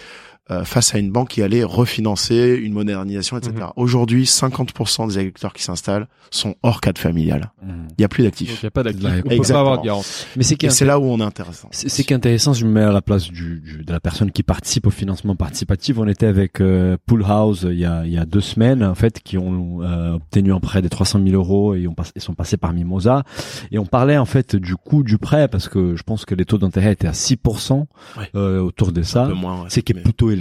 euh, 0.51 0.63
face 0.65 0.95
à 0.95 0.99
une 0.99 1.11
banque 1.11 1.29
qui 1.29 1.41
allait 1.41 1.63
refinancer 1.63 2.59
une 2.61 2.73
modernisation, 2.73 3.37
etc. 3.37 3.53
Mhm. 3.57 3.63
Aujourd'hui, 3.75 4.25
50% 4.25 5.07
des 5.07 5.17
agriculteurs 5.17 5.53
qui 5.53 5.63
s'installent 5.63 6.07
sont 6.31 6.55
hors 6.63 6.81
cadre 6.81 6.99
familial. 7.01 7.51
hmm. 7.63 7.87
Il 7.91 7.95
n'y 7.99 8.05
a 8.05 8.07
plus 8.07 8.23
d'actifs. 8.23 8.59
il 8.61 8.65
n'y 8.65 8.67
a 8.67 8.71
pas 8.71 8.83
d'actif. 8.83 9.03
Là, 9.03 9.09
On 9.17 9.21
peut 9.21 9.29
pas 9.29 9.35
exactement. 9.35 9.59
avoir 9.59 9.81
de 9.81 9.85
garantie. 9.85 10.25
Mais 10.35 10.43
c'est 10.43 10.85
là 10.85 10.99
où 10.99 11.03
on 11.05 11.19
est 11.19 11.23
intéressant. 11.23 11.67
C'est 11.71 11.89
c'est 11.89 12.03
qu'intéressant, 12.03 12.53
je 12.53 12.65
me 12.65 12.71
mets 12.71 12.81
à 12.83 12.91
la 12.91 13.01
place 13.01 13.27
du, 13.29 13.59
du- 13.59 13.83
de 13.83 13.91
la 13.91 13.99
personne 13.99 14.31
qui 14.31 14.43
participe 14.43 14.87
au 14.87 14.91
financement 14.91 15.35
participatif. 15.35 15.97
On 15.97 16.07
était 16.07 16.27
avec 16.27 16.61
euh, 16.61 16.97
Pool 17.05 17.23
House 17.27 17.65
il 17.69 17.79
y, 17.79 17.85
a, 17.85 18.05
il 18.05 18.11
y 18.13 18.17
a 18.17 18.25
deux 18.25 18.41
semaines, 18.41 18.83
en 18.83 18.95
fait, 18.95 19.21
qui 19.23 19.37
ont 19.37 19.81
euh, 19.81 20.13
obtenu 20.13 20.53
un 20.53 20.59
prêt 20.59 20.81
de 20.81 20.87
300 20.87 21.19
000 21.23 21.35
euros 21.35 21.73
et 21.75 21.87
ont 21.87 21.93
pas- 21.93 22.03
ils 22.15 22.21
sont 22.21 22.33
passés 22.35 22.57
par 22.57 22.73
Mimosa. 22.73 23.23
Et 23.71 23.79
on 23.79 23.85
parlait 23.85 24.17
en 24.17 24.25
fait 24.25 24.55
du 24.55 24.75
coût 24.75 25.03
du 25.03 25.17
prêt 25.17 25.47
parce 25.47 25.67
que 25.67 25.95
je 25.95 26.03
pense 26.03 26.25
que 26.25 26.35
les 26.35 26.45
taux 26.45 26.57
d'intérêt 26.57 26.93
étaient 26.93 27.07
à 27.07 27.13
6% 27.13 27.87
Ouais. 28.17 28.29
euh, 28.35 28.59
autour 28.61 28.91
de 28.91 29.01
Un 29.01 29.03
ça. 29.03 29.25
peu 29.25 29.33
moins, 29.33 29.61
ouais. 29.61 29.67
C'est 29.69 29.81
qui 29.81 29.93
est 29.93 29.95
Mais- 29.95 30.01
plutôt 30.01 30.29
élevé. 30.31 30.38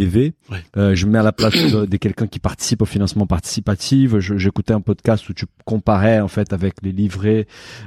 Ouais. 0.51 0.59
Euh, 0.77 0.95
je 0.95 1.07
me 1.07 1.13
mets 1.13 1.19
à 1.19 1.23
la 1.23 1.33
place 1.33 1.55
de, 1.55 1.85
de 1.85 1.97
quelqu'un 1.97 2.27
qui 2.27 2.39
participe 2.39 2.83
au 2.83 2.87
financement 2.87 3.27
participatif. 3.27 4.19
J'écoutais 4.19 4.73
un 4.73 4.81
podcast 4.81 5.29
où 5.29 5.33
tu 5.35 5.47
comparais 5.65 6.21
en 6.21 6.29
fait 6.29 6.53
avec 6.53 6.75
les 6.83 6.93
livrets 6.93 7.47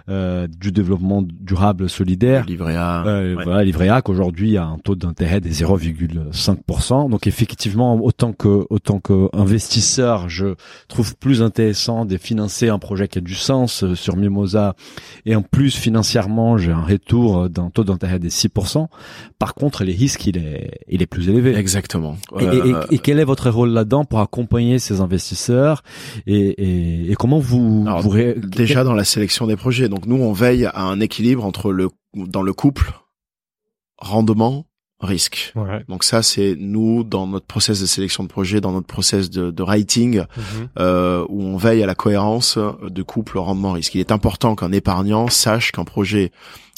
euh, 0.10 0.48
du 0.48 0.72
développement 0.72 1.24
durable 1.24 1.90
solidaire. 1.90 2.46
livret 2.46 2.76
A. 2.76 3.06
Euh, 3.06 3.36
ouais. 3.36 3.44
Voilà, 3.44 3.64
livret 3.64 3.90
A 3.90 4.02
qu'aujourd'hui 4.02 4.58
a 4.58 4.66
un 4.66 4.78
taux 4.78 4.96
d'intérêt 4.96 5.42
de 5.42 5.50
0,5%. 5.50 7.10
Donc 7.10 7.28
effectivement, 7.28 7.96
autant 8.04 8.34
que 8.34 8.66
autant 8.70 9.00
que 9.00 9.30
investisseur, 9.34 10.30
je 10.30 10.56
trouve 10.88 11.16
plus 11.18 11.42
intéressant 11.42 12.06
de 12.06 12.18
financer 12.18 12.70
un 12.70 12.80
projet 12.80 13.08
qui 13.08 13.18
a 13.18 13.22
du 13.22 13.36
sens 13.36 13.84
euh, 13.84 13.96
sur 13.96 14.16
Mimosa 14.16 14.76
et 15.26 15.36
en 15.36 15.42
plus 15.42 15.76
financièrement, 15.76 16.58
j'ai 16.58 16.72
un 16.72 16.82
retour 16.84 17.50
d'un 17.50 17.70
taux 17.70 17.84
d'intérêt 17.84 18.20
de 18.20 18.30
6%. 18.30 18.88
Par 19.40 19.54
contre, 19.56 19.84
les 19.84 19.94
risques, 19.94 20.26
il 20.28 20.38
est 20.38 20.80
il 20.88 21.02
est 21.02 21.08
plus 21.08 21.30
élevé. 21.30 21.56
Exactement. 21.56 22.01
Et, 22.40 22.44
et- 22.44 22.74
Euh, 22.74 22.84
et 22.92 23.00
quel 23.00 23.20
est 23.20 23.24
votre 23.24 23.50
rôle 23.50 23.70
là-dedans 23.70 24.06
pour 24.06 24.20
accompagner 24.20 24.80
ces 24.80 25.02
investisseurs 25.02 25.84
et, 26.28 26.36
et, 26.38 27.12
et 27.12 27.16
comment 27.16 27.40
vous, 27.40 27.84
Alors, 27.88 28.02
vous 28.02 28.10
ré- 28.10 28.36
déjà 28.42 28.84
dans 28.84 28.94
la 28.94 29.04
sélection 29.04 29.48
des 29.48 29.56
projets. 29.56 29.90
Donc 29.90 30.06
nous, 30.06 30.16
on 30.18 30.34
veille 30.34 30.66
à 30.66 30.82
un 30.84 31.00
équilibre 31.00 31.46
entre 31.46 31.72
le 31.72 31.90
dans 32.16 32.42
le 32.42 32.54
couple 32.54 32.92
rendement 33.98 34.66
risque. 35.00 35.52
Ouais. 35.56 35.84
Donc 35.90 36.04
ça, 36.04 36.22
c'est 36.22 36.56
nous 36.60 37.04
dans 37.04 37.26
notre 37.26 37.46
process 37.48 37.82
de 37.82 37.86
sélection 37.88 38.24
de 38.24 38.28
projet, 38.30 38.62
dans 38.62 38.72
notre 38.72 38.86
process 38.88 39.30
de, 39.30 39.50
de 39.50 39.64
writing, 39.64 40.20
Mhm. 40.20 40.70
euh, 40.80 41.26
où 41.30 41.42
on 41.42 41.58
veille 41.58 41.82
à 41.82 41.88
la 41.88 41.96
cohérence 41.96 42.58
de 42.58 43.02
couple 43.04 43.40
rendement 43.40 43.72
risque. 43.72 43.96
Il 43.96 44.00
est 44.00 44.12
important 44.12 44.56
qu'un 44.56 44.72
épargnant 44.72 45.28
sache 45.28 45.72
qu'un 45.72 45.86
projet 45.86 46.32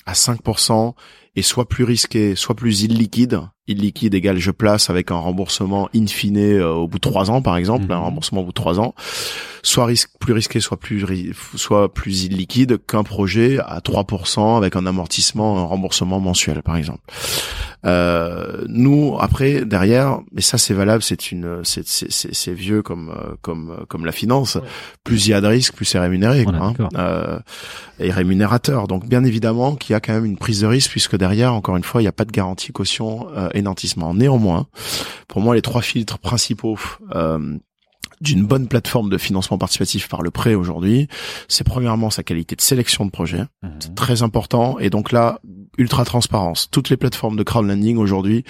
à 0.05 0.13
5% 0.13 0.93
est 1.35 1.41
soit 1.41 1.67
plus 1.67 1.83
risqué, 1.83 2.35
soit 2.35 2.55
plus 2.55 2.83
illiquide. 2.83 3.41
Illiquide 3.67 4.13
égale 4.13 4.39
je 4.39 4.51
place 4.51 4.89
avec 4.89 5.09
un 5.09 5.15
remboursement 5.15 5.87
in 5.95 6.05
fine 6.05 6.37
euh, 6.37 6.67
au 6.73 6.87
bout 6.87 6.97
de 6.97 7.01
trois 7.01 7.31
ans, 7.31 7.41
par 7.41 7.55
exemple, 7.55 7.85
Mhm. 7.85 7.91
un 7.91 7.97
remboursement 7.97 8.41
au 8.41 8.43
bout 8.43 8.49
de 8.51 8.55
trois 8.55 8.79
ans. 8.79 8.93
Soit 9.65 9.85
risque, 9.85 10.09
plus 10.19 10.33
risqué, 10.33 10.59
soit 10.59 10.75
plus 10.77 11.05
ri- 11.05 11.31
soit 11.55 11.93
plus 11.93 12.25
illiquide 12.25 12.77
qu'un 12.85 13.03
projet 13.03 13.59
à 13.65 13.79
3% 13.79 14.57
avec 14.57 14.75
un 14.75 14.85
amortissement, 14.85 15.57
un 15.59 15.63
remboursement 15.63 16.19
mensuel, 16.19 16.61
par 16.61 16.75
exemple. 16.75 16.99
Euh, 17.85 18.63
nous 18.67 19.17
après 19.19 19.65
derrière, 19.65 20.19
mais 20.31 20.41
ça 20.41 20.57
c'est 20.57 20.73
valable, 20.73 21.03
c'est 21.03 21.31
une, 21.31 21.61
c'est 21.63 21.83
c'est 21.85 22.53
vieux 22.53 22.81
comme 22.81 23.09
euh, 23.09 23.35
comme 23.41 23.71
euh, 23.71 23.85
comme 23.87 24.05
la 24.05 24.11
finance. 24.13 24.55
Ouais. 24.55 24.61
Plus 25.03 25.27
il 25.27 25.31
y 25.31 25.33
a 25.33 25.41
de 25.41 25.47
risques, 25.47 25.73
plus 25.75 25.85
c'est 25.85 25.99
rémunéré, 25.99 26.45
quoi, 26.45 26.55
hein. 26.55 26.73
Euh, 26.97 27.39
et 27.99 28.11
rémunérateur. 28.11 28.87
Donc 28.87 29.07
bien 29.07 29.23
évidemment 29.23 29.75
qu'il 29.75 29.91
y 29.93 29.95
a 29.95 29.99
quand 29.99 30.13
même 30.13 30.25
une 30.25 30.37
prise 30.37 30.61
de 30.61 30.67
risque 30.67 30.91
puisque 30.91 31.15
derrière, 31.23 31.53
encore 31.53 31.77
une 31.77 31.83
fois, 31.85 32.01
il 32.01 32.03
n'y 32.03 32.09
a 32.09 32.11
pas 32.11 32.25
de 32.25 32.31
garantie 32.31 32.73
caution 32.73 33.29
euh, 33.37 33.47
et 33.53 33.61
nantissement. 33.61 34.13
Néanmoins, 34.13 34.67
pour 35.29 35.39
moi, 35.39 35.55
les 35.55 35.61
trois 35.61 35.81
filtres 35.81 36.19
principaux. 36.19 36.77
Euh, 37.15 37.57
d'une 38.21 38.45
bonne 38.45 38.67
plateforme 38.69 39.09
de 39.09 39.17
financement 39.17 39.57
participatif 39.57 40.07
par 40.07 40.21
le 40.21 40.31
prêt 40.31 40.53
aujourd'hui, 40.53 41.07
c'est 41.49 41.65
premièrement 41.65 42.09
sa 42.09 42.23
qualité 42.23 42.55
de 42.55 42.61
sélection 42.61 43.05
de 43.05 43.11
projet, 43.11 43.43
Mhm. 43.63 43.95
très 43.95 44.21
important. 44.21 44.79
Et 44.79 44.89
donc 44.89 45.11
là, 45.11 45.39
ultra 45.77 46.05
transparence. 46.05 46.69
Toutes 46.69 46.89
les 46.89 46.97
plateformes 46.97 47.35
de 47.35 47.43
crowdlending 47.43 47.97
aujourd'hui 47.97 48.43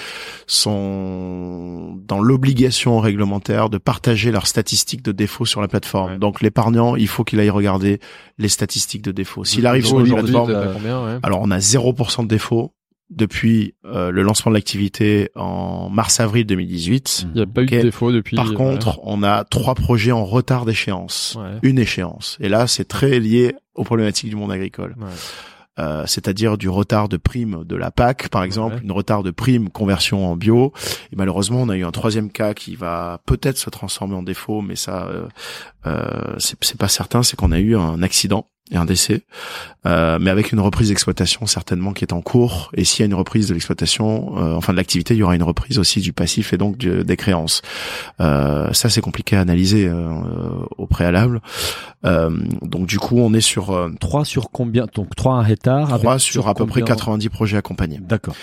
sont 0.47 1.97
dans 2.05 2.19
l'obligation 2.19 2.99
réglementaire 2.99 3.69
de 3.69 3.78
partager 3.78 4.32
leurs 4.32 4.47
statistiques 4.47 5.01
de 5.01 5.11
défaut 5.11 5.45
sur 5.45 5.61
la 5.61 5.67
plateforme. 5.67 6.13
Ouais. 6.13 6.17
Donc 6.19 6.41
l'épargnant, 6.41 6.95
il 6.95 7.07
faut 7.07 7.24
qu'il 7.24 7.39
aille 7.39 7.49
regarder 7.49 7.99
les 8.38 8.49
statistiques 8.49 9.01
de 9.01 9.11
défaut. 9.11 9.43
S'il 9.43 9.67
arrive 9.67 9.86
sur 9.86 9.99
une 9.99 10.03
Aujourd'hui, 10.03 10.34
plateforme, 10.34 10.86
ouais 10.86 11.19
alors 11.24 11.39
on 11.41 11.51
a 11.51 11.59
0% 11.59 12.24
de 12.24 12.28
défaut 12.28 12.74
depuis 13.09 13.76
euh, 13.86 14.11
le 14.11 14.24
lancement 14.24 14.51
de 14.51 14.55
l'activité 14.55 15.30
en 15.36 15.89
mars-avril 15.89 16.45
2018. 16.45 17.28
Il 17.30 17.36
n'y 17.36 17.41
a 17.41 17.45
pas 17.45 17.61
eu 17.63 17.65
de 17.65 17.82
défaut 17.82 18.11
depuis. 18.11 18.36
Par 18.36 18.51
euh, 18.51 18.53
contre, 18.53 18.99
on 19.03 19.24
a 19.24 19.43
trois 19.43 19.76
projets 19.76 20.11
en 20.11 20.26
retard 20.26 20.65
d'échéance. 20.65 21.38
ouais. 21.39 21.59
Une 21.61 21.80
échéance. 21.80 22.38
Et 22.39 22.49
là, 22.49 22.67
c'est 22.67 22.86
très 22.86 23.19
lié 23.19 23.55
aux 23.76 23.84
problématiques 23.84 24.30
du 24.30 24.36
monde 24.36 24.51
agricole. 24.51 24.95
Euh, 25.80 26.03
c'est-à-dire 26.05 26.57
du 26.59 26.69
retard 26.69 27.09
de 27.09 27.17
prime 27.17 27.63
de 27.65 27.76
la 27.76 27.89
PAC, 27.89 28.30
par 28.30 28.43
exemple, 28.43 28.76
Ouais. 28.76 28.82
une 28.84 28.91
retard 28.91 29.24
de 29.24 29.32
prime 29.32 29.69
conversion 29.69 30.30
en 30.32 30.36
bio. 30.36 30.71
Et 31.11 31.15
malheureusement, 31.15 31.61
on 31.63 31.69
a 31.69 31.76
eu 31.76 31.84
un 31.84 31.91
troisième 31.91 32.30
cas 32.30 32.53
qui 32.53 32.76
va 32.76 33.21
peut-être 33.26 33.57
se 33.57 33.69
transformer 33.71 34.15
en 34.15 34.21
défaut, 34.24 34.61
mais 34.61 34.76
ça, 34.76 35.07
euh, 35.07 35.28
euh, 35.88 36.36
c'est 36.38 36.78
pas 36.78 36.88
certain. 36.88 37.24
C'est 37.24 37.36
qu'on 37.36 37.51
a 37.51 37.59
eu 37.59 37.76
un 37.76 38.03
accident 38.03 38.47
et 38.72 38.78
un 38.78 38.86
décès, 38.86 39.24
euh, 39.86 40.18
mais 40.22 40.30
avec 40.30 40.51
une 40.53 40.59
reprise 40.61 40.88
d'exploitation 40.88 41.45
certainement 41.45 41.91
qui 41.93 42.05
est 42.05 42.14
en 42.14 42.22
cours. 42.22 42.72
Et 42.76 42.86
s'il 42.86 43.01
y 43.01 43.03
a 43.03 43.05
une 43.07 43.14
reprise 43.14 43.47
de 43.49 43.53
l'exploitation, 43.53 44.38
euh, 44.38 44.55
enfin 44.55 44.72
de 44.72 44.78
l'activité, 44.78 45.14
il 45.14 45.18
y 45.18 45.24
aura 45.24 45.36
une 45.36 45.43
reprise 45.43 45.78
aussi 45.80 45.99
du 45.99 46.14
passif 46.14 46.53
et 46.53 46.57
donc 46.57 46.78
du- 46.78 47.03
des 47.03 47.18
créances. 47.18 47.61
Euh, 48.22 48.72
ça, 48.72 48.89
c'est 48.89 49.01
compliqué 49.01 49.36
à 49.36 49.41
analyser 49.41 49.86
euh, 49.88 50.09
au 50.78 50.88
préalable. 50.88 51.41
Euh, 52.05 52.30
donc 52.61 52.88
du 52.88 52.99
coup, 52.99 53.20
on 53.20 53.34
est 53.34 53.41
sur 53.41 53.72
euh, 53.72 53.89
3 53.99 54.24
sur 54.26 54.49
combien 54.49 54.88
Donc 54.93 55.14
3 55.16 55.36
un 55.36 55.45
hectare 55.45 55.89
avec 55.93 56.01
3 56.03 56.18
sur 56.20 56.47
à 56.47 56.53
peu 56.53 56.66
près 56.66 56.80
combien 56.82 56.95
90 56.95 57.30
projets 57.30 57.57
accompagnés. 57.57 57.99
D'accord. 58.01 58.36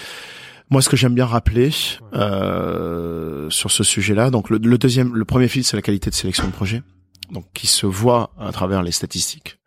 Moi, 0.68 0.82
ce 0.82 0.88
que 0.88 0.96
j'aime 0.96 1.14
bien 1.14 1.26
rappeler 1.26 1.70
euh, 2.14 3.48
sur 3.50 3.70
ce 3.70 3.82
sujet-là, 3.84 4.30
donc 4.30 4.50
le, 4.50 4.58
le 4.58 4.78
deuxième, 4.78 5.14
le 5.14 5.24
premier 5.24 5.48
filtre, 5.48 5.68
c'est 5.68 5.76
la 5.76 5.82
qualité 5.82 6.10
de 6.10 6.14
sélection 6.14 6.46
de 6.46 6.52
projet, 6.52 6.82
donc 7.32 7.44
qui 7.54 7.66
se 7.66 7.86
voit 7.86 8.30
à 8.38 8.52
travers 8.52 8.82
les 8.82 8.92
statistiques. 8.92 9.58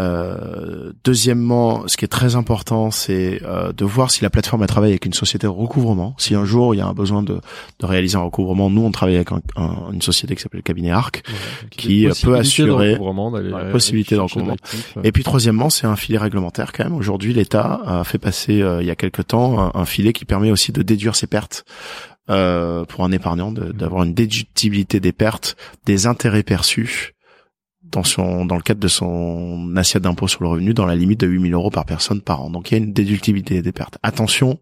Euh, 0.00 0.92
deuxièmement, 1.04 1.86
ce 1.86 1.98
qui 1.98 2.06
est 2.06 2.08
très 2.08 2.34
important, 2.34 2.90
c'est 2.90 3.42
euh, 3.42 3.72
de 3.72 3.84
voir 3.84 4.10
si 4.10 4.22
la 4.22 4.30
plateforme 4.30 4.62
a 4.62 4.66
travaillé 4.66 4.94
avec 4.94 5.04
une 5.04 5.12
société 5.12 5.46
de 5.46 5.52
recouvrement. 5.52 6.14
Si 6.16 6.34
un 6.34 6.46
jour 6.46 6.74
il 6.74 6.78
y 6.78 6.80
a 6.80 6.86
un 6.86 6.94
besoin 6.94 7.22
de, 7.22 7.40
de 7.78 7.86
réaliser 7.86 8.16
un 8.16 8.22
recouvrement, 8.22 8.70
nous 8.70 8.82
on 8.82 8.90
travaille 8.90 9.16
avec 9.16 9.32
un, 9.32 9.42
un, 9.56 9.92
une 9.92 10.00
société 10.00 10.34
qui 10.34 10.42
s'appelle 10.42 10.60
le 10.60 10.62
cabinet 10.62 10.90
Arc, 10.90 11.22
qui 11.70 12.08
peut 12.22 12.36
assurer 12.36 12.96
la 12.96 13.64
possibilité 13.66 14.14
de 14.14 14.20
recouvrement. 14.20 14.56
Et 15.04 15.12
puis 15.12 15.24
troisièmement, 15.24 15.68
c'est 15.68 15.86
un 15.86 15.96
filet 15.96 16.18
réglementaire 16.18 16.72
quand 16.72 16.84
même. 16.84 16.94
Aujourd'hui, 16.94 17.34
l'État 17.34 17.80
a 17.84 18.04
fait 18.04 18.18
passer 18.18 18.62
euh, 18.62 18.80
il 18.80 18.86
y 18.86 18.90
a 18.90 18.96
quelque 18.96 19.20
temps 19.20 19.60
un, 19.60 19.72
un, 19.74 19.84
filet 19.84 20.14
qui 20.14 20.24
permet 20.24 20.50
aussi 20.50 20.72
de 20.72 20.80
déduire 20.82 21.16
ses 21.16 21.26
pertes. 21.26 21.64
Euh, 22.30 22.84
pour 22.84 23.04
un 23.04 23.10
épargnant, 23.10 23.50
d'avoir 23.50 24.04
une 24.04 24.14
déductibilité 24.14 25.00
des 25.00 25.10
pertes, 25.10 25.56
des 25.86 26.06
intérêts 26.06 26.44
perçus 26.44 27.14
dans 27.92 28.02
son 28.02 28.44
dans 28.44 28.56
le 28.56 28.62
cadre 28.62 28.80
de 28.80 28.88
son 28.88 29.74
assiette 29.76 30.02
d'impôt 30.02 30.28
sur 30.28 30.42
le 30.42 30.48
revenu 30.48 30.74
dans 30.74 30.86
la 30.86 30.96
limite 30.96 31.20
de 31.20 31.26
8000 31.26 31.54
euros 31.54 31.70
par 31.70 31.84
personne 31.84 32.20
par 32.20 32.42
an. 32.42 32.50
Donc 32.50 32.70
il 32.70 32.74
y 32.74 32.80
a 32.80 32.84
une 32.84 32.92
déductibilité 32.92 33.62
des 33.62 33.72
pertes. 33.72 33.98
Attention, 34.02 34.58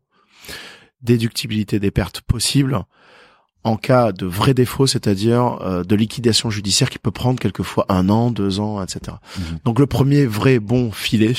déductibilité 1.03 1.81
des 1.81 1.91
pertes 1.91 2.21
possibles 2.21 2.85
en 3.63 3.77
cas 3.77 4.13
de 4.13 4.27
vrai 4.27 4.55
défaut, 4.55 4.87
c'est-à-dire 4.87 5.59
euh, 5.63 5.85
de 5.85 5.95
liquidation 5.95 6.51
judiciaire 6.51 6.89
qui 6.89 6.99
peut 6.99 7.11
prendre 7.11 7.39
quelquefois 7.39 7.85
un 7.89 8.09
an, 8.09 8.31
deux 8.31 8.59
ans, 8.59 8.83
etc. 8.83 9.17
Mhm. 9.39 9.59
Donc 9.65 9.79
le 9.79 9.87
premier 9.87 10.25
vrai 10.25 10.59
bon 10.59 10.91
filet, 10.93 11.35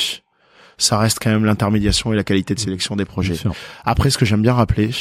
ça 0.77 0.97
reste 0.97 1.19
quand 1.21 1.31
même 1.31 1.45
l'intermédiation 1.45 2.13
et 2.13 2.15
la 2.15 2.23
qualité 2.23 2.53
de 2.53 2.59
sélection 2.59 2.95
des 2.95 3.05
projets. 3.05 3.35
Après, 3.85 4.09
ce 4.09 4.17
que 4.17 4.25
j'aime 4.25 4.41
bien 4.41 4.53
rappeler, 4.53 4.91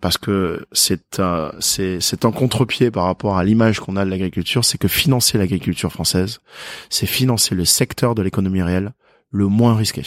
parce 0.00 0.18
que 0.18 0.66
c'est 0.72 1.20
un 1.20 1.52
c'est 1.60 2.00
c'est 2.00 2.24
un 2.24 2.32
contre-pied 2.32 2.90
par 2.90 3.04
rapport 3.04 3.36
à 3.36 3.44
l'image 3.44 3.80
qu'on 3.80 3.96
a 3.96 4.04
de 4.04 4.10
l'agriculture, 4.10 4.64
c'est 4.64 4.78
que 4.78 4.88
financer 4.88 5.38
l'agriculture 5.38 5.92
française, 5.92 6.40
c'est 6.88 7.06
financer 7.06 7.54
le 7.54 7.64
secteur 7.64 8.14
de 8.14 8.22
l'économie 8.22 8.62
réelle 8.62 8.92
le 9.30 9.46
moins 9.46 9.74
risqué. 9.74 10.02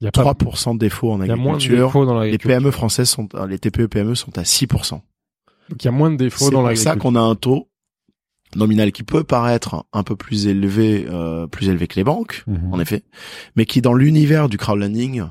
Il 0.00 0.04
y 0.04 0.06
a 0.06 0.10
3% 0.10 0.74
de 0.74 0.78
défauts 0.78 1.12
en 1.12 1.20
agriculture. 1.20 2.22
les 2.22 2.38
PME 2.38 2.70
françaises 2.70 3.08
sont 3.08 3.28
les 3.48 3.58
TPE 3.58 3.86
PME 3.86 4.14
sont 4.14 4.36
à 4.38 4.42
6%. 4.42 4.92
Donc 4.92 5.02
il 5.78 5.84
y 5.84 5.88
a 5.88 5.92
moins 5.92 6.10
de 6.10 6.16
défauts 6.16 6.50
dans 6.50 6.62
l'agriculture. 6.62 6.92
C'est 6.92 6.98
pour 6.98 7.02
ça 7.02 7.10
qu'on 7.10 7.16
a 7.16 7.20
un 7.20 7.34
taux 7.34 7.68
nominal 8.56 8.92
qui 8.92 9.02
peut 9.02 9.24
paraître 9.24 9.84
un 9.92 10.02
peu 10.02 10.16
plus 10.16 10.46
élevé 10.46 11.06
euh, 11.08 11.46
plus 11.46 11.68
élevé 11.68 11.86
que 11.86 11.96
les 11.96 12.04
banques 12.04 12.42
mhm. 12.46 12.72
en 12.72 12.80
effet, 12.80 13.04
mais 13.56 13.64
qui 13.64 13.80
dans 13.80 13.94
l'univers 13.94 14.48
du 14.48 14.58
crowdlending 14.58 15.22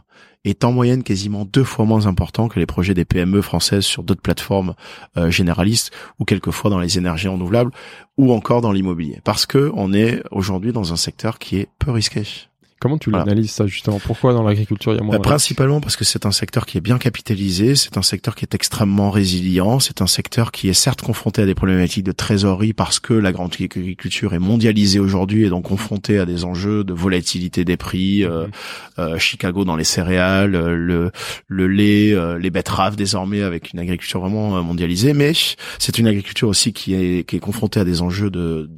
est 0.46 0.64
en 0.64 0.72
moyenne 0.72 1.04
quasiment 1.04 1.46
deux 1.46 1.64
fois 1.64 1.86
moins 1.86 2.08
important 2.08 2.48
que 2.48 2.60
les 2.60 2.66
projets 2.66 2.94
des 2.94 3.06
PME 3.06 3.42
françaises 3.42 3.86
sur 3.86 4.04
d'autres 4.04 4.22
plateformes 4.22 4.74
euh, 5.18 5.30
généralistes 5.30 5.92
ou 6.20 6.26
quelquefois 6.26 6.70
dans 6.72 6.80
les 6.80 6.98
énergies 6.98 7.28
renouvelables 7.28 7.72
ou 8.18 8.32
encore 8.34 8.62
dans 8.62 8.72
l'immobilier. 8.72 9.20
Parce 9.24 9.46
que 9.46 9.72
on 9.76 9.94
est 9.94 10.24
aujourd'hui 10.32 10.72
dans 10.72 10.94
un 10.94 10.98
secteur 10.98 11.40
qui 11.40 11.58
est 11.58 11.70
peu 11.78 11.92
risqué. 11.92 12.49
Comment 12.80 12.98
tu 12.98 13.12
l'analyses 13.12 13.52
ça 13.52 13.68
justement? 13.68 14.00
Pourquoi 14.00 14.34
dans 14.34 14.44
l'agriculture 14.44 14.94
il 14.94 14.98
y 14.98 15.00
a 15.00 15.04
moins 15.04 15.18
bah, 15.18 15.22
Principalement 15.22 15.82
parce 15.82 15.98
que 15.98 16.06
c'est 16.06 16.26
un 16.26 16.32
secteur 16.32 16.66
qui 16.66 16.78
est 16.78 16.82
bien 16.82 16.98
capitalisé, 16.98 17.76
c'est 17.76 17.98
un 17.98 18.02
secteur 18.02 18.36
qui 18.36 18.46
est 18.46 18.56
extrêmement 18.56 19.12
résilient, 19.12 19.82
c'est 19.82 20.02
un 20.02 20.08
secteur 20.08 20.54
qui 20.54 20.70
est 20.70 20.74
certes 20.74 21.02
confronté 21.02 21.42
à 21.42 21.46
des 21.46 21.56
problématiques 21.56 22.06
de 22.06 22.14
trésorerie 22.14 22.72
parce 22.72 23.00
que 23.00 23.14
la 23.14 23.34
grande 23.34 23.54
agriculture 23.60 24.34
est 24.34 24.40
mondialisée 24.40 25.00
aujourd'hui 25.00 25.44
et 25.44 25.50
donc 25.50 25.66
confrontée 25.66 26.20
à 26.20 26.26
des 26.26 26.46
enjeux 26.46 26.86
de 26.86 26.94
volatilité 26.94 27.66
des 27.66 27.76
prix, 27.76 28.24
euh, 28.24 28.46
mhm. 28.46 28.52
euh, 29.00 29.18
Chicago 29.18 29.66
dans 29.66 29.76
les 29.76 29.84
céréales, 29.84 30.56
euh, 30.56 30.76
le, 30.76 31.12
le 31.48 31.68
lait, 31.68 32.16
les 32.40 32.50
betteraves 32.50 32.96
désormais 32.96 33.42
avec 33.42 33.74
une 33.74 33.80
agriculture 33.80 34.22
vraiment 34.22 34.64
mondialisée, 34.64 35.14
mais 35.14 35.34
c'est 35.80 35.98
une 35.98 36.08
agriculture 36.08 36.48
aussi 36.48 36.72
qui 36.72 36.94
est 36.94 37.28
qui 37.28 37.36
est 37.36 37.40
confrontée 37.40 37.82
à 37.82 37.84
des 37.86 38.02
enjeux 38.02 38.30
de 38.30 38.70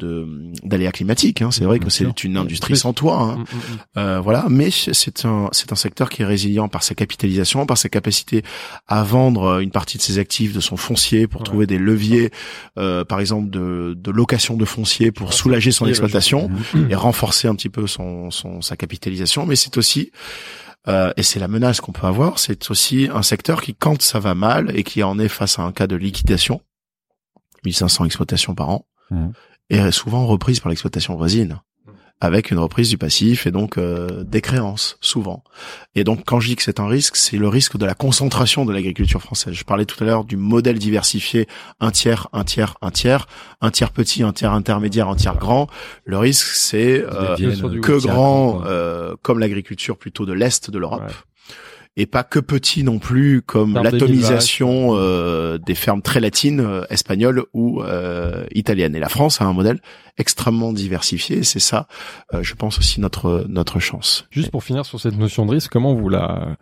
d'aléas 0.64 0.92
climatiques. 0.92 1.44
Hein. 1.44 1.52
C'est 1.52 1.66
vrai 1.66 1.78
que 1.78 1.92
c'est 1.92 2.24
une 2.24 2.38
industrie 2.38 2.76
sans 2.76 2.94
toit. 2.94 3.22
Hein. 3.22 3.44
Euh, 3.98 4.22
voilà, 4.22 4.46
mais 4.50 4.70
c'est 4.72 5.26
un 5.26 5.50
c'est 5.52 5.74
un 5.74 5.76
secteur 5.76 6.10
qui 6.10 6.22
est 6.22 6.26
résilient 6.26 6.70
par 6.70 6.82
sa 6.82 6.96
capitalisation, 6.96 7.66
par 7.66 7.78
sa 7.78 7.90
capacité 7.90 8.42
à 8.88 9.04
vendre 9.04 9.44
euh, 9.44 9.60
une 9.60 9.72
partie 9.72 9.98
de 9.98 10.02
ses 10.02 10.18
actifs, 10.18 10.54
de 10.54 10.62
son 10.62 10.78
foncier 10.78 11.28
pour 11.28 11.44
trouver 11.44 11.68
des 11.68 11.78
leviers, 11.78 12.32
euh, 12.80 13.04
par 13.04 13.20
exemple 13.20 13.50
de, 13.50 13.94
de 13.98 14.12
location 14.12 14.56
de 14.56 14.64
foncier 14.64 15.12
pour 15.12 15.34
soulager 15.34 15.72
son 15.72 15.88
exploitation 15.88 16.50
et 16.90 16.96
renforcer 16.96 17.50
un 17.50 17.56
petit 17.56 17.68
peu 17.68 17.86
son, 17.86 18.32
son 18.32 18.62
sa 18.62 18.78
capitalisation. 18.78 19.46
Mais 19.46 19.58
c'est 19.58 19.76
aussi 19.76 20.12
euh, 20.88 21.12
et 21.18 21.24
c'est 21.24 21.40
la 21.40 21.48
menace 21.48 21.82
qu'on 21.82 21.92
peut 21.92 22.08
avoir, 22.08 22.40
c'est 22.40 22.72
aussi 22.72 23.08
un 23.14 23.22
secteur 23.22 23.62
qui, 23.62 23.76
quand 23.76 24.02
ça 24.02 24.20
va 24.20 24.34
mal 24.34 24.76
et 24.76 24.84
qui 24.84 25.04
en 25.04 25.20
est 25.20 25.28
face 25.28 25.60
à 25.60 25.64
un 25.64 25.72
cas 25.72 25.86
de 25.86 25.96
liquidation, 25.96 26.62
1500 27.66 28.06
exploitations 28.06 28.56
par 28.56 28.70
an, 28.70 28.88
mmh. 29.12 29.28
est 29.70 29.92
souvent 29.92 30.26
reprise 30.26 30.60
par 30.60 30.70
l'exploitation 30.70 31.16
voisine 31.16 31.62
avec 32.22 32.52
une 32.52 32.60
reprise 32.60 32.90
du 32.90 32.98
passif 32.98 33.48
et 33.48 33.52
donc 33.52 33.78
euh, 33.78 34.24
des 34.24 34.42
créances 34.42 34.98
souvent. 35.02 35.44
Et 35.96 36.04
donc 36.04 36.24
quand 36.24 36.40
je 36.40 36.50
dis 36.50 36.56
que 36.56 36.62
c'est 36.62 36.80
un 36.80 36.88
risque, 36.88 37.16
c'est 37.16 37.38
le 37.38 37.48
risque 37.48 37.78
de 37.78 37.86
la 37.86 37.96
concentration 37.96 38.64
de 38.64 38.72
l'agriculture 38.72 39.22
française. 39.22 39.56
Je 39.56 39.64
parlais 39.64 39.86
tout 39.86 40.02
à 40.04 40.06
l'heure 40.06 40.24
du 40.24 40.38
modèle 40.38 40.78
diversifié 40.78 41.48
un 41.80 41.90
tiers, 41.90 42.28
un 42.32 42.44
tiers, 42.44 42.76
un 42.82 42.92
tiers, 42.92 43.28
un 43.60 43.72
tiers 43.72 43.90
petit, 43.90 44.22
un 44.22 44.34
tiers 44.34 44.54
intermédiaire, 44.54 45.10
un 45.10 45.16
tiers 45.16 45.38
grand. 45.38 45.68
Le 46.06 46.20
risque 46.20 46.48
c'est 46.54 47.04
euh, 47.04 47.36
que 47.82 48.00
grand 48.00 48.62
euh, 48.66 49.16
comme 49.24 49.40
l'agriculture 49.40 49.98
plutôt 49.98 50.28
de 50.28 50.34
l'est 50.34 50.70
de 50.70 50.78
l'Europe 50.78 51.12
et 51.98 52.06
pas 52.06 52.24
que 52.24 52.40
petit 52.40 52.84
non 52.84 53.00
plus 53.00 53.42
comme 53.42 53.74
l'atomisation 53.74 54.92
euh, 54.92 55.58
des 55.58 55.76
fermes 55.76 56.02
très 56.02 56.20
latines 56.20 56.62
euh, 56.62 56.84
espagnoles 56.90 57.46
ou 57.54 57.82
euh, 57.82 58.46
italiennes. 58.54 58.96
Et 58.96 59.00
la 59.00 59.10
France 59.10 59.42
a 59.42 59.46
un 59.46 59.54
modèle 59.54 59.80
extrêmement 60.18 60.72
diversifié. 60.72 61.44
C'est 61.44 61.60
ça, 61.60 61.88
euh, 62.34 62.44
je 62.44 62.54
pense 62.56 62.80
aussi 62.80 63.02
notre 63.02 63.46
notre 63.50 63.80
chance. 63.80 64.26
Juste 64.32 64.52
pour 64.52 64.64
finir 64.64 64.86
sur 64.86 65.00
cette 65.00 65.18
notion 65.18 65.46
de 65.46 65.52
risque, 65.52 65.72
comment 65.72 65.94
vous 65.94 66.08
la 66.08 66.56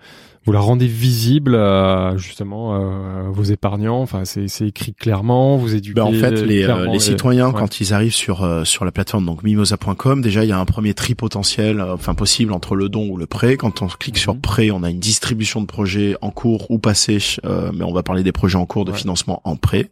vous 0.49 0.53
la 0.53 0.61
rendez 0.61 0.87
visible 0.87 1.55
à 1.55 2.17
justement 2.17 2.73
euh, 2.73 3.29
vos 3.29 3.43
épargnants. 3.43 4.01
Enfin, 4.01 4.25
c'est, 4.25 4.47
écrit 4.61 4.95
clairement. 4.95 5.57
Vous 5.57 5.75
éduquez. 5.75 5.93
Ben 5.93 6.05
en 6.05 6.11
fait, 6.11 6.41
les, 6.41 6.63
euh, 6.63 6.87
les 6.87 6.97
citoyens 6.97 7.51
quand 7.51 7.79
ils 7.79 7.93
arrivent 7.93 8.15
sur 8.15 8.43
euh, 8.43 8.63
sur 8.63 8.83
la 8.83 8.91
plateforme 8.91 9.27
donc 9.27 9.43
mimosa.com, 9.43 10.23
déjà 10.23 10.43
il 10.43 10.49
y 10.49 10.51
a 10.51 10.57
un 10.57 10.65
premier 10.65 10.95
tri 10.95 11.13
potentiel, 11.13 11.79
enfin 11.79 12.15
possible 12.15 12.51
entre 12.51 12.75
le 12.75 12.89
don 12.89 13.07
ou 13.09 13.17
le 13.17 13.27
prêt. 13.27 13.57
Quand 13.57 13.83
on 13.83 13.87
clique 13.89 14.17
sur 14.17 14.33
mhm. 14.33 14.41
prêt, 14.41 14.71
on 14.71 14.81
a 14.81 14.89
une 14.89 14.99
distribution 14.99 15.61
de 15.61 15.67
projets 15.67 16.15
en 16.21 16.31
cours 16.31 16.65
ou 16.71 16.79
passés, 16.79 17.19
mais 17.43 17.83
on 17.83 17.93
va 17.93 18.01
parler 18.01 18.23
des 18.23 18.31
projets 18.31 18.57
en 18.57 18.65
cours 18.65 18.85
de 18.85 18.91
financement 18.91 19.43
en 19.43 19.55
prêt, 19.55 19.91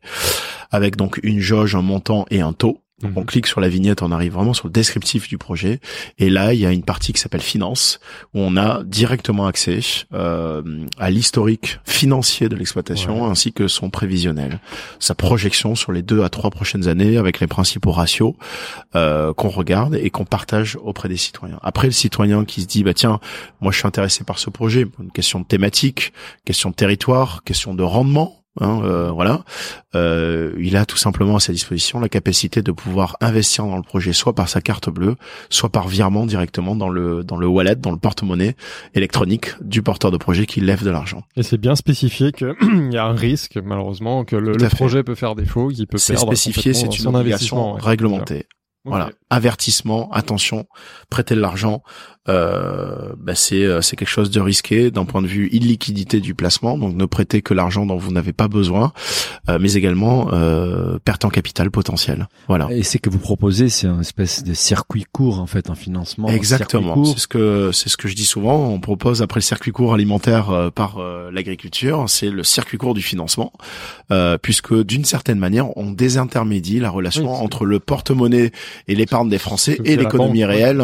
avec 0.71 0.95
donc 0.95 1.19
une 1.21 1.39
jauge, 1.39 1.75
un 1.75 1.83
montant 1.83 2.25
et 2.31 2.41
un 2.41 2.53
taux. 2.53 2.79
Donc 3.01 3.11
on 3.15 3.19
mhm. 3.21 3.25
clique 3.27 3.47
sur 3.47 3.61
la 3.61 3.69
vignette, 3.69 4.01
on 4.01 4.11
arrive 4.11 4.33
vraiment 4.33 4.53
sur 4.53 4.67
le 4.67 4.71
descriptif 4.71 5.27
du 5.27 5.37
projet. 5.37 5.79
Et 6.17 6.31
là, 6.31 6.53
il 6.53 6.59
y 6.59 6.65
a 6.65 6.71
une 6.71 6.83
partie 6.83 7.13
qui 7.13 7.21
s'appelle 7.21 7.41
finance, 7.41 7.99
où 8.33 8.39
on 8.39 8.57
a 8.57 8.83
directement 8.83 9.45
accès 9.45 9.79
euh, 10.13 10.85
à 10.97 11.11
l'historique 11.11 11.79
financier 11.85 12.49
de 12.49 12.55
l'exploitation 12.55 13.29
ainsi 13.29 13.53
que 13.53 13.67
son 13.67 13.91
prévisionnel, 13.91 14.59
sa 14.99 15.13
projection 15.13 15.75
sur 15.75 15.91
les 15.91 16.01
deux 16.01 16.23
à 16.23 16.29
trois 16.29 16.49
prochaines 16.49 16.87
années 16.87 17.17
avec 17.17 17.39
les 17.39 17.47
principaux 17.47 17.91
ratios 17.91 18.33
euh, 18.95 19.31
qu'on 19.33 19.49
regarde 19.49 19.93
et 19.95 20.09
qu'on 20.09 20.25
partage 20.25 20.75
auprès 20.81 21.07
des 21.07 21.17
citoyens. 21.17 21.59
Après, 21.61 21.87
le 21.87 21.93
citoyen 21.93 22.45
qui 22.45 22.61
se 22.61 22.67
dit 22.67 22.83
bah 22.83 22.95
tiens, 22.95 23.19
moi 23.61 23.71
je 23.71 23.77
suis 23.77 23.87
intéressé 23.87 24.23
par 24.23 24.39
ce 24.39 24.49
projet, 24.49 24.87
une 24.99 25.11
question 25.11 25.39
de 25.39 25.45
thématique, 25.45 26.13
question 26.45 26.71
de 26.71 26.75
territoire, 26.75 27.43
question 27.43 27.75
de 27.75 27.83
rendement 27.83 28.43
Hein, 28.59 28.81
euh, 28.83 29.11
voilà, 29.11 29.43
euh, 29.95 30.53
il 30.59 30.77
a 30.77 30.85
tout 30.85 30.97
simplement 30.97 31.35
à 31.35 31.39
sa 31.39 31.53
disposition 31.53 31.99
la 31.99 32.09
capacité 32.09 32.61
de 32.61 32.71
pouvoir 32.71 33.17
investir 33.21 33.65
dans 33.65 33.77
le 33.77 33.83
projet, 33.83 34.13
soit 34.13 34.33
par 34.33 34.49
sa 34.49 34.61
carte 34.61 34.89
bleue, 34.89 35.15
soit 35.49 35.69
par 35.69 35.87
virement 35.87 36.25
directement 36.25 36.75
dans 36.75 36.89
le 36.89 37.23
dans 37.23 37.37
le 37.37 37.47
wallet, 37.47 37.75
dans 37.75 37.91
le 37.91 37.97
porte-monnaie 37.97 38.55
électronique 38.95 39.51
du 39.61 39.81
porteur 39.81 40.11
de 40.11 40.17
projet 40.17 40.45
qui 40.45 40.61
lève 40.61 40.83
de 40.83 40.89
l'argent. 40.89 41.23
Et 41.35 41.43
c'est 41.43 41.57
bien 41.57 41.75
spécifié 41.75 42.31
qu'il 42.31 42.55
y 42.91 42.97
a 42.97 43.05
un 43.05 43.13
risque, 43.15 43.57
malheureusement, 43.63 44.25
que 44.25 44.35
le, 44.35 44.55
projet 44.69 45.03
peut 45.03 45.15
faire 45.15 45.35
défaut, 45.35 45.69
qu'il 45.69 45.87
peut 45.87 45.97
perdre. 45.97 46.19
C'est 46.19 46.25
spécifié, 46.25 46.73
c'est 46.73 46.99
une 46.99 47.15
obligation 47.15 47.73
réglementée. 47.73 48.47
Voilà, 48.87 49.09
avertissement, 49.29 50.09
attention, 50.13 50.65
prêtez 51.09 51.35
de 51.35 51.41
l'argent, 51.41 51.83
euh, 52.29 53.13
bah 53.17 53.35
c'est 53.35 53.63
euh, 53.63 53.81
c'est 53.81 53.95
quelque 53.95 54.09
chose 54.09 54.29
de 54.31 54.39
risqué 54.39 54.91
d'un 54.91 55.05
point 55.05 55.21
de 55.21 55.27
vue 55.27 55.49
illiquidité 55.51 56.19
du 56.19 56.33
placement. 56.33 56.77
Donc 56.77 56.95
ne 56.95 57.05
prêtez 57.05 57.41
que 57.41 57.53
l'argent 57.53 57.85
dont 57.85 57.97
vous 57.97 58.11
n'avez 58.11 58.33
pas 58.33 58.47
besoin, 58.47 58.91
euh, 59.49 59.57
mais 59.61 59.73
également 59.73 60.29
euh, 60.33 60.99
perte 61.03 61.25
en 61.25 61.29
capital 61.29 61.71
potentiel. 61.71 62.27
Voilà. 62.47 62.67
Et 62.71 62.83
c'est 62.83 62.99
que 62.99 63.09
vous 63.09 63.19
proposez, 63.19 63.69
c'est 63.69 63.87
un 63.87 64.01
espèce 64.01 64.43
de 64.43 64.53
circuit 64.53 65.05
court 65.11 65.39
en 65.39 65.47
fait, 65.47 65.69
un 65.69 65.75
financement. 65.75 66.27
Exactement. 66.27 67.05
C'est 67.05 67.19
ce 67.19 67.27
que 67.27 67.71
c'est 67.71 67.89
ce 67.89 67.97
que 67.97 68.07
je 68.07 68.15
dis 68.15 68.25
souvent. 68.25 68.67
On 68.67 68.79
propose 68.79 69.21
après 69.21 69.39
le 69.39 69.43
circuit 69.45 69.71
court 69.71 69.93
alimentaire 69.93 70.49
euh, 70.49 70.69
par 70.69 70.97
l'agriculture, 71.31 72.05
c'est 72.07 72.29
le 72.29 72.43
circuit 72.43 72.77
court 72.77 72.93
du 72.93 73.01
financement, 73.01 73.51
puisque 74.41 74.73
d'une 74.83 75.05
certaine 75.05 75.39
manière, 75.39 75.75
on 75.77 75.91
désintermédie 75.91 76.79
la 76.79 76.89
relation 76.89 77.31
entre 77.31 77.65
le 77.65 77.79
porte-monnaie 77.79 78.51
et 78.87 78.95
l'épargne 78.95 79.29
des 79.29 79.37
Français 79.37 79.79
et 79.83 79.95
l'économie 79.95 80.45
réelle. 80.45 80.83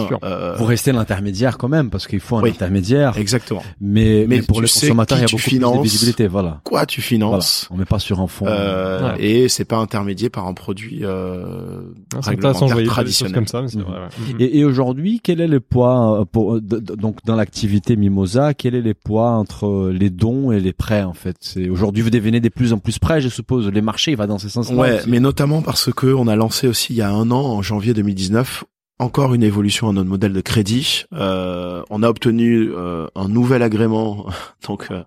vous 0.57 0.65
restez 0.65 0.91
l'intermédiaire 0.91 1.32
intermédiaire 1.33 1.57
quand 1.57 1.67
même, 1.69 1.89
parce 1.89 2.05
qu'il 2.07 2.19
faut 2.19 2.37
un 2.37 2.41
Oui. 2.43 2.49
intermédiaire. 2.51 3.17
Exactement. 3.17 3.63
Mais, 3.81 4.25
Mais 4.27 4.37
mais 4.37 4.41
pour 4.43 4.61
le 4.61 4.67
consommateur, 4.67 5.17
il 5.17 5.21
y 5.21 5.23
a 5.23 5.27
beaucoup 5.27 5.37
plus 5.37 5.51
de 5.51 5.55
finances. 5.55 5.83
visibilité. 5.83 6.27
Voilà. 6.27 6.61
Quoi 6.63 6.85
tu 6.85 7.01
Voilà. 7.01 7.07
finances 7.07 7.67
On 7.71 7.77
met 7.77 7.85
pas 7.85 7.99
sur 7.99 8.19
un 8.21 8.27
fond. 8.27 8.45
euh, 8.47 9.13
Ouais. 9.15 9.23
et 9.25 9.49
c'est 9.49 9.65
pas 9.65 9.77
intermédié 9.77 10.29
par 10.29 10.47
un 10.47 10.53
produit 10.53 10.99
euh, 11.03 11.81
Ah, 12.15 12.19
réglementaire 12.21 12.83
traditionnel. 12.85 13.33
comme 13.33 13.47
ça, 13.47 13.61
mais 13.61 13.81
vrai. 13.81 13.93
ouais. 13.99 14.35
Et, 14.45 14.59
et 14.59 14.65
aujourd'hui, 14.65 15.19
quel 15.23 15.41
est 15.41 15.47
le 15.47 15.59
poids 15.59 16.21
euh, 16.21 16.25
pour, 16.25 16.61
d- 16.61 16.77
donc 16.81 17.17
dans 17.25 17.35
l'activité 17.35 17.95
Mimosa 17.95 18.53
Quel 18.53 18.75
est 18.75 18.81
les 18.81 18.93
poids 18.93 19.31
entre 19.31 19.89
les 19.91 20.09
dons 20.09 20.51
et 20.51 20.59
les 20.59 20.73
prêts 20.73 21.03
en 21.03 21.13
fait? 21.13 21.35
C'est 21.39 21.69
aujourd'hui 21.69 22.03
vous 22.03 22.09
devenez 22.09 22.39
de 22.39 22.49
plus 22.49 22.73
en 22.73 22.77
plus 22.77 22.99
prêts, 22.99 23.21
je 23.21 23.29
suppose. 23.29 23.67
Les 23.69 23.81
marchés, 23.81 24.11
il 24.11 24.17
va 24.17 24.27
dans 24.27 24.37
ces 24.39 24.49
sens-là. 24.49 24.75
Ouais, 24.75 24.97
aussi. 24.99 25.09
mais 25.09 25.19
notamment 25.19 25.61
parce 25.61 25.91
que 25.93 26.07
on 26.13 26.27
a 26.27 26.35
lancé 26.35 26.67
aussi 26.67 26.93
il 26.93 26.97
y 26.97 27.01
a 27.01 27.09
un 27.09 27.31
an, 27.31 27.41
en 27.41 27.61
janvier 27.61 27.93
2019, 27.93 28.65
encore 28.99 29.33
une 29.33 29.43
évolution 29.43 29.89
à 29.89 29.93
notre 29.93 30.09
modèle 30.09 30.33
de 30.33 30.41
crédit. 30.41 31.05
Euh, 31.13 31.81
on 31.89 32.03
a 32.03 32.09
obtenu 32.09 32.71
euh, 32.73 33.07
un 33.15 33.27
nouvel 33.27 33.61
agrément, 33.61 34.27
donc 34.67 34.87
euh, 34.91 35.03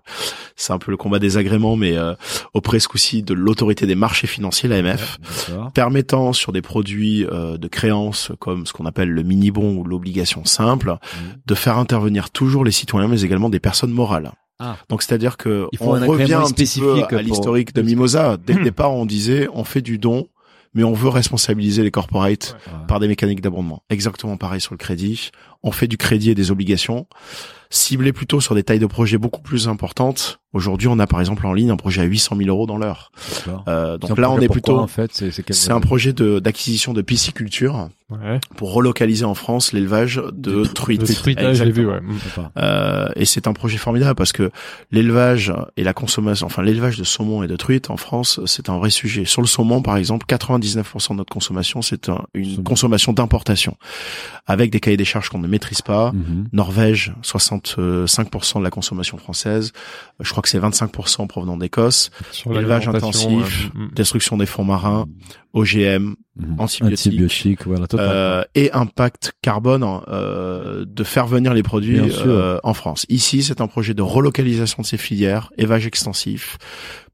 c'est 0.55 0.73
un 0.73 0.77
peu 0.77 0.91
le 0.91 0.97
combat 0.97 1.19
des 1.19 1.37
agréments, 1.37 1.75
mais 1.75 1.97
euh, 1.97 2.13
auprès 2.53 2.79
ce 2.79 2.87
coup-ci 2.87 3.23
de 3.23 3.33
l'autorité 3.33 3.87
des 3.87 3.95
marchés 3.95 4.27
financiers, 4.27 4.69
l'AMF, 4.69 5.17
permettant 5.73 6.33
sur 6.33 6.51
des 6.51 6.61
produits 6.61 7.25
euh, 7.25 7.57
de 7.57 7.67
créance 7.67 8.31
comme 8.39 8.65
ce 8.65 8.73
qu'on 8.73 8.85
appelle 8.85 9.09
le 9.09 9.23
mini-bon 9.23 9.77
ou 9.77 9.83
l'obligation 9.83 10.45
simple, 10.45 10.91
Mhm. 10.91 11.37
de 11.45 11.55
faire 11.55 11.77
intervenir 11.77 12.29
toujours 12.29 12.63
les 12.63 12.71
citoyens, 12.71 13.07
mais 13.07 13.21
également 13.21 13.49
des 13.49 13.59
personnes 13.59 13.91
morales. 13.91 14.31
Ah. 14.59 14.75
Donc 14.89 15.01
c'est-à-dire 15.03 15.37
que 15.37 15.67
on 15.79 15.93
un 15.93 16.05
revient 16.05 16.33
un 16.33 16.49
petit 16.51 16.79
peu 16.79 17.03
à 17.15 17.21
l'historique 17.21 17.73
de 17.73 17.81
Mimosa. 17.81 18.37
Dès 18.45 18.53
le 18.53 18.63
départ, 18.71 18.91
on 18.93 19.05
disait 19.05 19.47
on 19.53 19.63
fait 19.63 19.81
du 19.81 19.97
don, 19.97 20.27
mais 20.77 20.83
on 20.83 20.93
veut 20.93 21.09
responsabiliser 21.09 21.81
les 21.83 21.91
corporates 21.91 22.55
Ouais. 22.67 22.73
par 22.87 22.99
des 22.99 23.07
mécaniques 23.07 23.41
d'abondement. 23.41 23.81
Exactement 23.89 24.37
pareil 24.37 24.61
sur 24.61 24.73
le 24.73 24.77
crédit. 24.77 25.31
On 25.63 25.71
fait 25.71 25.87
du 25.87 25.97
crédit 25.97 26.29
et 26.29 26.35
des 26.35 26.51
obligations, 26.51 27.07
ciblé 27.71 28.13
plutôt 28.13 28.39
sur 28.39 28.53
des 28.55 28.63
tailles 28.63 28.79
de 28.79 28.85
projets 28.85 29.17
beaucoup 29.17 29.41
plus 29.41 29.67
importantes. 29.67 30.39
Aujourd'hui, 30.53 30.87
on 30.87 30.97
a 30.99 31.07
par 31.07 31.19
exemple 31.19 31.45
en 31.45 31.53
ligne 31.53 31.71
un 31.71 31.75
projet 31.77 32.01
à 32.01 32.05
800 32.05 32.37
000 32.37 32.49
euros 32.49 32.65
dans 32.65 32.77
l'heure. 32.77 33.11
Euh, 33.67 33.97
C'est 34.01 34.07
donc 34.07 34.17
un 34.17 34.21
là, 34.21 34.29
on 34.29 34.33
projet 34.33 34.45
est 34.45 34.49
plutôt 34.49 34.79
en 34.79 34.87
fait, 34.87 35.11
c'est 35.13 35.29
c'est 35.31 35.43
quel 35.43 35.55
c'est 35.55 35.71
un 35.71 35.81
projet 35.81 36.13
de 36.13 36.39
d'acquisition 36.39 36.93
de 36.93 37.01
pisciculture 37.01 37.89
Ouais. 38.09 38.39
pour 38.55 38.71
relocaliser 38.71 39.25
en 39.25 39.33
France 39.33 39.73
l'élevage 39.73 40.21
de 40.31 40.63
truites. 40.63 41.03
truitage, 41.13 41.57
je 41.57 41.63
l'ai 41.65 41.73
vu, 41.73 41.85
ouais. 41.85 41.99
Euh, 42.57 43.09
et 43.17 43.25
c'est 43.25 43.47
un 43.47 43.51
projet 43.53 43.75
formidable 43.77 44.15
parce 44.15 44.31
que 44.31 44.49
l'élevage 44.91 45.53
et 45.75 45.83
la 45.83 45.93
consommation, 45.93 46.45
enfin 46.45 46.63
l'élevage 46.63 46.97
de 46.97 47.03
saumon 47.03 47.43
et 47.43 47.47
de 47.47 47.57
truite 47.57 47.89
en 47.89 47.97
France, 47.97 48.39
c'est 48.45 48.69
un 48.69 48.77
vrai 48.77 48.91
sujet. 48.91 49.25
Sur 49.25 49.41
le 49.41 49.47
saumon, 49.47 49.81
par 49.81 49.97
exemple, 49.97 50.25
99% 50.25 51.09
de 51.15 51.17
notre 51.17 51.33
consommation, 51.33 51.81
c'est 51.81 52.07
un- 52.07 52.23
une 52.33 52.51
Saumon. 52.51 52.63
consommation 52.63 53.11
d'importation, 53.11 53.75
avec 54.45 54.71
des 54.71 54.79
cahiers 54.79 54.95
des 54.95 55.03
charges 55.03 55.27
qu'on 55.27 55.39
ne 55.39 55.47
maîtrise 55.49 55.81
pas. 55.81 56.13
Mhm. 56.13 56.47
Norvège, 56.53 57.13
65% 57.23 58.59
de 58.59 58.63
la 58.63 58.69
consommation 58.71 59.17
française. 59.17 59.73
Je 60.21 60.31
crois 60.37 60.43
que 60.43 60.49
c'est 60.49 60.59
25% 60.59 61.27
provenant 61.27 61.57
d'Écosse. 61.57 62.11
Élevage 62.45 62.87
intensif, 62.87 63.71
ouais. 63.73 63.81
Mm. 63.85 63.89
Destruction 63.93 64.37
des 64.37 64.45
fonds 64.45 64.63
marins, 64.63 65.07
OGM, 65.53 66.15
Mhm. 66.39 66.55
antibiotiques. 66.59 67.07
Antibiotiques, 67.13 67.65
voilà, 67.65 67.87
total. 67.87 68.09
Euh, 68.11 68.43
et 68.53 68.71
impact 68.71 69.33
carbone 69.41 69.83
euh, 70.07 70.85
de 70.87 71.03
faire 71.03 71.25
venir 71.25 71.53
les 71.53 71.63
produits 71.63 71.99
euh, 71.99 72.59
en 72.63 72.73
France. 72.75 73.05
Ici, 73.09 73.41
c'est 73.41 73.59
un 73.61 73.67
projet 73.67 73.95
de 73.95 74.03
relocalisation 74.03 74.81
de 74.83 74.87
ces 74.87 74.97
filières, 74.97 75.51
élevage 75.57 75.87
extensif, 75.87 76.57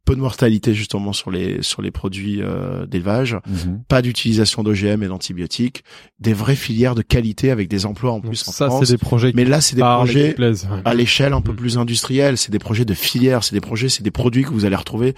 peu 0.05 0.15
de 0.15 0.19
mortalité 0.21 0.73
justement 0.73 1.13
sur 1.13 1.31
les 1.31 1.61
sur 1.63 1.81
les 1.81 1.89
produits 1.91 2.41
euh, 2.41 2.85
d'élevage, 2.85 3.37
Mhm. 3.47 3.83
pas 3.87 4.01
d'utilisation 4.01 4.61
d'OGM 4.63 5.01
et 5.03 5.07
d'antibiotiques, 5.07 5.83
des 6.19 6.33
vraies 6.33 6.55
filières 6.57 6.93
de 6.95 7.01
qualité 7.01 7.51
avec 7.51 7.69
des 7.69 7.85
emplois 7.85 8.11
en 8.11 8.15
Donc 8.15 8.25
plus 8.27 8.47
en 8.47 8.51
ça, 8.51 8.69
c'est 8.83 8.91
des 8.91 8.97
projets 8.97 9.31
qui 9.31 9.37
Mais 9.37 9.45
là, 9.45 9.61
c'est 9.61 9.75
des 9.77 9.81
projets 9.81 10.33
plaisent. 10.33 10.67
ouais. 10.71 10.81
à 10.83 10.93
l'échelle 10.93 11.31
un 11.33 11.41
peu 11.41 11.53
Mm. 11.53 11.55
plus 11.55 11.77
industrielle, 11.77 12.37
c'est 12.37 12.51
des 12.51 12.59
projets 12.59 12.83
de 12.85 12.93
filières, 12.93 13.43
c'est 13.45 13.55
des 13.55 13.61
projets, 13.61 13.87
c'est 13.89 14.03
des 14.03 14.11
produits 14.11 14.43
que 14.43 14.49
vous 14.49 14.65
allez 14.65 14.75
retrouver 14.75 15.15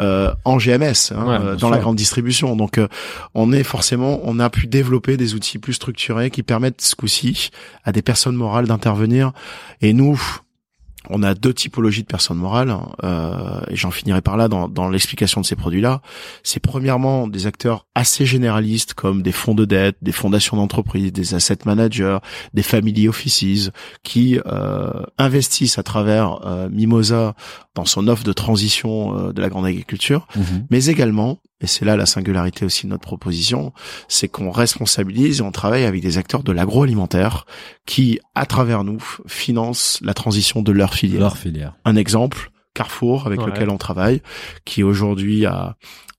euh, 0.00 0.32
en 0.44 0.56
GMS 0.58 1.12
hein, 1.12 1.26
Ouais, 1.26 1.36
euh, 1.40 1.52
dans 1.52 1.58
sûr. 1.58 1.70
la 1.70 1.78
grande 1.78 1.96
distribution. 1.96 2.56
Donc 2.56 2.78
euh, 2.78 2.88
on 3.34 3.52
est 3.52 3.62
forcément, 3.62 4.20
on 4.24 4.40
a 4.40 4.50
pu 4.50 4.66
développer 4.66 5.16
des 5.16 5.34
outils 5.34 5.58
plus 5.58 5.74
structurés 5.74 6.30
qui 6.30 6.42
permettent 6.42 6.80
ce 6.80 6.94
coup-ci 6.96 7.50
à 7.84 7.92
des 7.92 8.02
personnes 8.02 8.34
morales 8.36 8.66
d'intervenir. 8.66 9.32
Et 9.80 9.92
nous, 9.92 10.20
on 11.10 11.22
a 11.22 11.34
deux 11.34 11.52
typologies 11.52 12.02
de 12.02 12.06
personnes 12.06 12.38
morales, 12.38 12.74
euh, 13.02 13.60
et 13.68 13.76
j'en 13.76 13.90
finirai 13.90 14.22
par 14.22 14.36
là 14.36 14.48
dans, 14.48 14.68
dans 14.68 14.88
l'explication 14.88 15.40
de 15.40 15.46
ces 15.46 15.56
produits-là. 15.56 16.00
C'est 16.42 16.60
premièrement 16.60 17.28
des 17.28 17.46
acteurs 17.46 17.86
assez 17.94 18.24
généralistes 18.26 18.94
comme 18.94 19.22
des 19.22 19.32
fonds 19.32 19.54
de 19.54 19.64
dette, 19.64 19.96
des 20.02 20.12
fondations 20.12 20.56
d'entreprise, 20.56 21.12
des 21.12 21.34
asset 21.34 21.58
managers, 21.66 22.18
des 22.54 22.62
family 22.62 23.08
offices 23.08 23.70
qui 24.02 24.38
euh, 24.46 25.02
investissent 25.18 25.78
à 25.78 25.82
travers 25.82 26.40
euh, 26.46 26.68
Mimosa 26.70 27.34
dans 27.74 27.84
son 27.84 28.08
offre 28.08 28.24
de 28.24 28.32
transition 28.32 29.18
euh, 29.28 29.32
de 29.32 29.40
la 29.42 29.48
grande 29.48 29.66
agriculture, 29.66 30.26
Mhm. 30.36 30.66
mais 30.70 30.86
également, 30.86 31.38
et 31.64 31.66
c'est 31.66 31.84
là 31.84 31.96
la 31.96 32.06
singularité 32.06 32.64
aussi 32.64 32.84
de 32.86 32.90
notre 32.90 33.02
proposition, 33.02 33.72
c'est 34.06 34.28
qu'on 34.28 34.50
responsabilise 34.50 35.40
et 35.40 35.42
on 35.42 35.50
travaille 35.50 35.84
avec 35.84 36.02
des 36.02 36.18
acteurs 36.18 36.42
de 36.42 36.52
l'agroalimentaire 36.52 37.46
qui, 37.86 38.20
à 38.34 38.44
travers 38.46 38.84
nous, 38.84 39.02
financent 39.26 39.98
la 40.02 40.14
transition 40.14 40.62
de 40.62 40.72
leur 40.72 40.94
filière. 40.94 41.20
Leur 41.20 41.36
filière. 41.38 41.74
Un 41.84 41.96
exemple, 41.96 42.50
Carrefour, 42.74 43.26
avec 43.26 43.40
Ouais. 43.40 43.46
lequel 43.46 43.70
on 43.70 43.78
travaille, 43.78 44.20
qui 44.64 44.82
aujourd'hui 44.82 45.46
a, 45.46 45.76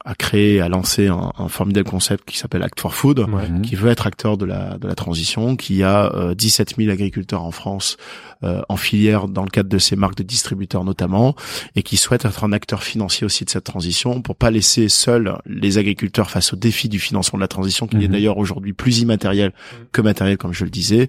a 0.07 0.13
créé, 0.15 0.61
a 0.61 0.69
lancé 0.69 1.07
un, 1.07 1.31
un 1.37 1.47
formidable 1.47 1.89
concept 1.89 2.25
qui 2.29 2.37
s'appelle 2.37 2.61
Act 2.61 2.79
for 2.79 2.93
Food, 2.93 3.19
Ouais. 3.19 3.49
Mhm. 3.49 3.61
qui 3.63 3.75
veut 3.75 3.89
être 3.89 4.05
acteur 4.05 4.37
de 4.37 4.45
la 4.45 4.77
de 4.77 4.87
la 4.87 4.93
transition, 4.95 5.55
qui 5.55 5.81
a 5.83 6.13
euh, 6.13 6.35
17 6.35 6.75
000 6.77 6.91
agriculteurs 6.91 7.41
en 7.43 7.51
France 7.51 7.97
euh, 8.43 8.61
en 8.69 8.77
filière 8.77 9.27
dans 9.27 9.43
le 9.43 9.49
cadre 9.49 9.69
de 9.69 9.77
ses 9.79 9.95
marques 9.95 10.15
de 10.17 10.23
distributeurs 10.23 10.83
notamment, 10.83 11.35
et 11.75 11.81
qui 11.83 11.97
souhaite 11.97 12.23
être 12.25 12.43
un 12.43 12.51
acteur 12.51 12.83
financier 12.83 13.25
aussi 13.25 13.45
de 13.45 13.49
cette 13.49 13.63
transition 13.63 14.21
pour 14.21 14.35
pas 14.35 14.51
laisser 14.51 14.89
seuls 14.89 15.37
les 15.47 15.77
agriculteurs 15.79 16.29
face 16.29 16.53
au 16.53 16.55
défi 16.55 16.87
du 16.87 16.99
financement 16.99 17.37
de 17.37 17.41
la 17.41 17.47
transition, 17.47 17.87
qui 17.87 17.97
est 17.97 18.07
Mhm. 18.07 18.11
d'ailleurs 18.13 18.37
aujourd'hui 18.37 18.73
plus 18.73 18.99
immatériel 18.99 19.53
que 19.91 20.01
matériel 20.01 20.37
comme 20.37 20.53
je 20.53 20.63
le 20.65 20.69
disais, 20.69 21.07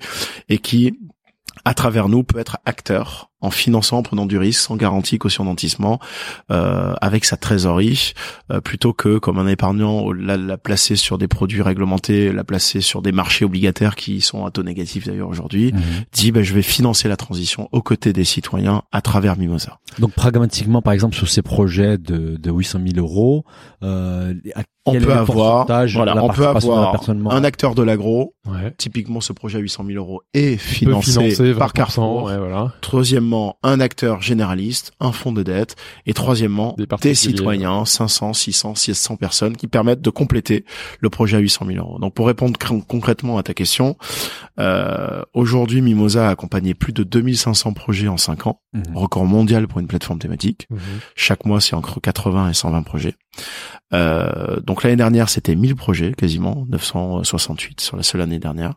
et 0.48 0.58
qui 0.58 0.98
à 1.64 1.74
travers 1.74 2.08
nous 2.08 2.22
peut 2.22 2.38
être 2.38 2.58
acteur 2.64 3.30
en 3.42 3.50
finançant, 3.50 3.98
en 3.98 4.02
prenant 4.02 4.24
du 4.26 4.38
risque, 4.38 4.60
sans 4.62 4.76
garantie, 4.76 5.18
caution 5.18 5.44
d'antissement, 5.44 5.98
euh, 6.50 6.94
avec 7.00 7.24
sa 7.24 7.36
trésorerie, 7.36 8.12
euh, 8.50 8.60
plutôt 8.60 8.92
que 8.94 9.18
comme 9.18 9.38
un 9.38 9.46
épargnant 9.46 10.10
la, 10.12 10.36
la 10.36 10.56
placer 10.56 10.96
sur 10.96 11.18
des 11.18 11.28
produits 11.28 11.60
réglementés, 11.62 12.32
la 12.32 12.44
placer 12.44 12.80
sur 12.80 13.02
des 13.02 13.12
marchés 13.12 13.44
obligataires 13.44 13.94
qui 13.94 14.20
sont 14.20 14.46
à 14.46 14.50
taux 14.50 14.62
négatif 14.62 15.06
d'ailleurs 15.06 15.28
aujourd'hui, 15.28 15.72
Mhm. 15.72 15.80
dit 16.12 16.32
ben, 16.32 16.42
je 16.42 16.54
vais 16.54 16.62
financer 16.62 17.08
la 17.08 17.16
transition 17.16 17.68
aux 17.72 17.82
côtés 17.82 18.12
des 18.12 18.24
citoyens 18.24 18.82
à 18.92 19.00
travers 19.02 19.36
Mimosa. 19.38 19.78
Donc 19.98 20.12
pragmatiquement, 20.12 20.80
par 20.82 20.92
exemple, 20.94 21.14
sur 21.14 21.28
ces 21.28 21.42
projets 21.42 21.98
de, 21.98 22.36
de 22.36 22.50
800 22.50 22.78
000 22.94 23.06
euros, 23.06 23.44
euh, 23.82 24.34
à 24.54 24.62
On 24.86 24.92
quel 24.92 25.02
peut 25.04 25.12
avoir, 25.12 25.66
voilà, 25.66 26.22
on 26.24 26.28
peut 26.28 26.46
avoir 26.46 26.94
un 27.34 27.44
acteur 27.44 27.74
de 27.74 27.82
l'agro, 27.82 28.34
Ouais. 28.46 28.72
typiquement 28.78 29.20
ce 29.20 29.32
projet 29.32 29.58
à 29.58 29.60
800 29.60 29.84
000 29.86 29.98
euros 29.98 30.22
est 30.32 30.56
financé, 30.56 31.10
financer 31.10 31.52
20%, 31.52 31.58
par 31.58 31.72
Carrefour. 31.72 32.22
ouais, 32.24 32.38
voilà. 32.38 32.72
Un 33.62 33.80
acteur 33.80 34.22
généraliste, 34.22 34.92
un 35.00 35.12
fonds 35.12 35.32
de 35.32 35.42
dette. 35.42 35.76
Et 36.06 36.12
troisièmement, 36.14 36.74
Des 36.78 36.86
des, 36.86 37.14
citoyens, 37.14 37.84
500, 37.84 38.32
600, 38.32 38.74
600 38.74 39.16
personnes 39.16 39.56
qui 39.56 39.66
permettent 39.66 40.00
de 40.02 40.10
compléter 40.10 40.64
le 41.00 41.10
projet 41.10 41.36
à 41.36 41.40
800 41.40 41.66
000 41.66 41.78
euros. 41.78 41.98
Donc 41.98 42.14
pour 42.14 42.26
répondre 42.26 42.58
cr- 42.58 42.84
concrètement 42.86 43.38
à 43.38 43.42
ta 43.42 43.54
question, 43.54 43.96
euh, 44.58 45.22
aujourd'hui 45.34 45.80
Mimosa 45.82 46.28
a 46.28 46.30
accompagné 46.30 46.74
plus 46.74 46.92
de 46.92 47.02
2500 47.02 47.72
projets 47.72 48.08
en 48.08 48.16
5 48.16 48.46
ans, 48.46 48.60
Mhm. 48.72 48.82
record 48.96 49.24
mondial 49.24 49.66
pour 49.68 49.80
une 49.80 49.86
plateforme 49.86 50.18
thématique. 50.18 50.66
Mhm. 50.70 50.78
Chaque 51.14 51.44
mois, 51.44 51.60
c'est 51.60 51.74
entre 51.74 52.00
80 52.00 52.48
et 52.50 52.54
120 52.54 52.82
projets. 52.82 53.14
Euh, 53.92 54.60
donc 54.60 54.82
l'année 54.82 54.96
dernière, 54.96 55.28
c'était 55.28 55.54
1000 55.54 55.76
projets 55.76 56.12
quasiment, 56.12 56.64
968 56.68 57.80
sur 57.80 57.96
la 57.96 58.02
seule 58.02 58.20
année 58.20 58.38
dernière. 58.38 58.74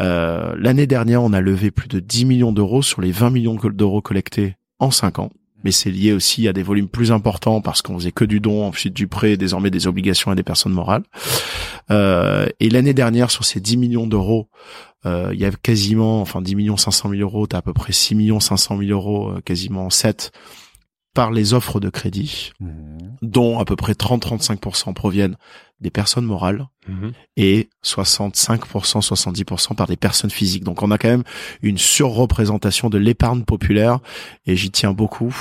Euh, 0.00 0.54
l'année 0.58 0.86
dernière, 0.86 1.22
on 1.22 1.32
a 1.32 1.40
levé 1.40 1.70
plus 1.70 1.88
de 1.88 2.00
10 2.00 2.24
millions 2.24 2.52
d'euros 2.52 2.82
sur 2.82 3.00
les 3.00 3.12
20 3.12 3.30
millions 3.30 3.54
d'euros 3.56 4.00
collectés 4.00 4.56
en 4.78 4.90
5 4.90 5.18
ans. 5.18 5.30
Mais 5.64 5.70
c'est 5.70 5.90
lié 5.92 6.12
aussi 6.12 6.48
à 6.48 6.52
des 6.52 6.64
volumes 6.64 6.88
plus 6.88 7.12
importants 7.12 7.60
parce 7.60 7.82
qu'on 7.82 7.94
faisait 7.98 8.10
que 8.10 8.24
du 8.24 8.40
don, 8.40 8.64
ensuite 8.66 8.94
du 8.94 9.06
prêt, 9.06 9.36
désormais 9.36 9.70
des 9.70 9.86
obligations 9.86 10.32
à 10.32 10.34
des 10.34 10.42
personnes 10.42 10.72
morales. 10.72 11.04
Euh, 11.90 12.46
et 12.58 12.68
l'année 12.68 12.94
dernière, 12.94 13.30
sur 13.30 13.44
ces 13.44 13.60
10 13.60 13.76
millions 13.76 14.06
d'euros, 14.08 14.48
euh, 15.06 15.30
il 15.32 15.38
y 15.40 15.44
a 15.44 15.50
quasiment, 15.52 16.20
enfin 16.20 16.42
10 16.42 16.56
millions 16.56 16.76
500 16.76 17.10
000 17.10 17.20
euros, 17.22 17.46
t'as 17.46 17.58
à 17.58 17.62
peu 17.62 17.72
près 17.72 17.92
6 17.92 18.14
millions 18.16 18.40
500 18.40 18.78
000 18.78 18.90
euros, 18.90 19.30
euh, 19.30 19.40
quasiment 19.40 19.88
7 19.90 20.32
par 21.14 21.30
les 21.30 21.52
offres 21.54 21.78
de 21.78 21.90
crédit, 21.90 22.52
Mhm. 22.58 23.16
dont 23.20 23.58
à 23.58 23.64
peu 23.64 23.76
près 23.76 23.92
30-35% 23.94 24.94
proviennent 24.94 25.36
des 25.82 25.90
personnes 25.90 26.24
morales 26.24 26.66
Mhm. 26.88 27.12
et 27.36 27.68
65%, 27.82 29.00
70% 29.00 29.74
par 29.74 29.86
des 29.86 29.96
personnes 29.96 30.30
physiques. 30.30 30.64
Donc 30.64 30.82
on 30.82 30.90
a 30.90 30.98
quand 30.98 31.08
même 31.08 31.22
une 31.62 31.78
surreprésentation 31.78 32.90
de 32.90 32.98
l'épargne 32.98 33.44
populaire 33.44 34.00
et 34.46 34.56
j'y 34.56 34.70
tiens 34.70 34.92
beaucoup 34.92 35.34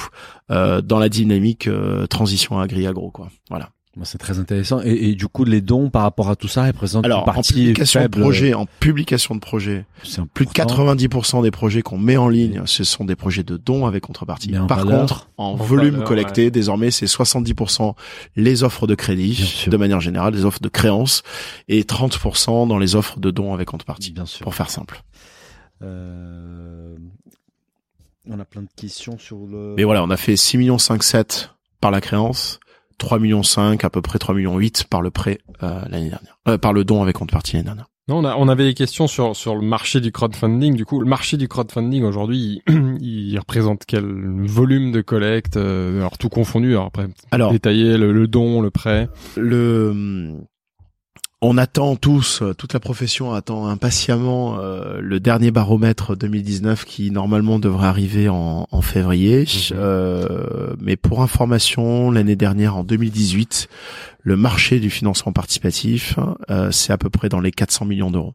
euh, 0.52 0.82
dans 0.82 1.00
la 1.00 1.10
dynamique 1.10 1.68
euh, 1.68 2.06
transition 2.08 2.60
agri-agro 2.60 3.10
quoi. 3.12 3.30
Voilà. 3.50 3.70
C'est 4.04 4.18
très 4.18 4.40
intéressant. 4.40 4.82
Et, 4.84 5.10
et, 5.10 5.16
du 5.16 5.28
coup, 5.28 5.44
les 5.44 5.60
dons 5.60 5.90
par 5.90 6.04
rapport 6.04 6.30
à 6.30 6.38
tout 6.38 6.48
ça 6.48 6.66
représentent 6.66 7.04
Alors, 7.06 7.20
une 7.20 7.26
partie 7.26 7.40
en 7.40 7.56
publication 7.58 8.00
faible. 8.00 8.16
de 8.18 8.22
projet, 8.22 8.54
en 8.54 8.66
publication 8.66 9.36
de 9.36 9.42
projet, 9.42 9.86
C'est 10.04 10.24
plus 10.26 10.46
de 10.46 10.52
important. 10.52 10.94
90% 10.94 11.44
des 11.44 11.52
projets 11.52 11.82
qu'on 11.82 11.98
met 11.98 12.16
en 12.16 12.30
ligne, 12.30 12.62
ce 12.66 12.86
sont 12.86 13.04
des 13.04 13.18
projets 13.18 13.44
de 13.44 13.58
dons 13.58 13.86
avec 13.86 14.04
contrepartie. 14.04 14.52
Par 14.68 14.86
valeur, 14.86 15.02
contre, 15.02 15.30
en 15.38 15.52
en 15.52 15.56
volume 15.56 15.92
valeur, 15.92 16.08
collecté, 16.08 16.52
désormais, 16.52 16.90
c'est 16.90 17.06
70% 17.06 17.96
les 18.38 18.64
offres 18.64 18.88
de 18.88 18.96
crédit, 18.96 19.66
de 19.68 19.78
manière 19.78 20.00
générale, 20.00 20.34
les 20.34 20.46
offres 20.46 20.62
de 20.62 20.70
créance, 20.70 21.22
et 21.68 21.84
30% 21.84 22.70
dans 22.70 22.78
les 22.78 22.96
offres 22.96 23.20
de 23.20 23.30
dons 23.30 23.54
avec 23.54 23.68
contrepartie. 23.68 24.14
Bien 24.14 24.26
sûr. 24.26 24.44
Pour 24.44 24.56
faire 24.56 24.70
simple. 24.70 25.04
Euh, 25.82 26.96
on 28.30 28.40
a 28.40 28.46
plein 28.46 28.62
de 28.62 28.70
questions 28.76 29.18
sur 29.18 29.48
le. 29.48 29.74
Mais 29.76 29.84
voilà, 29.84 30.04
on 30.04 30.10
a 30.10 30.18
fait 30.18 30.36
6 30.36 30.58
millions 30.58 30.78
5 30.78 31.04
7 31.04 31.50
par 31.80 31.92
la 31.92 32.00
créance, 32.02 32.60
3 32.98 33.20
millions 33.20 33.44
5, 33.44 33.84
à 33.84 33.90
peu 33.90 34.02
près 34.02 34.20
3 34.20 34.36
millions 34.36 34.58
8 34.58 34.86
par 34.90 35.02
le 35.02 35.12
prêt 35.12 35.40
euh, 35.64 35.82
l'année 35.90 36.10
dernière. 36.10 36.38
Euh, 36.48 36.58
par 36.58 36.74
le 36.74 36.84
don 36.84 37.02
avec 37.02 37.16
contrepartie 37.16 37.54
l'année 37.54 37.66
dernière. 37.66 37.88
Non, 38.08 38.18
on, 38.18 38.26
a, 38.26 38.36
on 38.36 38.48
avait 38.48 38.66
des 38.66 38.74
questions 38.74 39.08
sur 39.08 39.36
sur 39.36 39.56
le 39.56 39.62
marché 39.62 40.02
du 40.02 40.12
crowdfunding. 40.12 40.76
Du 40.76 40.86
coup, 40.86 41.00
le 41.00 41.06
marché 41.06 41.38
du 41.38 41.48
crowdfunding 41.48 42.04
aujourd'hui, 42.04 42.62
il, 42.68 42.98
il 43.02 43.38
représente 43.40 43.84
quel 43.86 44.04
volume 44.48 44.92
de 44.92 45.02
collecte 45.02 45.56
euh, 45.58 46.00
Alors 46.00 46.18
tout 46.18 46.30
confondu. 46.30 46.72
Alors 46.72 46.88
après, 46.88 47.08
Alors, 47.30 47.52
détailler 47.52 47.98
le, 47.98 48.12
le 48.12 48.28
don, 48.28 48.62
le 48.62 48.72
prêt. 48.72 49.08
le 49.38 50.36
on 51.44 51.58
attend 51.58 51.96
tous, 51.96 52.44
euh, 52.44 52.54
toute 52.54 52.74
la 52.74 52.80
profession 52.80 53.34
attend 53.34 53.68
impatiemment 53.68 54.60
euh, 54.60 55.00
le 55.02 55.20
dernier 55.20 55.50
baromètre 55.50 56.16
2019 56.16 56.86
qui 56.86 57.10
normalement 57.10 57.58
devrait 57.58 57.88
arriver 57.88 58.30
en, 58.30 58.68
en 58.70 58.82
février. 58.82 59.40
Mhm. 59.40 59.48
Euh, 59.74 60.76
mais 60.80 60.96
pour 60.98 61.24
information, 61.24 62.12
l'année 62.12 62.36
dernière, 62.36 62.78
en 62.78 62.84
2018, 62.84 63.70
le 64.24 64.38
marché 64.38 64.80
du 64.80 64.90
financement 64.90 65.32
participatif, 65.32 66.18
euh, 66.50 66.70
c'est 66.72 66.94
à 66.94 66.98
peu 66.98 67.10
près 67.10 67.28
dans 67.30 67.40
les 67.40 67.52
400 67.52 67.86
millions 67.86 68.12
d'euros. 68.12 68.34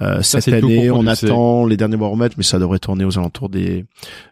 Euh, 0.00 0.20
cette 0.22 0.48
année, 0.48 0.90
on 0.90 1.06
attend 1.06 1.64
les 1.66 1.76
derniers 1.76 1.96
baromètres, 1.96 2.34
mais 2.36 2.42
ça 2.42 2.58
devrait 2.58 2.80
tourner 2.80 3.04
aux 3.04 3.18
alentours 3.18 3.48
des, 3.48 3.84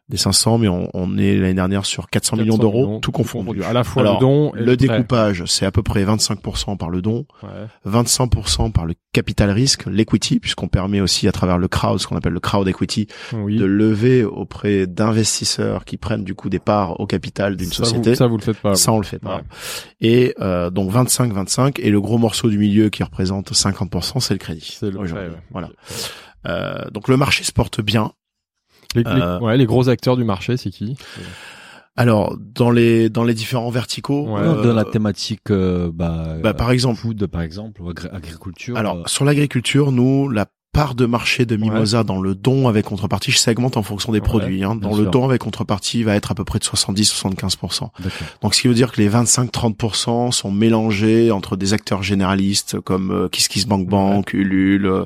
des 0.09 0.17
500, 0.17 0.59
mais 0.59 0.67
on, 0.69 0.91
on 0.95 1.17
est 1.17 1.37
l'année 1.37 1.55
dernière 1.55 1.87
sur 1.87 2.09
400, 2.11 2.39
millions 2.39 2.57
400 2.57 2.63
d'euros, 2.63 2.99
tout 3.01 3.13
confondu. 3.13 3.63
À 3.63 3.73
la 3.73 3.85
fois 3.85 4.03
Alors, 4.03 4.15
le 4.15 4.21
don 4.21 4.53
et 4.57 4.63
Le 4.65 4.77
découpage, 4.77 5.45
c'est 5.47 5.65
à 5.67 5.71
peu 5.71 5.83
près 5.85 6.05
25% 6.05 6.77
par 6.77 6.91
le 6.91 7.03
don, 7.03 7.25
Ouais. 7.43 7.67
25% 7.89 8.73
par 8.73 8.85
le 8.85 8.95
capital 9.13 9.51
risque, 9.51 9.87
l'equity, 9.87 10.41
puisqu'on 10.41 10.67
permet 10.69 11.01
aussi 11.01 11.29
à 11.29 11.33
travers 11.33 11.59
le 11.59 11.69
crowd, 11.69 11.99
ce 12.01 12.07
qu'on 12.09 12.17
appelle 12.17 12.33
le 12.33 12.41
crowd 12.41 12.67
equity, 12.67 13.07
Oui. 13.35 13.57
de 13.57 13.65
lever 13.65 14.25
auprès 14.25 14.89
d'investisseurs 14.89 15.85
qui 15.85 15.97
prennent 15.99 16.25
du 16.25 16.35
coup 16.35 16.49
des 16.49 16.59
parts 16.59 16.99
au 16.99 17.07
capital 17.07 17.57
d'une 17.57 17.71
société. 17.73 18.11
Vous, 18.11 18.17
ça, 18.17 18.27
vous 18.27 18.37
le 18.39 18.43
faites 18.43 18.59
pas. 18.61 18.75
Ça, 18.75 18.93
on 18.93 18.99
le 18.99 19.05
fait 19.05 19.19
pas. 19.21 19.37
Ouais. 19.37 19.43
Et 20.01 20.35
euh, 20.41 20.71
donc 20.71 20.80
25-25, 20.89 21.81
et 21.81 21.91
le 21.91 22.01
gros 22.01 22.19
morceau 22.19 22.49
du 22.49 22.59
milieu 22.59 22.89
qui 22.91 23.03
représente 23.03 23.53
50%, 23.53 24.21
c'est 24.21 24.35
le 24.35 24.39
crédit. 24.39 24.77
C'est 24.79 24.87
le 24.87 24.93
prêt. 24.93 25.03
aujourd'hui. 25.05 25.29
ouais. 25.31 25.43
Voilà. 25.51 25.71
Euh, 26.47 26.89
donc 26.91 27.09
le 27.09 27.17
marché 27.17 27.45
se 27.45 27.53
porte 27.53 27.81
bien. 27.81 28.13
Les, 28.95 29.03
les- 29.03 29.11
Euh, 29.11 29.39
ouais, 29.41 29.57
les 29.57 29.67
gros 29.67 29.89
acteurs 29.89 30.17
du 30.17 30.25
marché, 30.25 30.57
c'est 30.57 30.71
qui? 30.71 30.97
Alors 31.97 32.37
dans 32.39 32.71
les 32.71 33.11
dans 33.11 33.25
les 33.25 33.35
différents 33.35 33.71
verticaux, 33.71 34.27
Ouais. 34.35 34.41
euh, 34.41 34.63
dans 34.63 34.73
la 34.75 34.85
thématique, 34.85 35.51
euh, 35.51 35.91
bah, 35.93 36.37
bah, 36.43 36.55
par 36.55 36.71
exemple, 36.71 36.99
food, 37.01 37.27
par 37.27 37.43
exemple, 37.43 37.83
agriculture. 38.13 38.77
Alors, 38.77 38.97
euh, 38.99 39.03
sur 39.07 39.25
l'agriculture, 39.25 39.93
nous, 39.93 40.29
la 40.29 40.47
part 40.73 40.95
de 40.95 41.05
marché 41.07 41.47
de 41.47 41.57
Mimosa 41.57 42.05
dans 42.05 42.21
le 42.21 42.35
don 42.35 42.69
avec 42.69 42.87
contrepartie, 42.87 43.31
je 43.33 43.39
segmente 43.39 43.77
en 43.77 43.83
fonction 43.83 44.13
des 44.13 44.21
Ouais, 44.21 44.25
produits. 44.25 44.63
Hein. 44.63 44.77
Dans 44.77 44.91
le 44.97 45.03
sûr. 45.03 45.11
don 45.11 45.25
avec 45.25 45.41
contrepartie, 45.43 46.03
va 46.05 46.15
être 46.15 46.31
à 46.31 46.35
peu 46.35 46.45
près 46.45 46.59
de 46.59 46.65
70-75%. 46.65 47.91
d'accord. 47.99 48.11
Donc, 48.43 48.55
ce 48.55 48.61
qui 48.63 48.69
veut 48.69 48.75
dire 48.75 48.93
que 48.93 49.01
les 49.01 49.11
25-30% 49.11 50.33
sont 50.33 50.51
mélangés 50.53 51.31
entre 51.31 51.57
des 51.57 51.73
acteurs 51.73 52.03
généralistes 52.03 52.81
comme 52.81 53.11
euh, 53.11 53.29
KissKissBankBank, 53.29 54.33
Ulule, 54.33 54.87
euh, 54.87 55.05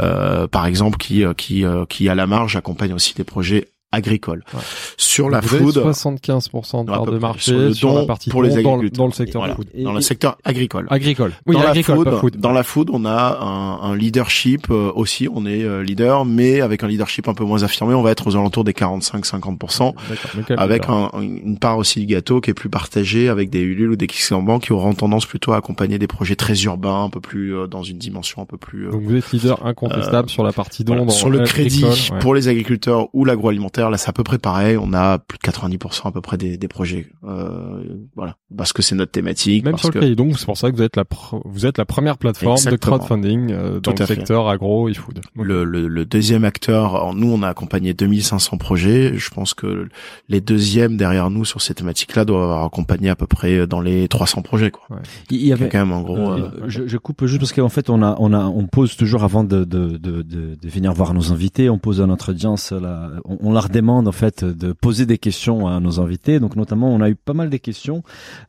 euh, 0.00 0.46
par 0.46 0.66
exemple, 0.66 0.98
qui 0.98 1.24
euh, 1.24 1.34
qui 1.34 1.64
euh, 1.64 1.84
qui 1.86 2.08
à 2.08 2.14
la 2.14 2.26
marge 2.26 2.56
accompagnent 2.56 2.94
aussi 2.94 3.14
des 3.14 3.24
projets 3.24 3.68
agricoles. 3.92 4.42
Ouais. 4.54 4.60
Sur 4.96 5.30
la 5.30 5.40
Vous 5.40 5.54
avez 5.54 5.64
food, 5.64 5.76
75% 5.76 6.84
de 6.84 6.90
part 6.90 7.06
de 7.06 7.18
marché 7.18 7.50
Sur 7.52 7.58
le 7.58 7.72
sur 7.74 7.88
don 7.92 7.98
la 8.00 8.04
partie 8.06 8.30
pour 8.30 8.42
les 8.42 8.62
dans, 8.62 8.78
dans 8.92 9.06
le 9.06 9.12
secteur 9.12 9.42
Voilà. 9.42 9.54
food. 9.54 9.68
Et- 9.74 9.82
dans 9.84 9.92
le 9.92 10.00
secteur 10.00 10.36
agricole. 10.44 10.86
Agricole. 10.90 11.32
Oui, 11.46 11.54
dans 11.56 11.62
agricole, 11.62 11.98
la 11.98 12.04
pas 12.04 12.10
food, 12.18 12.20
food. 12.34 12.40
dans 12.40 12.52
la 12.52 12.62
food, 12.62 12.90
on 12.92 13.04
a 13.04 13.38
un, 13.40 13.90
un 13.90 13.96
leadership 13.96 14.66
euh, 14.70 14.90
aussi. 14.94 15.28
On 15.32 15.46
est 15.46 15.62
euh, 15.62 15.82
leader, 15.82 16.24
mais 16.24 16.60
avec 16.60 16.82
un 16.82 16.88
leadership 16.88 17.28
un 17.28 17.34
peu 17.34 17.44
moins 17.44 17.62
affirmé. 17.62 17.94
On 17.94 18.02
va 18.02 18.10
être 18.10 18.26
aux 18.26 18.36
alentours 18.36 18.64
des 18.64 18.72
45-50%, 18.72 19.94
D'accord. 20.08 20.30
Mais 20.36 20.42
quel 20.46 20.58
avec 20.58 20.84
un- 20.88 21.10
une 21.20 21.58
part 21.58 21.78
aussi 21.78 22.00
du 22.00 22.06
gâteau 22.06 22.40
qui 22.40 22.50
est 22.50 22.54
plus 22.54 22.68
partagée 22.70 23.28
avec 23.28 23.50
des 23.50 23.60
Ulule 23.60 23.90
ou 23.90 23.96
des 23.96 24.06
Bank 24.42 24.62
qui 24.64 24.72
auront 24.72 24.94
tendance 24.94 25.26
plutôt 25.26 25.52
à 25.52 25.56
accompagner 25.56 25.98
des 25.98 26.06
projets 26.06 26.36
très 26.36 26.54
urbains, 26.62 27.04
un 27.04 27.10
peu 27.10 27.20
plus 27.20 27.54
euh, 27.54 27.66
dans 27.66 27.82
une 27.82 27.98
dimension 27.98 28.42
un 28.42 28.46
peu 28.46 28.56
plus. 28.56 28.86
euh, 28.88 28.90
Donc 28.92 29.02
vous 29.02 29.16
êtes 29.16 29.30
leader 29.32 29.64
incontestable 29.66 30.28
sur 30.30 30.42
la 30.44 30.52
partie 30.52 30.84
don. 30.84 30.92
voilà. 30.94 31.06
dans 31.06 31.12
Sur 31.12 31.30
le 31.30 31.40
crédit 31.40 31.84
agricole, 31.84 32.14
ouais. 32.16 32.20
pour 32.20 32.34
les 32.34 32.48
agriculteurs 32.48 33.08
ou 33.12 33.24
l'agroalimentaire, 33.24 33.81
là 33.90 33.98
c'est 33.98 34.08
à 34.08 34.12
peu 34.12 34.22
près 34.24 34.38
pareil. 34.38 34.76
On 34.80 34.92
a 34.92 35.18
plus 35.18 35.38
de 35.38 35.42
90% 35.50 36.08
à 36.08 36.12
peu 36.12 36.20
près 36.20 36.36
des, 36.36 36.56
des 36.56 36.68
projets. 36.68 37.06
Euh, 37.24 37.82
voilà, 38.16 38.36
parce 38.56 38.72
que 38.72 38.82
c'est 38.82 38.94
notre 38.94 39.12
thématique. 39.12 39.64
Même 39.64 39.72
parce 39.72 39.82
sur 39.82 39.92
le 39.92 40.00
que... 40.00 40.14
donc 40.14 40.38
c'est 40.38 40.44
pour 40.46 40.56
ça 40.56 40.70
que 40.70 40.76
vous 40.76 40.82
êtes 40.82 40.96
la 40.96 41.04
vous 41.44 41.66
êtes 41.66 41.78
la 41.78 41.84
première 41.84 42.18
plateforme 42.18 42.56
Exactement. 42.56 42.96
de 42.98 43.02
crowdfunding 43.02 43.52
euh, 43.52 43.74
dans 43.80 43.92
Tout 43.92 43.98
le 43.98 44.02
à 44.02 44.06
fait. 44.06 44.14
secteur 44.16 44.48
agro 44.48 44.88
et 44.88 44.94
food. 44.94 45.20
Le, 45.34 45.64
le, 45.64 45.88
le 45.88 46.04
deuxième 46.04 46.44
acteur, 46.44 46.96
alors 46.96 47.14
nous 47.14 47.30
on 47.30 47.42
a 47.42 47.48
accompagné 47.48 47.94
2500 47.94 48.56
projets. 48.58 49.12
Je 49.16 49.30
pense 49.30 49.54
que 49.54 49.88
les 50.28 50.40
deuxièmes 50.40 50.96
derrière 50.96 51.30
nous 51.30 51.44
sur 51.44 51.60
ces 51.60 51.74
thématiques-là 51.74 52.24
doivent 52.24 52.42
avoir 52.42 52.64
accompagné 52.64 53.08
à 53.10 53.16
peu 53.16 53.26
près 53.26 53.66
dans 53.66 53.80
les 53.80 54.08
300 54.08 54.42
projets. 54.42 54.70
Quoi. 54.70 54.98
Il 55.30 55.36
y 55.36 55.40
Il 55.42 55.46
y 55.48 55.52
avait, 55.52 55.68
quand 55.68 55.78
même 55.78 55.92
en 55.92 56.02
gros. 56.02 56.16
Euh, 56.16 56.50
euh, 56.62 56.64
je, 56.68 56.86
je 56.86 56.96
coupe 56.98 57.24
juste 57.26 57.40
parce 57.40 57.52
qu'en 57.52 57.68
fait 57.68 57.90
on 57.90 58.02
a 58.02 58.16
on 58.18 58.32
a 58.32 58.44
on 58.44 58.66
pose 58.66 58.96
toujours 58.96 59.24
avant 59.24 59.44
de 59.44 59.64
de 59.64 59.96
de, 59.98 60.22
de, 60.22 60.54
de 60.60 60.68
venir 60.68 60.92
voir 60.92 61.14
nos 61.14 61.32
invités 61.32 61.68
on 61.70 61.78
pose 61.78 62.00
à 62.00 62.06
notre 62.06 62.30
audience 62.30 62.72
la, 62.72 63.10
on, 63.24 63.38
on 63.40 63.52
leur 63.52 63.68
demande 63.72 64.08
en 64.08 64.12
fait 64.12 64.44
de 64.44 64.72
poser 64.72 65.06
des 65.06 65.18
questions 65.18 65.66
à 65.66 65.80
nos 65.80 66.00
invités 66.00 66.40
donc 66.40 66.56
notamment 66.56 66.92
on 66.92 67.00
a 67.00 67.08
eu 67.08 67.14
pas 67.14 67.32
mal 67.34 67.50
de 67.50 67.56
questions 67.56 68.02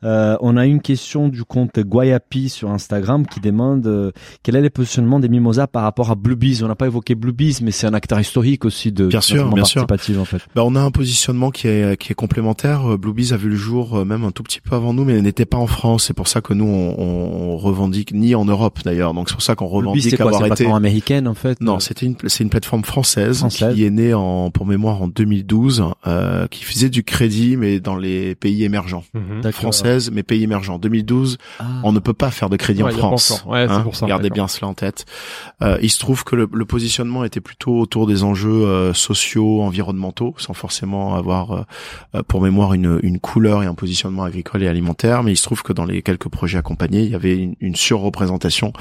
euh, 0.04 0.36
on 0.40 0.56
a 0.56 0.66
une 0.66 0.80
question 0.80 1.28
du 1.28 1.44
compte 1.44 1.78
Guayapi 1.80 2.48
sur 2.48 2.70
Instagram 2.70 3.26
qui 3.26 3.40
demande 3.40 3.86
euh, 3.86 4.12
quel 4.42 4.56
est 4.56 4.60
le 4.60 4.70
positionnement 4.70 5.20
des 5.20 5.28
Mimosas 5.28 5.66
par 5.66 5.82
rapport 5.82 6.10
à 6.10 6.14
Bluebees 6.14 6.62
on 6.62 6.68
n'a 6.68 6.74
pas 6.74 6.86
évoqué 6.86 7.14
Bluebees 7.14 7.60
mais 7.62 7.70
c'est 7.70 7.86
un 7.86 7.94
acteur 7.94 8.20
historique 8.20 8.64
aussi 8.64 8.92
de 8.92 9.06
Bien 9.06 9.20
sûr, 9.20 9.50
bien 9.52 9.64
sûr. 9.64 9.84
en 9.84 10.24
fait 10.24 10.46
bah, 10.54 10.62
on 10.64 10.74
a 10.76 10.80
un 10.80 10.90
positionnement 10.90 11.50
qui 11.50 11.68
est 11.68 11.96
qui 11.96 12.12
est 12.12 12.14
complémentaire. 12.14 12.92
Euh, 12.92 12.96
Bluebees 12.96 13.32
a 13.32 13.36
vu 13.36 13.48
le 13.48 13.56
jour 13.56 13.96
euh, 13.98 14.04
même 14.04 14.24
un 14.24 14.30
tout 14.30 14.42
petit 14.42 14.60
peu 14.60 14.74
avant 14.74 14.92
nous, 14.92 15.04
mais 15.04 15.20
n'était 15.20 15.46
pas 15.46 15.58
en 15.58 15.66
France. 15.66 16.04
C'est 16.04 16.14
pour 16.14 16.28
ça 16.28 16.40
que 16.40 16.52
nous 16.54 16.64
on, 16.66 16.94
on 16.98 17.56
revendique 17.56 18.12
ni 18.12 18.34
en 18.34 18.44
Europe 18.44 18.80
d'ailleurs. 18.84 19.14
Donc 19.14 19.28
c'est 19.28 19.34
pour 19.34 19.42
ça 19.42 19.54
qu'on 19.54 19.66
revendique 19.66 20.02
c'est 20.10 20.16
quoi? 20.16 20.26
avoir 20.26 20.46
été. 20.46 20.66
américaine 20.70 21.28
en 21.28 21.34
fait 21.34 21.60
Non, 21.60 21.78
c'était 21.80 22.06
une 22.06 22.16
c'est 22.26 22.44
une 22.44 22.50
plateforme 22.50 22.84
française, 22.84 23.38
Française. 23.38 23.74
qui 23.74 23.84
est 23.84 23.90
née 23.90 24.14
en 24.14 24.50
pour 24.50 24.66
mémoire 24.66 25.02
en 25.02 25.08
2012, 25.14 25.84
euh, 26.06 26.46
qui 26.48 26.64
faisait 26.64 26.88
du 26.90 27.04
crédit 27.04 27.56
mais 27.56 27.80
dans 27.80 27.96
les 27.96 28.34
pays 28.34 28.64
émergents. 28.64 29.04
D'accord. 29.14 29.52
Française 29.60 30.10
mais 30.12 30.22
pays 30.22 30.42
émergents. 30.42 30.78
2012, 30.78 31.38
Ah. 31.58 31.64
on 31.84 31.92
ne 31.92 31.98
peut 32.00 32.12
pas 32.12 32.30
faire 32.30 32.50
de 32.50 32.56
crédit 32.56 32.82
Ouais, 32.82 32.92
en 32.94 32.98
France. 32.98 33.44
Ouais, 33.46 33.66
hein. 33.68 33.80
pour 33.80 33.96
ça, 33.96 34.06
Gardez 34.06 34.30
bien 34.30 34.48
cela 34.48 34.68
en 34.68 34.74
tête. 34.74 35.06
Euh, 35.62 35.78
il 35.82 35.90
se 35.90 35.98
trouve 35.98 36.24
que 36.24 36.36
le, 36.36 36.48
le 36.52 36.64
positionnement 36.64 37.24
était 37.24 37.40
plutôt 37.40 37.78
autour 37.78 38.06
des 38.06 38.24
enjeux 38.24 38.50
euh, 38.66 38.92
sociaux, 38.92 39.62
environnementaux, 39.62 40.34
sans 40.38 40.54
forcément 40.54 41.14
avoir 41.14 41.52
euh, 41.52 41.62
euh, 42.14 42.22
pour 42.22 42.40
mémoire 42.42 42.74
une, 42.74 42.98
une 43.02 43.18
couleur 43.20 43.62
et 43.62 43.66
un 43.66 43.74
positionnement 43.74 44.24
agricole 44.24 44.62
et 44.62 44.68
alimentaire. 44.68 45.22
Mais 45.22 45.32
il 45.32 45.36
se 45.36 45.44
trouve 45.44 45.62
que 45.62 45.72
dans 45.72 45.84
les 45.84 46.02
quelques 46.02 46.28
projets 46.28 46.58
accompagnés, 46.58 47.02
il 47.02 47.10
y 47.10 47.14
avait 47.14 47.36
une, 47.36 47.54
une 47.60 47.76
surreprésentation 47.76 48.72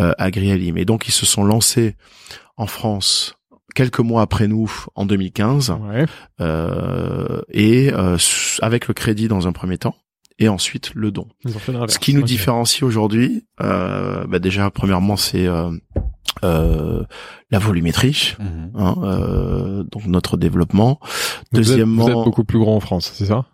euh, 0.00 0.12
agri-alim. 0.18 0.76
Et 0.78 0.84
donc 0.84 1.08
ils 1.08 1.12
se 1.12 1.26
sont 1.26 1.44
lancés 1.44 1.94
en 2.56 2.66
France 2.66 3.36
quelques 3.76 4.00
mois 4.00 4.22
après 4.22 4.48
nous, 4.48 4.68
en 4.96 5.06
2015, 5.06 5.70
Ouais. 5.88 6.06
euh, 6.40 7.40
et 7.52 7.92
euh, 7.92 8.16
avec 8.62 8.88
le 8.88 8.94
crédit 8.94 9.28
dans 9.28 9.46
un 9.46 9.52
premier 9.52 9.78
temps, 9.78 9.94
et 10.40 10.48
ensuite 10.48 10.90
le 10.94 11.10
don. 11.12 11.28
Ce 11.88 11.98
qui 11.98 12.12
nous 12.14 12.22
différencie 12.22 12.82
aujourd'hui, 12.82 13.44
euh, 13.62 14.26
bah 14.26 14.38
déjà 14.40 14.70
premièrement 14.70 15.16
c'est 15.16 15.46
euh, 15.46 15.70
euh, 16.44 17.02
la 17.50 17.58
volumétrie, 17.58 18.34
Mhm. 18.38 18.70
hein, 18.74 18.94
euh, 19.04 19.84
donc 19.84 20.06
notre 20.06 20.36
développement. 20.36 20.88
Donc, 20.88 20.98
vous 21.00 21.58
êtes- 21.60 21.66
Deuxièmement, 21.68 22.02
vous 22.04 22.08
êtes, 22.10 22.24
beaucoup 22.24 22.44
plus 22.44 22.58
grand 22.58 22.76
en 22.76 22.80
France, 22.80 23.12
c'est 23.14 23.26
ça? 23.26 23.44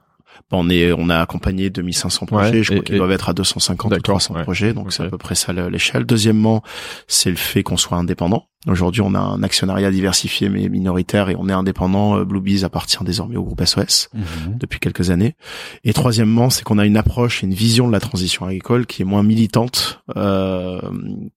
Bah, 0.51 0.57
on 0.61 0.69
est 0.71 0.93
on 0.93 1.09
a 1.09 1.19
accompagné 1.21 1.71
2500 1.71 2.27
projets, 2.27 2.51
Ouais, 2.51 2.63
je 2.63 2.73
crois 2.73 2.83
qu'ils 2.83 2.97
doivent 2.97 3.13
être 3.13 3.29
à 3.29 3.33
250 3.35 3.93
ou 3.93 3.95
D'accord, 3.95 4.15
300 4.19 4.35
ouais. 4.35 4.43
projets, 4.43 4.73
donc 4.75 4.93
c'est 4.93 5.05
à 5.05 5.09
peu 5.11 5.19
près 5.19 5.35
ça 5.35 5.53
le- 5.53 5.69
l'échelle. 5.69 6.05
Deuxièmement, 6.05 6.63
c'est 7.07 7.31
le 7.31 7.37
fait 7.37 7.63
qu'on 7.63 7.77
soit 7.77 7.97
indépendant. 7.99 8.49
Aujourd'hui, 8.69 9.01
on 9.01 9.15
a 9.15 9.19
un 9.19 9.43
actionnariat 9.43 9.91
diversifié 9.91 10.49
mais 10.49 10.69
minoritaire 10.69 11.29
et 11.31 11.37
on 11.37 11.49
est 11.49 11.53
indépendant. 11.53 12.19
Euh, 12.19 12.25
Bluebees 12.25 12.63
appartient 12.65 13.03
désormais 13.03 13.37
au 13.37 13.43
groupe 13.43 13.61
SOS 13.65 14.09
Mhm. 14.15 14.59
depuis 14.59 14.79
quelques 14.79 15.11
années. 15.11 15.35
Et 15.83 15.93
troisièmement, 15.93 16.49
c'est 16.49 16.63
qu'on 16.63 16.79
a 16.79 16.87
une 16.87 16.97
approche 16.97 17.43
et 17.43 17.47
une 17.47 17.55
vision 17.55 17.89
de 17.89 17.93
la 17.93 18.01
transition 18.01 18.47
agricole 18.47 18.87
qui 18.87 19.03
est 19.03 19.05
moins 19.05 19.25
militante 19.25 20.01
euh, 20.17 20.81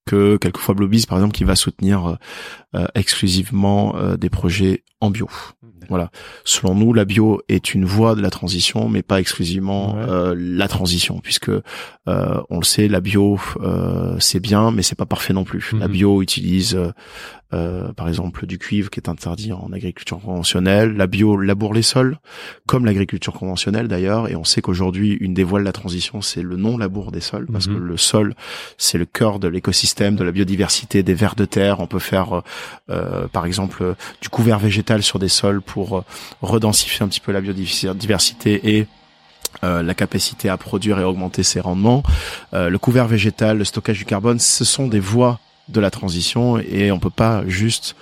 que 0.06 0.38
quelquefois 0.38 0.76
Bluebees, 0.76 1.08
par 1.08 1.18
exemple, 1.18 1.34
qui 1.36 1.46
va 1.46 1.56
soutenir 1.56 2.06
euh, 2.06 2.16
euh, 2.76 2.86
exclusivement 2.94 3.96
euh, 3.96 4.18
des 4.18 4.30
projets 4.30 4.84
en 5.02 5.10
bio. 5.10 5.28
Voilà. 5.88 6.10
Selon 6.46 6.74
nous, 6.74 6.94
la 6.94 7.06
bio 7.06 7.44
est 7.48 7.76
une 7.76 7.86
voie 7.86 8.16
de 8.16 8.22
la 8.22 8.32
transition, 8.32 8.90
mais 8.90 9.04
pas 9.04 9.20
exclusivement 9.20 9.94
Ouais. 9.94 10.02
euh, 10.10 10.36
la 10.36 10.68
transition, 10.68 11.20
puisque 11.20 11.50
euh, 11.50 11.62
on 12.50 12.58
le 12.58 12.64
sait, 12.66 12.88
la 12.88 13.02
bio 13.02 13.40
euh, 13.62 14.16
c'est 14.20 14.40
bien, 14.40 14.72
mais 14.72 14.82
c'est 14.82 14.96
pas 14.96 15.06
parfait 15.06 15.32
non 15.34 15.44
plus. 15.44 15.72
La 15.78 15.88
Mhm. 15.88 15.94
bio 15.94 16.22
utilise, 16.24 16.76
euh, 17.54 17.94
par 17.94 18.08
exemple, 18.08 18.46
du 18.46 18.58
cuivre 18.58 18.90
qui 18.90 19.00
est 19.00 19.10
interdit 19.10 19.54
en 19.54 19.72
agriculture 19.72 20.20
conventionnelle. 20.20 20.96
La 20.96 21.08
bio 21.08 21.38
laboure 21.38 21.74
les 21.74 21.82
sols, 21.82 22.18
comme 22.66 22.86
l'agriculture 22.86 23.34
conventionnelle 23.34 23.88
d'ailleurs. 23.88 24.30
Et 24.30 24.36
on 24.36 24.44
sait 24.44 24.62
qu'aujourd'hui, 24.62 25.14
une 25.22 25.34
des 25.34 25.44
voies 25.44 25.60
de 25.60 25.66
la 25.66 25.72
transition, 25.72 26.22
c'est 26.22 26.42
le 26.42 26.56
non 26.58 26.78
labour 26.78 27.12
des 27.12 27.22
sols, 27.22 27.48
parce 27.52 27.68
Mhm. 27.68 27.76
que 27.76 27.80
le 27.80 27.98
sol, 27.98 28.36
c'est 28.78 28.98
le 28.98 29.06
cœur 29.06 29.40
de 29.40 29.48
l'écosystème, 29.48 30.16
de 30.16 30.24
la 30.24 30.32
biodiversité, 30.32 31.04
des 31.04 31.14
vers 31.14 31.36
de 31.36 31.46
terre. 31.46 31.80
On 31.80 31.88
peut 31.88 32.00
faire, 32.00 32.38
euh, 32.38 32.42
euh, 32.90 33.28
par 33.28 33.46
exemple, 33.46 33.96
du 34.22 34.30
couvert 34.30 34.60
végétal 34.60 35.04
sur 35.04 35.20
des 35.20 35.30
sols 35.30 35.62
pour 35.62 35.98
euh, 36.00 36.02
redensifier 36.42 37.04
un 37.04 37.08
petit 37.08 37.20
peu 37.20 37.32
la 37.32 37.42
biodiversité 37.42 38.78
et 38.78 38.88
euh, 39.64 39.82
la 39.84 39.94
capacité 39.94 40.50
à 40.50 40.58
produire 40.58 41.00
et 41.00 41.04
augmenter 41.06 41.42
ses 41.44 41.62
rendements. 41.62 42.04
Euh, 42.54 42.70
le 42.70 42.78
couvert 42.78 43.08
végétal, 43.08 43.58
le 43.58 43.64
stockage 43.64 43.98
du 43.98 44.06
carbone, 44.06 44.38
ce 44.40 44.66
sont 44.66 44.88
des 44.88 45.00
voies 45.00 45.40
de 45.70 45.80
la 45.80 45.92
transition 45.92 46.58
et 46.60 46.92
on 46.92 47.00
peut 47.00 47.10
pas 47.10 47.44
juste, 47.48 47.96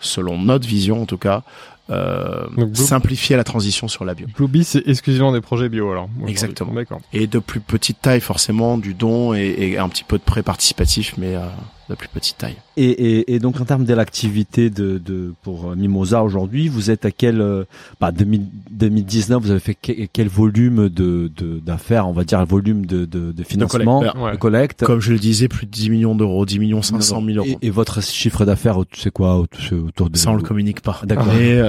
selon 0.00 0.38
notre 0.38 0.66
vision 0.68 1.02
en 1.02 1.06
tout 1.06 1.18
cas, 1.18 1.42
euh, 1.88 2.44
Donc, 2.56 2.70
Blue- 2.72 2.74
simplifier 2.84 3.36
la 3.36 3.44
transition 3.44 3.86
sur 3.86 4.04
la 4.04 4.14
bio. 4.14 4.26
Bluebee, 4.36 4.64
c'est 4.64 4.82
exclusivement 4.88 5.32
des 5.32 5.40
projets 5.40 5.68
bio 5.68 5.90
alors. 5.92 6.08
Exactement. 6.26 6.72
D'accord. 6.72 7.00
Et 7.12 7.26
de 7.28 7.38
plus 7.38 7.60
petite 7.60 8.00
taille 8.02 8.20
forcément, 8.20 8.76
du 8.76 8.92
don 8.92 9.34
et, 9.34 9.54
et 9.58 9.78
un 9.78 9.88
petit 9.88 10.02
peu 10.04 10.18
de 10.18 10.22
prêt 10.24 10.42
participatif, 10.42 11.14
mais 11.16 11.36
euh, 11.36 11.46
de 11.88 11.94
plus 11.94 12.08
petite 12.08 12.38
taille. 12.38 12.56
Et, 12.76 12.84
et, 12.90 13.34
et 13.34 13.38
donc 13.38 13.60
en 13.60 13.64
termes 13.64 13.84
de 13.84 13.94
l'activité 13.94 14.70
de, 14.70 14.98
de 14.98 15.32
pour 15.42 15.70
euh, 15.70 15.74
Mimosa 15.76 16.22
aujourd'hui, 16.24 16.68
vous 16.68 16.90
êtes 16.90 17.04
à 17.04 17.10
quel 17.10 17.40
euh, 17.40 17.64
bah 18.00 18.12
2000 18.12 18.42
2019 18.70 19.42
vous 19.42 19.50
avez 19.50 19.60
fait 19.60 19.74
que- 19.74 19.92
quel 20.12 20.28
volume 20.28 20.88
de 20.88 21.30
de- 21.36 21.58
d'affaires, 21.64 22.06
on 22.08 22.12
va 22.12 22.24
dire 22.24 22.44
volume 22.44 22.84
de 22.86 23.04
de, 23.04 23.32
de 23.32 23.42
financement, 23.44 24.00
collecte, 24.00 24.16
ouais. 24.18 24.32
de 24.32 24.36
collecte. 24.36 24.84
Comme 24.84 25.00
je 25.00 25.12
le 25.12 25.18
disais, 25.18 25.48
plus 25.48 25.66
de 25.66 25.70
10 25.70 25.90
millions 25.90 26.14
d'euros, 26.14 26.44
10 26.44 26.58
millions 26.58 26.82
500 26.82 27.22
000 27.24 27.38
euros. 27.38 27.58
Et, 27.62 27.66
et 27.68 27.70
votre 27.70 28.02
chiffre 28.02 28.44
d'affaires, 28.44 28.78
c'est 28.94 29.10
quoi 29.10 29.36
autour 29.36 30.10
de 30.10 30.16
Ça, 30.16 30.30
on 30.30 30.34
le 30.34 30.42
communique 30.42 30.80
pas. 30.82 31.00
D'accord. 31.04 31.26
Mais, 31.26 31.60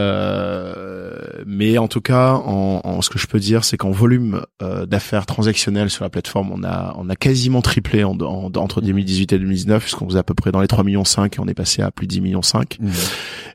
euh, 0.41 1.13
mais 1.45 1.78
en 1.78 1.88
tout 1.88 2.01
cas, 2.01 2.34
en, 2.34 2.82
en- 2.84 3.01
ce 3.01 3.09
que 3.09 3.20
je 3.20 3.28
peux 3.28 3.39
dire, 3.39 3.63
c'est 3.63 3.78
qu'en 3.78 3.91
volume 3.91 4.41
euh, 4.61 4.86
d'affaires 4.86 5.26
transactionnelles 5.26 5.89
sur 5.89 6.03
la 6.03 6.09
plateforme, 6.09 6.51
on 6.51 6.63
a, 6.63 6.95
on 6.97 7.09
a 7.09 7.15
quasiment 7.15 7.61
triplé 7.61 8.03
en, 8.03 8.18
en- 8.20 8.51
entre 8.55 8.82
2018 8.82 9.34
et 9.34 9.39
2019, 9.39 9.82
puisqu'on 9.84 10.06
faisait 10.07 10.19
à 10.19 10.23
peu 10.23 10.33
près 10.33 10.51
dans 10.51 10.61
les 10.61 10.67
3 10.67 10.83
millions 10.83 11.05
5 11.05 11.35
et 11.35 11.39
on 11.39 11.47
est 11.47 11.53
passé 11.53 11.81
à 11.81 11.91
plus 11.91 12.07
de 12.07 12.11
10 12.11 12.21
millions 12.21 12.41
5. 12.41 12.77
Mhm. 12.79 12.91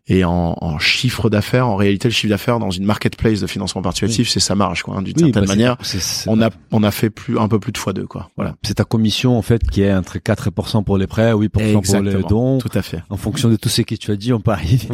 Et 0.08 0.24
en, 0.24 0.56
en 0.60 0.78
chiffre 0.80 1.30
d'affaires, 1.30 1.68
en 1.68 1.76
réalité, 1.76 2.08
le 2.08 2.12
chiffre 2.12 2.30
d'affaires 2.30 2.58
dans 2.58 2.72
une 2.72 2.84
marketplace 2.84 3.38
de 3.40 3.46
financement 3.46 3.82
participatif, 3.82 4.28
c'est 4.28 4.40
sa 4.40 4.56
marge, 4.56 4.82
quoi. 4.82 4.96
hein, 4.96 5.02
D'une 5.02 5.14
Oui, 5.16 5.22
certaine 5.26 5.44
bah, 5.44 5.46
manière, 5.48 5.76
c'est- 5.82 6.00
c'est- 6.00 6.28
on 6.28 6.42
a, 6.42 6.50
on 6.72 6.82
a 6.82 6.90
fait 6.90 7.08
plus, 7.08 7.38
un 7.38 7.46
peu 7.46 7.60
plus 7.60 7.70
de 7.70 7.78
fois 7.78 7.92
deux, 7.92 8.06
quoi. 8.06 8.28
Voilà. 8.36 8.56
c'est 8.64 8.74
ta 8.74 8.84
commission 8.84 9.38
en 9.38 9.42
fait 9.42 9.62
qui 9.70 9.82
est 9.82 9.94
entre 9.94 10.18
4 10.18 10.50
pour 10.84 10.98
les 10.98 11.06
prêts, 11.06 11.32
8 11.32 11.48
pour 11.50 11.62
les 11.62 12.22
dons. 12.28 12.58
Tout 12.58 12.68
à 12.74 12.82
fait. 12.82 13.00
En 13.10 13.16
fonction 13.16 13.48
de 13.48 13.54
tout 13.54 13.68
ce 13.68 13.82
que 13.82 13.94
tu 13.94 14.10
as 14.10 14.16
dit, 14.16 14.32
on 14.32 14.40
peut 14.40 14.50
arriver. 14.50 14.88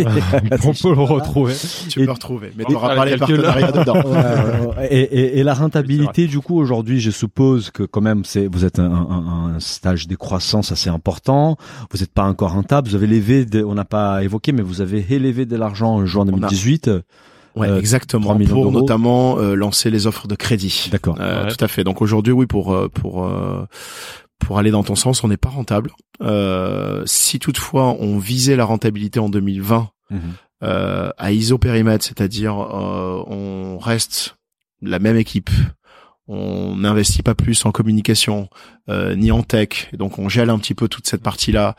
On 0.65 0.73
peut 0.75 0.95
le 0.95 1.01
retrouver. 1.03 1.55
Tu 1.89 2.01
Et- 2.01 2.03
peux 2.03 2.07
le 2.07 2.13
retrouver. 2.13 2.53
Mais 2.57 2.65
On 2.67 3.05
les 3.05 3.17
calcul. 3.17 3.43
partenariats 3.43 3.73
dedans. 3.73 4.75
Et, 4.91 5.01
et, 5.01 5.39
et 5.39 5.43
la 5.43 5.55
rentabilité, 5.55 6.27
du 6.27 6.41
coup, 6.41 6.57
aujourd'hui, 6.59 7.01
je 7.01 7.11
suppose 7.11 7.71
que 7.71 7.83
quand 7.83 8.01
même, 8.01 8.25
c'est 8.25 8.47
vous 8.47 8.65
êtes 8.65 8.79
un, 8.79 8.85
un, 8.93 9.55
un 9.57 9.61
stage 9.61 10.07
de 10.07 10.17
croissance 10.17 10.71
assez 10.71 10.89
important. 10.91 11.57
Vous 11.91 11.99
n'êtes 11.99 12.13
pas 12.13 12.25
encore 12.25 12.53
rentable. 12.53 12.89
Vous 12.89 12.95
avez 12.95 13.07
levé, 13.07 13.45
de, 13.45 13.63
on 13.65 13.75
n'a 13.75 13.85
pas 13.85 14.23
évoqué, 14.23 14.53
mais 14.53 14.63
vous 14.63 14.81
avez 14.81 14.98
élevé 15.11 15.47
de 15.47 15.57
l'argent 15.57 15.95
en 15.97 16.07
juin 16.07 16.23
a- 16.23 16.27
2018. 16.27 16.89
Ouais, 17.57 17.67
Euh, 17.67 17.71
3 17.71 17.79
exactement. 17.79 18.37
Pour 18.47 18.71
notamment 18.73 19.39
euh, 19.39 19.55
lancer 19.55 19.91
les 19.91 20.07
offres 20.07 20.29
de 20.29 20.35
crédit. 20.37 20.89
D'accord. 20.93 21.17
Euh, 21.21 21.45
Ouais. 21.45 21.51
Tout 21.55 21.65
à 21.65 21.69
fait. 21.69 21.83
Donc 21.85 22.03
aujourd'hui, 22.03 22.33
oui, 22.33 22.47
pour 22.47 22.77
pour 22.95 23.29
pour 24.39 24.59
aller 24.59 24.71
dans 24.71 24.85
ton 24.85 24.95
sens, 24.95 25.25
on 25.25 25.29
n'est 25.29 25.37
pas 25.37 25.49
rentable. 25.49 25.91
Euh, 26.23 27.03
si 27.07 27.39
toutefois 27.41 27.97
on 28.01 28.19
visait 28.19 28.55
la 28.57 28.65
rentabilité 28.65 29.19
en 29.19 29.29
2020 29.29 29.91
Mhm. 30.11 30.21
euh, 30.63 31.11
à 31.19 31.33
isopérimètre, 31.33 32.05
c'est-à-dire 32.05 32.55
euh, 32.59 33.23
on 33.27 33.79
reste 33.79 34.37
la 34.81 34.99
même 35.01 35.17
équipe, 35.17 35.51
on 36.29 36.77
n'investit 36.77 37.23
pas 37.23 37.35
plus 37.35 37.65
en 37.65 37.73
communication 37.73 38.49
euh, 38.89 39.15
ni 39.15 39.31
en 39.33 39.43
tech, 39.43 39.89
donc 39.95 40.19
on 40.19 40.29
gèle 40.29 40.51
un 40.51 40.59
petit 40.59 40.75
peu 40.75 40.87
toute 40.89 41.07
cette 41.07 41.23
partie-là, 41.23 41.75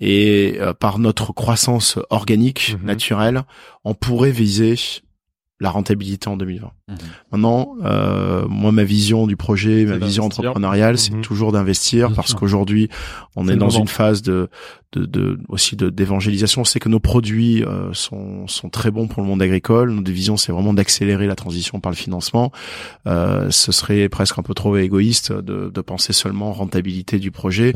et 0.00 0.56
euh, 0.60 0.74
par 0.74 0.98
notre 0.98 1.32
croissance 1.32 1.98
organique 2.10 2.76
Mhm. 2.78 2.86
naturelle, 2.86 3.42
on 3.84 3.94
pourrait 3.94 4.30
viser 4.32 4.74
la 5.60 5.70
rentabilité 5.70 6.28
en 6.28 6.36
2020. 6.36 6.72
Mhm. 6.88 6.96
Maintenant, 7.30 7.76
euh, 7.84 8.44
moi, 8.48 8.72
ma 8.72 8.82
vision 8.82 9.28
du 9.28 9.36
projet, 9.36 9.84
ma 9.84 9.96
vision 9.98 10.24
entrepreneuriale, 10.24 10.98
c'est 10.98 11.12
Mhm. 11.14 11.20
toujours 11.22 11.52
d'investir 11.52 12.12
parce 12.14 12.34
qu'aujourd'hui, 12.34 12.88
on 13.36 13.46
est 13.48 13.56
dans 13.56 13.70
une 13.70 13.86
phase 13.86 14.22
de, 14.22 14.48
de, 14.92 15.06
de 15.06 15.38
aussi 15.48 15.76
de 15.76 15.88
d'évangélisation. 15.88 16.62
On 16.62 16.64
sait 16.64 16.80
que 16.80 16.88
nos 16.88 16.98
produits 16.98 17.62
euh, 17.64 17.92
sont 17.92 18.46
sont 18.48 18.70
très 18.70 18.90
bons 18.90 19.06
pour 19.06 19.22
le 19.22 19.28
monde 19.28 19.40
agricole. 19.40 19.92
Notre 19.92 20.10
vision, 20.10 20.36
c'est 20.36 20.50
vraiment 20.50 20.74
d'accélérer 20.74 21.28
la 21.28 21.36
transition 21.36 21.78
par 21.78 21.92
le 21.92 21.96
financement. 21.96 22.50
Euh, 23.06 23.48
ce 23.50 23.70
serait 23.70 24.08
presque 24.08 24.38
un 24.38 24.42
peu 24.42 24.54
trop 24.54 24.76
égoïste 24.76 25.32
de, 25.32 25.70
de 25.72 25.80
penser 25.80 26.12
seulement 26.12 26.52
rentabilité 26.52 27.18
du 27.20 27.30
projet 27.30 27.72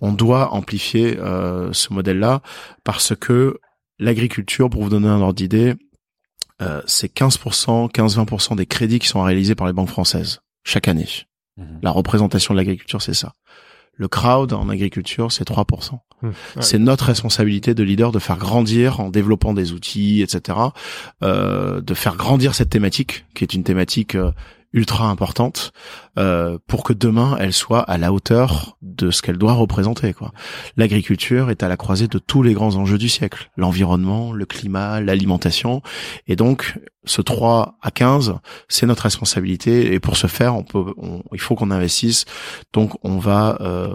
on 0.00 0.12
doit 0.12 0.52
amplifier 0.52 1.16
euh, 1.18 1.72
ce 1.72 1.92
modèle-là 1.92 2.42
parce 2.84 3.14
que 3.18 3.58
l'agriculture, 3.98 4.68
pour 4.68 4.82
vous 4.82 4.90
donner 4.90 5.08
un 5.08 5.20
ordre 5.20 5.34
d'idée, 5.34 5.74
euh, 6.62 6.82
c'est 6.86 7.12
15%, 7.12 7.90
15-20% 7.90 8.56
des 8.56 8.66
crédits 8.66 8.98
qui 8.98 9.08
sont 9.08 9.22
réalisés 9.22 9.54
par 9.54 9.66
les 9.66 9.72
banques 9.72 9.88
françaises 9.88 10.40
chaque 10.64 10.88
année. 10.88 11.08
Mhm. 11.56 11.80
La 11.82 11.90
représentation 11.90 12.54
de 12.54 12.58
l'agriculture, 12.58 13.02
c'est 13.02 13.14
ça. 13.14 13.34
Le 13.94 14.08
crowd 14.08 14.52
en 14.52 14.68
agriculture, 14.68 15.30
c'est 15.30 15.46
3%. 15.46 15.98
Mmh. 16.22 16.28
Ouais. 16.28 16.34
C'est 16.60 16.78
notre 16.78 17.04
responsabilité 17.04 17.74
de 17.74 17.82
leader 17.82 18.10
de 18.10 18.18
faire 18.18 18.38
grandir 18.38 19.00
en 19.00 19.10
développant 19.10 19.52
des 19.52 19.72
outils, 19.72 20.22
etc., 20.22 20.58
euh, 21.22 21.80
de 21.80 21.94
faire 21.94 22.16
grandir 22.16 22.54
cette 22.54 22.70
thématique, 22.70 23.26
qui 23.34 23.44
est 23.44 23.52
une 23.52 23.64
thématique 23.64 24.14
euh, 24.14 24.32
ultra 24.72 25.06
importante, 25.08 25.72
euh, 26.18 26.58
pour 26.66 26.82
que 26.84 26.92
demain 26.92 27.36
elle 27.40 27.52
soit 27.52 27.80
à 27.80 27.98
la 27.98 28.12
hauteur 28.12 28.76
de 28.82 29.10
ce 29.10 29.22
qu'elle 29.22 29.38
doit 29.38 29.52
représenter. 29.52 30.12
Quoi. 30.14 30.32
L'agriculture 30.76 31.50
est 31.50 31.62
à 31.62 31.68
la 31.68 31.76
croisée 31.76 32.08
de 32.08 32.18
tous 32.18 32.42
les 32.42 32.54
grands 32.54 32.76
enjeux 32.76 32.98
du 32.98 33.08
siècle 33.08 33.50
l'environnement, 33.56 34.32
le 34.32 34.46
climat, 34.46 35.00
l'alimentation, 35.00 35.82
et 36.26 36.36
donc 36.36 36.78
ce 37.04 37.20
3 37.20 37.76
à 37.82 37.90
15, 37.90 38.34
c'est 38.68 38.86
notre 38.86 39.02
responsabilité. 39.02 39.92
Et 39.92 39.98
pour 40.00 40.16
ce 40.16 40.28
faire, 40.28 40.54
on 40.54 40.62
peut, 40.62 40.94
on- 40.96 41.22
il 41.32 41.40
faut 41.40 41.54
qu'on 41.56 41.70
investisse. 41.72 42.24
Donc 42.72 42.92
on 43.02 43.18
va 43.18 43.58
euh, 43.60 43.88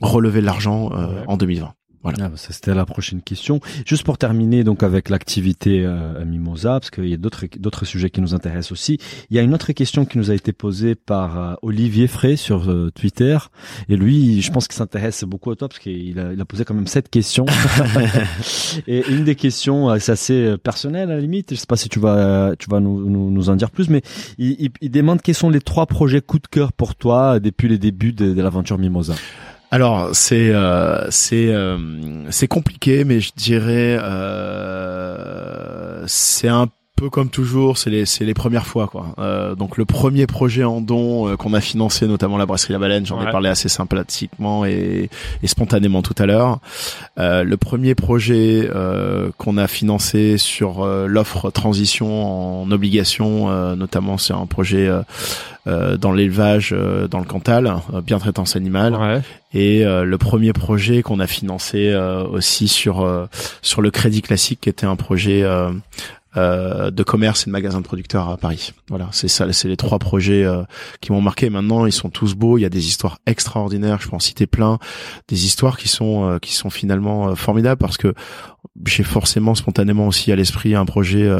relever 0.00 0.40
de 0.40 0.46
l'argent 0.46 0.90
euh, 0.94 1.24
en 1.26 1.36
2020. 1.36 1.74
Ah, 2.04 2.28
bah, 2.28 2.36
ça, 2.36 2.52
c'était 2.52 2.74
la 2.74 2.84
prochaine 2.84 3.22
question. 3.22 3.60
Juste 3.86 4.04
pour 4.04 4.18
terminer 4.18 4.62
donc 4.64 4.82
avec 4.82 5.08
l'activité 5.08 5.82
euh, 5.84 6.24
Mimosa, 6.24 6.80
parce 6.80 6.90
qu'il 6.90 7.08
y 7.08 7.14
a 7.14 7.16
d'autres 7.16 7.46
d'autres 7.58 7.84
sujets 7.84 8.10
qui 8.10 8.20
nous 8.20 8.34
intéressent 8.34 8.72
aussi. 8.72 8.98
Il 9.30 9.36
y 9.36 9.38
a 9.38 9.42
une 9.42 9.54
autre 9.54 9.72
question 9.72 10.04
qui 10.04 10.18
nous 10.18 10.30
a 10.30 10.34
été 10.34 10.52
posée 10.52 10.94
par 10.94 11.38
euh, 11.38 11.54
Olivier 11.62 12.06
Frey 12.06 12.36
sur 12.36 12.70
euh, 12.70 12.90
Twitter, 12.94 13.38
et 13.88 13.96
lui, 13.96 14.42
je 14.42 14.52
pense 14.52 14.68
qu'il 14.68 14.76
s'intéresse 14.76 15.24
beaucoup 15.24 15.50
à 15.50 15.56
toi 15.56 15.68
parce 15.68 15.78
qu'il 15.78 16.18
a, 16.18 16.32
il 16.32 16.40
a 16.40 16.44
posé 16.44 16.64
quand 16.64 16.74
même 16.74 16.86
sept 16.86 17.08
questions. 17.08 17.46
et 18.86 19.04
une 19.08 19.24
des 19.24 19.34
questions, 19.34 19.90
euh, 19.90 19.96
c'est 19.98 20.12
assez 20.12 20.34
euh, 20.34 20.58
personnel 20.58 21.10
à 21.10 21.14
la 21.14 21.20
limite. 21.20 21.54
Je 21.54 21.56
sais 21.56 21.66
pas 21.66 21.76
si 21.76 21.88
tu 21.88 22.00
vas 22.00 22.54
tu 22.58 22.68
vas 22.68 22.80
nous, 22.80 23.08
nous, 23.08 23.30
nous 23.30 23.48
en 23.48 23.56
dire 23.56 23.70
plus, 23.70 23.88
mais 23.88 24.02
il, 24.38 24.56
il, 24.58 24.70
il 24.80 24.90
demande 24.90 25.22
quels 25.22 25.34
sont 25.34 25.50
les 25.50 25.60
trois 25.60 25.86
projets 25.86 26.20
coup 26.20 26.38
de 26.38 26.46
cœur 26.46 26.72
pour 26.72 26.94
toi 26.94 27.40
depuis 27.40 27.68
les 27.68 27.78
débuts 27.78 28.12
de, 28.12 28.34
de 28.34 28.42
l'aventure 28.42 28.78
Mimosa? 28.78 29.14
Alors 29.70 30.14
c'est 30.14 30.50
euh, 30.50 31.10
c'est 31.10 31.48
euh, 31.48 32.30
c'est 32.30 32.46
compliqué, 32.48 33.04
mais 33.04 33.20
je 33.20 33.32
dirais 33.34 33.98
euh, 34.00 35.24
c'est 36.06 36.48
un 36.48 36.68
peu 36.96 37.10
comme 37.10 37.28
toujours, 37.28 37.76
c'est 37.76 37.90
les 37.90 38.06
c'est 38.06 38.24
les 38.24 38.34
premières 38.34 38.66
fois 38.66 38.86
quoi. 38.86 39.14
Euh, 39.18 39.54
donc 39.54 39.76
le 39.76 39.84
premier 39.84 40.26
projet 40.26 40.64
en 40.64 40.80
don 40.80 41.28
euh, 41.28 41.36
qu'on 41.36 41.52
a 41.52 41.60
financé, 41.60 42.06
notamment 42.06 42.36
la 42.36 42.46
brasserie 42.46 42.72
La 42.72 42.78
Baleine, 42.78 43.04
j'en 43.04 43.20
ai 43.20 43.30
parlé 43.30 43.48
assez 43.48 43.68
sympathiquement 43.68 44.64
et, 44.64 45.10
et 45.42 45.46
spontanément 45.46 46.02
tout 46.02 46.14
à 46.18 46.26
l'heure. 46.26 46.60
Euh, 47.18 47.42
le 47.42 47.56
premier 47.56 47.94
projet 47.94 48.68
euh, 48.72 49.30
qu'on 49.38 49.56
a 49.56 49.66
financé 49.66 50.38
sur 50.38 50.82
euh, 50.82 51.06
l'offre 51.06 51.50
transition 51.50 52.62
en 52.62 52.70
obligation, 52.70 53.74
notamment 53.76 54.18
c'est 54.18 54.32
un 54.32 54.46
projet 54.46 54.88
dans 55.66 56.12
l'élevage 56.12 56.74
dans 57.10 57.18
le 57.18 57.24
Cantal, 57.24 57.74
bien 58.02 58.18
traitance 58.18 58.56
animale. 58.56 58.94
Ouais. 58.94 59.20
Et 59.52 59.84
le 59.84 60.16
premier 60.18 60.52
projet 60.52 61.02
qu'on 61.02 61.20
a 61.20 61.26
financé 61.26 61.94
aussi 62.30 62.68
sur 62.68 63.28
sur 63.62 63.82
le 63.82 63.90
crédit 63.90 64.22
classique, 64.22 64.60
qui 64.62 64.68
était 64.68 64.86
un 64.86 64.96
projet 64.96 65.44
euh, 66.36 66.90
de 66.90 67.02
commerce 67.02 67.42
et 67.42 67.46
de 67.46 67.50
magasins 67.50 67.80
de 67.80 67.86
producteurs 67.86 68.28
à 68.28 68.36
Paris. 68.36 68.72
Voilà, 68.88 69.08
c'est 69.12 69.28
ça, 69.28 69.52
c'est 69.52 69.68
les 69.68 69.76
trois 69.76 69.98
projets 69.98 70.44
euh, 70.44 70.62
qui 71.00 71.12
m'ont 71.12 71.20
marqué. 71.20 71.50
Maintenant, 71.50 71.86
ils 71.86 71.92
sont 71.92 72.10
tous 72.10 72.34
beaux. 72.34 72.58
Il 72.58 72.62
y 72.62 72.64
a 72.64 72.70
des 72.70 72.86
histoires 72.86 73.18
extraordinaires. 73.26 73.98
Je 74.00 74.08
peux 74.08 74.16
en 74.16 74.20
citer 74.20 74.46
plein, 74.46 74.78
des 75.28 75.44
histoires 75.44 75.76
qui 75.76 75.88
sont 75.88 76.28
euh, 76.28 76.38
qui 76.38 76.54
sont 76.54 76.70
finalement 76.70 77.34
formidables 77.36 77.78
parce 77.78 77.96
que 77.96 78.14
j'ai 78.86 79.02
forcément 79.02 79.54
spontanément 79.54 80.06
aussi 80.06 80.32
à 80.32 80.36
l'esprit 80.36 80.74
un 80.74 80.84
projet 80.84 81.30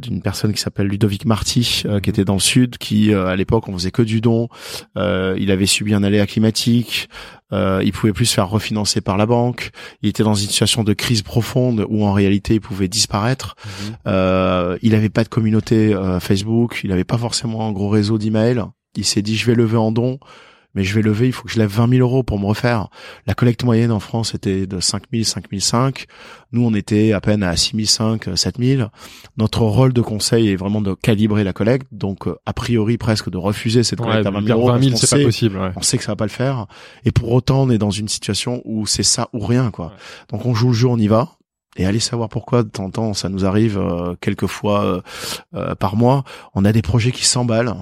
d'une 0.00 0.22
personne 0.22 0.52
qui 0.52 0.60
s'appelle 0.60 0.86
Ludovic 0.86 1.24
Marty, 1.24 1.84
qui 2.02 2.10
était 2.10 2.24
dans 2.24 2.34
le 2.34 2.40
sud, 2.40 2.78
qui 2.78 3.12
à 3.12 3.34
l'époque 3.36 3.68
on 3.68 3.72
faisait 3.74 3.90
que 3.90 4.02
du 4.02 4.20
don. 4.20 4.48
il 4.96 5.50
avait 5.50 5.66
subi 5.66 5.94
un 5.94 6.02
aléa 6.02 6.26
climatique. 6.26 7.08
Euh, 7.54 7.82
il 7.84 7.92
pouvait 7.92 8.12
plus 8.12 8.26
se 8.26 8.34
faire 8.34 8.48
refinancer 8.48 9.00
par 9.00 9.16
la 9.16 9.26
banque. 9.26 9.70
Il 10.02 10.08
était 10.08 10.22
dans 10.22 10.34
une 10.34 10.48
situation 10.48 10.82
de 10.82 10.92
crise 10.92 11.22
profonde 11.22 11.86
où 11.88 12.04
en 12.04 12.12
réalité 12.12 12.54
il 12.54 12.60
pouvait 12.60 12.88
disparaître. 12.88 13.54
Mhm. 13.64 13.96
Euh, 14.06 14.78
il 14.82 14.92
n'avait 14.92 15.08
pas 15.08 15.24
de 15.24 15.28
communauté 15.28 15.94
euh, 15.94 16.20
Facebook. 16.20 16.80
Il 16.84 16.90
n'avait 16.90 17.04
pas 17.04 17.18
forcément 17.18 17.68
un 17.68 17.72
gros 17.72 17.88
réseau 17.88 18.18
d'emails. 18.18 18.64
Il 18.96 19.04
s'est 19.04 19.22
dit 19.22 19.36
je 19.36 19.46
vais 19.46 19.54
lever 19.54 19.76
en 19.76 19.92
don 19.92 20.18
mais 20.74 20.84
je 20.84 20.94
vais 20.94 21.02
lever, 21.02 21.26
il 21.26 21.32
faut 21.32 21.44
que 21.44 21.50
je 21.50 21.58
lève 21.58 21.70
20 21.70 21.88
000 21.88 22.00
euros 22.00 22.22
pour 22.22 22.38
me 22.38 22.46
refaire. 22.46 22.88
La 23.26 23.34
collecte 23.34 23.64
moyenne 23.64 23.92
en 23.92 24.00
France 24.00 24.34
était 24.34 24.66
de 24.66 24.80
5 24.80 25.04
000, 25.12 25.24
5 25.24 25.44
500. 25.50 26.06
Nous, 26.52 26.64
on 26.64 26.74
était 26.74 27.12
à 27.12 27.20
peine 27.20 27.42
à 27.42 27.56
6 27.56 27.86
500, 27.86 28.36
7 28.36 28.56
000. 28.58 28.88
Notre 29.36 29.62
rôle 29.62 29.92
de 29.92 30.00
conseil 30.00 30.50
est 30.50 30.56
vraiment 30.56 30.80
de 30.80 30.94
calibrer 30.94 31.44
la 31.44 31.52
collecte, 31.52 31.86
donc 31.92 32.26
euh, 32.26 32.36
a 32.46 32.52
priori 32.52 32.98
presque 32.98 33.30
de 33.30 33.36
refuser 33.36 33.82
cette 33.82 34.00
collecte 34.00 34.26
à 34.26 34.30
20 34.30 34.46
000 34.46 34.58
euros. 34.58 34.68
20 34.72 34.82
000, 34.82 34.96
c'est 34.96 35.18
pas 35.18 35.24
possible. 35.24 35.72
On 35.76 35.82
sait 35.82 35.98
que 35.98 36.04
ça 36.04 36.12
va 36.12 36.16
pas 36.16 36.26
le 36.26 36.30
faire. 36.30 36.66
Et 37.04 37.12
pour 37.12 37.32
autant, 37.32 37.62
on 37.62 37.70
est 37.70 37.78
dans 37.78 37.90
une 37.90 38.08
situation 38.08 38.62
où 38.64 38.86
c'est 38.86 39.02
ça 39.02 39.28
ou 39.32 39.40
rien, 39.40 39.70
quoi. 39.70 39.92
Donc 40.30 40.46
on 40.46 40.54
joue 40.54 40.68
le 40.68 40.74
jeu, 40.74 40.88
on 40.88 40.98
y 40.98 41.08
va. 41.08 41.36
Et 41.76 41.86
allez 41.86 41.98
savoir 41.98 42.28
pourquoi 42.28 42.62
de 42.62 42.68
temps 42.68 42.84
en 42.84 42.90
temps 42.90 43.14
ça 43.14 43.28
nous 43.28 43.44
arrive 43.44 43.78
euh, 43.78 44.14
quelques 44.20 44.46
fois 44.46 44.84
euh, 44.84 45.00
euh, 45.54 45.74
par 45.74 45.96
mois. 45.96 46.24
On 46.54 46.64
a 46.64 46.72
des 46.72 46.82
projets 46.82 47.12
qui 47.12 47.24
s'emballent 47.24 47.74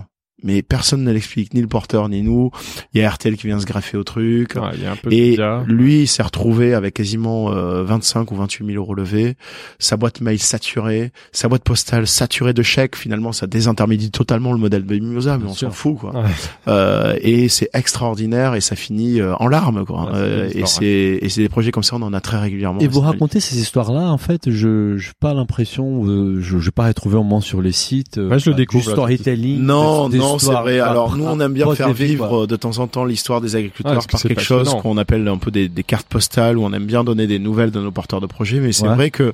mais 0.43 0.63
personne 0.63 1.05
ne 1.05 1.13
l'explique, 1.13 1.55
ni 1.55 1.61
le 1.61 1.69
porteur 1.69 2.09
ni 2.09 2.23
nous. 2.23 2.51
Il 2.95 3.01
y 3.01 3.05
a 3.05 3.11
RTL 3.11 3.37
qui 3.37 3.47
vient 3.47 3.61
se 3.61 3.67
greffer 3.67 3.97
au 3.97 4.05
truc. 4.05 4.55
et 5.11 5.37
lui, 5.67 6.03
il 6.03 6.09
s'est 6.09 6.23
retrouvé 6.23 6.75
avec 6.75 6.95
quasiment 6.95 7.51
25 7.51 8.21
euh, 8.21 8.35
ou 8.35 8.37
28 8.37 8.67
000 8.67 8.77
euros 8.79 8.95
levés, 8.95 9.37
sa 9.79 9.97
boîte 9.97 10.21
mail 10.21 10.39
saturée, 10.39 11.13
sa 11.33 11.49
boîte 11.49 11.65
postale 11.65 12.07
saturée 12.07 12.53
de 12.53 12.63
chèques. 12.63 12.97
Finalement, 12.97 13.33
ça 13.33 13.47
désintermédie 13.47 14.11
totalement 14.11 14.53
le 14.53 14.59
modèle 14.59 14.85
de 14.85 14.95
Mimosa, 14.95 15.39
mais 15.39 15.49
on 15.49 15.55
s'en 15.55 15.71
fout 15.71 15.99
quoi. 15.99 16.13
Euh, 16.69 17.17
et 17.21 17.49
c'est 17.49 17.71
extraordinaire 17.75 18.55
et 18.55 18.61
ça 18.61 18.77
finit 18.77 19.21
euh, 19.21 19.35
en 19.37 19.49
larmes 19.49 19.85
quoi. 19.85 20.11
Euh, 20.15 20.49
et 20.55 20.67
c'est 20.67 20.85
et 21.23 21.29
c'est 21.29 21.41
des 21.41 21.49
projets 21.49 21.71
comme 21.71 21.83
ça, 21.83 21.97
on 21.97 22.03
en 22.03 22.13
a 22.13 22.21
très 22.21 22.39
régulièrement. 22.39 22.81
Et 22.81 22.89
vous 22.89 23.01
racontez 23.01 23.41
ces 23.41 23.61
histoires-là, 23.61 24.11
en 24.11 24.19
fait, 24.19 24.51
je 24.51 24.97
j'ai 24.97 25.13
pas 25.19 25.35
l'impression, 25.35 26.05
je 26.41 26.59
je 26.59 26.71
pas 26.71 26.87
retrouvé 26.87 27.17
au 27.17 27.23
moins 27.23 27.41
sur 27.41 27.61
les 27.63 27.73
sites. 27.73 28.17
Je 28.17 28.51
le 28.51 28.57
découvre. 28.57 28.85
Du 28.85 28.91
storytelling. 28.91 29.61
Non, 29.61 30.09
non 30.09 30.32
c'est 30.39 30.53
vrai. 30.53 30.81
Alors 30.81 31.17
nous, 31.17 31.25
on 31.25 31.41
aime 31.41 31.53
bien 31.53 31.73
faire 31.75 31.93
vivre 31.93 32.47
de 32.47 32.57
temps 32.57 32.79
en 32.79 32.87
temps 32.87 33.05
l'histoire 33.05 33.41
des 33.41 33.57
agriculteurs 33.57 34.07
par 34.07 34.21
quelque 34.21 34.41
chose 34.41 34.75
qu'on 34.83 34.99
appelle 34.99 35.27
un 35.29 35.39
peu 35.39 35.51
des, 35.51 35.69
des, 35.69 35.83
cartes 35.83 36.07
postales 36.07 36.59
où 36.59 36.65
on 36.65 36.73
aime 36.73 36.87
bien 36.87 37.05
donner 37.05 37.27
des 37.27 37.39
nouvelles 37.39 37.71
de 37.71 37.81
nos 37.81 37.91
porteurs 37.91 38.21
de 38.21 38.27
projets. 38.27 38.61
Mais 38.61 38.73
c'est 38.73 38.87
vrai 38.87 39.11
que 39.11 39.33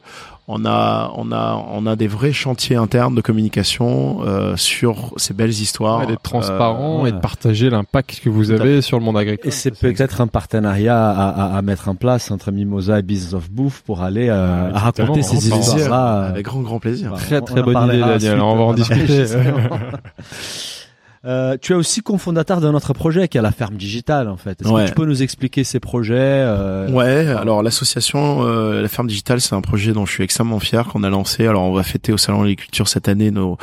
on 0.50 0.64
a 0.64 1.12
on 1.14 1.30
a 1.30 1.62
on 1.72 1.86
a 1.86 1.94
des 1.94 2.08
vrais 2.08 2.32
chantiers 2.32 2.76
internes 2.76 3.14
de 3.14 3.20
communication 3.20 4.20
euh, 4.22 4.56
sur 4.56 5.12
ces 5.18 5.34
belles 5.34 5.50
histoires. 5.50 6.06
d'être 6.06 6.22
transparent 6.22 7.04
euh, 7.04 7.08
et 7.08 7.12
de 7.12 7.18
partager 7.18 7.68
l'impact 7.68 8.20
que 8.20 8.30
vous 8.30 8.50
avez 8.50 8.80
sur 8.80 8.98
le 8.98 9.04
monde 9.04 9.18
agricole. 9.18 9.46
Et 9.46 9.50
c'est 9.50 9.78
peut-être 9.78 10.22
un 10.22 10.26
partenariat 10.26 11.10
à, 11.10 11.28
à, 11.28 11.58
à, 11.58 11.62
mettre 11.62 11.90
en 11.90 11.94
place 11.94 12.30
entre 12.30 12.50
Mimosa 12.50 12.98
et 12.98 13.02
Business 13.02 13.34
of 13.34 13.50
Bouffe 13.50 13.82
pour 13.82 14.00
aller 14.00 14.28
euh, 14.30 14.72
à 14.72 14.78
raconter 14.78 15.22
ces 15.22 15.48
histoires-là. 15.48 16.28
Avec 16.28 16.46
grand 16.46 16.62
grand 16.62 16.80
plaisir. 16.80 17.12
Très 17.16 17.42
très 17.42 17.62
bonne 17.62 17.86
idée, 17.88 18.00
Daniel. 18.00 18.40
On 18.40 18.56
va 18.56 18.62
en 18.64 18.74
discuter. 18.74 19.26
Euh, 21.24 21.56
tu 21.60 21.72
es 21.72 21.76
aussi 21.76 22.00
cofondateur 22.00 22.60
d'un 22.60 22.74
autre 22.74 22.92
projet 22.92 23.28
qui 23.28 23.38
est 23.38 23.42
la 23.42 23.52
ferme 23.52 23.76
digitale 23.76 24.28
en 24.28 24.36
fait. 24.36 24.60
Est-ce 24.62 24.70
que 24.70 24.88
tu 24.88 24.94
peux 24.94 25.04
nous 25.04 25.22
expliquer 25.22 25.64
ces 25.64 25.80
projets 25.80 26.16
euh... 26.18 26.88
Ouais, 26.90 27.26
alors 27.26 27.62
l'association 27.62 28.42
euh, 28.42 28.82
la 28.82 28.88
ferme 28.88 29.08
digitale, 29.08 29.40
c'est 29.40 29.54
un 29.54 29.60
projet 29.60 29.92
dont 29.92 30.06
je 30.06 30.12
suis 30.12 30.24
extrêmement 30.24 30.60
fier 30.60 30.86
qu'on 30.86 31.02
a 31.02 31.10
lancé. 31.10 31.46
Alors 31.46 31.62
on 31.62 31.72
va 31.72 31.82
fêter 31.82 32.12
au 32.12 32.18
salon 32.18 32.38
de 32.38 32.44
l'agriculture 32.44 32.88
cette 32.88 33.08
année 33.08 33.30
nos 33.30 33.56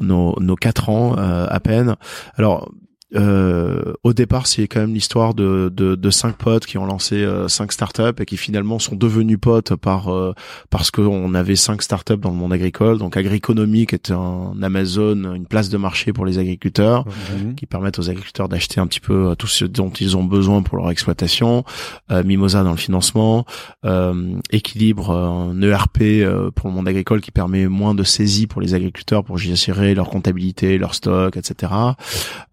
nos 0.00 0.36
nos 0.40 0.56
quatre 0.56 0.88
ans 0.88 1.16
euh, 1.18 1.46
à 1.48 1.60
peine. 1.60 1.96
Alors 2.36 2.68
euh, 3.14 3.92
au 4.02 4.12
départ, 4.12 4.48
c'est 4.48 4.66
quand 4.66 4.80
même 4.80 4.92
l'histoire 4.92 5.32
de, 5.34 5.72
de, 5.72 5.94
de, 5.94 6.10
cinq 6.10 6.36
potes 6.36 6.66
qui 6.66 6.76
ont 6.76 6.86
lancé 6.86 7.16
euh, 7.16 7.46
cinq 7.46 7.70
startups 7.70 8.20
et 8.20 8.24
qui 8.24 8.36
finalement 8.36 8.80
sont 8.80 8.96
devenus 8.96 9.38
potes 9.40 9.76
par 9.76 10.12
euh, 10.12 10.34
parce 10.70 10.90
qu'on 10.90 11.32
avait 11.34 11.54
cinq 11.54 11.82
startups 11.82 12.16
dans 12.16 12.30
le 12.30 12.36
monde 12.36 12.52
agricole. 12.52 12.98
Donc 12.98 13.16
Agriconomie, 13.16 13.86
qui 13.86 13.94
est 13.94 14.10
un 14.10 14.60
Amazon, 14.60 15.34
une 15.34 15.46
place 15.46 15.68
de 15.68 15.76
marché 15.76 16.12
pour 16.12 16.26
les 16.26 16.38
agriculteurs, 16.38 17.04
qui 17.56 17.66
permettent 17.66 18.00
aux 18.00 18.10
agriculteurs 18.10 18.48
d'acheter 18.48 18.80
un 18.80 18.88
petit 18.88 19.00
peu 19.00 19.30
euh, 19.30 19.34
tout 19.36 19.46
ce 19.46 19.64
dont 19.64 19.90
ils 19.90 20.16
ont 20.16 20.24
besoin 20.24 20.62
pour 20.62 20.76
leur 20.78 20.90
exploitation. 20.90 21.64
Mimosa 22.24 22.62
dans 22.64 22.70
le 22.70 22.76
financement, 22.76 23.44
Équilibre, 24.50 25.10
un 25.10 25.60
ERP 25.60 25.98
pour 26.54 26.68
le 26.68 26.74
monde 26.74 26.88
agricole 26.88 27.20
qui 27.20 27.30
permet 27.30 27.68
moins 27.68 27.94
de 27.94 28.02
saisie 28.02 28.46
pour 28.46 28.60
les 28.60 28.74
agriculteurs 28.74 29.24
pour 29.24 29.38
gérer 29.38 29.94
leur 29.94 30.08
comptabilité, 30.08 30.78
leur 30.78 30.94
stock, 30.94 31.36
etc. 31.36 31.72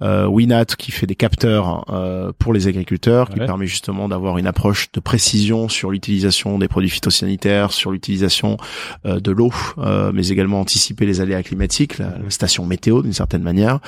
Oui 0.02 0.43
Winat 0.44 0.66
qui 0.78 0.92
fait 0.92 1.08
des 1.08 1.16
capteurs 1.16 1.86
euh, 1.90 2.34
pour 2.38 2.54
les 2.54 2.68
agriculteurs, 2.68 3.30
qui 3.30 3.40
permet 3.40 3.66
justement 3.66 4.10
d'avoir 4.10 4.38
une 4.38 4.48
approche 4.48 4.92
de 4.92 5.00
précision 5.00 5.70
sur 5.70 5.90
l'utilisation 5.90 6.60
des 6.60 6.68
produits 6.68 6.90
phytosanitaires, 6.90 7.72
sur 7.72 7.92
l'utilisation 7.92 8.58
euh, 9.06 9.22
de 9.22 9.32
l'eau, 9.32 9.54
euh, 9.78 10.12
mais 10.14 10.28
également 10.28 10.60
anticiper 10.60 11.06
les 11.06 11.22
aléas 11.22 11.44
climatiques, 11.44 11.98
la, 11.98 12.14
station 12.28 12.66
météo 12.66 13.02
d'une 13.02 13.14
certaine 13.14 13.44
manière. 13.44 13.80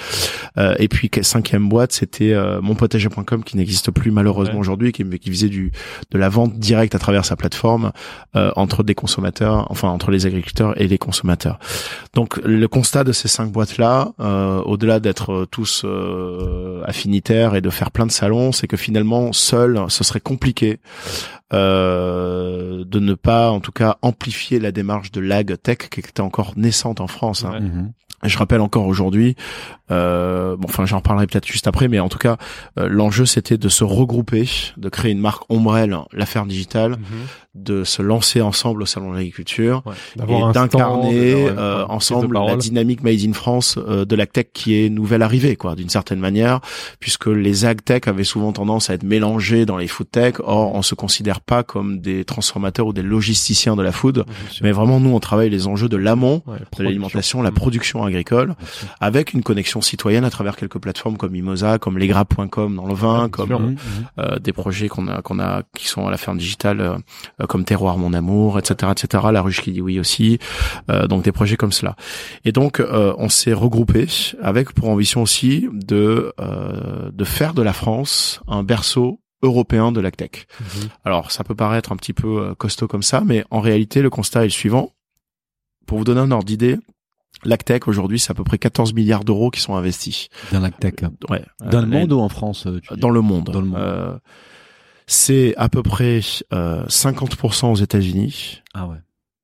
et 0.78 0.88
puis 0.88 1.10
cinquième 1.22 1.68
boîte, 1.68 1.92
c'était 1.92 2.36
monpotager.com 2.62 3.44
qui 3.44 3.58
n'existe 3.58 3.92
plus 3.92 4.12
malheureusement 4.12 4.60
aujourd'hui, 4.60 4.92
qui, 4.92 5.04
qui 5.20 5.30
faisait 5.30 5.50
du 5.50 5.72
de 6.12 6.18
la 6.18 6.30
vente 6.30 6.58
directe 6.60 6.94
à 6.96 7.00
travers 7.00 7.26
sa 7.26 7.36
plateforme 7.36 7.92
entre 8.34 8.84
des 8.84 8.94
consommateurs, 8.94 9.68
enfin 9.72 9.90
entre 9.90 10.12
les 10.12 10.26
agriculteurs 10.26 10.80
et 10.80 10.88
les 10.88 10.98
consommateurs. 10.98 11.60
Donc 12.14 12.38
le 12.44 12.68
constat 12.68 13.04
de 13.04 13.12
ces 13.12 13.28
cinq 13.28 13.52
boîtes 13.52 13.78
là, 13.78 14.12
au-delà 14.66 15.00
d'être 15.00 15.48
tous 15.50 15.86
euh, 16.46 16.84
affinitaire 16.86 17.56
et 17.56 17.62
de 17.62 17.70
faire 17.70 17.92
plein 17.92 18.06
de 18.06 18.12
salons, 18.12 18.52
c'est 18.52 18.68
que 18.68 18.78
finalement 18.78 19.34
seul, 19.34 19.80
ce 19.90 20.04
serait 20.04 20.20
compliqué 20.20 20.80
euh, 21.54 22.84
de 22.86 23.00
ne 23.00 23.14
pas, 23.14 23.52
en 23.52 23.60
tout 23.60 23.72
cas, 23.72 23.98
amplifier 24.02 24.60
la 24.60 24.72
démarche 24.72 25.12
de 25.12 25.22
l'ag 25.22 25.56
tech 25.62 25.78
qui 25.90 26.00
était 26.00 26.22
encore 26.22 26.54
naissante 26.56 27.02
en 27.02 27.08
France. 27.08 27.46
Hein. 27.46 27.60
Mhm. 27.60 27.92
Je 28.24 28.38
rappelle 28.38 28.62
encore 28.62 28.88
aujourd'hui, 28.88 29.36
euh, 29.92 30.56
bon, 30.58 30.68
enfin, 30.68 30.86
j'en 30.86 30.98
reparlerai 30.98 31.28
peut-être 31.28 31.46
juste 31.46 31.68
après, 31.68 31.88
mais 31.88 32.00
en 32.00 32.10
tout 32.10 32.18
cas, 32.18 32.38
euh, 32.80 32.88
l'enjeu 32.90 33.26
c'était 33.26 33.58
de 33.58 33.70
se 33.70 33.84
regrouper, 33.84 34.50
de 34.78 34.90
créer 34.90 35.12
une 35.12 35.20
marque 35.20 35.44
ombrelle, 35.50 35.96
l'affaire 36.12 36.46
digitale, 36.46 36.92
mhm. 36.92 37.28
De 37.56 37.84
se 37.84 38.02
lancer 38.02 38.42
ensemble 38.42 38.84
au 38.84 38.86
salon 38.86 39.12
de 39.12 39.16
l'agriculture 39.16 39.84
et 40.16 40.52
d'incarner 40.54 41.48
euh, 41.50 41.86
ensemble 41.88 42.38
la 42.38 42.56
dynamique 42.56 43.02
made 43.04 43.22
in 43.26 43.34
France 43.34 43.78
euh, 43.78 44.06
de 44.06 44.16
la 44.16 44.26
tech 44.26 44.48
qui 44.54 44.76
est 44.76 44.90
nouvelle 44.90 45.22
arrivée, 45.22 45.56
quoi, 45.56 45.76
d'une 45.76 45.90
certaine 45.90 46.20
manière, 46.20 46.60
puisque 47.00 47.28
les 47.28 47.66
ag 47.66 47.84
tech 47.84 48.02
avaient 48.08 48.24
souvent 48.24 48.52
tendance 48.52 48.90
à 48.90 48.94
être 48.94 49.04
mélangés 49.04 49.66
dans 49.66 49.78
les 49.78 49.88
food 49.88 50.10
tech. 50.12 50.36
Or, 50.40 50.76
on 50.76 50.82
se 50.82 50.96
considère 50.96 51.42
pas 51.42 51.64
comme 51.64 52.00
des 52.00 52.26
transformateurs 52.26 52.88
ou 52.88 52.94
des 52.94 53.02
logisticiens 53.02 53.76
de 53.76 53.82
la 53.82 53.92
food, 53.92 54.26
mais 54.62 54.72
vraiment 54.72 55.00
nous 55.00 55.12
on 55.12 55.20
travaille 55.20 55.50
les 55.50 55.68
enjeux 55.68 55.90
de 55.90 55.98
l'amont, 55.98 56.44
de 56.78 56.84
l'alimentation, 56.84 57.42
la 57.42 57.52
production. 57.52 57.96
agricole, 58.04 58.56
avec 59.00 59.34
une 59.34 59.44
connexion 59.44 59.82
citoyenne 59.82 60.24
à 60.24 60.30
travers 60.30 60.56
quelques 60.56 60.80
plateformes 60.80 61.18
comme 61.18 61.32
Mimosa, 61.32 61.78
comme 61.78 61.98
lesgras.com 61.98 62.76
dans 62.76 62.88
le 62.88 62.94
vin, 62.94 63.30
comme 63.30 63.76
euh, 64.20 64.40
des 64.40 64.54
projets 64.54 64.88
qu'on 64.88 65.08
a 65.08 65.22
qu'on 65.22 65.40
a 65.40 65.64
qui 65.76 65.88
sont 65.88 66.08
à 66.08 66.12
la 66.12 66.18
ferme 66.18 66.38
digitale 66.38 66.82
euh, 66.82 67.45
comme 67.48 67.66
Terroir 67.66 67.98
mon 67.98 68.14
amour, 68.14 68.60
etc., 68.60 68.92
etc. 68.92 69.24
La 69.32 69.42
ruche 69.42 69.62
qui 69.62 69.72
dit 69.72 69.82
oui 69.82 70.00
aussi, 70.00 70.40
donc 71.10 71.24
des 71.24 71.32
projets 71.32 71.58
comme 71.58 71.72
cela. 71.72 71.96
Et 72.44 72.52
donc 72.52 72.82
on 72.90 73.30
s'est 73.30 73.54
regroupé 73.54 74.08
avec 74.42 74.74
pour 74.74 74.90
ambition 74.90 75.22
aussi 75.22 75.68
de 75.72 76.34
de 76.38 77.24
faire 77.24 77.54
de 77.54 77.62
la 77.62 77.74
France 77.74 78.42
un 78.48 78.64
berceau 78.64 79.20
européen 79.42 79.92
de 79.92 80.02
la 80.02 80.12
tech. 80.12 80.46
Mhm. 80.60 80.90
Alors 81.04 81.32
ça 81.32 81.44
peut 81.44 81.56
paraître 81.56 81.92
un 81.92 81.96
petit 81.98 82.14
peu 82.14 82.56
costaud 82.56 82.88
comme 82.88 83.04
ça, 83.04 83.22
mais 83.26 83.44
en 83.52 83.60
réalité 83.62 84.02
le 84.02 84.10
constat 84.10 84.42
est 84.42 84.46
le 84.46 84.50
suivant 84.52 84.92
pour 85.86 85.98
vous 85.98 86.04
donner 86.04 86.22
un 86.22 86.32
ordre 86.32 86.46
d'idée, 86.46 86.78
l'Actec 87.44 87.88
aujourd'hui, 87.88 88.20
c'est 88.20 88.32
à 88.32 88.34
peu 88.34 88.44
près 88.44 88.58
14 88.58 88.94
milliards 88.94 89.24
d'euros 89.24 89.52
qui 89.52 89.60
sont 89.62 89.76
investis. 89.76 90.30
Dans 90.52 90.60
l'Actec. 90.60 91.02
Ouais. 91.30 91.44
Dans 91.60 91.80
Euh, 91.80 91.82
le 91.82 91.88
monde 91.88 92.14
ou 92.14 92.20
en 92.20 92.30
France 92.30 92.68
tu 92.82 92.98
Dans 92.98 93.10
le 93.10 93.22
monde. 93.22 93.46
Dans 93.52 93.62
le 93.62 93.68
monde. 93.68 93.80
Euh, 93.80 94.18
c'est 95.08 95.56
à 95.58 95.70
peu 95.70 95.84
près 95.84 96.22
euh, 96.54 96.86
50% 96.86 97.72
aux 97.72 97.76
États-Unis. 97.76 98.62
Ah 98.74 98.88
ouais. 98.88 98.98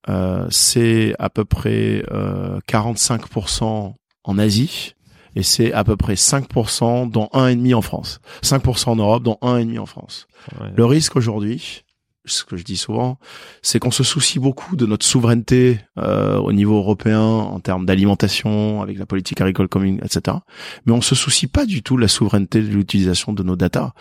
Euh, 0.10 0.48
c'est 0.50 1.14
à 1.20 1.30
peu 1.30 1.46
près 1.46 2.04
euh, 2.12 2.60
45% 2.68 3.94
en 4.24 4.38
Asie 4.40 4.96
et 5.36 5.44
c'est 5.44 5.72
à 5.74 5.84
peu 5.84 5.96
près 5.96 6.16
5% 6.16 7.10
dont 7.10 7.30
1,5 7.34 7.76
en 7.76 7.82
France. 7.82 8.20
5% 8.44 8.90
en 8.90 8.96
Europe, 8.96 9.24
dont 9.24 9.38
1,5 9.42 9.80
en 9.80 9.86
France. 9.86 10.28
Ouais. 10.60 10.68
Le 10.76 10.86
risque 10.86 11.16
aujourd'hui, 11.16 11.84
ce 12.26 12.44
que 12.44 12.56
je 12.56 12.64
dis 12.64 12.78
souvent, 12.78 13.18
c'est 13.62 13.80
qu'on 13.80 13.92
se 13.92 14.04
soucie 14.04 14.40
beaucoup 14.40 14.76
de 14.76 14.86
notre 14.86 15.06
souveraineté 15.06 15.80
euh, 15.98 16.38
au 16.38 16.54
niveau 16.54 16.78
européen 16.78 17.22
en 17.22 17.60
termes 17.60 17.86
d'alimentation, 17.86 18.82
avec 18.82 19.00
la 19.00 19.06
politique 19.06 19.42
agricole 19.42 19.68
commune, 19.68 20.00
etc. 20.04 20.38
Mais 20.86 20.94
on 20.94 21.02
se 21.02 21.16
soucie 21.16 21.48
pas 21.48 21.66
du 21.66 21.82
tout 21.82 21.96
de 21.96 22.02
la 22.02 22.08
souveraineté 22.08 22.62
de 22.62 22.68
l'utilisation 22.68 23.34
de 23.34 23.44
nos 23.44 23.56
datas. 23.56 23.94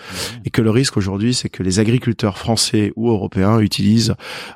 Et 0.45 0.51
que 0.51 0.61
le 0.61 0.71
risque 0.71 0.97
aujourd'hui, 0.97 1.33
c'est 1.33 1.49
que 1.49 1.63
les 1.63 1.79
agriculteurs 1.79 2.37
français 2.37 2.93
ou 2.97 3.09
européens 3.09 3.59
utilisent 3.61 4.15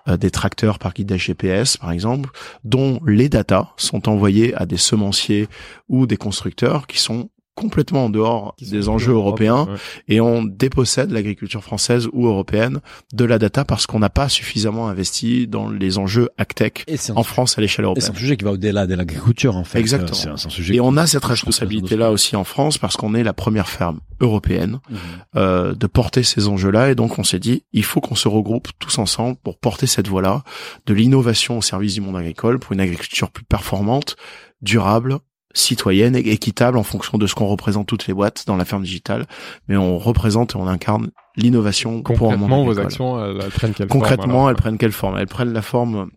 euh, 0.08 0.16
des 0.16 0.30
tracteurs 0.30 0.78
par 0.78 0.92
guidage 0.92 1.24
GPS, 1.24 1.76
par 1.76 1.90
exemple, 1.90 2.30
dont 2.64 3.00
les 3.06 3.28
datas 3.28 3.72
sont 3.76 4.08
envoyées 4.08 4.54
à 4.54 4.66
des 4.66 4.76
semenciers 4.76 5.48
ou 5.88 6.06
des 6.06 6.16
constructeurs 6.16 6.86
qui 6.86 6.98
sont 6.98 7.30
complètement 7.54 8.06
en 8.06 8.10
dehors 8.10 8.54
des 8.60 8.88
enjeux 8.88 9.12
européens 9.12 9.64
ouais. 9.66 9.76
et 10.08 10.20
on 10.20 10.44
dépossède 10.44 11.10
l'agriculture 11.10 11.62
française 11.62 12.08
ou 12.12 12.26
européenne 12.26 12.80
de 13.12 13.24
la 13.24 13.38
data 13.38 13.64
parce 13.64 13.86
qu'on 13.86 13.98
n'a 14.00 14.10
pas 14.10 14.28
suffisamment 14.28 14.88
investi 14.88 15.46
dans 15.46 15.68
les 15.68 15.98
enjeux 15.98 16.28
un, 16.38 17.14
en 17.14 17.22
France 17.22 17.56
à 17.58 17.60
l'échelle 17.60 17.84
et 17.84 17.86
c'est 18.00 18.08
européenne. 18.08 18.10
un 18.10 18.18
sujet 18.18 18.36
qui 18.36 18.44
va 18.44 18.52
au-delà 18.52 18.86
de 18.86 18.94
l'agriculture 18.94 19.56
en 19.56 19.64
fait. 19.64 19.78
Exactement. 19.78 20.34
Un, 20.34 20.36
sujet 20.36 20.74
Et 20.74 20.80
on 20.80 20.96
a 20.96 21.06
cette 21.06 21.22
c'est 21.22 21.28
responsabilité-là 21.28 22.10
aussi 22.10 22.36
en 22.36 22.44
France 22.44 22.78
parce 22.78 22.96
qu'on 22.96 23.14
est 23.14 23.22
la 23.22 23.32
première 23.32 23.68
ferme 23.68 24.00
européenne 24.20 24.78
Mhm. 24.90 24.98
euh, 25.36 25.74
de 25.74 25.86
porter 25.86 26.22
ces 26.22 26.48
enjeux-là 26.48 26.90
et 26.90 26.94
donc 26.94 27.18
on 27.18 27.24
s'est 27.24 27.38
dit 27.38 27.64
il 27.72 27.84
faut 27.84 28.00
qu'on 28.00 28.14
se 28.14 28.28
regroupe 28.28 28.68
tous 28.78 28.98
ensemble 28.98 29.36
pour 29.42 29.58
porter 29.58 29.86
cette 29.86 30.08
voie-là 30.08 30.42
de 30.86 30.94
l'innovation 30.94 31.58
au 31.58 31.62
service 31.62 31.94
du 31.94 32.00
monde 32.00 32.16
agricole 32.16 32.58
pour 32.58 32.72
une 32.72 32.80
agriculture 32.80 33.30
plus 33.30 33.44
performante, 33.44 34.16
durable 34.62 35.18
citoyenne 35.54 36.16
et 36.16 36.30
équitable 36.30 36.76
en 36.76 36.82
fonction 36.82 37.16
de 37.16 37.26
ce 37.26 37.34
qu'on 37.34 37.46
représente 37.46 37.86
toutes 37.86 38.06
les 38.06 38.14
boîtes 38.14 38.44
dans 38.46 38.56
la 38.56 38.64
ferme 38.64 38.82
digitale, 38.82 39.26
mais 39.68 39.76
on 39.76 39.98
représente 39.98 40.54
et 40.54 40.56
on 40.56 40.66
incarne 40.66 41.10
l'innovation 41.36 42.02
pour 42.02 42.32
un 42.32 42.36
monde 42.36 42.50
Concrètement, 42.50 42.64
vos 42.64 42.78
actions, 42.78 43.24
elles, 43.24 43.40
elles 43.42 43.50
prennent 43.50 43.72
quelle 43.74 43.88
forme, 43.88 44.00
Concrètement, 44.00 44.34
alors 44.34 44.50
elles 44.50 44.56
prennent 44.56 44.78
quelle 44.78 44.92
forme? 44.92 45.16
Elles 45.18 45.26
prennent 45.26 45.52
la 45.52 45.62
forme 45.62 46.10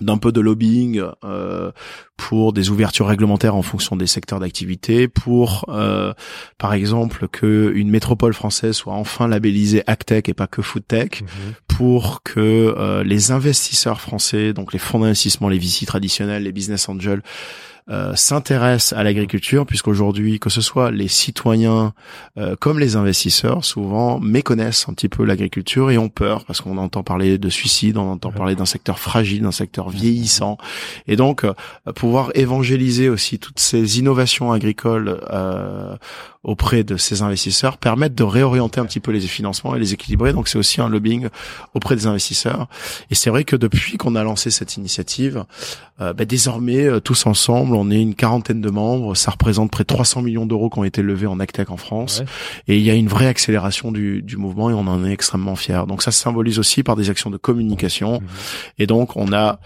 d'un 0.00 0.18
peu 0.18 0.30
de 0.30 0.40
lobbying 0.40 1.02
euh, 1.24 1.72
pour 2.18 2.52
des 2.52 2.68
ouvertures 2.70 3.06
réglementaires 3.06 3.54
en 3.54 3.62
fonction 3.62 3.96
des 3.96 4.06
secteurs 4.06 4.40
d'activité, 4.40 5.08
pour 5.08 5.64
euh, 5.68 6.12
par 6.58 6.74
exemple 6.74 7.28
que 7.28 7.72
une 7.74 7.88
métropole 7.90 8.34
française 8.34 8.74
soit 8.76 8.92
enfin 8.92 9.26
labellisée 9.26 9.82
AgTech 9.86 10.28
et 10.28 10.34
pas 10.34 10.46
que 10.46 10.60
FoodTech, 10.60 11.22
Mhm. 11.22 11.54
pour 11.66 12.22
que 12.22 12.74
euh, 12.76 13.04
les 13.04 13.30
investisseurs 13.30 14.00
français, 14.00 14.52
donc 14.52 14.72
les 14.74 14.78
fonds 14.78 14.98
d'investissement, 14.98 15.48
les 15.48 15.58
VC 15.58 15.86
traditionnels, 15.86 16.42
les 16.42 16.52
business 16.52 16.88
angels, 16.90 17.22
euh, 17.88 18.16
s'intéressent 18.16 18.98
à 18.98 19.04
l'agriculture, 19.04 19.64
puisqu'aujourd'hui, 19.64 20.40
que 20.40 20.50
ce 20.50 20.60
soit 20.60 20.90
les 20.90 21.06
citoyens 21.06 21.94
euh, 22.36 22.56
comme 22.58 22.80
les 22.80 22.96
investisseurs, 22.96 23.64
souvent 23.64 24.18
méconnaissent 24.18 24.88
un 24.88 24.92
petit 24.92 25.08
peu 25.08 25.24
l'agriculture 25.24 25.92
et 25.92 25.98
ont 25.98 26.08
peur, 26.08 26.44
parce 26.44 26.60
qu'on 26.60 26.78
entend 26.78 27.04
parler 27.04 27.38
de 27.38 27.48
suicide, 27.48 27.96
on 27.96 28.10
entend 28.10 28.32
parler 28.32 28.56
d'un 28.56 28.66
secteur 28.66 28.98
fragile, 28.98 29.42
d'un 29.42 29.52
secteur 29.52 29.88
vieillissant, 29.88 30.58
et 31.06 31.14
donc 31.14 31.44
euh, 31.44 31.52
pouvoir 31.94 32.30
évangéliser 32.34 33.08
aussi 33.08 33.38
toutes 33.38 33.60
ces 33.60 34.00
innovations 34.00 34.50
agricoles 34.50 35.20
euh, 35.30 35.96
auprès 36.46 36.84
de 36.84 36.96
ces 36.96 37.22
investisseurs 37.22 37.76
permettent 37.76 38.14
de 38.14 38.22
réorienter 38.22 38.78
un 38.80 38.86
petit 38.86 39.00
peu 39.00 39.10
les 39.10 39.20
financements 39.20 39.74
et 39.74 39.80
les 39.80 39.92
équilibrer. 39.92 40.32
Donc 40.32 40.46
c'est 40.46 40.58
aussi 40.58 40.80
un 40.80 40.88
lobbying 40.88 41.28
auprès 41.74 41.96
des 41.96 42.06
investisseurs. 42.06 42.68
Et 43.10 43.16
c'est 43.16 43.30
vrai 43.30 43.42
que 43.42 43.56
depuis 43.56 43.96
qu'on 43.96 44.14
a 44.14 44.22
lancé 44.22 44.52
cette 44.52 44.76
initiative, 44.76 45.44
euh, 46.00 46.12
bah, 46.12 46.24
désormais 46.24 46.86
euh, 46.86 47.00
tous 47.00 47.26
ensemble, 47.26 47.74
on 47.74 47.90
est 47.90 48.00
une 48.00 48.14
quarantaine 48.14 48.60
de 48.60 48.70
membres. 48.70 49.16
Ça 49.16 49.32
représente 49.32 49.72
près 49.72 49.82
de 49.82 49.88
300 49.88 50.22
millions 50.22 50.46
d'euros 50.46 50.70
qui 50.70 50.78
ont 50.78 50.84
été 50.84 51.02
levés 51.02 51.26
en 51.26 51.40
AgTech 51.40 51.68
en 51.70 51.76
France. 51.76 52.20
Ouais. 52.20 52.26
Et 52.68 52.78
il 52.78 52.84
y 52.84 52.90
a 52.90 52.94
une 52.94 53.08
vraie 53.08 53.26
accélération 53.26 53.90
du, 53.90 54.22
du 54.22 54.36
mouvement 54.36 54.70
et 54.70 54.72
on 54.72 54.86
en 54.86 55.04
est 55.04 55.12
extrêmement 55.12 55.56
fiers. 55.56 55.82
Donc 55.88 56.04
ça 56.04 56.12
se 56.12 56.22
symbolise 56.22 56.60
aussi 56.60 56.84
par 56.84 56.94
des 56.94 57.10
actions 57.10 57.30
de 57.30 57.38
communication. 57.38 58.20
Mhm. 58.20 58.28
Et 58.78 58.86
donc 58.86 59.16
on 59.16 59.32
a 59.32 59.58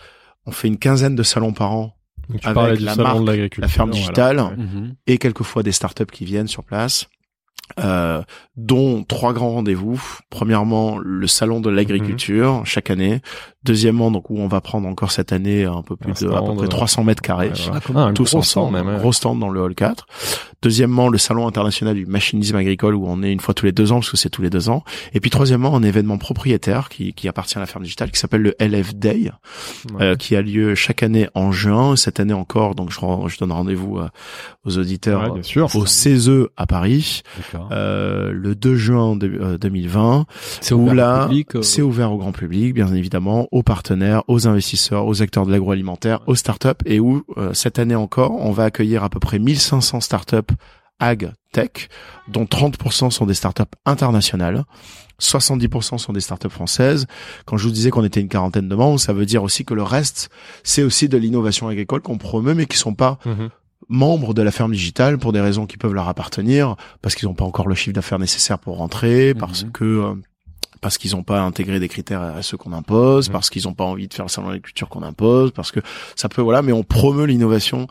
on 0.46 0.50
fait 0.50 0.68
une 0.68 0.78
quinzaine 0.78 1.14
de 1.14 1.22
salons 1.22 1.52
par 1.52 1.72
an 1.72 1.94
Donc, 2.30 2.40
tu 2.40 2.46
Avec 2.46 2.54
parlais 2.54 2.76
du 2.76 2.84
la 2.84 2.94
salon 2.94 3.08
marque, 3.08 3.20
de 3.22 3.26
l'agriculture. 3.26 3.62
la 3.62 3.68
ferme 3.68 3.90
voilà. 3.90 4.00
digitale. 4.02 4.38
Ouais. 4.40 4.56
Mhm. 4.56 4.94
et 5.06 5.18
quelquefois 5.18 5.62
des 5.62 5.72
startups 5.72 6.06
qui 6.12 6.24
viennent 6.24 6.46
sur 6.48 6.64
place, 6.64 7.06
euh, 7.78 8.22
dont 8.56 9.04
trois 9.04 9.32
grands 9.32 9.50
rendez-vous. 9.50 10.00
Premièrement, 10.30 10.98
le 10.98 11.26
salon 11.26 11.60
de 11.60 11.70
l'agriculture 11.70 12.58
Mhm. 12.58 12.64
chaque 12.66 12.90
année. 12.90 13.20
Deuxièmement, 13.64 14.10
donc 14.10 14.30
où 14.30 14.38
on 14.38 14.48
va 14.48 14.60
prendre 14.62 14.88
encore 14.88 15.10
cette 15.12 15.32
année 15.32 15.64
un 15.64 15.82
peu 15.82 15.94
plus 15.94 16.12
Un 16.24 16.28
de 16.28 16.32
à 16.32 16.40
peu 16.40 16.54
près 16.54 16.62
ouais. 16.62 16.68
300 16.68 17.04
mètres 17.04 17.20
carrés. 17.20 17.48
Ouais, 17.50 17.78
voilà. 17.88 18.08
Ah, 18.08 18.12
tous 18.14 18.30
gros 18.30 18.38
ensemble, 18.38 18.44
stand 18.68 18.72
même. 18.72 18.88
un 18.88 18.94
ouais. 18.96 19.00
gros 19.00 19.12
stand 19.12 19.38
dans 19.38 19.50
le 19.50 19.60
hall 19.60 19.74
4. 19.74 20.06
Deuxièmement, 20.62 21.08
le 21.08 21.18
salon 21.18 21.46
international 21.46 21.94
du 21.94 22.06
machinisme 22.06 22.56
agricole 22.56 22.94
où 22.94 23.04
on 23.06 23.22
est 23.22 23.30
une 23.32 23.40
fois 23.40 23.52
tous 23.54 23.66
les 23.66 23.72
deux 23.72 23.92
ans 23.92 23.96
parce 23.96 24.10
que 24.10 24.16
c'est 24.16 24.30
tous 24.30 24.40
les 24.42 24.48
deux 24.50 24.68
ans. 24.70 24.82
Et 25.12 25.20
puis 25.20 25.30
troisièmement, 25.30 25.76
un 25.76 25.82
événement 25.82 26.16
propriétaire 26.18 26.88
qui, 26.88 27.12
qui 27.12 27.28
appartient 27.28 27.56
à 27.58 27.60
la 27.60 27.66
ferme 27.66 27.84
digitale 27.84 28.10
qui 28.10 28.18
s'appelle 28.18 28.42
le 28.42 28.54
LF 28.60 28.94
Day, 28.94 29.30
Ouais. 29.94 30.02
euh, 30.02 30.16
qui 30.16 30.36
a 30.36 30.42
lieu 30.42 30.74
chaque 30.74 31.02
année 31.02 31.28
en 31.34 31.52
juin. 31.52 31.96
Cette 31.96 32.18
année 32.20 32.32
encore, 32.34 32.74
donc 32.74 32.90
je, 32.90 32.98
je 33.28 33.38
donne 33.38 33.52
rendez-vous 33.52 33.98
euh, 33.98 34.08
aux 34.64 34.78
auditeurs 34.78 35.24
Ouais, 35.24 35.30
bien 35.34 35.42
sûr. 35.42 35.74
au 35.76 35.84
CESE 35.86 36.30
à 36.56 36.66
Paris 36.66 37.22
D'accord. 37.36 37.68
euh, 37.72 38.30
le 38.32 38.54
2 38.54 38.74
juin 38.76 39.16
de- 39.16 39.38
euh, 39.40 39.58
2020 39.58 40.24
C'est 40.60 40.74
où 40.74 40.82
ouvert 40.82 40.94
là 40.94 41.28
euh, 41.54 41.62
c'est 41.62 41.82
ouvert 41.82 42.12
au 42.12 42.18
grand 42.18 42.32
public 42.32 42.74
bien 42.74 42.92
évidemment 42.94 43.48
aux 43.50 43.62
partenaires 43.62 44.22
aux 44.28 44.46
investisseurs 44.46 45.06
aux 45.06 45.22
acteurs 45.22 45.46
de 45.46 45.50
l'agroalimentaire 45.52 46.20
aux 46.26 46.34
startups 46.34 46.68
et 46.86 47.00
où 47.00 47.24
euh, 47.36 47.52
cette 47.54 47.78
année 47.78 47.94
encore 47.96 48.32
on 48.40 48.52
va 48.52 48.64
accueillir 48.64 49.02
à 49.04 49.08
peu 49.10 49.18
près 49.20 49.38
1500 49.38 50.00
startups 50.00 50.54
ag 51.00 51.32
tech 51.52 51.88
dont 52.28 52.44
30% 52.44 53.10
sont 53.10 53.26
des 53.26 53.34
startups 53.34 53.62
internationales 53.86 54.64
70% 55.20 55.98
sont 55.98 56.12
des 56.14 56.20
startups 56.20 56.48
françaises. 56.48 57.06
Quand 57.44 57.56
je 57.58 57.64
vous 57.64 57.70
disais 57.74 57.90
qu'on 57.90 58.04
était 58.04 58.20
une 58.20 58.28
quarantaine 58.30 58.68
de 58.70 58.74
membres, 58.74 58.98
ça 58.98 59.12
veut 59.12 59.26
dire 59.26 59.42
aussi 59.42 59.66
que 59.66 59.74
le 59.74 59.82
reste, 59.82 60.30
c'est 60.62 60.82
aussi 60.82 61.10
de 61.10 61.18
l'innovation 61.18 61.68
agricole 61.68 62.00
qu'on 62.00 62.16
promeut, 62.16 62.54
mais 62.54 62.64
qui 62.64 62.78
sont 62.78 62.94
pas 62.94 63.18
Mhm. 63.26 63.50
membres 63.90 64.32
de 64.32 64.40
la 64.40 64.50
ferme 64.50 64.72
digitale 64.72 65.18
pour 65.18 65.32
des 65.32 65.40
raisons 65.42 65.66
qui 65.66 65.76
peuvent 65.76 65.92
leur 65.92 66.08
appartenir, 66.08 66.74
parce 67.02 67.14
qu'ils 67.14 67.28
n'ont 67.28 67.34
pas 67.34 67.44
encore 67.44 67.68
le 67.68 67.74
chiffre 67.74 67.92
d'affaires 67.94 68.18
nécessaire 68.18 68.58
pour 68.58 68.78
rentrer, 68.78 69.34
parce 69.34 69.64
Mhm. 69.64 69.72
que 69.72 69.84
euh, 69.84 70.14
parce 70.80 70.96
qu'ils 70.96 71.12
n'ont 71.12 71.22
pas 71.22 71.40
intégré 71.42 71.78
des 71.78 71.88
critères 71.88 72.22
à 72.22 72.40
ceux 72.40 72.56
qu'on 72.56 72.72
impose, 72.72 73.28
Mhm. 73.28 73.32
parce 73.34 73.50
qu'ils 73.50 73.64
n'ont 73.64 73.74
pas 73.74 73.84
envie 73.84 74.08
de 74.08 74.14
faire 74.14 74.24
le 74.24 74.30
salon 74.30 74.46
de 74.46 74.52
l'agriculture 74.52 74.88
qu'on 74.88 75.02
impose, 75.02 75.50
parce 75.52 75.72
que 75.72 75.80
ça 76.16 76.30
peut 76.30 76.40
voilà, 76.40 76.62
mais 76.62 76.72
on 76.72 76.82
promeut 76.84 77.26
l'innovation 77.26 77.86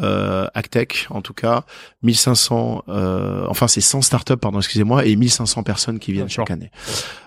euh, 0.00 0.46
Actech 0.54 1.06
en 1.10 1.22
tout 1.22 1.34
cas, 1.34 1.64
1500 2.02 2.82
euh, 2.88 3.46
enfin 3.48 3.68
c'est 3.68 3.80
100 3.80 4.02
startups 4.02 4.36
pardon, 4.36 4.58
excusez-moi 4.58 5.06
et 5.06 5.14
1500 5.14 5.62
personnes 5.62 6.00
qui 6.00 6.12
viennent 6.12 6.28
chaque 6.28 6.50
année. 6.50 6.72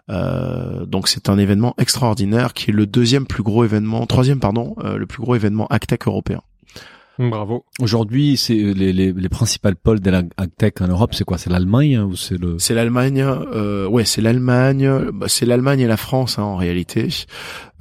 Euh, 0.10 0.86
donc 0.86 1.08
c'est 1.08 1.30
un 1.30 1.38
événement 1.38 1.74
extraordinaire 1.78 2.54
qui 2.54 2.72
est 2.72 2.74
le 2.74 2.86
deuxième 2.86 3.26
plus 3.26 3.42
gros 3.44 3.64
événement, 3.64 4.06
troisième 4.06 4.40
pardon, 4.42 4.76
euh, 4.84 4.98
le 4.98 5.06
plus 5.06 5.22
gros 5.22 5.36
événement 5.36 5.68
Actech 5.68 6.08
européen. 6.08 6.42
Bravo. 7.18 7.64
Aujourd'hui, 7.80 8.36
c'est 8.38 8.54
les, 8.56 8.92
les, 8.94 9.14
les 9.14 9.30
principales 9.30 9.76
pôles 9.76 10.00
de 10.02 10.10
la 10.10 10.24
agtech 10.38 10.82
en 10.82 10.88
Europe, 10.88 11.14
c'est 11.14 11.24
quoi? 11.24 11.38
C'est 11.38 11.50
l'Allemagne 11.50 11.96
hein, 11.96 12.04
ou 12.04 12.16
c'est 12.16 12.38
le 12.38 12.58
C'est 12.60 12.74
l'Allemagne, 12.74 13.22
euh, 13.26 13.88
ouais, 13.88 14.04
c'est 14.06 14.22
l'Allemagne, 14.22 14.90
bah, 15.14 15.28
c'est 15.30 15.46
l'Allemagne 15.46 15.80
et 15.80 15.88
la 15.88 15.98
France 15.98 16.40
hein, 16.40 16.44
en 16.44 16.58
réalité, 16.58 17.08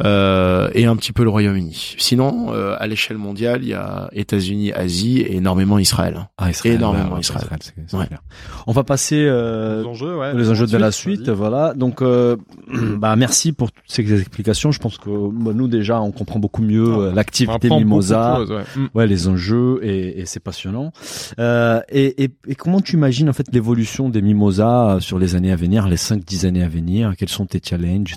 euh, 0.05 0.69
et 0.75 0.87
un 0.87 0.97
petit 0.97 1.13
peu 1.13 1.25
le 1.25 1.31
Royaume-Uni. 1.31 1.95
Sinon, 1.99 2.53
euh, 2.53 2.77
à 2.79 2.87
l'échelle 2.87 3.19
mondiale, 3.19 3.61
il 3.63 3.69
y 3.69 3.75
a 3.75 4.09
États-Unis, 4.13 4.73
Asie 4.73 5.21
et 5.21 5.37
énormément 5.37 5.79
Israël. 5.79 6.29
ah, 6.39 6.51
Israël, 6.51 6.77
énormément 6.77 7.07
ouais, 7.11 7.15
ouais, 7.15 7.21
Israël. 7.21 7.47
c'est- 7.61 7.75
c'est 7.87 7.97
Ouais. 7.97 8.07
clair. 8.07 8.21
On 8.67 8.73
va 8.73 8.83
passer 8.85 9.25
euh, 9.29 9.83
les 9.83 9.87
enjeux, 9.89 10.17
ouais. 10.17 10.35
les 10.35 10.51
enjeux 10.51 10.67
de 10.67 10.77
la 10.77 10.91
suite, 10.91 11.29
voilà. 11.29 11.75
Donc, 11.75 12.03
euh, 12.03 12.37
bah 12.99 13.15
merci 13.17 13.53
pour 13.53 13.71
toutes 13.73 13.85
ces 13.87 14.13
explications. 14.21 14.73
Je 14.73 14.79
pense 14.81 14.99
que 14.99 15.11
bah, 15.11 15.53
nous 15.55 15.69
déjà, 15.69 16.01
on 16.01 16.11
comprend 16.13 16.39
beaucoup 16.39 16.63
mieux 16.63 16.85
Ah, 16.95 16.99
euh, 16.99 17.13
l'activité 17.15 17.69
beaucoup 17.69 17.81
Mimosa. 17.81 18.37
choses, 18.39 18.51
ouais. 18.51 18.63
Mm. 18.77 18.87
Les 19.25 19.29
enjeux 19.29 19.81
et, 19.83 20.21
et 20.21 20.27
c'est 20.27 20.41
passionnant. 20.41 20.93
Euh, 21.39 21.81
et, 21.89 22.25
et, 22.25 22.31
et 22.47 22.55
comment 22.55 22.81
tu 22.81 22.97
imagines 22.97 23.29
en 23.29 23.33
fait 23.33 23.47
l'évolution 23.53 24.09
des 24.09 24.23
Mimosa 24.23 24.91
euh, 24.97 25.01
sur 25.01 25.19
les 25.19 25.35
années 25.35 25.53
à 25.53 25.57
venir, 25.57 25.89
les 25.89 25.97
5-10 25.97 26.47
années 26.47 26.63
à 26.63 26.69
venir? 26.69 27.15
Quels 27.17 27.29
sont 27.29 27.47
tes 27.47 27.61
challenges. 27.65 28.15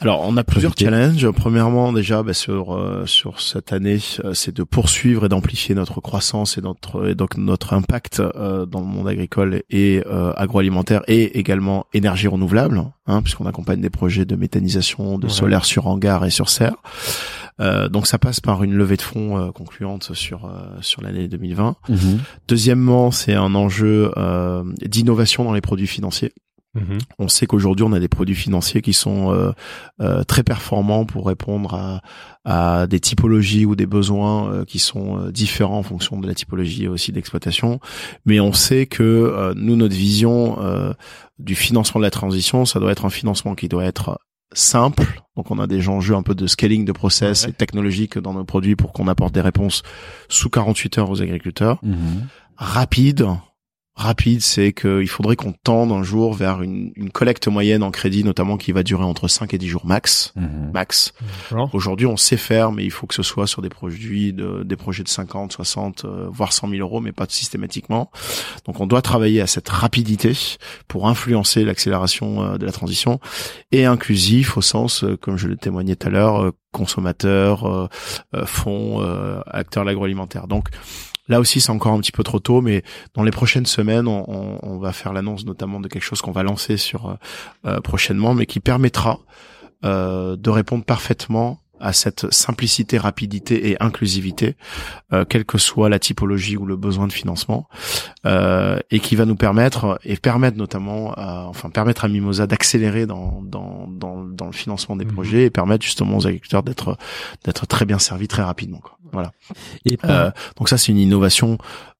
Alors, 0.00 0.24
on 0.26 0.36
a 0.36 0.44
plusieurs 0.44 0.74
challenges. 0.78 1.30
Premièrement, 1.30 1.92
déjà, 1.92 2.22
bah, 2.22 2.34
sur 2.34 2.74
euh, 2.74 3.06
sur 3.06 3.40
cette 3.40 3.72
année, 3.72 3.98
c'est 4.34 4.54
de 4.54 4.62
poursuivre 4.62 5.26
et 5.26 5.28
d'amplifier 5.28 5.74
notre 5.74 6.00
croissance 6.00 6.58
et 6.58 6.60
notre 6.60 7.08
et 7.08 7.14
donc 7.14 7.36
notre 7.36 7.72
impact 7.74 8.20
euh, 8.20 8.66
dans 8.66 8.80
le 8.80 8.86
monde 8.86 9.08
agricole 9.08 9.62
et 9.70 10.02
euh, 10.06 10.32
agroalimentaire 10.36 11.02
et 11.08 11.38
également 11.38 11.86
énergie 11.94 12.28
renouvelable, 12.28 12.82
hein, 13.06 13.22
puisqu'on 13.22 13.46
accompagne 13.46 13.80
des 13.80 13.90
projets 13.90 14.24
de 14.24 14.36
méthanisation, 14.36 15.18
de 15.18 15.26
Ouais. 15.26 15.32
solaire 15.32 15.64
sur 15.64 15.86
hangar 15.86 16.24
et 16.24 16.30
sur 16.30 16.48
serre. 16.48 16.74
Euh, 17.60 17.88
donc 17.88 18.06
ça 18.06 18.18
passe 18.18 18.40
par 18.40 18.62
une 18.62 18.74
levée 18.74 18.96
de 18.96 19.02
fonds 19.02 19.38
euh, 19.38 19.50
concluante 19.50 20.14
sur 20.14 20.46
euh, 20.46 20.78
sur 20.80 21.02
l'année 21.02 21.28
2020. 21.28 21.76
Mhm. 21.88 22.20
Deuxièmement, 22.48 23.10
c'est 23.10 23.34
un 23.34 23.54
enjeu 23.54 24.12
euh, 24.16 24.64
d'innovation 24.82 25.44
dans 25.44 25.52
les 25.52 25.60
produits 25.60 25.86
financiers. 25.86 26.32
Mhm. 26.74 26.98
On 27.18 27.28
sait 27.28 27.46
qu'aujourd'hui, 27.46 27.84
on 27.84 27.92
a 27.92 28.00
des 28.00 28.08
produits 28.08 28.34
financiers 28.34 28.80
qui 28.80 28.94
sont 28.94 29.30
euh, 29.32 29.52
euh, 30.00 30.24
très 30.24 30.42
performants 30.42 31.04
pour 31.04 31.26
répondre 31.26 31.74
à, 31.74 32.00
à 32.44 32.86
des 32.86 32.98
typologies 32.98 33.66
ou 33.66 33.76
des 33.76 33.84
besoins 33.84 34.50
euh, 34.50 34.64
qui 34.64 34.78
sont 34.78 35.18
euh, 35.18 35.30
différents 35.30 35.78
en 35.78 35.82
fonction 35.82 36.18
de 36.18 36.26
la 36.26 36.34
typologie 36.34 36.88
aussi 36.88 37.12
d'exploitation. 37.12 37.78
Mais 38.24 38.40
on 38.40 38.54
sait 38.54 38.86
que 38.86 39.02
euh, 39.02 39.52
nous, 39.54 39.76
notre 39.76 39.94
vision 39.94 40.56
euh, 40.62 40.94
du 41.38 41.54
financement 41.54 42.00
de 42.00 42.06
la 42.06 42.10
transition, 42.10 42.64
ça 42.64 42.80
doit 42.80 42.92
être 42.92 43.04
un 43.04 43.10
financement 43.10 43.54
qui 43.54 43.68
doit 43.68 43.84
être 43.84 44.18
simple. 44.54 45.22
Donc, 45.36 45.50
on 45.50 45.58
a 45.58 45.66
des 45.66 45.88
enjeux 45.88 46.14
un 46.14 46.22
peu 46.22 46.34
de 46.34 46.46
scaling 46.46 46.84
de 46.84 46.92
process 46.92 47.44
Ouais. 47.44 47.50
et 47.50 47.52
technologique 47.52 48.18
dans 48.18 48.34
nos 48.34 48.44
produits 48.44 48.76
pour 48.76 48.92
qu'on 48.92 49.08
apporte 49.08 49.32
des 49.34 49.40
réponses 49.40 49.82
sous 50.28 50.50
48 50.50 50.98
heures 50.98 51.10
aux 51.10 51.22
agriculteurs 51.22 51.78
Mhm. 51.82 52.26
rapide. 52.56 53.26
Rapide, 53.94 54.40
c'est 54.40 54.72
qu'il 54.72 55.08
faudrait 55.08 55.36
qu'on 55.36 55.52
tende 55.52 55.92
un 55.92 56.02
jour 56.02 56.32
vers 56.32 56.62
une, 56.62 56.92
une 56.96 57.10
collecte 57.10 57.46
moyenne 57.48 57.82
en 57.82 57.90
crédit, 57.90 58.24
notamment 58.24 58.56
qui 58.56 58.72
va 58.72 58.82
durer 58.82 59.04
entre 59.04 59.28
5 59.28 59.52
et 59.52 59.58
10 59.58 59.68
jours 59.68 59.86
max. 59.86 60.32
Mhm. 60.34 60.70
Max. 60.72 61.12
Aujourd'hui, 61.74 62.06
on 62.06 62.16
sait 62.16 62.38
faire, 62.38 62.72
mais 62.72 62.84
il 62.84 62.90
faut 62.90 63.06
que 63.06 63.14
ce 63.14 63.22
soit 63.22 63.46
sur 63.46 63.60
des 63.60 63.68
produits 63.68 64.32
de, 64.32 64.62
des 64.62 64.76
projets 64.76 65.02
de 65.02 65.08
50, 65.08 65.52
60, 65.52 66.04
euh, 66.04 66.26
voire 66.30 66.54
100 66.54 66.70
000 66.70 66.80
euros, 66.80 67.00
mais 67.00 67.12
pas 67.12 67.26
systématiquement. 67.28 68.10
Donc, 68.64 68.80
on 68.80 68.86
doit 68.86 69.02
travailler 69.02 69.42
à 69.42 69.46
cette 69.46 69.68
rapidité 69.68 70.32
pour 70.88 71.06
influencer 71.06 71.64
l'accélération 71.64 72.42
euh, 72.42 72.58
de 72.58 72.64
la 72.64 72.72
transition 72.72 73.20
et 73.72 73.84
inclusif 73.84 74.56
au 74.56 74.62
sens, 74.62 75.04
euh, 75.04 75.18
comme 75.18 75.36
je 75.36 75.48
le 75.48 75.56
témoignais 75.56 75.96
tout 75.96 76.08
à 76.08 76.10
l'heure, 76.10 76.42
euh, 76.42 76.52
consommateurs, 76.72 77.66
euh, 77.66 77.88
euh, 78.34 78.46
fonds, 78.46 79.00
euh, 79.02 79.40
acteurs 79.46 79.84
de 79.84 79.88
l'agroalimentaire. 79.88 80.48
Donc, 80.48 80.68
Là 81.28 81.38
aussi, 81.40 81.60
c'est 81.60 81.70
encore 81.70 81.92
un 81.92 82.00
petit 82.00 82.12
peu 82.12 82.22
trop 82.24 82.40
tôt, 82.40 82.60
mais 82.60 82.82
dans 83.14 83.22
les 83.22 83.30
prochaines 83.30 83.66
semaines, 83.66 84.08
on, 84.08 84.24
on- 84.28 84.58
on 84.62 84.78
va 84.78 84.92
faire 84.92 85.12
l'annonce 85.12 85.44
notamment 85.46 85.80
de 85.80 85.88
quelque 85.88 86.02
chose 86.02 86.20
qu'on 86.20 86.32
va 86.32 86.42
lancer 86.42 86.76
sur 86.76 87.08
euh, 87.10 87.14
euh, 87.66 87.80
prochainement, 87.80 88.34
mais 88.34 88.46
qui 88.46 88.60
permettra 88.60 89.18
euh, 89.84 90.36
de 90.36 90.50
répondre 90.50 90.84
parfaitement 90.84 91.58
à 91.84 91.92
cette 91.92 92.32
simplicité, 92.32 92.96
rapidité 92.96 93.70
et 93.70 93.82
inclusivité, 93.82 94.54
euh, 95.12 95.24
quelle 95.24 95.44
que 95.44 95.58
soit 95.58 95.88
la 95.88 95.98
typologie 95.98 96.56
ou 96.56 96.64
le 96.64 96.76
besoin 96.76 97.08
de 97.08 97.12
financement, 97.12 97.68
euh, 98.24 98.78
et 98.92 99.00
qui 99.00 99.16
va 99.16 99.24
nous 99.24 99.34
permettre 99.34 99.98
et 100.04 100.16
permettre 100.16 100.56
notamment, 100.56 101.12
à, 101.14 101.46
enfin 101.48 101.70
permettre 101.70 102.04
à 102.04 102.08
Mimosa 102.08 102.46
d'accélérer 102.46 103.06
dans, 103.06 103.42
dans 103.42 103.88
dans 103.88 104.22
dans 104.24 104.46
le 104.46 104.52
financement 104.52 104.94
des 104.94 105.04
Mhm. 105.04 105.12
projets 105.12 105.42
et 105.46 105.50
permettre 105.50 105.84
justement 105.84 106.18
aux 106.18 106.26
agriculteurs 106.28 106.62
d'être 106.62 106.96
d'être 107.44 107.66
très 107.66 107.84
bien 107.84 107.98
servis 107.98 108.28
très 108.28 108.42
rapidement. 108.44 108.78
Quoi. 108.78 108.96
Voilà. 109.12 109.32
Et 109.84 109.96
par- 109.96 110.10
Euh, 110.10 110.30
donc 110.58 110.68
ça, 110.68 110.78
c'est 110.78 110.92
une 110.92 110.98
innovation 110.98 111.58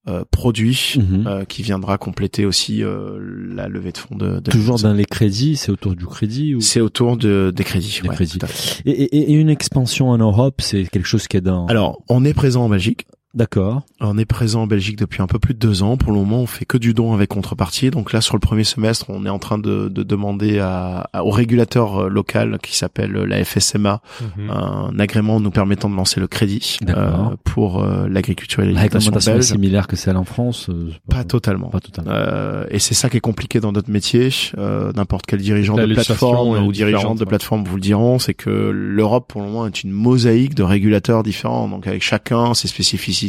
euh, 0.09 0.25
produit 0.33 0.95
Mhm. 0.97 1.27
euh, 1.29 1.45
qui 1.45 1.63
viendra 1.63 1.97
compléter 1.97 2.45
aussi 2.45 2.83
euh, 2.83 3.19
la 3.55 3.69
levée 3.69 3.93
de 3.93 3.99
fonds 3.99 4.17
de, 4.17 4.41
de 4.41 4.51
toujours 4.51 4.79
dans 4.81 4.93
les 4.95 5.05
crédits, 5.05 5.55
c'est 5.57 5.71
autour 5.71 5.95
du 5.95 6.07
crédit 6.07 6.57
ou? 6.57 6.61
C'est 6.61 6.81
autour 6.81 7.17
de 7.17 7.53
des 7.55 7.63
crédits. 7.63 8.01
Des 8.03 8.09
ouais, 8.09 8.15
crédits. 8.17 8.39
et, 8.85 8.91
et- 8.91 9.31
et 9.31 9.35
une 9.35 9.49
expansion 9.49 10.09
en 10.11 10.19
Europe, 10.19 10.61
c'est 10.61 10.85
quelque 10.91 11.07
chose 11.07 11.29
qui 11.29 11.37
est 11.37 11.41
dans. 11.41 11.67
Alors, 11.67 12.03
on 12.09 12.25
est 12.25 12.35
présent 12.35 12.65
en 12.65 12.69
Belgique. 12.69 13.07
D'accord. 13.35 13.83
On 14.01 14.19
est 14.19 14.25
présent 14.25 14.63
en 14.63 14.67
Belgique 14.67 14.97
depuis 14.99 15.23
un 15.23 15.27
peu 15.27 15.39
plus 15.39 15.55
de 15.55 15.59
deux 15.59 15.83
ans. 15.83 15.97
Pour 15.97 16.13
le 16.13 16.19
moment, 16.19 16.41
on 16.41 16.47
fait 16.47 16.65
que 16.65 16.77
du 16.79 16.93
don 16.95 17.13
avec 17.15 17.29
contrepartie. 17.31 17.91
Donc 17.91 18.13
là, 18.13 18.21
sur 18.21 18.35
le 18.35 18.41
premier 18.41 18.65
semestre, 18.65 19.07
on 19.09 19.25
est 19.27 19.31
en 19.31 19.39
train 19.39 19.59
de, 19.59 19.89
de 19.89 20.03
demander 20.03 20.59
à, 20.59 21.09
à- 21.13 21.25
au 21.25 21.31
régulateur 21.31 22.05
euh, 22.05 22.09
local 22.09 22.59
qui 22.63 22.77
s'appelle 22.77 23.13
la 23.13 23.45
FSMA 23.45 24.01
Mhm. 24.37 24.51
un 24.51 24.99
agrément 24.99 25.41
nous 25.41 25.51
permettant 25.51 25.89
de 25.91 25.95
lancer 25.97 26.21
le 26.21 26.27
crédit 26.27 26.79
D'accord. 26.83 27.31
euh, 27.33 27.37
pour 27.45 27.83
euh, 27.83 28.09
l'agriculture 28.09 28.63
et 28.63 28.67
La 28.67 28.73
l'alimentation 28.85 29.33
est 29.33 29.35
belge. 29.35 29.45
similaire 29.45 29.87
que 29.87 29.97
celle 29.97 30.17
en 30.17 30.25
France. 30.25 30.69
euh, 30.69 30.91
Pas 31.09 31.25
totalement. 31.25 31.69
Pas 31.69 31.81
totalement. 31.81 32.11
Euh, 32.13 32.65
et 32.71 32.79
c'est 32.79 32.95
ça 32.95 33.09
qui 33.09 33.17
est 33.17 33.21
compliqué 33.21 33.61
dans 33.61 33.73
notre 33.73 33.91
métier. 33.91 34.29
Euh, 34.59 34.93
N'importe 34.95 35.25
quel 35.27 35.41
dirigeant 35.41 35.77
La 35.77 35.87
de 35.87 35.95
plateforme 35.95 36.65
ou 36.65 36.73
dirigeant 36.73 36.99
différente, 36.99 37.19
de 37.19 37.25
plateforme 37.25 37.65
vous 37.65 37.77
le 37.77 37.81
diront, 37.83 38.19
c'est 38.19 38.35
que 38.35 38.51
l'Europe 38.51 39.27
pour 39.29 39.41
le 39.41 39.47
moment 39.49 39.67
est 39.67 39.83
une 39.83 39.91
mosaïque 39.93 40.55
de 40.55 40.63
régulateurs 40.63 41.23
différents, 41.23 41.69
donc 41.69 41.87
avec 41.87 42.03
chacun 42.03 42.55
ses 42.55 42.69
spécificités 42.69 43.22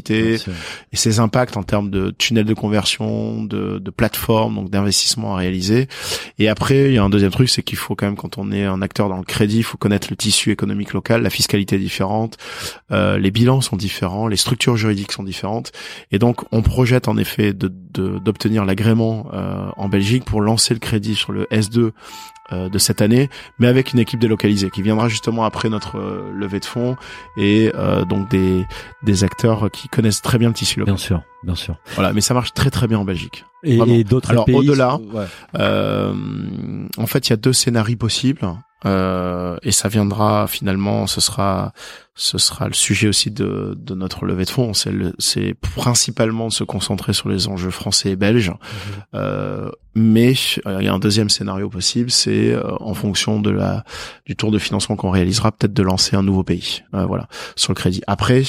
Et 0.92 0.96
ses 0.96 1.20
impacts 1.20 1.58
en 1.58 1.64
termes 1.64 1.90
de 1.90 2.12
tunnels 2.12 2.46
de 2.46 2.54
conversion, 2.54 3.44
de, 3.44 3.80
de 3.80 3.92
plateformes, 3.92 4.56
donc 4.56 4.70
d'investissements 4.70 5.36
à 5.36 5.38
réaliser. 5.40 5.88
Et 6.40 6.50
après, 6.50 6.90
il 6.90 6.94
y 6.94 6.98
a 6.98 7.04
un 7.04 7.10
deuxième 7.10 7.32
truc, 7.32 7.50
c'est 7.50 7.64
qu'il 7.64 7.78
faut 7.78 7.96
quand 7.96 8.06
même, 8.06 8.16
quand 8.16 8.38
on 8.38 8.52
est 8.52 8.64
un 8.64 8.82
acteur 8.82 9.10
dans 9.10 9.18
le 9.18 9.24
crédit, 9.24 9.58
il 9.58 9.64
faut 9.64 9.78
connaître 9.78 10.08
le 10.10 10.16
tissu 10.16 10.52
économique 10.52 10.94
local, 10.94 11.22
la 11.22 11.30
fiscalité 11.30 11.76
est 11.76 11.80
différente, 11.80 12.38
euh, 12.92 13.18
les 13.18 13.32
bilans 13.32 13.62
sont 13.62 13.76
différents, 13.76 14.28
les 14.28 14.38
structures 14.38 14.78
juridiques 14.78 15.12
sont 15.12 15.24
différentes. 15.24 15.72
Et 16.12 16.20
donc, 16.20 16.42
on 16.52 16.62
projette 16.62 17.08
en 17.08 17.18
effet 17.18 17.54
de- 17.54 17.72
de- 17.94 18.20
d'obtenir 18.20 18.66
l'agrément 18.66 19.28
euh, 19.34 19.68
en 19.78 19.90
Belgique 19.90 20.26
pour 20.26 20.42
lancer 20.42 20.74
le 20.74 20.80
crédit 20.80 21.16
sur 21.16 21.32
le 21.32 21.46
S2 21.52 21.80
euh, 21.80 21.92
de 22.70 22.78
cette 22.78 23.02
année, 23.02 23.30
mais 23.60 23.68
avec 23.68 23.94
une 23.94 24.00
équipe 24.00 24.20
délocalisée 24.20 24.70
qui 24.70 24.82
viendra 24.82 25.10
justement 25.10 25.44
après 25.46 25.70
notre 25.70 25.98
euh, 25.98 26.32
levée 26.36 26.60
de 26.60 26.66
fonds 26.66 26.96
et 27.38 27.72
euh, 27.76 28.06
donc 28.06 28.30
des, 28.30 28.66
des 29.04 29.24
acteurs 29.24 29.70
qui 29.72 29.88
connaissent 29.90 30.22
très 30.22 30.38
bien 30.38 30.50
le 30.50 30.54
tissu 30.54 30.80
local. 30.80 30.96
Bien 30.96 31.04
sûr, 31.04 31.22
bien 31.44 31.56
sûr. 31.56 31.76
Voilà, 31.96 32.14
mais 32.14 32.22
ça 32.22 32.34
marche 32.34 32.54
très 32.54 32.70
très 32.70 32.88
bien 32.88 33.00
en 33.00 33.06
Belgique. 33.06 33.46
Et, 33.64 33.78
et 33.78 34.04
d'autres 34.04 34.32
Alors, 34.32 34.46
pays. 34.46 34.56
au-delà, 34.56 34.98
ouais. 34.98 35.26
Euh, 35.60 36.14
en 36.98 37.08
fait, 37.08 37.28
il 37.28 37.30
y 37.32 37.34
a 37.34 37.38
deux 37.38 37.54
scénarios 37.54 37.98
possibles. 37.98 38.48
Euh, 38.86 39.56
et 39.64 39.72
ça 39.72 39.88
viendra 39.88 40.46
finalement, 40.48 41.08
ce 41.08 41.22
sera, 41.22 41.72
ce 42.16 42.38
sera 42.38 42.68
le 42.68 42.74
sujet 42.74 43.08
aussi 43.08 43.32
de, 43.32 43.76
de 43.78 43.96
notre 43.96 44.26
levée 44.26 44.46
de 44.46 44.50
fonds. 44.50 44.74
C'est 44.74 44.92
le- 44.92 45.14
c'est 45.18 45.56
principalement 45.56 46.48
de 46.48 46.54
se 46.54 46.64
concentrer 46.64 47.14
sur 47.14 47.28
les 47.30 47.48
enjeux 47.48 47.72
français 47.72 48.12
et 48.12 48.16
belges. 48.16 48.52
Euh, 49.16 49.70
mais 49.96 50.34
euh, 50.66 50.78
il 50.80 50.86
y 50.86 50.88
a 50.88 50.94
un 50.94 51.00
deuxième 51.00 51.30
scénario 51.30 51.70
possible, 51.70 52.10
c'est 52.10 52.52
euh, 52.52 52.64
en 52.80 52.94
fonction 52.96 53.40
de 53.40 53.52
la 53.52 53.84
du 54.26 54.36
tour 54.36 54.52
de 54.52 54.58
financement 54.60 54.96
qu'on 54.96 55.12
réalisera, 55.12 55.52
peut-être 55.52 55.74
de 55.74 55.84
lancer 55.84 56.16
un 56.16 56.24
nouveau 56.24 56.44
pays. 56.44 56.82
Euh, 56.96 57.06
voilà, 57.06 57.28
sur 57.56 57.72
le 57.72 57.76
crédit. 57.76 58.02
Après, 58.08 58.44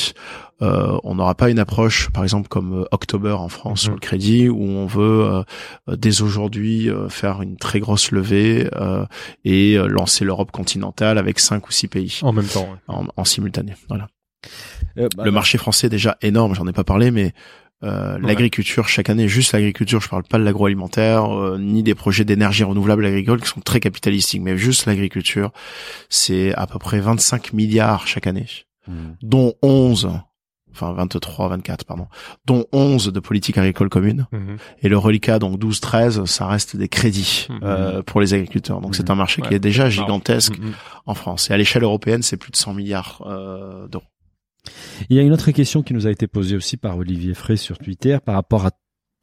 euh, 0.63 0.97
on 1.03 1.17
n'aura 1.17 1.35
pas 1.35 1.51
une 1.51 1.59
approche, 1.59 2.09
par 2.11 2.23
exemple 2.23 2.49
comme 2.49 2.81
euh, 2.83 2.85
October 2.93 3.33
en 3.33 3.49
France 3.51 3.83
Mhm. 3.83 3.85
sur 3.85 3.93
le 3.93 4.01
crédit, 4.01 4.49
où 4.49 4.63
on 4.63 4.87
veut 4.87 5.45
euh, 5.89 5.97
dès 5.97 6.23
aujourd'hui 6.23 6.89
euh, 6.89 7.11
faire 7.11 7.43
une 7.43 7.57
très 7.59 7.81
grosse 7.81 8.11
levée 8.11 8.69
euh, 8.77 9.05
et 9.45 9.77
lancer 9.77 10.25
l'Europe 10.25 10.51
continentale 10.51 11.19
avec 11.19 11.41
cinq 11.41 11.69
ou 11.69 11.73
six 11.73 11.89
pays 11.89 12.21
En 12.23 12.33
même 12.33 12.47
temps. 12.47 12.63
ouais. 12.71 12.79
en, 12.89 13.05
en 13.17 13.25
simultané. 13.25 13.54
Voilà. 13.89 14.09
Euh, 14.99 15.09
bah, 15.17 15.25
Le 15.25 15.31
marché 15.31 15.59
français 15.59 15.87
est 15.87 15.91
déjà 15.91 16.17
énorme, 16.23 16.55
j'en 16.55 16.67
ai 16.67 16.73
pas 16.73 16.85
parlé, 16.85 17.11
mais 17.11 17.33
euh, 17.83 18.15
Ouais. 18.19 18.29
l'agriculture 18.29 18.89
chaque 18.89 19.11
année, 19.11 19.29
juste 19.29 19.53
l'agriculture, 19.53 20.01
je 20.01 20.09
parle 20.09 20.23
pas 20.23 20.39
de 20.39 20.45
l'agroalimentaire 20.45 21.31
euh, 21.31 21.59
ni 21.59 21.83
des 21.83 21.95
projets 21.95 22.25
d'énergie 22.25 22.65
renouvelable 22.65 23.05
agricole 23.05 23.41
qui 23.41 23.49
sont 23.49 23.61
très 23.61 23.81
capitalistiques, 23.81 24.43
mais 24.43 24.57
juste 24.57 24.87
l'agriculture, 24.87 25.51
c'est 26.09 26.55
à 26.55 26.67
peu 26.67 26.79
près 26.79 27.01
25 27.01 27.53
milliards 27.53 28.07
chaque 28.07 28.27
année, 28.27 28.47
hmm. 28.87 29.13
dont 29.23 29.55
11 29.63 30.11
enfin 30.75 30.93
23 30.93 31.49
24 31.49 31.85
pardon, 31.85 32.07
dont 32.47 32.67
11 32.73 33.13
de 33.13 33.21
politique 33.21 33.57
agricole 33.59 33.89
commune 33.89 34.27
Mhm. 34.33 34.57
et 34.83 34.89
le 34.89 34.99
reliquat 34.99 35.39
donc 35.39 35.59
12 35.59 35.81
13 35.81 36.25
ça 36.25 36.47
reste 36.47 36.77
des 36.77 36.89
crédits 36.89 37.47
Mhm. 37.51 37.61
euh, 37.63 38.03
pour 38.03 38.21
les 38.21 38.35
agriculteurs. 38.35 38.81
Donc 38.81 38.95
c'est 38.97 39.11
un 39.11 39.15
marché 39.15 39.43
qui 39.43 39.55
est 39.55 39.59
déjà 39.59 39.89
gigantesque 39.89 40.59
Mhm. 40.59 40.73
en 41.07 41.15
France 41.15 41.51
et 41.51 41.55
à 41.55 41.57
l'échelle 41.57 41.83
européenne, 41.85 42.23
c'est 42.23 42.37
plus 42.37 42.51
de 42.51 42.57
100 42.57 42.75
milliards 42.75 43.23
euh, 43.27 43.87
d'euros. 43.89 44.05
Il 45.11 45.17
y 45.17 45.21
a 45.21 45.23
une 45.23 45.33
autre 45.33 45.51
question 45.51 45.83
qui 45.83 45.93
nous 45.93 46.07
a 46.07 46.11
été 46.11 46.27
posée 46.27 46.57
aussi 46.57 46.77
par 46.79 46.97
Olivier 46.97 47.35
Frey 47.35 47.57
sur 47.57 47.77
Twitter 47.79 48.17
par 48.25 48.35
rapport 48.35 48.65
à 48.65 48.71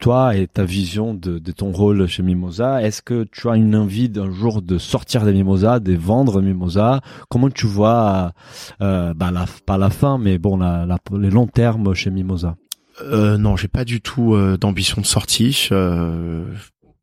toi 0.02 0.36
et 0.36 0.48
ta 0.48 0.66
vision 0.66 1.14
de, 1.14 1.40
ton 1.52 1.72
rôle 1.72 2.08
chez 2.08 2.24
Mimosa. 2.24 2.82
Est-ce 2.82 3.02
que 3.02 3.24
tu 3.32 3.48
as 3.50 3.56
une 3.56 3.76
envie 3.76 4.10
d'un 4.10 4.32
jour 4.32 4.62
de 4.62 4.78
sortir 4.78 5.24
de 5.24 5.32
Mimosa, 5.32 5.80
de 5.80 5.94
vendre 5.96 6.42
Mimosa? 6.42 7.02
Comment 7.30 7.50
tu 7.50 7.68
vois, 7.68 8.34
euh, 8.82 9.14
bah 9.14 9.32
la, 9.32 9.46
pas 9.66 9.78
la 9.78 9.90
fin, 9.90 10.18
mais 10.18 10.38
bon, 10.38 10.58
la, 10.58 10.86
la, 10.86 10.98
les 11.18 11.30
longs 11.30 11.48
termes 11.48 11.94
chez 11.94 12.10
Mimosa? 12.10 12.58
Euh, 13.02 13.38
non, 13.38 13.56
j'ai 13.56 13.68
pas 13.68 13.86
du 13.86 14.02
tout 14.02 14.34
euh, 14.34 14.58
d'ambition 14.58 15.02
de 15.02 15.06
sortie. 15.06 15.70
Euh, 15.72 16.46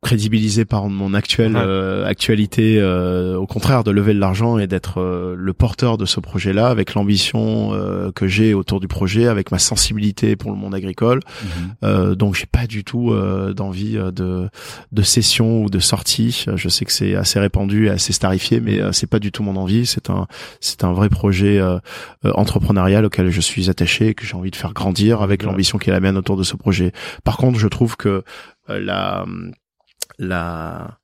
crédibilisé 0.03 0.65
par 0.65 0.89
mon 0.89 1.13
actuelle 1.13 1.57
Ouais. 1.57 1.63
euh, 1.65 2.07
actualité, 2.07 2.79
euh, 2.81 3.37
au 3.37 3.47
contraire 3.47 3.83
de 3.83 3.91
lever 3.91 4.15
de 4.15 4.21
l'argent 4.21 4.57
et 4.59 4.67
d'être 4.69 5.01
euh, 5.01 5.35
le 5.37 5.53
porteur 5.53 5.99
de 5.99 6.05
ce 6.07 6.21
projet-là, 6.21 6.69
avec 6.69 6.95
l'ambition 6.95 7.75
euh, 7.75 8.13
que 8.13 8.29
j'ai 8.29 8.55
autour 8.55 8.79
du 8.79 8.87
projet, 8.87 9.27
avec 9.27 9.51
ma 9.51 9.59
sensibilité 9.59 10.37
pour 10.37 10.53
le 10.53 10.57
monde 10.57 10.75
agricole. 10.75 11.21
Euh, 11.83 12.15
donc 12.15 12.37
j'ai 12.37 12.47
pas 12.47 12.67
du 12.69 12.85
tout 12.85 13.11
euh, 13.13 13.53
d'envie 13.53 13.95
de 13.95 14.49
de 14.93 15.03
cession 15.03 15.63
ou 15.65 15.69
de 15.69 15.81
sortie. 15.81 16.45
Je 16.55 16.69
sais 16.69 16.85
que 16.85 16.93
c'est 16.93 17.17
assez 17.17 17.41
répandu 17.41 17.87
et 17.87 17.91
assez 17.91 18.13
starifié, 18.13 18.61
mais 18.61 18.81
euh, 18.81 18.93
c'est 18.93 19.09
pas 19.11 19.19
du 19.19 19.33
tout 19.33 19.43
mon 19.43 19.57
envie. 19.57 19.85
C'est 19.85 20.11
un 20.11 20.27
c'est 20.61 20.85
un 20.85 20.93
vrai 20.93 21.09
projet 21.09 21.59
euh, 21.59 21.79
euh, 22.25 22.31
entrepreneurial 22.35 23.05
auquel 23.05 23.31
je 23.31 23.41
suis 23.41 23.69
attaché 23.69 24.09
et 24.09 24.15
que 24.15 24.25
j'ai 24.25 24.37
envie 24.37 24.51
de 24.53 24.57
faire 24.57 24.73
grandir 24.75 25.23
avec 25.23 25.41
Ouais. 25.43 25.47
l'ambition 25.47 25.79
qui 25.79 25.91
est 25.91 25.93
la 25.93 26.01
mienne 26.01 26.17
autour 26.17 26.37
de 26.37 26.43
ce 26.45 26.57
projet. 26.57 26.93
Par 27.25 27.37
contre, 27.37 27.59
je 27.59 27.69
trouve 27.69 27.97
que 27.97 28.23
euh, 28.71 28.81
la 28.81 29.25
la 30.19 30.99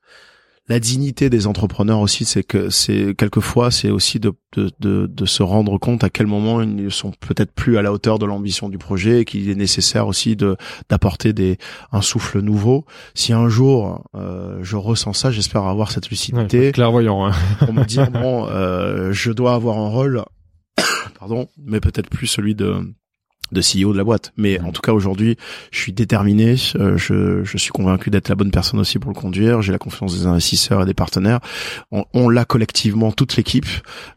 la 0.67 0.81
dignité 0.81 1.29
des 1.29 1.47
entrepreneurs 1.47 2.01
aussi, 2.01 2.25
c'est 2.25 2.43
que 2.43 2.71
c'est 2.71 3.15
quelquefois 3.15 3.71
c'est 3.71 3.91
aussi 3.91 4.19
de, 4.19 4.33
de, 4.57 4.71
de, 4.81 5.07
de, 5.07 5.27
se 5.27 5.43
rendre 5.43 5.77
compte 5.77 6.03
à 6.05 6.09
quel 6.09 6.27
moment 6.27 6.63
ils 6.63 6.75
ne 6.75 6.89
sont 6.89 7.13
peut-être 7.21 7.53
plus 7.53 7.77
à 7.77 7.83
la 7.83 7.93
hauteur 7.93 8.19
de 8.19 8.25
l'ambition 8.25 8.71
du 8.71 8.79
projet 8.79 9.21
et 9.21 9.25
qu'il 9.27 9.51
est 9.51 9.55
nécessaire 9.55 10.07
aussi 10.07 10.37
de 10.37 10.57
d'apporter 10.89 11.35
des 11.35 11.59
un 11.93 12.01
souffle 12.01 12.41
nouveau. 12.41 12.87
Si 13.15 13.35
un 13.35 13.49
jour 13.49 14.07
euh, 14.15 14.59
je 14.63 14.77
ressens 14.77 15.13
ça, 15.13 15.31
j'espère 15.31 15.65
avoir 15.65 15.91
cette 15.91 16.09
lucidité. 16.09 16.73
clairvoyant. 16.73 17.27
Hein. 17.27 17.33
Pour 17.59 17.75
me 17.75 17.85
dire 17.85 18.11
bon, 18.11 18.47
euh, 18.49 19.13
je 19.13 19.33
dois 19.33 19.55
avoir 19.55 19.77
un 19.77 19.89
rôle, 19.89 20.25
pardon, 21.19 21.49
mais 21.59 21.81
peut-être 21.81 22.09
plus 22.09 22.27
celui 22.27 22.55
de 22.55 22.95
de 23.55 23.61
CEO 23.61 23.93
de 23.93 23.99
la 23.99 24.05
boîte. 24.05 24.33
Mais 24.37 24.61
en 24.61 24.73
tout 24.73 24.83
cas 24.83 24.93
aujourd'hui, 24.93 25.37
je 25.71 25.79
suis 25.79 25.93
déterminé, 25.93 26.57
euh, 26.77 26.97
je, 26.99 27.43
je 27.45 27.57
suis 27.57 27.71
convaincu 27.71 28.11
d'être 28.11 28.29
la 28.29 28.35
bonne 28.35 28.51
personne 28.51 28.81
aussi 28.81 28.99
pour 28.99 29.11
le 29.11 29.19
conduire. 29.19 29.63
J'ai 29.63 29.73
la 29.73 29.79
confiance 29.79 30.19
des 30.19 30.27
investisseurs 30.27 30.83
et 30.83 30.87
des 30.87 30.95
partenaires. 30.95 31.41
On, 31.91 32.05
on 32.13 32.29
l'a 32.29 32.45
collectivement 32.45 33.13
toute 33.13 33.37
l'équipe 33.37 33.67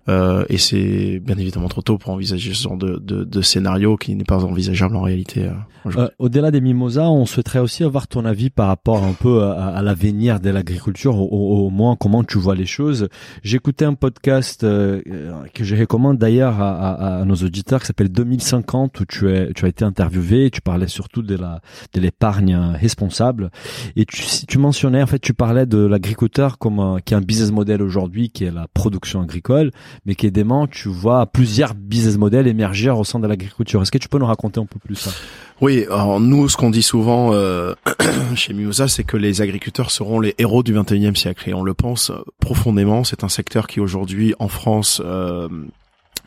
euh, 0.09 0.45
et 0.49 0.57
c'est 0.57 1.19
bien 1.19 1.38
évidemment 1.38 1.69
trop 1.69 1.81
tôt 1.81 1.97
pour 1.97 2.11
envisager 2.11 2.53
ce 2.53 2.64
genre 2.64 2.77
de, 2.77 2.97
de, 2.97 3.23
de 3.23 3.41
scénario 3.41 3.97
qui 3.97 4.15
n'est 4.15 4.23
pas 4.23 4.43
envisageable 4.43 4.95
en 4.95 5.01
réalité. 5.01 5.49
Euh, 5.85 6.07
Au-delà 6.19 6.51
des 6.51 6.61
mimosas, 6.61 7.07
on 7.09 7.26
souhaiterait 7.26 7.59
aussi 7.59 7.84
avoir 7.84 8.07
ton 8.07 8.26
avis 8.26 8.49
par 8.49 8.68
rapport 8.68 9.03
un 9.03 9.14
peu 9.14 9.43
à, 9.43 9.68
à 9.68 9.81
l'avenir 9.81 10.39
de 10.39 10.49
l'agriculture, 10.49 11.18
au, 11.18 11.65
au, 11.65 11.69
moins 11.69 11.95
comment 11.95 12.23
tu 12.23 12.38
vois 12.38 12.55
les 12.55 12.65
choses. 12.65 13.07
J'écoutais 13.43 13.85
un 13.85 13.93
podcast 13.93 14.61
que 14.61 15.64
je 15.64 15.76
recommande 15.76 16.18
d'ailleurs 16.18 16.59
à, 16.61 16.72
à, 16.72 17.19
à, 17.22 17.26
nos 17.26 17.35
auditeurs 17.35 17.81
qui 17.81 17.88
s'appelle 17.88 18.09
2050 18.09 18.99
où 18.99 19.05
tu 19.05 19.27
tu, 19.56 19.66
as 19.66 19.68
été 19.68 19.84
interviewé, 19.86 20.49
tu 20.49 20.62
parlais 20.62 20.88
surtout 20.88 21.22
de 21.22 21.36
la 21.36 21.62
de 21.94 22.02
l'épargne 22.02 22.56
responsable 22.56 23.52
et 23.95 24.06
tu, 24.06 24.24
tu 24.48 24.58
mentionnais 24.58 25.02
en 25.02 25.08
fait 25.08 25.20
tu 25.20 25.34
parlais 25.34 25.66
de 25.66 25.80
l'agriculteur 25.86 26.58
comme 26.58 26.80
un, 26.80 26.99
qui 26.99 27.14
est 27.14 27.18
un 27.18 27.22
business 27.22 27.52
model 27.52 27.82
aujourd'hui 27.82 28.30
qui 28.30 28.44
est 28.44 28.52
la 28.52 28.68
production 28.74 29.22
agricole, 29.22 29.72
mais 30.06 30.16
qui 30.16 30.28
est 30.28 30.32
dément 30.32 30.68
tu 30.68 30.90
vois 30.90 31.26
plusieurs 31.26 31.74
business 31.74 32.18
models 32.18 32.48
émerger 32.48 32.90
au 32.90 33.04
sein 33.04 33.20
de 33.20 33.28
l'agriculture. 33.28 33.82
Est-ce 33.82 33.91
que 33.91 33.98
tu 33.98 34.10
peux 34.10 34.20
nous 34.20 34.26
raconter 34.26 34.60
un 34.60 34.66
peu 34.66 34.80
plus 34.80 34.95
ça? 34.95 35.12
Oui, 35.60 35.86
alors 35.86 36.20
nous 36.20 36.48
ce 36.49 36.58
qu'on 36.58 36.70
dit 36.70 36.84
souvent 36.84 37.34
euh, 37.34 37.74
chez 38.36 38.54
Mimosa, 38.54 38.88
c'est 38.88 39.04
que 39.04 39.18
les 39.18 39.41
agriculteurs 39.41 39.91
seront 39.91 40.20
les 40.20 40.36
héros 40.38 40.64
du 40.64 40.74
21e 40.74 41.16
siècle 41.16 41.49
et 41.49 41.54
on 41.54 41.64
le 41.64 41.74
pense 41.74 42.12
profondément. 42.40 43.04
C'est 43.04 43.24
un 43.24 43.30
secteur 43.30 43.68
qui 43.68 43.80
aujourd'hui 43.80 44.34
en 44.40 44.48
France 44.48 45.02
euh, 45.04 45.48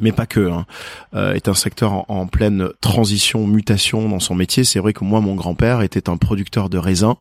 mais 0.00 0.12
pas 0.12 0.26
que, 0.26 0.48
hein, 0.50 0.66
euh, 1.14 1.34
est 1.34 1.48
un 1.48 1.54
secteur 1.54 2.10
en, 2.10 2.26
pleine 2.26 2.68
transition, 2.80 3.46
mutation 3.46 4.08
dans 4.08 4.20
son 4.20 4.34
métier. 4.34 4.64
C'est 4.64 4.78
vrai 4.78 4.92
que 4.92 5.04
moi, 5.04 5.20
mon 5.20 5.34
grand-père 5.34 5.82
était 5.82 6.08
un 6.08 6.16
producteur 6.16 6.68
de 6.68 6.78
raisins, 6.78 7.14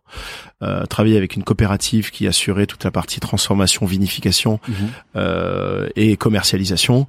euh, 0.61 0.85
travaillait 0.85 1.17
avec 1.17 1.35
une 1.35 1.43
coopérative 1.43 2.11
qui 2.11 2.27
assurait 2.27 2.65
toute 2.65 2.83
la 2.83 2.91
partie 2.91 3.19
transformation, 3.21 3.85
vinification 3.85 4.59
mhm. 4.67 4.75
euh, 5.15 5.87
et 5.95 6.17
commercialisation. 6.17 7.07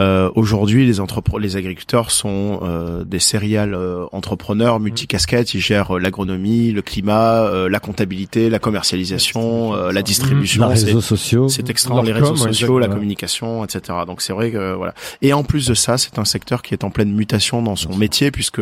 Euh, 0.00 0.30
Aujourd'hui, 0.34 0.86
les, 0.86 1.02
les 1.38 1.56
agriculteurs 1.56 2.10
sont 2.10 2.60
euh, 2.62 3.04
des 3.04 3.18
céréales 3.18 3.74
euh, 3.74 4.04
entrepreneurs 4.12 4.78
mhm. 4.78 4.84
multicasquettes. 4.84 5.54
Ils 5.54 5.60
gèrent 5.60 5.98
l'agronomie, 5.98 6.72
le 6.72 6.82
climat, 6.82 7.50
la 7.68 7.80
comptabilité, 7.80 8.50
la 8.50 8.58
commercialisation, 8.58 9.74
la 9.74 10.02
distribution, 10.02 10.68
les 10.68 10.74
réseaux 10.74 11.00
sociaux, 11.00 11.48
c'est 11.48 11.70
extra, 11.70 12.02
les 12.02 12.12
réseaux 12.12 12.36
sociaux, 12.36 12.78
la 12.78 12.88
communication, 12.88 13.64
etc. 13.64 13.98
Donc 14.06 14.20
c'est 14.20 14.32
vrai 14.32 14.50
que 14.50 14.74
voilà. 14.74 14.94
Et 15.22 15.32
en 15.32 15.44
plus 15.44 15.66
de 15.66 15.74
ça, 15.74 15.98
c'est 15.98 16.18
un 16.18 16.24
secteur 16.24 16.62
qui 16.62 16.74
est 16.74 16.84
en 16.84 16.90
pleine 16.90 17.12
mutation 17.12 17.62
dans 17.62 17.76
son 17.76 17.96
métier 17.96 18.30
puisque 18.30 18.60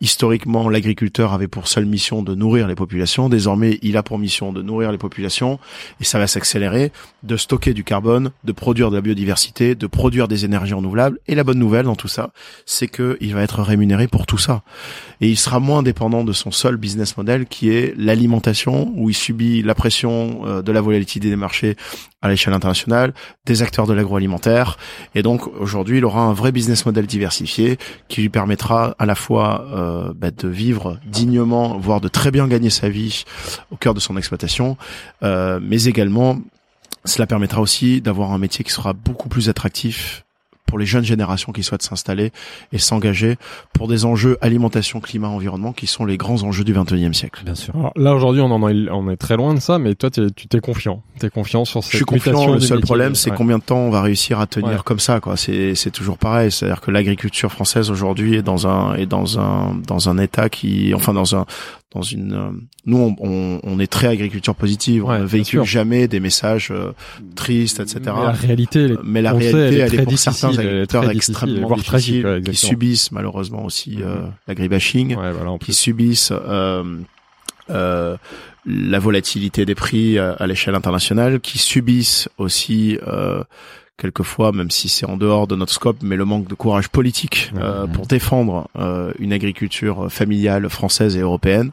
historiquement 0.00 0.68
l'agriculteur 0.68 1.32
avait 1.32 1.48
pour 1.48 1.68
seule 1.68 1.86
mission 1.86 2.22
de 2.22 2.34
nourrir 2.34 2.66
les 2.66 2.74
populations. 2.74 3.28
Désormais, 3.28 3.78
il 3.82 3.96
a 3.96 4.02
pour 4.02 4.18
mission 4.18 4.52
de 4.52 4.62
nourrir 4.62 4.92
les 4.92 4.98
populations 4.98 5.58
et 6.00 6.04
ça 6.04 6.18
va 6.18 6.26
s'accélérer, 6.26 6.92
de 7.22 7.36
stocker 7.36 7.74
du 7.74 7.84
carbone, 7.84 8.30
de 8.44 8.52
produire 8.52 8.90
de 8.90 8.96
la 8.96 9.02
biodiversité, 9.02 9.74
de 9.74 9.86
produire 9.86 10.28
des 10.28 10.44
énergies 10.44 10.74
renouvelables. 10.74 11.18
Et 11.28 11.34
la 11.34 11.44
bonne 11.44 11.58
nouvelle 11.58 11.86
dans 11.86 11.96
tout 11.96 12.08
ça, 12.08 12.30
c'est 12.66 12.88
que 12.88 13.16
il 13.20 13.34
va 13.34 13.42
être 13.42 13.62
rémunéré 13.62 14.08
pour 14.08 14.26
tout 14.26 14.38
ça. 14.38 14.62
Et 15.20 15.28
il 15.28 15.36
sera 15.36 15.60
moins 15.60 15.82
dépendant 15.82 16.24
de 16.24 16.32
son 16.32 16.50
seul 16.50 16.76
business 16.76 17.16
model 17.16 17.46
qui 17.46 17.70
est 17.70 17.94
l'alimentation 17.96 18.92
où 18.96 19.10
il 19.10 19.14
subit 19.14 19.62
la 19.62 19.74
pression 19.74 20.42
euh, 20.46 20.62
de 20.62 20.72
la 20.72 20.80
volatilité 20.80 21.28
des 21.28 21.36
marchés 21.36 21.76
à 22.22 22.28
l'échelle 22.28 22.54
internationale, 22.54 23.14
des 23.46 23.62
acteurs 23.62 23.86
de 23.86 23.92
l'agroalimentaire. 23.92 24.78
Et 25.14 25.22
donc 25.22 25.46
aujourd'hui, 25.58 25.98
il 25.98 26.04
aura 26.04 26.22
un 26.22 26.32
vrai 26.32 26.52
business 26.52 26.86
model 26.86 27.06
diversifié 27.06 27.78
qui 28.08 28.22
lui 28.22 28.28
permettra 28.28 28.94
à 28.98 29.06
la 29.06 29.14
fois 29.14 29.66
euh, 29.72 30.12
bah, 30.14 30.30
de 30.30 30.48
vivre 30.48 30.98
dignement, 31.06 31.78
voire 31.78 32.00
de 32.00 32.08
très 32.08 32.30
bien 32.30 32.46
gagner 32.48 32.70
sa 32.70 32.88
vie 32.88 33.24
au 33.70 33.76
cœur 33.76 33.94
de 33.94 34.00
son 34.00 34.16
exploitation, 34.16 34.76
euh, 35.22 35.60
mais 35.62 35.84
également 35.84 36.38
cela 37.04 37.26
permettra 37.26 37.60
aussi 37.60 38.00
d'avoir 38.00 38.32
un 38.32 38.38
métier 38.38 38.64
qui 38.64 38.72
sera 38.72 38.92
beaucoup 38.92 39.28
plus 39.28 39.48
attractif 39.48 40.24
pour 40.70 40.78
les 40.78 40.86
jeunes 40.86 41.04
générations 41.04 41.50
qui 41.50 41.64
souhaitent 41.64 41.82
s'installer 41.82 42.30
et 42.72 42.78
s'engager 42.78 43.36
pour 43.72 43.88
des 43.88 44.04
enjeux 44.04 44.38
alimentation, 44.40 45.00
climat, 45.00 45.28
environnement 45.28 45.72
qui 45.72 45.88
sont 45.88 46.04
les 46.04 46.16
grands 46.16 46.44
enjeux 46.44 46.62
du 46.62 46.72
21e 46.72 47.12
siècle. 47.12 47.42
Bien 47.44 47.56
sûr. 47.56 47.74
là 47.96 48.14
aujourd'hui 48.14 48.40
on 48.40 48.52
en 48.52 48.68
est, 48.68 48.88
on 48.90 49.10
est 49.10 49.16
très 49.16 49.36
loin 49.36 49.52
de 49.52 49.60
ça, 49.60 49.80
mais 49.80 49.96
toi 49.96 50.10
tu 50.10 50.30
t'es 50.30 50.60
confiant, 50.60 51.02
t'es 51.18 51.28
confiant 51.28 51.64
sur 51.64 51.82
cette 51.82 51.92
Je 51.92 51.96
suis 51.96 52.04
confiant. 52.04 52.54
Le 52.54 52.60
seul 52.60 52.80
problème 52.80 53.16
c'est 53.16 53.32
combien 53.32 53.58
de 53.58 53.64
temps 53.64 53.80
on 53.80 53.90
va 53.90 54.00
réussir 54.00 54.38
à 54.38 54.46
tenir 54.46 54.84
comme 54.84 55.00
ça 55.00 55.18
quoi. 55.18 55.36
C'est 55.36 55.74
c'est 55.74 55.90
toujours 55.90 56.18
pareil, 56.18 56.52
c'est-à-dire 56.52 56.80
que 56.80 56.92
l'agriculture 56.92 57.50
française 57.50 57.90
aujourd'hui 57.90 58.36
est 58.36 58.42
dans 58.42 58.68
un 58.68 58.94
est 58.94 59.06
dans 59.06 59.40
un 59.40 59.74
dans 59.86 60.08
un 60.08 60.18
état 60.18 60.48
qui 60.48 60.94
enfin 60.94 61.12
dans 61.12 61.34
un 61.34 61.46
dans 61.92 62.02
une 62.02 62.32
euh, 62.32 62.50
nous 62.86 63.16
on, 63.18 63.60
on, 63.62 63.80
est 63.80 63.86
très 63.86 64.08
agriculture 64.08 64.54
positive 64.54 65.04
on 65.04 65.18
ne 65.18 65.24
véhicule 65.24 65.64
jamais 65.64 66.06
des 66.06 66.20
messages 66.20 66.70
euh, 66.70 66.92
tristes 67.34 67.80
etc 67.80 68.00
mais 68.04 68.12
la 68.12 68.30
réalité 68.30 68.84
elle 68.84 68.92
est, 68.92 68.98
mais 69.02 69.22
la 69.22 69.32
réalité 69.32 69.78
elle, 69.78 69.94
est, 69.94 70.02
pour 70.04 70.18
certains 70.18 70.56
agriculteurs 70.56 71.10
extrêmement 71.10 71.76
difficile 71.76 72.42
qui 72.44 72.56
subissent 72.56 73.10
malheureusement 73.10 73.64
aussi 73.64 73.98
euh, 74.00 74.14
mm-hmm. 74.14 74.30
l'agribashing 74.46 75.14
voilà, 75.14 75.58
qui 75.58 75.72
subissent 75.72 76.32
euh, 76.32 76.82
euh, 77.70 78.16
la 78.66 78.98
volatilité 78.98 79.64
des 79.64 79.74
prix 79.74 80.18
à, 80.18 80.46
l'échelle 80.46 80.74
internationale 80.74 81.40
qui 81.40 81.58
subissent 81.58 82.28
aussi 82.36 82.98
euh, 83.06 83.42
quelquefois, 84.00 84.52
même 84.52 84.70
si 84.70 84.88
c'est 84.88 85.06
en 85.06 85.16
dehors 85.16 85.46
de 85.46 85.54
notre 85.54 85.72
scope, 85.72 85.98
mais 86.02 86.16
le 86.16 86.24
manque 86.24 86.48
de 86.48 86.54
courage 86.54 86.88
politique 86.88 87.52
euh, 87.56 87.86
pour 87.86 88.06
défendre 88.06 88.68
euh, 88.76 89.12
une 89.18 89.32
agriculture 89.32 90.10
familiale 90.10 90.68
française 90.68 91.16
et 91.16 91.20
européenne, 91.20 91.70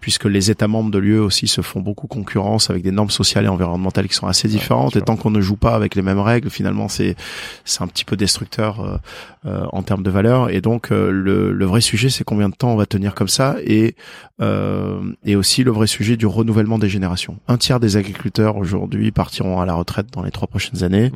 puisque 0.00 0.24
les 0.24 0.50
États 0.50 0.68
membres 0.68 0.90
de 0.90 0.98
l'UE 0.98 1.18
aussi 1.18 1.48
se 1.48 1.60
font 1.60 1.80
beaucoup 1.80 2.06
concurrence 2.06 2.70
avec 2.70 2.82
des 2.82 2.92
normes 2.92 3.10
sociales 3.10 3.44
et 3.44 3.48
environnementales 3.48 4.08
qui 4.08 4.14
sont 4.14 4.26
assez 4.26 4.48
différentes. 4.48 4.96
et 4.96 5.02
tant 5.02 5.16
qu'on 5.16 5.30
ne 5.30 5.40
joue 5.40 5.56
pas 5.56 5.74
avec 5.74 5.94
les 5.94 6.02
mêmes 6.02 6.20
règles, 6.20 6.48
finalement, 6.48 6.88
c'est 6.88 7.16
c'est 7.64 7.82
un 7.82 7.88
petit 7.88 8.04
peu 8.04 8.16
destructeur 8.16 9.00
euh, 9.46 9.66
en 9.72 9.82
termes 9.82 10.02
de 10.02 10.10
valeur. 10.10 10.50
Et 10.50 10.60
donc, 10.60 10.90
le, 10.90 11.52
le 11.52 11.64
vrai 11.66 11.80
sujet, 11.80 12.08
c'est 12.08 12.24
combien 12.24 12.48
de 12.48 12.54
temps 12.54 12.72
on 12.72 12.76
va 12.76 12.86
tenir 12.86 13.14
comme 13.14 13.28
ça, 13.28 13.56
et 13.64 13.96
et 15.24 15.36
aussi 15.36 15.62
le 15.62 15.70
vrai 15.70 15.86
sujet 15.86 16.16
du 16.16 16.26
renouvellement 16.26 16.78
des 16.78 16.88
générations. 16.88 17.38
Un 17.46 17.56
tiers 17.56 17.78
des 17.78 17.96
agriculteurs 17.96 18.56
aujourd'hui 18.56 19.12
partiront 19.12 19.60
à 19.60 19.66
la 19.66 19.74
retraite 19.74 20.08
dans 20.12 20.22
les 20.22 20.32
trois 20.32 20.48
prochaines 20.48 20.82
années. 20.82 21.12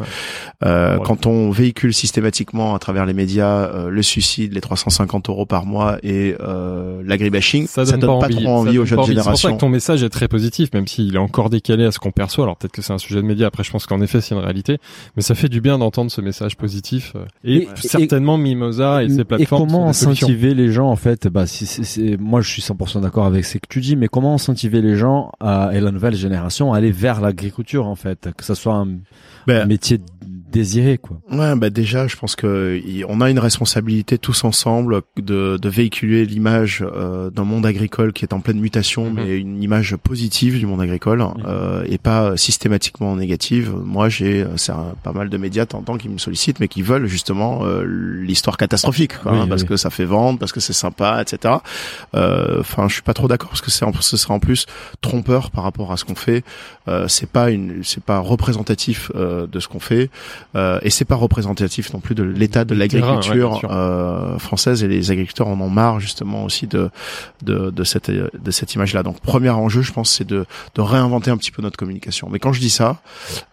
Euh, 0.64 0.98
quand 0.98 1.26
on 1.26 1.50
véhicule 1.50 1.94
systématiquement 1.94 2.74
à 2.74 2.78
travers 2.78 3.06
les 3.06 3.12
médias 3.12 3.66
euh, 3.66 3.90
le 3.90 4.02
suicide, 4.02 4.52
les 4.52 4.60
350 4.60 5.28
euros 5.28 5.46
par 5.46 5.66
mois 5.66 5.98
et 6.02 6.34
euh, 6.40 7.02
l'agribashing, 7.04 7.66
ça 7.66 7.84
donne, 7.84 8.00
pas, 8.00 8.28
trop 8.28 8.48
envie 8.48 8.78
aux 8.78 8.84
jeunes 8.84 9.04
générations. 9.04 9.34
C'est 9.34 9.42
pour 9.42 9.50
ça 9.50 9.52
que 9.52 9.60
ton 9.60 9.68
message 9.68 10.02
est 10.02 10.08
très 10.08 10.28
positif, 10.28 10.70
même 10.72 10.86
s'il 10.86 11.14
est 11.14 11.18
encore 11.18 11.50
décalé 11.50 11.84
à 11.84 11.92
ce 11.92 11.98
qu'on 11.98 12.10
perçoit. 12.10 12.44
Alors 12.44 12.56
peut-être 12.56 12.72
que 12.72 12.82
c'est 12.82 12.92
un 12.92 12.98
sujet 12.98 13.22
de 13.22 13.26
médias. 13.26 13.48
Après, 13.48 13.64
je 13.64 13.70
pense 13.70 13.86
qu'en 13.86 14.00
effet, 14.00 14.20
c'est 14.20 14.34
une 14.34 14.40
réalité, 14.40 14.78
mais 15.16 15.22
ça 15.22 15.34
fait 15.34 15.48
du 15.48 15.60
bien 15.60 15.78
d'entendre 15.78 16.10
ce 16.10 16.20
message 16.20 16.56
positif. 16.56 17.14
Et, 17.44 17.68
certainement 17.76 18.36
Mimosa 18.38 19.02
et 19.02 19.08
ses 19.08 19.24
plateformes. 19.24 19.62
Et 19.62 19.66
comment 19.66 19.88
incentiver 19.88 20.54
les 20.54 20.72
gens 20.72 20.88
en 20.88 20.96
fait? 20.96 21.28
Bah, 21.28 21.46
si 21.46 21.66
c'est, 21.66 22.16
moi, 22.18 22.40
je 22.40 22.50
suis 22.50 22.62
100% 22.62 23.02
d'accord 23.02 23.26
avec 23.26 23.44
ce 23.44 23.58
que 23.58 23.66
tu 23.68 23.80
dis, 23.80 23.96
mais 23.96 24.08
comment 24.08 24.34
incentiver 24.34 24.82
les 24.82 24.96
gens 24.96 25.32
à, 25.40 25.70
et 25.72 25.80
la 25.80 25.90
nouvelle 25.90 26.14
génération 26.14 26.72
à 26.72 26.78
aller 26.78 26.90
vers 26.90 27.20
l'agriculture 27.20 27.86
en 27.86 27.94
fait, 27.94 28.28
que 28.36 28.44
ça 28.44 28.54
soit 28.54 28.74
un, 28.74 28.88
ben, 29.46 29.62
un 29.62 29.66
métier 29.66 30.00
désiré 30.50 30.98
quoi. 30.98 31.20
Ouais, 31.30 31.54
bah 31.56 31.70
déjà, 31.70 32.06
je 32.06 32.16
pense 32.16 32.36
que 32.36 32.80
on 33.08 33.20
a 33.20 33.30
une 33.30 33.38
responsabilité 33.38 34.18
tous 34.18 34.44
ensemble 34.44 35.02
de, 35.16 35.58
de 35.60 35.68
véhiculer 35.68 36.24
l'image 36.24 36.84
euh, 36.84 37.30
d'un 37.30 37.44
monde 37.44 37.66
agricole 37.66 38.12
qui 38.12 38.24
est 38.24 38.32
en 38.32 38.40
pleine 38.40 38.60
mutation, 38.60 39.10
mhm. 39.10 39.14
mais 39.14 39.38
une 39.38 39.62
image 39.62 39.96
positive 39.96 40.58
du 40.58 40.66
monde 40.66 40.80
agricole 40.80 41.24
euh, 41.46 41.84
et 41.86 41.98
pas 41.98 42.36
systématiquement 42.36 43.16
négative. 43.16 43.74
Moi, 43.84 44.08
j'ai 44.08 44.42
euh, 44.42 44.56
c'est 44.56 44.72
pas 45.02 45.12
mal 45.12 45.28
de 45.28 45.36
médias 45.36 45.66
temps 45.66 45.82
qui 45.96 46.08
me 46.08 46.18
sollicitent, 46.18 46.60
mais 46.60 46.68
qui 46.68 46.82
veulent 46.82 47.06
justement 47.06 47.64
euh, 47.64 47.84
l'histoire 47.84 48.56
catastrophique, 48.56 49.18
quoi, 49.18 49.32
hein, 49.32 49.46
parce 49.48 49.64
que 49.64 49.76
ça 49.76 49.90
fait 49.90 50.04
vendre, 50.04 50.38
parce 50.38 50.52
que 50.52 50.60
c'est 50.60 50.72
sympa, 50.72 51.20
etc. 51.20 51.54
Euh, 52.14 52.60
enfin, 52.60 52.88
je 52.88 52.94
suis 52.94 53.02
pas 53.02 53.14
trop 53.14 53.28
d'accord 53.28 53.48
parce 53.48 53.60
que 53.60 53.70
c'est 53.70 53.86
ce 54.00 54.16
sera 54.16 54.34
en 54.34 54.40
plus 54.40 54.66
trompeur 55.00 55.50
par 55.50 55.64
rapport 55.64 55.92
à 55.92 55.96
ce 55.96 56.04
qu'on 56.04 56.14
fait. 56.14 56.44
c'est 57.06 57.28
pas 57.28 57.50
une, 57.50 57.82
c'est 57.84 58.02
pas 58.02 58.18
représentatif 58.18 59.10
de 59.14 59.60
ce 59.60 59.68
qu'on 59.68 59.80
fait. 59.80 60.10
Euh, 60.54 60.78
et 60.82 60.90
c'est 60.90 61.04
pas 61.04 61.14
représentatif 61.14 61.92
non 61.92 62.00
plus 62.00 62.14
de 62.14 62.22
l'état 62.22 62.64
de 62.64 62.74
l'agriculture 62.74 63.60
euh, 63.70 64.38
française 64.38 64.82
et 64.82 64.88
les 64.88 65.10
agriculteurs 65.10 65.48
en 65.48 65.60
ont 65.60 65.70
marre 65.70 66.00
justement 66.00 66.44
aussi 66.44 66.66
de 66.66 66.90
de, 67.42 67.70
de 67.70 67.84
cette 67.84 68.10
de 68.10 68.50
cette 68.50 68.74
image 68.74 68.94
là 68.94 69.02
donc 69.02 69.20
premier 69.20 69.50
enjeu 69.50 69.82
je 69.82 69.92
pense 69.92 70.10
c'est 70.10 70.26
de 70.26 70.46
de 70.74 70.80
réinventer 70.80 71.30
un 71.30 71.36
petit 71.36 71.50
peu 71.50 71.62
notre 71.62 71.76
communication. 71.76 72.28
Mais 72.30 72.38
quand 72.38 72.52
je 72.52 72.60
dis 72.60 72.70
ça 72.70 73.00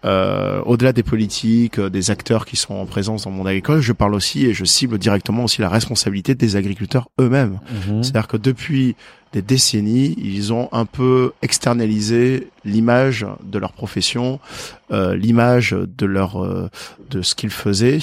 euh, 0.06 0.62
au-delà 0.66 0.94
des 0.94 1.04
politiques 1.04 1.80
des 1.80 2.12
acteurs 2.12 2.46
qui 2.46 2.56
sont 2.56 2.76
en 2.76 2.86
présence 2.86 3.24
dans 3.24 3.30
le 3.30 3.36
monde 3.36 3.48
agricole 3.48 3.82
je 3.82 3.94
parle 3.94 4.14
aussi 4.14 4.46
et 4.46 4.54
je 4.54 4.66
cible 4.66 4.98
directement 4.98 5.44
aussi 5.44 5.62
la 5.62 5.70
responsabilité 5.70 6.36
des 6.36 6.56
agriculteurs 6.56 7.10
eux-mêmes. 7.20 7.60
Mhm. 7.88 8.04
c'est-à-dire 8.04 8.28
que 8.28 8.38
depuis 8.38 8.96
des 9.36 9.42
décennies, 9.42 10.16
ils 10.18 10.54
ont 10.54 10.70
un 10.72 10.86
peu 10.86 11.34
externalisé 11.42 12.48
l'image 12.66 13.26
de 13.44 13.60
leur 13.60 13.72
profession, 13.74 14.40
euh, 14.92 15.16
l'image 15.16 15.76
de 15.98 16.06
leur 16.06 16.44
euh, 16.44 16.70
de 17.10 17.22
ce 17.22 17.36
qu'ils 17.36 17.52
faisaient, 17.52 18.00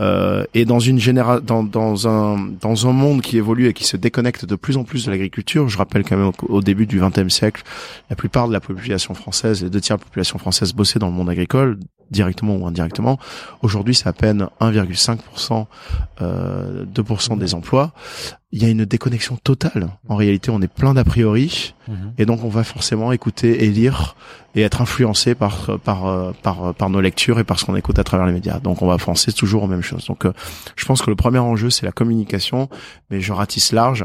euh, 0.00 0.44
et 0.54 0.64
dans 0.64 0.80
une 0.80 0.98
généra 0.98 1.40
dans, 1.40 1.62
dans 1.62 2.08
un 2.08 2.38
dans 2.60 2.86
un 2.88 2.92
monde 2.92 3.22
qui 3.22 3.36
évolue 3.38 3.68
et 3.68 3.72
qui 3.72 3.84
se 3.84 3.96
déconnecte 3.96 4.44
de 4.44 4.56
plus 4.56 4.76
en 4.76 4.84
plus 4.84 5.06
de 5.06 5.10
l'agriculture. 5.10 5.68
Je 5.68 5.78
rappelle 5.78 6.04
quand 6.04 6.16
même 6.16 6.32
au, 6.48 6.56
au 6.56 6.60
début 6.60 6.86
du 6.86 7.00
XXe 7.00 7.32
siècle, 7.32 7.62
la 8.10 8.16
plupart 8.16 8.48
de 8.48 8.52
la 8.52 8.60
population 8.60 9.14
française, 9.14 9.62
les 9.62 9.70
deux 9.70 9.80
tiers 9.80 9.96
de 9.96 10.02
la 10.02 10.06
population 10.06 10.38
française 10.38 10.72
bossaient 10.74 10.98
dans 10.98 11.08
le 11.08 11.14
monde 11.14 11.30
agricole 11.30 11.78
directement 12.10 12.56
ou 12.56 12.66
indirectement. 12.66 13.20
Aujourd'hui, 13.62 13.94
c'est 13.94 14.08
à 14.08 14.12
peine 14.12 14.48
1,5%, 14.60 15.66
euh, 16.22 16.84
2% 16.84 17.38
des 17.38 17.54
emplois. 17.54 17.92
Il 18.50 18.60
y 18.60 18.66
a 18.66 18.68
une 18.68 18.84
déconnexion 18.84 19.36
totale. 19.36 19.90
En 20.08 20.16
réalité, 20.16 20.50
on 20.50 20.60
est 20.60 20.66
plein 20.72 20.94
d'a 20.94 21.04
priori, 21.04 21.74
Mhm. 21.86 22.12
et 22.18 22.26
donc 22.26 22.42
on 22.44 22.48
va 22.48 22.64
forcément 22.64 23.12
écouter 23.12 23.64
et 23.64 23.70
lire 23.70 23.99
et 24.54 24.62
être 24.62 24.80
influencé 24.82 25.34
par 25.34 25.78
par 25.84 26.32
par 26.42 26.74
par 26.74 26.90
nos 26.90 27.00
lectures 27.00 27.38
et 27.38 27.44
par 27.44 27.58
ce 27.58 27.64
qu'on 27.64 27.76
écoute 27.76 27.98
à 27.98 28.04
travers 28.04 28.26
les 28.26 28.32
médias. 28.32 28.58
Donc 28.58 28.82
on 28.82 28.86
va 28.88 28.96
penser 28.98 29.32
toujours 29.32 29.62
aux 29.62 29.68
mêmes 29.68 29.82
choses. 29.82 30.06
Donc 30.06 30.24
euh, 30.24 30.32
je 30.76 30.84
pense 30.86 31.02
que 31.02 31.10
le 31.10 31.16
premier 31.16 31.38
enjeu 31.38 31.70
c'est 31.70 31.86
la 31.86 31.92
communication, 31.92 32.68
mais 33.10 33.20
je 33.20 33.32
ratisse 33.32 33.72
large. 33.72 34.04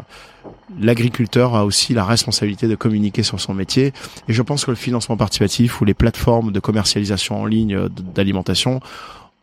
L'agriculteur 0.80 1.55
a 1.55 1.65
aussi 1.65 1.93
la 1.93 2.03
responsabilité 2.05 2.67
de 2.67 2.76
communiquer 2.76 3.23
sur 3.23 3.39
son 3.39 3.53
métier 3.53 3.93
et 4.27 4.34
je 4.34 4.41
pense 4.41 4.65
que 4.65 4.72
le 4.72 4.76
financement 4.77 5.17
participatif 5.17 5.81
ou 5.81 5.85
les 5.85 5.93
plateformes 5.93 6.51
de 6.51 6.59
commercialisation 6.59 7.41
en 7.41 7.45
ligne 7.45 7.76
euh, 7.76 7.89
d'alimentation 7.89 8.80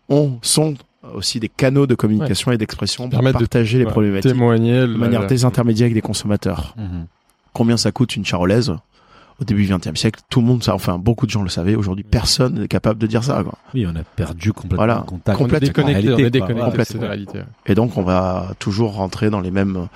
ont 0.09 0.39
sont 0.43 0.75
aussi 1.15 1.41
des 1.41 1.49
canaux 1.49 1.87
de 1.89 1.97
communication 1.97 2.53
et 2.53 2.59
d'expression 2.59 3.05
pour 3.09 3.19
Permettre 3.19 3.39
de- 3.41 3.45
partager 3.45 3.79
les 3.79 3.85
Ouais, 3.85 3.91
problématiques 3.91 4.31
témoigner 4.33 4.81
de 4.83 4.87
manière 4.87 5.27
désintermédiaée 5.27 5.87
avec 5.87 5.95
des 5.95 6.01
consommateurs 6.01 6.75
Mhm. 6.79 7.07
combien 7.53 7.77
ça 7.77 7.91
coûte 7.91 8.15
une 8.15 8.25
charolaise? 8.25 8.73
Au 9.43 9.45
début 9.45 9.67
du 9.67 9.75
XXe 9.75 9.99
siècle, 9.99 10.21
tout 10.31 10.41
le 10.41 10.47
monde, 10.47 10.63
ça, 10.63 10.75
enfin 10.75 10.99
beaucoup 10.99 11.27
de 11.27 11.31
gens 11.31 11.43
le 11.43 11.49
savaient. 11.49 11.75
Aujourd'hui, 11.75 12.05
personne 12.05 12.61
n'est 12.61 12.69
capable 12.69 12.99
de 12.99 13.07
dire 13.07 13.23
ça. 13.23 13.43
Quoi. 13.43 13.55
Oui, 13.75 13.87
on 13.87 13.95
a 13.95 14.03
perdu 14.03 14.53
complètement 14.53 14.77
Voilà. 14.77 14.95
le 15.01 15.03
contact. 15.11 15.39
on 15.41 15.45
est 15.47 15.49
complètement. 15.51 15.85
on 15.85 15.89
est 15.89 16.31
déconnecté, 16.31 16.99
la 16.99 17.07
réalité. 17.09 17.39
Et 17.67 17.75
donc, 17.75 17.97
on 17.97 18.03
va 18.03 18.53
toujours 18.59 18.95
rentrer 18.95 19.31
dans 19.31 19.41
les 19.41 19.51
mêmes 19.51 19.89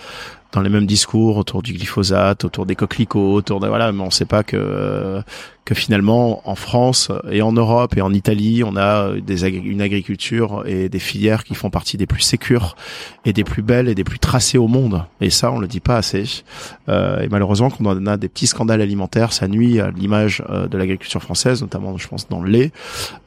dans 0.53 0.61
les 0.61 0.71
mêmes 0.71 0.87
discours 0.87 1.37
autour 1.37 1.63
du 1.63 1.73
glyphosate, 1.73 2.45
autour 2.45 2.67
des 2.67 2.75
coquelicots, 2.75 3.35
autour 3.35 3.61
de 3.61 3.69
voilà, 3.69 3.93
mais 3.93 4.03
on 4.03 4.11
sait 4.11 4.25
pas 4.25 4.43
que 4.43 5.23
que 5.67 5.75
finalement 5.75 6.49
en 6.49 6.55
France 6.55 7.11
et 7.29 7.43
en 7.43 7.53
Europe 7.53 7.97
et 7.97 8.01
en 8.01 8.15
Italie, 8.15 8.63
on 8.65 8.77
a 8.77 9.19
des 9.21 9.49
une 9.49 9.83
agriculture 9.83 10.63
et 10.65 10.89
des 10.89 11.01
filières 11.01 11.43
qui 11.43 11.57
font 11.57 11.71
partie 11.71 11.97
des 11.97 12.07
plus 12.07 12.21
sécures 12.21 12.77
et 13.25 13.33
des 13.33 13.43
plus 13.43 13.63
belles 13.63 13.89
et 13.89 13.97
des 13.97 14.05
plus 14.05 14.21
tracées 14.21 14.59
au 14.59 14.69
monde. 14.69 15.05
Et 15.21 15.29
ça, 15.29 15.51
on 15.51 15.59
le 15.59 15.67
dit 15.67 15.81
pas 15.81 15.97
assez. 15.97 16.45
Euh, 16.89 17.21
et 17.21 17.29
malheureusement, 17.29 17.69
quand 17.69 17.85
on 17.85 18.07
a 18.07 18.17
des 18.17 18.29
petits 18.29 18.47
scandales 18.47 18.81
alimentaires, 18.81 19.33
ça 19.33 19.49
nuit 19.49 19.81
à 19.81 19.91
l'image 19.91 20.45
euh, 20.49 20.69
de 20.69 20.79
l'agriculture 20.79 21.21
française, 21.21 21.61
notamment, 21.63 21.99
je 21.99 22.07
pense, 22.07 22.29
dans 22.29 22.41
le 22.41 22.49
lait. 22.49 22.71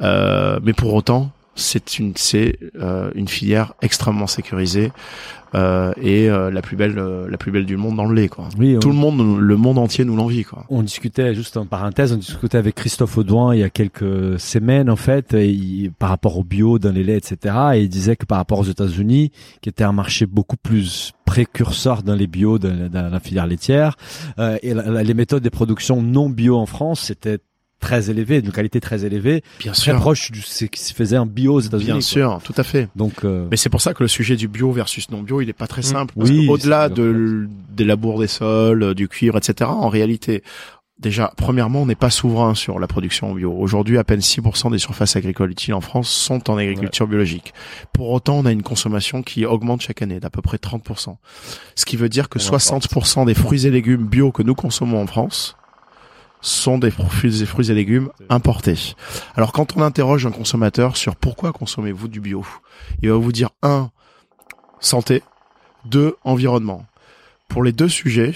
Euh, 0.01 0.61
mais 0.63 0.71
pour 0.71 0.93
autant, 0.93 1.31
c'est 1.59 1.99
une 1.99 2.13
c'est 2.15 2.57
euh, 2.79 3.11
une 3.15 3.27
filière 3.27 3.73
extrêmement 3.81 4.27
sécurisée 4.27 4.91
euh, 5.55 5.91
et 6.01 6.29
euh, 6.29 6.51
la 6.51 6.61
plus 6.61 6.75
belle 6.77 6.97
euh, 6.99 7.27
la 7.29 7.37
plus 7.37 7.51
belle 7.51 7.65
du 7.65 7.75
monde 7.77 7.95
dans 7.95 8.05
le 8.05 8.13
lait 8.15 8.27
quoi. 8.29 8.49
Oui, 8.57 8.75
on, 8.75 8.79
Tout 8.79 8.89
le 8.89 8.95
monde 8.95 9.39
le 9.39 9.57
monde 9.57 9.77
entier 9.77 10.05
nous 10.05 10.15
l'envie 10.15 10.43
quoi. 10.43 10.65
on 10.69 10.83
discutait 10.83 11.33
juste 11.33 11.57
en 11.57 11.65
parenthèse, 11.65 12.13
on 12.13 12.17
discutait 12.17 12.57
avec 12.57 12.75
Christophe 12.75 13.17
Audouin 13.17 13.53
il 13.55 13.59
y 13.61 13.63
a 13.63 13.69
quelques 13.69 14.39
semaines 14.39 14.89
en 14.89 14.95
fait, 14.95 15.33
et 15.33 15.49
il- 15.49 15.91
par 15.91 16.09
rapport 16.09 16.37
au 16.37 16.43
bio 16.43 16.77
dans 16.79 16.91
les 16.91 17.03
laits, 17.03 17.31
etc. 17.31 17.55
Et 17.75 17.81
il 17.81 17.89
disait 17.89 18.15
que 18.15 18.25
par 18.25 18.37
rapport 18.37 18.59
aux 18.59 18.63
États-Unis, 18.63 19.31
qui 19.61 19.69
était 19.69 19.83
un 19.83 19.91
marché 19.93 20.25
beaucoup 20.25 20.57
plus 20.57 21.13
précurseur 21.25 22.03
dans 22.03 22.15
les 22.15 22.27
bio, 22.27 22.57
dans, 22.59 22.69
la- 22.75 22.89
dans 22.89 23.09
la 23.09 23.19
filière 23.19 23.47
laitière, 23.47 23.95
euh, 24.39 24.57
et 24.63 24.73
la- 24.73 24.89
la- 24.89 25.03
les 25.03 25.13
méthodes 25.13 25.43
de 25.43 25.49
production 25.49 26.01
non 26.01 26.29
bio 26.29 26.57
en 26.57 26.65
France, 26.65 27.01
c'était 27.01 27.39
très 27.79 28.09
élevé, 28.09 28.41
d'une 28.41 28.51
qualité 28.51 28.79
très 28.81 29.05
élevée, 29.05 29.43
Bien 29.59 29.71
très 29.71 29.95
proche 29.95 30.31
de 30.31 30.37
ce 30.37 30.65
qui 30.65 30.81
se 30.81 30.93
faisait 30.93 31.17
en 31.17 31.25
bio 31.25 31.53
aux 31.55 31.59
États-Unis. 31.61 31.85
Bien 31.85 31.93
quoi. 31.95 32.01
sûr, 32.01 32.39
tout 32.43 32.53
à 32.57 32.63
fait. 32.63 32.89
Donc, 32.95 33.23
euh, 33.23 33.47
Mais 33.51 33.57
c'est 33.57 33.69
pour 33.69 33.81
ça 33.81 33.93
que 33.93 34.03
le 34.03 34.09
sujet 34.09 34.35
du 34.35 34.47
bio 34.47 34.71
versus 34.71 35.09
non 35.11 35.21
bio, 35.21 35.41
il 35.41 35.49
est 35.49 35.53
pas 35.53 35.67
très 35.67 35.81
Mm. 35.81 35.83
simple. 35.83 36.13
Parce 36.17 36.29
Oui, 36.29 36.47
au-delà 36.49 36.89
de 36.89 37.47
des 37.71 37.85
labours 37.85 38.19
des 38.19 38.27
sols, 38.27 38.83
euh, 38.83 38.93
du 38.93 39.07
cuivre, 39.07 39.37
etc. 39.37 39.69
En 39.73 39.87
réalité, 39.87 40.43
déjà, 40.99 41.31
premièrement, 41.37 41.83
on 41.83 41.85
n'est 41.85 41.95
pas 41.95 42.09
souverain 42.09 42.55
sur 42.55 42.77
la 42.79 42.87
production 42.87 43.33
bio. 43.33 43.53
Aujourd'hui, 43.57 43.97
à 43.97 44.03
peine 44.03 44.19
6% 44.19 44.69
des 44.69 44.77
surfaces 44.79 45.15
agricoles 45.15 45.51
utiles 45.51 45.73
en 45.73 45.79
France 45.79 46.09
sont 46.09 46.49
en 46.49 46.57
agriculture 46.57 47.07
biologique. 47.07 47.53
Pour 47.93 48.09
autant, 48.09 48.39
on 48.39 48.45
a 48.45 48.51
une 48.51 48.63
consommation 48.63 49.23
qui 49.23 49.45
augmente 49.45 49.79
chaque 49.81 50.01
année 50.01 50.19
d'à 50.19 50.29
peu 50.29 50.41
près 50.41 50.57
30%. 50.57 51.15
Ce 51.75 51.85
qui 51.85 51.95
veut 51.95 52.09
dire 52.09 52.27
que 52.27 52.37
On 52.39 52.41
60% 52.57 53.25
des 53.25 53.33
fruits 53.33 53.65
et 53.65 53.71
légumes 53.71 54.05
bio 54.07 54.33
que 54.33 54.43
nous 54.43 54.55
consommons 54.55 55.01
en 55.01 55.07
France 55.07 55.55
sont 56.41 56.77
des 56.77 56.91
fruits 56.91 57.37
des 57.39 57.45
fruits 57.45 57.69
et 57.71 57.73
légumes 57.73 58.09
importés. 58.29 58.95
Alors 59.35 59.51
quand 59.51 59.75
on 59.75 59.81
interroge 59.81 60.25
un 60.25 60.31
consommateur 60.31 60.95
sur 60.97 61.15
pourquoi 61.15 61.51
consommez-vous 61.51 62.07
du 62.07 62.21
bio, 62.21 62.45
il 63.01 63.09
va 63.09 63.15
vous 63.17 63.31
dire 63.31 63.49
un 63.61 63.89
santé, 64.79 65.21
deux 65.85 66.15
environnement. 66.23 66.85
Pour 67.49 67.63
les 67.63 67.71
deux 67.71 67.89
sujets, 67.89 68.33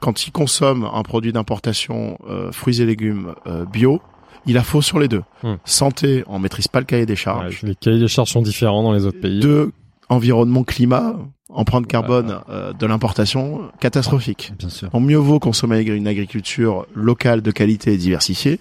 quand 0.00 0.26
il 0.26 0.32
consomme 0.32 0.88
un 0.92 1.02
produit 1.02 1.32
d'importation 1.32 2.18
euh, 2.28 2.52
fruits 2.52 2.82
et 2.82 2.86
légumes 2.86 3.34
euh, 3.46 3.64
bio, 3.64 4.02
il 4.44 4.58
a 4.58 4.62
faux 4.62 4.82
sur 4.82 4.98
les 4.98 5.08
deux. 5.08 5.22
Hmm. 5.42 5.54
Santé, 5.64 6.22
on 6.26 6.38
maîtrise 6.38 6.68
pas 6.68 6.80
le 6.80 6.84
cahier 6.86 7.06
des 7.06 7.12
Ouais, 7.12 7.16
charges. 7.16 7.62
les 7.62 7.74
cahiers 7.74 7.98
des 7.98 8.08
charges 8.08 8.30
sont 8.30 8.42
différents 8.42 8.82
dans 8.82 8.92
les 8.92 9.04
autres 9.06 9.20
pays. 9.20 9.40
Deux, 9.40 9.72
environnement 10.08 10.64
climat, 10.64 11.16
empreinte 11.48 11.86
carbone 11.86 12.40
euh, 12.48 12.72
de 12.72 12.86
l'importation 12.86 13.70
catastrophique. 13.80 14.52
bien 14.58 14.68
sûr. 14.68 14.88
Mieux 15.00 15.16
vaut 15.18 15.38
consommer 15.40 15.80
une 15.80 16.06
agriculture 16.06 16.86
locale 16.94 17.40
de 17.42 17.50
qualité 17.50 17.92
et 17.92 17.96
diversifiée, 17.96 18.60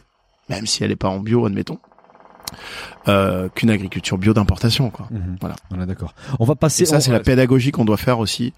même 0.49 0.65
si 0.65 0.83
elle 0.83 0.89
n'est 0.89 0.95
pas 0.95 1.09
en 1.09 1.19
bio, 1.19 1.45
admettons, 1.45 1.79
euh, 3.07 3.49
qu'une 3.49 3.69
agriculture 3.69 4.17
bio 4.17 4.33
d'importation. 4.33 4.89
Quoi. 4.89 5.07
Mhm. 5.11 5.37
Voilà. 5.39 5.55
On 5.71 5.81
est 5.81 5.85
d'accord. 5.85 6.13
On 6.39 6.45
va 6.45 6.55
passer. 6.55 6.83
Et 6.83 6.85
ça, 6.85 6.97
on- 6.97 6.99
c'est 6.99 7.11
la 7.11 7.19
pédagogie 7.19 7.71
qu'on 7.71 7.85
doit 7.85 7.97
faire 7.97 8.19
aussi 8.19 8.53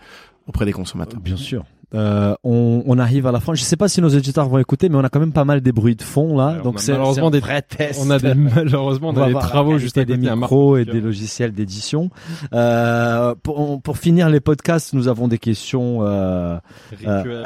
auprès 0.47 0.65
des 0.65 0.73
consommateurs. 0.73 1.19
Bien 1.19 1.35
sûr. 1.37 1.63
Euh, 1.95 2.35
on, 2.43 2.83
on 2.85 2.99
arrive 2.99 3.27
à 3.27 3.31
la 3.31 3.39
fin. 3.39 3.53
Je 3.53 3.63
sais 3.63 3.77
pas 3.77 3.87
si 3.87 4.01
nos 4.01 4.09
éditeurs 4.09 4.49
vont 4.49 4.57
écouter, 4.57 4.89
mais 4.89 4.97
on 4.97 5.03
a 5.05 5.09
quand 5.09 5.21
même 5.21 5.31
pas 5.31 5.45
mal 5.45 5.61
des 5.61 5.71
bruits 5.71 5.95
de 5.95 6.01
fond 6.03 6.35
là. 6.35 6.59
Donc 6.61 6.75
a 6.75 6.79
c'est 6.79 6.91
malheureusement 6.91 7.29
des- 7.31 7.39
vrai 7.39 7.61
test. 7.61 7.99
On 8.03 8.09
a 8.09 8.19
des, 8.19 8.33
malheureusement, 8.35 9.13
on, 9.15 9.21
a 9.21 9.27
des 9.27 9.33
travaux 9.35 9.77
juste 9.77 9.97
à 9.97 10.03
des 10.03 10.17
micros 10.17 10.75
et 10.75 10.83
des 10.83 10.99
logiciels 10.99 11.53
d'édition. 11.53 12.09
Euh, 12.53 13.35
pour, 13.41 13.81
pour 13.81 13.97
finir 13.97 14.29
les 14.29 14.41
podcasts, 14.41 14.93
nous 14.93 15.07
avons 15.07 15.29
des 15.29 15.37
questions 15.37 15.99
euh, 16.01 16.57
euh, 17.05 17.43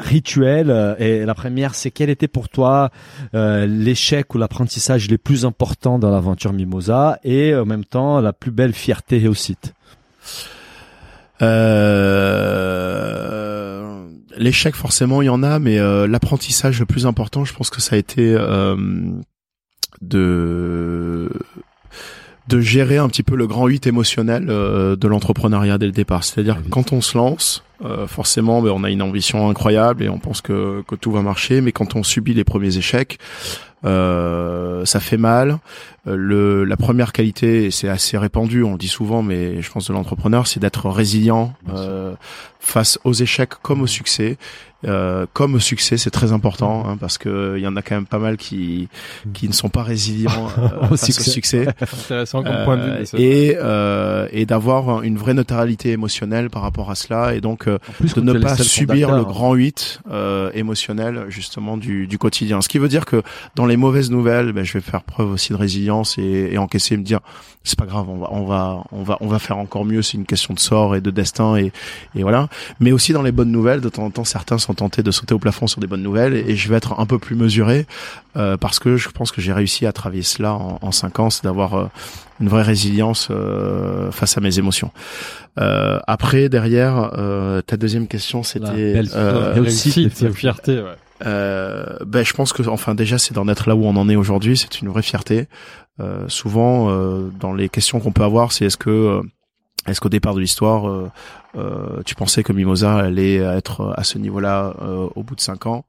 rituelles. 0.70 0.96
Et 0.98 1.24
la 1.24 1.34
première, 1.34 1.76
c'est 1.76 1.92
quel 1.92 2.10
était 2.10 2.26
pour 2.28 2.48
toi 2.48 2.90
euh, 3.34 3.66
l'échec 3.66 4.34
ou 4.34 4.38
l'apprentissage 4.38 5.08
les 5.08 5.18
plus 5.18 5.44
importants 5.46 6.00
dans 6.00 6.10
l'aventure 6.10 6.52
Mimosa 6.52 7.18
et 7.22 7.54
en 7.54 7.64
même 7.64 7.84
temps 7.84 8.20
la 8.20 8.32
plus 8.32 8.50
belle 8.50 8.72
fierté 8.72 9.18
et 9.18 9.20
réussite? 9.20 9.72
Euh, 12.62 13.51
L'échec, 14.36 14.74
forcément, 14.74 15.22
il 15.22 15.26
y 15.26 15.30
en 15.30 15.42
a, 15.42 15.58
mais 15.58 15.78
euh, 15.78 16.06
l'apprentissage 16.06 16.80
le 16.80 16.86
plus 16.86 17.06
important, 17.06 17.44
je 17.44 17.54
pense 17.54 17.70
que 17.70 17.80
ça 17.80 17.96
a 17.96 17.98
été 17.98 18.34
euh, 18.34 18.76
de 20.00 21.30
de 22.48 22.60
gérer 22.60 22.98
un 22.98 23.08
petit 23.08 23.22
peu 23.22 23.36
le 23.36 23.46
grand 23.46 23.66
8 23.66 23.86
émotionnel 23.86 24.46
euh, 24.48 24.96
de 24.96 25.08
l'entrepreneuriat 25.08 25.78
dès 25.78 25.86
le 25.86 25.92
départ. 25.92 26.24
C'est-à-dire 26.24 26.62
que 26.62 26.68
quand 26.68 26.92
on 26.92 27.00
se 27.00 27.16
lance, 27.16 27.64
euh, 27.84 28.06
forcément, 28.06 28.60
ben, 28.60 28.70
on 28.70 28.84
a 28.84 28.90
une 28.90 29.02
ambition 29.02 29.48
incroyable 29.48 30.02
et 30.02 30.08
on 30.08 30.18
pense 30.18 30.40
que, 30.40 30.82
que 30.86 30.94
tout 30.94 31.12
va 31.12 31.22
marcher, 31.22 31.60
mais 31.60 31.72
quand 31.72 31.94
on 31.94 32.02
subit 32.02 32.34
les 32.34 32.44
premiers 32.44 32.76
échecs, 32.76 33.18
euh, 33.84 34.84
ça 34.84 35.00
fait 35.00 35.16
mal. 35.16 35.58
Euh, 36.06 36.16
Le, 36.16 36.64
la 36.64 36.76
première 36.76 37.12
qualité, 37.12 37.70
c'est 37.70 37.88
assez 37.88 38.18
répandu, 38.18 38.62
on 38.64 38.72
le 38.72 38.78
dit 38.78 38.88
souvent, 38.88 39.22
mais 39.22 39.62
je 39.62 39.70
pense 39.70 39.86
de 39.86 39.92
l'entrepreneur, 39.92 40.46
c'est 40.46 40.60
d'être 40.60 40.88
résilient 40.90 41.54
euh, 41.72 42.14
face 42.60 42.98
aux 43.04 43.12
échecs 43.12 43.54
comme 43.62 43.82
au 43.82 43.86
succès. 43.86 44.36
Euh, 44.84 45.26
comme 45.32 45.54
au 45.54 45.60
succès, 45.60 45.96
c'est 45.96 46.10
très 46.10 46.32
important 46.32 46.84
hein, 46.84 46.96
parce 46.98 47.16
que 47.16 47.54
il 47.56 47.62
y 47.62 47.68
en 47.68 47.76
a 47.76 47.82
quand 47.82 47.94
même 47.94 48.06
pas 48.06 48.18
mal 48.18 48.36
qui 48.36 48.88
qui 49.32 49.46
ne 49.46 49.52
sont 49.52 49.68
pas 49.68 49.84
résilients 49.84 50.48
euh, 50.58 50.86
Au 50.90 50.96
face 50.96 51.04
succès. 51.04 51.20
au 51.20 51.32
succès. 51.32 51.66
Intéressant 51.80 52.42
comme 52.42 52.64
point 52.64 52.76
de 52.78 52.82
vue. 52.82 52.90
Euh, 52.90 53.04
et 53.16 53.56
euh, 53.60 54.26
et 54.32 54.44
d'avoir 54.44 55.02
une 55.02 55.18
vraie 55.18 55.34
neutralité 55.34 55.92
émotionnelle 55.92 56.50
par 56.50 56.62
rapport 56.62 56.90
à 56.90 56.96
cela 56.96 57.36
et 57.36 57.40
donc 57.40 57.68
euh, 57.68 57.78
plus, 57.98 58.12
de 58.14 58.22
ne 58.22 58.32
pas 58.40 58.56
subir 58.56 59.14
le 59.14 59.22
grand 59.22 59.54
8 59.54 60.00
euh, 60.10 60.50
émotionnel 60.52 61.26
justement 61.28 61.76
du, 61.76 62.08
du 62.08 62.18
quotidien. 62.18 62.60
Ce 62.60 62.68
qui 62.68 62.78
veut 62.78 62.88
dire 62.88 63.04
que 63.04 63.22
dans 63.54 63.66
les 63.66 63.76
mauvaises 63.76 64.10
nouvelles, 64.10 64.50
ben, 64.52 64.64
je 64.64 64.72
vais 64.72 64.80
faire 64.80 65.04
preuve 65.04 65.30
aussi 65.30 65.52
de 65.52 65.58
résilience 65.58 65.91
résilience 65.92 66.18
et, 66.18 66.54
et 66.54 66.58
encaisser, 66.58 66.96
me 66.96 67.02
dire 67.02 67.20
c'est 67.64 67.78
pas 67.78 67.86
grave, 67.86 68.08
on 68.08 68.18
va, 68.18 68.28
on 68.32 68.44
va, 68.44 68.84
on 68.90 69.02
va, 69.04 69.18
on 69.20 69.28
va 69.28 69.38
faire 69.38 69.56
encore 69.56 69.84
mieux. 69.84 70.02
C'est 70.02 70.16
une 70.16 70.26
question 70.26 70.52
de 70.52 70.58
sort 70.58 70.96
et 70.96 71.00
de 71.00 71.10
destin 71.12 71.56
et, 71.56 71.72
et 72.16 72.22
voilà. 72.22 72.48
Mais 72.80 72.90
aussi 72.90 73.12
dans 73.12 73.22
les 73.22 73.30
bonnes 73.30 73.52
nouvelles, 73.52 73.80
de 73.80 73.88
temps 73.88 74.04
en 74.04 74.10
temps, 74.10 74.24
certains 74.24 74.58
sont 74.58 74.74
tentés 74.74 75.04
de 75.04 75.10
sauter 75.12 75.34
au 75.34 75.38
plafond 75.38 75.68
sur 75.68 75.80
des 75.80 75.86
bonnes 75.86 76.02
nouvelles 76.02 76.34
et, 76.34 76.56
je 76.56 76.68
vais 76.68 76.76
être 76.76 76.98
un 76.98 77.06
peu 77.06 77.18
plus 77.18 77.36
mesuré 77.36 77.86
euh, 78.36 78.56
parce 78.56 78.78
que 78.78 78.96
je 78.96 79.08
pense 79.10 79.30
que 79.30 79.40
j'ai 79.40 79.52
réussi 79.52 79.86
à 79.86 79.92
travailler 79.92 80.22
cela 80.22 80.54
en, 80.54 80.78
en 80.82 80.92
cinq 80.92 81.20
ans, 81.20 81.30
c'est 81.30 81.44
d'avoir 81.44 81.74
euh, 81.74 81.86
une 82.40 82.48
vraie 82.48 82.62
résilience 82.62 83.28
euh, 83.30 84.10
face 84.10 84.36
à 84.36 84.40
mes 84.40 84.58
émotions. 84.58 84.90
Euh, 85.60 86.00
après, 86.06 86.48
derrière, 86.48 87.12
euh, 87.16 87.62
ta 87.62 87.76
deuxième 87.76 88.08
question, 88.08 88.42
c'était 88.42 89.02
euh, 89.14 89.52
réussite, 89.54 90.32
fierté. 90.32 90.80
Ouais. 90.80 90.96
Euh, 91.24 91.84
ben, 92.04 92.24
je 92.24 92.32
pense 92.32 92.52
que, 92.52 92.62
enfin, 92.68 92.94
déjà, 92.94 93.18
c'est 93.18 93.34
d'en 93.34 93.48
être 93.48 93.68
là 93.68 93.76
où 93.76 93.84
on 93.84 93.96
en 93.96 94.08
est 94.08 94.16
aujourd'hui. 94.16 94.56
C'est 94.56 94.80
une 94.80 94.88
vraie 94.88 95.02
fierté. 95.02 95.46
Euh, 96.00 96.28
souvent, 96.28 96.88
euh, 96.88 97.30
dans 97.38 97.52
les 97.52 97.68
questions 97.68 98.00
qu'on 98.00 98.12
peut 98.12 98.24
avoir, 98.24 98.52
c'est 98.52 98.64
est-ce 98.64 98.76
que, 98.76 98.90
euh, 98.90 99.22
est-ce 99.86 100.00
qu'au 100.00 100.08
départ 100.08 100.34
de 100.34 100.40
l'histoire, 100.40 101.10
tu 102.06 102.14
pensais 102.14 102.42
que 102.44 102.52
Mimosa 102.52 102.96
allait 102.98 103.36
être 103.36 103.92
à 103.96 104.04
ce 104.04 104.16
niveau-là 104.16 104.74
au 105.16 105.24
bout 105.24 105.34
de 105.34 105.40
cinq 105.40 105.66
ans? 105.66 105.84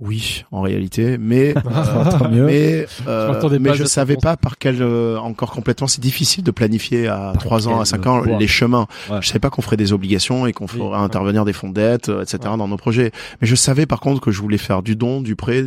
Oui, 0.00 0.44
en 0.50 0.60
réalité, 0.60 1.18
mais 1.18 1.54
euh, 1.56 2.28
mais 2.28 2.86
euh, 3.06 3.58
mais 3.60 3.74
je 3.74 3.84
savais 3.84 4.16
pas 4.16 4.36
par 4.36 4.58
quel 4.58 4.82
euh, 4.82 5.18
encore 5.18 5.52
complètement. 5.52 5.86
C'est 5.86 6.00
difficile 6.00 6.42
de 6.42 6.50
planifier 6.50 7.06
à 7.06 7.32
trois 7.38 7.68
ans, 7.68 7.80
à 7.80 7.84
cinq 7.84 8.08
ans 8.08 8.22
les 8.22 8.48
chemins. 8.48 8.88
Je 9.20 9.26
savais 9.26 9.38
pas 9.38 9.50
qu'on 9.50 9.62
ferait 9.62 9.76
des 9.76 9.92
obligations 9.92 10.48
et 10.48 10.52
qu'on 10.52 10.66
ferait 10.66 10.96
intervenir 10.96 11.44
des 11.44 11.52
fonds 11.52 11.68
de 11.68 11.74
dette, 11.74 12.08
etc. 12.08 12.38
dans 12.58 12.66
nos 12.66 12.76
projets. 12.76 13.12
Mais 13.40 13.46
je 13.46 13.54
savais 13.54 13.86
par 13.86 14.00
contre 14.00 14.20
que 14.20 14.32
je 14.32 14.40
voulais 14.40 14.58
faire 14.58 14.82
du 14.82 14.96
don, 14.96 15.20
du 15.20 15.36
prêt 15.36 15.64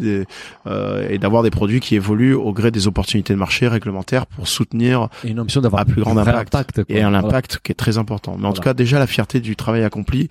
et 1.10 1.18
d'avoir 1.20 1.42
des 1.42 1.52
produits 1.52 1.80
qui 1.80 1.96
évoluent 1.96 2.36
au 2.36 2.52
gré 2.52 2.70
des 2.70 2.86
opportunités 2.88 3.34
de 3.34 3.40
marché 3.40 3.70
réglementaires 3.70 4.26
pour 4.26 4.50
soutenir 4.50 5.08
et 5.24 5.30
une 5.30 5.40
option 5.40 5.62
d'avoir 5.62 5.84
un 5.84 5.86
plus 5.86 6.02
grand 6.02 6.18
impact, 6.18 6.82
et 6.90 7.02
un 7.02 7.14
impact 7.14 7.60
qui 7.64 7.72
est 7.72 7.76
très 7.76 7.98
important. 7.98 8.36
Mais 8.38 8.48
en 8.48 8.54
tout 8.54 8.62
cas, 8.62 8.74
déjà 8.74 9.00
la 9.00 9.08
fierté 9.08 9.40
du 9.40 9.56
travail 9.56 9.86
accompli. 9.86 10.28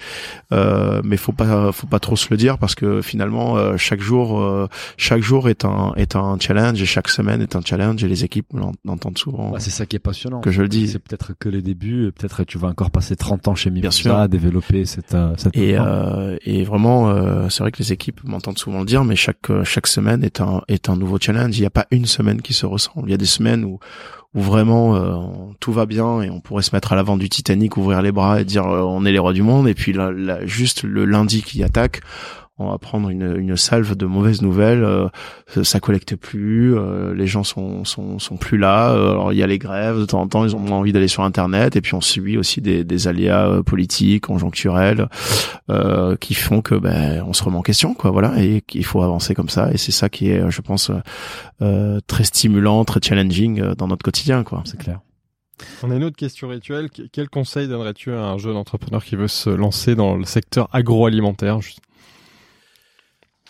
mais 0.53 1.17
faut 1.17 1.33
pas 1.33 1.73
faut 1.73 1.87
pas 1.87 1.99
trop 1.99 2.17
se 2.17 2.27
le 2.31 2.37
dire 2.37 2.59
parce 2.59 2.75
que 2.75 3.01
finalement 3.01 3.57
chaque 3.87 4.01
jour, 4.01 4.41
euh, 4.41 4.67
chaque 4.97 5.23
jour 5.23 5.49
est 5.49 5.65
un 5.65 5.93
est 5.97 6.17
un 6.17 6.37
challenge 6.41 6.83
et 6.83 6.87
chaque 6.87 7.09
semaine 7.09 7.41
est 7.41 7.55
un 7.55 7.61
challenge 7.65 8.03
et 8.03 8.09
les 8.09 8.25
équipes 8.25 8.49
l'entendent 8.85 9.17
souvent. 9.17 9.55
c'est 9.59 9.71
ça 9.71 9.87
qui 9.87 9.95
est 9.95 10.01
passionnant. 10.01 10.41
Que 10.41 10.51
je 10.51 10.63
le 10.63 10.69
dis. 10.69 10.89
C'est 10.89 10.99
peut-être 10.99 11.35
que 11.39 11.49
les 11.49 11.63
débuts. 11.63 12.11
Peut-être 12.11 12.43
tu 12.43 12.59
vas 12.59 12.69
encore 12.69 12.91
passer 12.91 13.15
30 13.15 13.47
ans 13.47 13.55
chez 13.55 13.71
Mimosa 13.71 14.23
à 14.23 14.29
développer 14.29 14.85
cette 14.87 15.15
euh, 15.15 15.35
cette. 15.37 15.57
Et 15.57 15.79
euh, 15.79 16.37
et 16.45 16.65
vraiment, 16.65 17.49
c'est 17.49 17.63
vrai 17.63 17.71
que 17.71 17.79
les 17.79 17.93
équipes 17.93 18.21
m'entendent 18.25 18.59
souvent 18.59 18.81
le 18.81 18.87
dire, 18.87 19.05
mais 19.05 19.17
chaque 19.17 19.51
chaque 19.63 19.87
semaine 19.87 20.25
est 20.25 20.41
un 20.41 20.63
est 20.67 20.89
un 20.89 20.97
nouveau 20.97 21.19
challenge. 21.21 21.57
Il 21.57 21.61
n'y 21.61 21.67
a 21.67 21.71
pas 21.71 21.87
une 21.93 22.07
semaine 22.07 22.43
qui 22.43 22.55
se 22.55 22.67
ressemble. 22.67 23.09
Il 23.09 23.13
y 23.13 23.15
a 23.15 23.19
des 23.19 23.25
semaines 23.25 23.65
où 23.65 23.79
où 24.35 24.41
vraiment 24.41 25.55
tout 25.61 25.73
va 25.73 25.87
bien 25.87 26.21
et 26.21 26.29
on 26.29 26.41
pourrait 26.41 26.65
se 26.65 26.75
mettre 26.75 26.93
à 26.93 26.97
l'avant 26.97 27.17
du 27.17 27.29
Titanic, 27.29 27.77
ouvrir 27.77 28.03
les 28.03 28.13
bras 28.13 28.41
et 28.41 28.45
dire 28.45 28.67
on 28.67 29.05
est 29.07 29.13
les 29.13 29.19
rois 29.21 29.33
du 29.33 29.43
monde. 29.43 29.69
Et 29.69 29.75
puis 29.75 29.93
là, 29.93 30.11
là 30.11 30.45
juste 30.45 30.83
le 30.83 31.05
lundi 31.05 31.43
qui 31.43 31.63
attaque, 31.63 32.03
on 32.59 32.71
va 32.71 32.79
prendre 32.79 33.11
une, 33.11 33.37
une 33.37 33.57
salve 33.57 33.97
de 33.97 34.07
mauvaises 34.07 34.41
nouvelles. 34.41 34.83
Euh, 34.83 35.09
ça 35.63 35.79
collecte 35.79 36.17
plus, 36.17 36.77
euh, 36.77 37.15
les 37.15 37.27
gens 37.27 37.45
sont, 37.45 37.85
sont, 37.85 38.19
sont 38.19 38.37
plus 38.37 38.57
là. 38.57 38.93
Euh, 38.93 39.11
alors 39.11 39.33
il 39.33 39.39
y 39.39 39.43
a 39.43 39.47
les 39.47 39.59
grèves 39.59 39.99
de 39.99 40.05
temps 40.07 40.23
en 40.23 40.29
temps, 40.29 40.45
ils 40.45 40.57
ont 40.57 40.61
moins 40.61 40.79
envie 40.79 40.93
d'aller 40.93 41.09
sur 41.09 41.23
Internet. 41.23 41.77
Et 41.77 41.81
puis 41.83 41.95
on 41.95 42.01
subit 42.01 42.39
aussi 42.39 42.63
des, 42.63 42.83
des 42.83 43.09
aléas 43.09 43.63
politiques, 43.65 44.25
conjoncturels, 44.25 45.09
qui 46.21 46.35
font 46.35 46.63
que 46.63 46.75
ben 46.75 47.23
on 47.27 47.33
se 47.33 47.45
remet 47.45 47.57
en 47.57 47.63
question, 47.63 47.95
quoi. 47.95 48.11
Voilà, 48.11 48.43
et 48.43 48.63
qu'il 48.63 48.85
faut 48.85 49.03
avancer 49.03 49.35
comme 49.35 49.49
ça. 49.49 49.71
Et 49.73 49.77
c'est 49.77 49.93
ça 49.93 50.09
qui 50.09 50.31
est, 50.31 50.51
je 50.51 50.61
pense, 50.61 50.91
très 52.07 52.25
stimulant, 52.25 52.85
très 52.85 53.01
challenging 53.03 53.75
dans 53.75 53.89
notre 53.89 54.03
quotidien, 54.03 54.45
quoi. 54.45 54.63
C'est 54.65 54.79
clair. 54.79 55.01
On 55.83 55.91
a 55.91 55.97
une 55.97 56.05
autre 56.05 56.17
question 56.17 56.49
rituelle. 56.49 56.89
Quel 57.13 57.29
conseil 57.29 57.69
donnerais-tu 57.69 58.13
à 58.13 58.25
un 58.25 58.39
jeune 58.39 58.57
entrepreneur 58.57 59.05
qui 59.05 59.17
veut 59.17 59.29
se 59.29 59.51
lancer 59.51 59.95
dans 59.95 60.17
le 60.17 60.25
secteur 60.25 60.69
agroalimentaire 60.73 61.61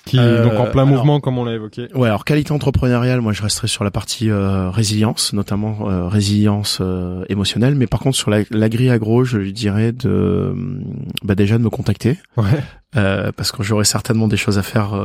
qui 0.07 0.19
est 0.19 0.43
donc 0.43 0.55
en 0.55 0.67
plein 0.67 0.85
euh, 0.85 0.87
mouvement 0.87 1.21
comme 1.21 1.37
on 1.37 1.45
l'a 1.45 1.53
évoqué. 1.53 1.89
Ouais, 1.95 2.09
alors 2.09 2.25
qualité 2.25 2.53
entrepreneuriale, 2.53 3.21
moi 3.21 3.33
je 3.33 3.43
resterai 3.43 3.67
sur 3.67 3.85
la 3.85 3.91
partie 3.91 4.31
euh, 4.31 4.71
résilience, 4.71 5.33
notamment 5.33 5.91
euh, 5.91 6.09
résilience 6.09 6.81
émotionnelle, 7.29 7.75
mais 7.75 7.87
par 7.87 8.01
contre 8.01 8.17
sur 8.17 8.31
l'agri-agro, 8.31 9.25
je 9.25 9.37
lui 9.37 9.53
dirais 9.53 9.93
de 9.93 10.55
bah 11.23 11.35
déjà 11.35 11.59
de 11.59 11.63
me 11.63 11.71
contacter. 11.71 12.19
Ouais. 12.37 12.63
parce 13.37 13.53
que 13.53 13.63
j'aurai 13.63 13.85
certainement 13.85 14.29
des 14.29 14.39
choses 14.39 14.57
à 14.57 14.63
faire 14.63 14.99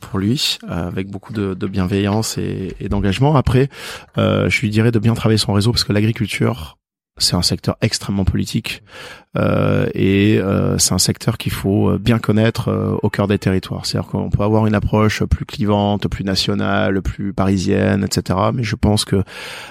pour 0.00 0.18
lui, 0.18 0.58
avec 0.68 1.08
beaucoup 1.08 1.32
de, 1.32 1.54
de 1.54 1.66
bienveillance 1.66 2.36
et, 2.36 2.74
et 2.80 2.88
d'engagement. 2.88 3.36
Après, 3.36 3.70
je 4.16 4.60
lui 4.60 4.70
dirais 4.70 4.90
de 4.90 4.98
bien 4.98 5.14
travailler 5.14 5.38
son 5.38 5.52
réseau 5.52 5.70
parce 5.70 5.84
que 5.84 5.92
l'agriculture, 5.92 6.78
c'est 7.18 7.34
un 7.36 7.42
secteur 7.42 7.76
extrêmement 7.80 8.24
politique 8.24 8.82
euh, 8.82 9.27
et 9.34 10.38
euh, 10.40 10.78
c'est 10.78 10.94
un 10.94 10.98
secteur 10.98 11.38
qu'il 11.38 11.52
faut 11.52 11.90
euh, 11.90 11.98
bien 11.98 12.18
connaître 12.18 12.68
euh, 12.68 12.96
au 13.02 13.10
cœur 13.10 13.28
des 13.28 13.38
territoires. 13.38 13.86
C'est-à-dire 13.86 14.10
qu'on 14.10 14.30
peut 14.30 14.42
avoir 14.42 14.66
une 14.66 14.74
approche 14.74 15.22
plus 15.24 15.44
clivante, 15.44 16.08
plus 16.08 16.24
nationale, 16.24 17.02
plus 17.02 17.32
parisienne, 17.32 18.04
etc. 18.04 18.38
Mais 18.54 18.62
je 18.62 18.76
pense 18.76 19.04
que 19.04 19.22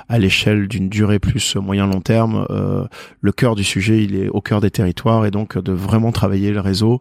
à 0.10 0.20
l'échelle 0.20 0.68
d'une 0.68 0.90
durée 0.90 1.20
plus 1.20 1.56
moyen 1.56 1.88
long 1.88 2.02
terme, 2.02 2.46
euh, 2.50 2.86
le 3.22 3.32
cœur 3.32 3.56
du 3.56 3.64
sujet 3.64 4.04
il 4.04 4.16
est 4.16 4.30
au 4.30 4.42
cœur 4.42 4.62
des 4.62 4.72
territoires 4.72 5.26
et 5.26 5.32
donc 5.32 5.58
de 5.58 5.72
vraiment 5.72 6.12
travailler 6.12 6.52
le 6.52 6.60
réseau, 6.60 7.00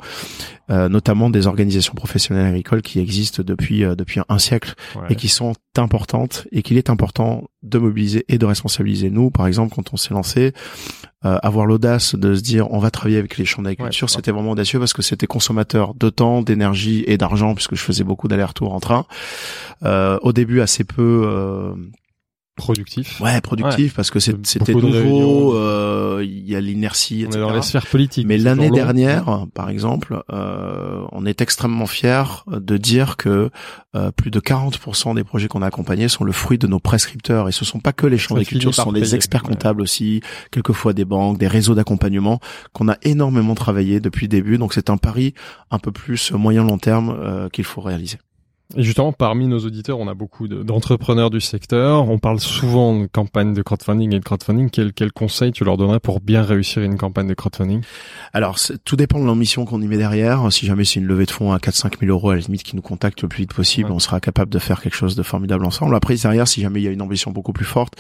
notamment 0.69 1.31
des 1.31 1.47
organisations 1.47 1.95
professionnelles 1.95 2.47
agricoles 2.47 2.83
qui 2.83 2.99
existent 2.99 3.43
depuis 3.45 3.81
depuis 3.81 4.21
un 4.29 4.39
siècle 4.39 4.75
et 5.09 5.15
qui 5.15 5.29
sont 5.29 5.55
importantes 5.77 6.49
et 6.51 6.63
qu'il 6.63 6.77
est 6.77 6.91
important 6.91 7.45
de 7.63 7.79
mobiliser 7.79 8.25
et 8.29 8.39
de 8.39 8.47
responsabiliser. 8.47 9.11
Nous, 9.11 9.31
par 9.31 9.47
exemple, 9.47 9.75
quand 9.75 9.93
on 9.93 9.97
s'est 9.97 10.15
lancé, 10.15 10.53
euh, 11.25 11.39
avoir 11.43 11.65
l'audace 11.65 12.15
de 12.15 12.35
se 12.35 12.43
dire 12.43 12.71
on 12.73 12.79
va 12.79 12.91
travailler 12.91 13.19
avec 13.19 13.39
les 13.39 13.47
champs 13.47 13.63
d'agriculture, 13.63 14.11
c'était 14.11 14.31
vraiment 14.31 14.51
audacieux 14.51 14.79
parce 14.79 14.93
que 14.93 15.01
c'était 15.01 15.27
consommateur 15.27 15.95
de 15.95 16.11
temps, 16.11 16.43
d'énergie 16.43 17.05
et 17.07 17.17
d'argent 17.17 17.55
puisque 17.55 17.75
je 17.75 17.83
faisais 17.83 18.05
beaucoup 18.05 18.29
d'allers-retours 18.29 18.75
en 18.75 18.81
train. 18.81 19.07
Euh, 19.83 20.19
au 20.23 20.33
début 20.33 20.61
assez 20.61 20.85
peu 20.85 21.23
euh, 21.27 21.75
productif. 22.57 23.21
Ouais, 23.21 23.41
productif 23.41 23.95
parce 23.95 24.11
que 24.11 24.19
c'était 24.19 24.75
nouveau. 24.75 25.57
Euh, 25.57 26.25
il 26.25 26.49
y 26.49 26.57
a 26.57 26.61
l'inertie, 26.61 27.23
etc. 27.23 27.39
On 27.39 27.39
est 27.39 27.49
dans 27.49 27.55
les 27.55 27.63
sphères 27.63 27.87
politiques. 27.87 28.27
Mais 28.27 28.39
l'année 28.39 28.71
dernière, 28.71 29.47
par 29.55 29.69
exemple, 29.71 30.23
euh, 30.33 31.05
on 31.13 31.27
est 31.27 31.41
extrêmement 31.41 31.87
fiers 31.87 32.45
de 32.51 32.77
dire 32.77 33.17
que 33.17 33.51
euh, 33.95 34.11
plus 34.11 34.31
de 34.31 34.41
40% 34.41 35.15
des 35.15 35.25
projets 35.25 35.49
qu'on 35.49 35.63
a 35.63 35.67
accompagnés 35.67 36.09
sont 36.09 36.25
le 36.25 36.33
fruit 36.33 36.59
de 36.59 36.67
nos 36.67 36.81
prescripteurs. 36.81 37.49
Et 37.49 37.53
ce 37.53 37.65
sont 37.65 37.81
pas 37.81 37.93
que 37.93 38.07
les 38.07 38.19
champs 38.19 38.35
d'agriculture, 38.35 38.75
ce 38.75 38.83
sont 38.83 38.93
les 38.93 39.15
experts 39.15 39.43
comptables 39.43 39.81
aussi, 39.81 40.21
quelquefois 40.51 40.93
des 40.93 41.05
banques, 41.05 41.39
des 41.39 41.49
réseaux 41.49 41.75
d'accompagnement 41.75 42.41
qu'on 42.73 42.89
a 42.89 42.97
énormément 43.03 43.55
travaillé 43.55 44.01
depuis 44.01 44.25
le 44.25 44.31
début. 44.31 44.59
Donc 44.59 44.75
c'est 44.75 44.91
un 44.91 44.97
pari 44.97 45.35
un 45.71 45.79
peu 45.79 45.93
plus 45.93 46.33
moyen 46.33 46.65
long 46.65 46.79
terme 46.79 47.17
euh, 47.19 47.49
qu'il 47.49 47.65
faut 47.65 47.81
réaliser. 47.81 48.19
Et 48.75 48.83
justement, 48.83 49.13
parmi 49.13 49.47
nos 49.47 49.61
auditeurs, 49.61 50.01
on 50.01 50.09
a 50.09 50.15
beaucoup 50.15 50.49
d'entrepreneurs 50.49 51.31
du 51.31 51.41
secteur. 51.41 52.09
On 52.09 52.19
parle 52.19 52.41
souvent 52.41 52.99
de 52.99 53.07
campagne 53.07 53.55
de 53.55 53.63
crowdfunding 53.63 54.13
et 54.13 54.19
de 54.19 54.25
crowdfunding. 54.25 54.71
Quel, 54.71 54.93
quel 54.93 55.13
conseil 55.13 55.53
tu 55.53 55.63
leur 55.63 55.77
donnerais 55.77 56.01
pour 56.01 56.21
bien 56.21 56.43
réussir 56.43 56.83
une 56.83 56.99
campagne 56.99 57.29
de 57.29 57.35
crowdfunding? 57.35 57.83
Alors, 58.33 58.59
tout 58.85 58.97
dépend 58.97 59.21
de 59.21 59.25
l'ambition 59.25 59.65
qu'on 59.67 59.81
y 59.81 59.87
met 59.87 59.99
derrière. 59.99 60.53
Si 60.53 60.67
jamais 60.67 60.85
c'est 60.85 60.99
une 60.99 61.07
levée 61.07 61.27
de 61.27 61.31
fonds 61.31 61.53
à 61.53 61.59
4-5 61.59 62.01
000 62.01 62.11
euros, 62.11 62.31
à 62.31 62.35
la 62.35 62.41
limite, 62.41 62.65
qui 62.65 62.75
nous 62.75 62.83
contacte 62.83 63.23
le 63.23 63.29
plus 63.29 63.43
vite 63.43 63.55
possible, 63.55 63.93
on 63.93 64.01
sera 64.01 64.19
capable 64.19 64.51
de 64.51 64.59
faire 64.59 64.81
quelque 64.81 64.97
chose 64.97 65.15
de 65.15 65.23
formidable 65.23 65.65
ensemble. 65.65 65.95
Après, 65.95 66.17
derrière, 66.17 66.49
si 66.49 66.61
jamais 66.61 66.81
il 66.81 66.85
y 66.85 66.89
a 66.89 66.93
une 66.93 67.03
ambition 67.03 67.31
beaucoup 67.31 67.53
plus 67.53 67.65
forte, 67.65 67.95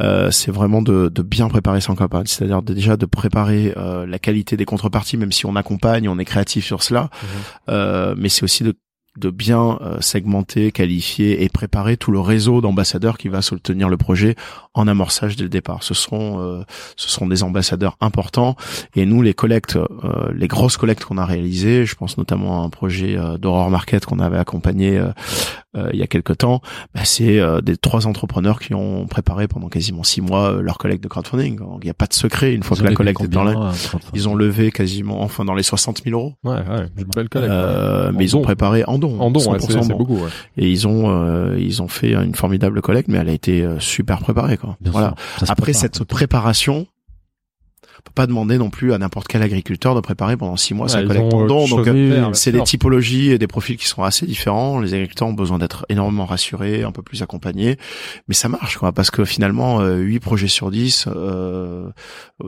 euh, 0.00 0.30
c'est 0.30 0.52
vraiment 0.52 0.80
de, 0.80 1.08
de, 1.08 1.22
bien 1.22 1.48
préparer 1.48 1.80
son 1.80 1.96
campagne. 1.96 2.26
C'est-à-dire 2.26 2.62
déjà 2.62 2.96
de 2.96 3.06
préparer 3.06 3.74
euh, 3.76 4.06
la 4.06 4.20
qualité 4.20 4.56
des 4.56 4.64
contreparties, 4.64 5.16
même 5.16 5.32
si 5.32 5.44
on 5.44 5.56
accompagne, 5.56 6.08
on 6.08 6.20
est 6.20 6.24
créatif 6.24 6.64
sur 6.64 6.84
cela. 6.84 7.04
Mmh. 7.04 7.26
Euh, 7.70 8.14
mais 8.16 8.28
c'est 8.28 8.44
aussi 8.44 8.62
de 8.62 8.74
de 9.18 9.30
bien 9.30 9.78
euh, 9.80 10.00
segmenter, 10.00 10.72
qualifier 10.72 11.44
et 11.44 11.48
préparer 11.48 11.96
tout 11.96 12.10
le 12.10 12.18
réseau 12.18 12.60
d'ambassadeurs 12.60 13.16
qui 13.16 13.28
va 13.28 13.42
soutenir 13.42 13.88
le 13.88 13.96
projet 13.96 14.34
en 14.74 14.88
amorçage 14.88 15.36
dès 15.36 15.44
le 15.44 15.48
départ. 15.48 15.82
Ce 15.84 15.94
sont 15.94 16.40
euh, 16.40 16.64
ce 16.96 17.08
sont 17.08 17.26
des 17.26 17.44
ambassadeurs 17.44 17.96
importants 18.00 18.56
et 18.96 19.06
nous 19.06 19.22
les 19.22 19.34
collectes, 19.34 19.76
euh, 19.76 20.32
les 20.34 20.48
grosses 20.48 20.76
collectes 20.76 21.04
qu'on 21.04 21.18
a 21.18 21.24
réalisées, 21.24 21.86
je 21.86 21.94
pense 21.94 22.18
notamment 22.18 22.62
à 22.62 22.64
un 22.64 22.70
projet 22.70 23.16
d'Aurore 23.38 23.70
Market 23.70 24.04
qu'on 24.04 24.18
avait 24.18 24.38
accompagné 24.38 25.00
il 25.92 25.98
y 25.98 26.02
a 26.02 26.06
quelque 26.06 26.32
temps, 26.32 26.60
bah, 26.94 27.02
c'est 27.04 27.40
des 27.62 27.76
trois 27.76 28.06
entrepreneurs 28.06 28.58
qui 28.60 28.74
ont 28.74 29.06
préparé 29.06 29.48
pendant 29.48 29.68
quasiment 29.68 30.02
six 30.02 30.20
mois 30.20 30.60
leur 30.60 30.78
collecte 30.78 31.02
de 31.02 31.08
crowdfunding. 31.08 31.60
Il 31.80 31.84
n'y 31.84 31.90
a 31.90 31.94
pas 31.94 32.06
de 32.06 32.14
secret 32.14 32.54
une 32.54 32.62
fois 32.62 32.76
que 32.76 32.82
la 32.82 32.94
collecte 32.94 33.20
est 33.22 33.28
dans 33.28 33.44
là. 33.44 33.72
Ils 34.14 34.28
ont 34.28 34.34
levé 34.34 34.70
quasiment 34.70 35.22
enfin 35.22 35.44
dans 35.44 35.54
les 35.54 35.62
60 35.62 36.02
000 36.04 36.18
euros. 36.18 36.34
Ouais, 36.44 36.54
ouais, 36.54 36.86
une 36.96 37.04
belle 37.14 37.28
collecte. 37.28 37.54
mais 38.14 38.24
ils 38.24 38.36
ont 38.36 38.42
préparé 38.42 38.84
en 38.86 38.94
en 38.94 39.30
don, 39.30 39.58
c'est 39.58 39.88
beaucoup. 39.88 40.20
Et 40.56 40.70
ils 40.70 40.86
ont 40.86 41.10
euh, 41.10 41.56
ils 41.58 41.82
ont 41.82 41.88
fait 41.88 42.14
une 42.14 42.34
formidable 42.34 42.80
collecte, 42.80 43.08
mais 43.08 43.18
elle 43.18 43.28
a 43.28 43.32
été 43.32 43.62
euh, 43.62 43.78
super 43.80 44.18
préparée 44.20 44.56
quoi. 44.56 44.76
voilà. 44.84 45.14
Après 45.48 45.72
cette 45.72 46.04
préparation, 46.04 46.86
peut 48.04 48.12
pas 48.14 48.26
demander 48.26 48.58
non 48.58 48.70
plus 48.70 48.92
à 48.92 48.98
n'importe 48.98 49.28
quel 49.28 49.42
agriculteur 49.42 49.94
de 49.94 50.00
préparer 50.00 50.36
pendant 50.36 50.56
six 50.56 50.74
mois 50.74 50.88
sa 50.88 51.00
Ouais, 51.00 51.06
collecte 51.06 51.32
en 51.32 51.44
euh, 51.44 51.46
don. 51.46 51.66
Donc, 51.66 51.86
chose 51.86 51.88
à 51.88 51.92
euh, 51.92 52.32
c'est 52.32 52.52
des 52.52 52.62
typologies 52.62 53.30
et 53.30 53.38
des 53.38 53.46
profils 53.46 53.76
qui 53.76 53.86
sont 53.86 54.02
assez 54.02 54.26
différents. 54.26 54.78
Les 54.80 54.94
agriculteurs 54.94 55.28
ont 55.28 55.32
besoin 55.32 55.58
d'être 55.58 55.86
énormément 55.88 56.26
rassurés, 56.26 56.82
un 56.82 56.92
peu 56.92 57.02
plus 57.02 57.22
accompagnés, 57.22 57.76
mais 58.28 58.34
ça 58.34 58.48
marche 58.48 58.76
quoi, 58.76 58.92
parce 58.92 59.10
que 59.10 59.24
finalement, 59.24 59.80
euh, 59.80 59.96
8 59.96 60.20
projets 60.20 60.48
sur 60.48 60.70
10, 60.70 61.08
euh, 61.08 61.88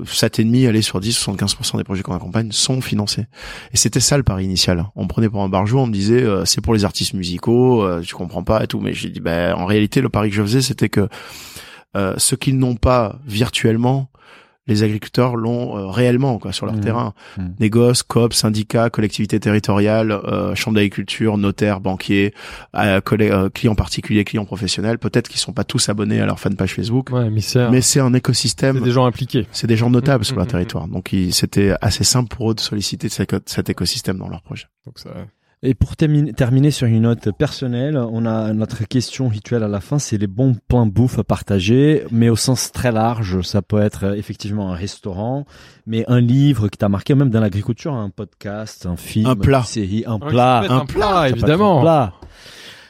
7,5 0.05 0.69
aller 0.69 0.83
sur 0.83 1.01
10, 1.01 1.19
75% 1.19 1.79
des 1.79 1.85
projets 1.85 2.03
qu'on 2.03 2.15
accompagne 2.15 2.53
sont 2.53 2.81
financés. 2.81 3.27
Et 3.73 3.77
c'était 3.77 4.01
ça 4.01 4.17
le 4.17 4.23
pari 4.23 4.45
initial. 4.45 4.87
On 4.95 5.05
me 5.05 5.09
prenait 5.09 5.29
pour 5.29 5.43
un 5.43 5.49
barjou, 5.49 5.79
on 5.79 5.87
me 5.87 5.93
disait 5.93 6.23
euh, 6.23 6.45
c'est 6.45 6.61
pour 6.61 6.75
les 6.75 6.85
artistes 6.85 7.15
musicaux, 7.15 7.83
euh, 7.83 8.01
tu 8.01 8.15
comprends 8.15 8.43
pas 8.43 8.63
et 8.63 8.67
tout. 8.67 8.81
Mais 8.81 8.93
j'ai 8.93 9.11
dit 9.11 9.21
ben 9.21 9.55
en 9.55 9.67
réalité 9.67 10.01
le 10.01 10.09
pari 10.09 10.31
que 10.31 10.37
je 10.37 10.43
faisais 10.43 10.63
c'était 10.63 10.89
que 10.89 11.09
euh, 11.97 12.15
ce 12.19 12.35
qu'ils 12.35 12.59
n'ont 12.59 12.77
pas 12.77 13.19
virtuellement, 13.27 14.11
les 14.67 14.83
agriculteurs 14.83 15.37
l'ont 15.37 15.77
euh, 15.79 15.87
réellement 15.89 16.39
quoi 16.39 16.53
sur 16.53 16.67
leur 16.67 16.75
Mhm. 16.77 16.81
terrain. 16.81 17.15
Mhm. 17.39 17.55
Négoces, 17.61 18.03
coop, 18.03 18.33
syndicats, 18.33 18.91
collectivités 18.91 19.39
territoriales, 19.41 20.11
euh, 20.11 20.55
chambre 20.55 20.75
d'agriculture, 20.77 21.39
notaires, 21.39 21.81
banquiers, 21.81 22.35
euh, 22.75 23.01
euh, 23.13 23.49
clients 23.51 23.75
particuliers, 23.75 24.25
clients 24.25 24.45
professionnels. 24.45 24.99
Peut-être 24.99 25.29
qu'ils 25.29 25.41
sont 25.41 25.53
pas 25.53 25.65
tous 25.65 25.89
abonnés 25.89 26.21
à 26.21 26.27
leur 26.27 26.41
fanpage 26.41 26.75
Facebook, 26.75 27.11
Ouais, 27.13 27.31
mais 27.31 27.41
c'est 27.41 28.01
un 28.01 28.13
écosystème 28.15 28.79
c'est 28.79 28.85
des 28.85 28.91
gens 28.91 29.07
impliqués. 29.07 29.47
c'est 29.53 29.67
des 29.67 29.77
gens 29.77 29.91
notables 29.91 30.21
Mhm, 30.23 30.25
sur 30.25 30.37
leur 30.37 30.47
mhm, 30.47 30.51
territoire. 30.51 30.89
Donc 30.89 31.15
c'était 31.31 31.75
assez 31.81 32.05
simple 32.05 32.35
pour 32.35 32.51
eux 32.51 32.55
de 32.55 32.61
solliciter 32.61 33.09
cet 33.09 33.69
écosystème 33.71 34.19
dans 34.19 34.29
leur 34.29 34.43
projet. 34.43 34.65
Donc 34.85 34.99
ça, 34.99 35.11
Et 35.63 35.75
pour 35.75 35.97
terminer, 35.97 36.33
terminer 36.35 36.71
sur 36.71 36.87
une 36.87 37.01
note 37.03 37.31
personnelle, 37.37 37.97
on 37.97 38.27
a 38.27 38.53
notre 38.53 38.85
question 38.85 39.27
rituelle 39.29 39.63
à 39.63 39.69
la 39.69 39.81
fin, 39.81 39.99
c'est 39.99 40.19
les 40.19 40.27
bons 40.27 40.55
plans 40.69 40.87
bouffe 40.87 41.19
à 41.19 41.25
partager, 41.25 42.05
mais 42.11 42.29
au 42.29 42.37
sens 42.37 42.71
très 42.73 42.93
large. 42.93 43.41
Ça 43.41 43.63
peut 43.63 43.81
être 43.81 44.05
euh, 44.05 44.15
effectivement 44.15 44.71
un 44.71 44.77
restaurant, 44.77 45.47
mais 45.87 46.05
un 46.09 46.21
livre 46.21 46.69
qui 46.69 46.77
t'a 46.77 46.89
marqué, 46.91 47.15
même 47.15 47.31
dans 47.31 47.41
l'agriculture, 47.41 47.95
un 47.95 48.11
podcast, 48.11 48.85
un 48.87 48.97
film, 48.97 49.27
Un 49.31 49.35
plat. 49.35 49.59
une 49.61 49.65
série, 49.65 50.05
un 50.07 50.19
Ouais, 50.19 50.29
plat. 50.29 50.63
un 50.69 50.85
plat, 50.87 51.29
être 51.29 51.37
évidemment. 51.37 51.79
un 51.79 51.83
plat. 51.83 52.13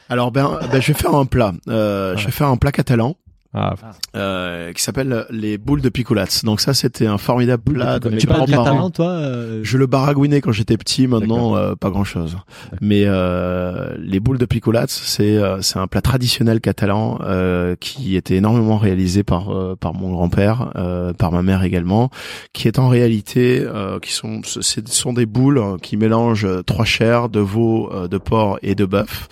Alors 0.09 0.31
ben, 0.31 0.59
ben 0.71 0.81
je 0.81 0.87
vais 0.91 0.97
faire 0.99 1.15
un 1.15 1.25
plat. 1.25 1.53
Euh, 1.69 2.15
Je 2.17 2.25
vais 2.25 2.31
faire 2.31 2.47
un 2.47 2.57
plat 2.57 2.71
catalan 2.73 3.15
Ah, 3.53 3.73
euh, 4.15 4.73
qui 4.73 4.81
s'appelle 4.83 5.25
les 5.29 5.57
boules 5.57 5.81
de 5.81 5.89
picolats. 5.89 6.41
Donc 6.43 6.59
ça 6.59 6.73
c'était 6.73 7.07
un 7.07 7.17
formidable 7.17 7.63
plat 7.63 7.99
de 7.99 8.09
Tu 8.17 8.27
parles 8.27 8.41
grands-parents. 8.41 8.65
catalan, 8.65 8.89
toi 8.89 9.09
euh, 9.09 9.61
Je 9.63 9.77
le 9.77 9.87
baragouinais 9.87 10.41
quand 10.41 10.51
j'étais 10.51 10.77
petit, 10.77 11.07
maintenant 11.07 11.55
euh, 11.55 11.75
pas 11.75 11.89
grand 11.89 12.03
chose. 12.03 12.37
Mais 12.81 13.03
euh, 13.05 13.95
les 13.99 14.19
boules 14.19 14.37
de 14.37 14.45
picolats, 14.45 14.85
c'est 14.87 15.37
euh, 15.37 15.61
c'est 15.61 15.79
un 15.79 15.87
plat 15.87 16.01
traditionnel 16.01 16.59
catalan 16.59 17.19
euh, 17.23 17.75
qui 17.79 18.15
était 18.15 18.35
énormément 18.35 18.77
réalisé 18.77 19.23
par 19.23 19.49
euh, 19.55 19.75
par 19.79 19.93
mon 19.93 20.11
grand-père, 20.11 20.71
euh, 20.75 21.13
par 21.13 21.31
ma 21.31 21.41
mère 21.41 21.63
également, 21.63 22.09
qui 22.53 22.67
est 22.67 22.79
en 22.79 22.89
réalité 22.89 23.63
euh, 23.65 23.99
qui 23.99 24.11
sont 24.11 24.41
ce 24.43 24.61
sont 24.85 25.13
des 25.13 25.25
boules 25.25 25.57
euh, 25.57 25.77
qui 25.81 25.95
mélangent 25.97 26.47
trois 26.65 26.85
chairs 26.85 27.29
de 27.29 27.39
veau, 27.39 27.89
euh, 27.93 28.07
de 28.07 28.17
porc 28.17 28.59
et 28.61 28.75
de 28.75 28.85
bœuf 28.85 29.29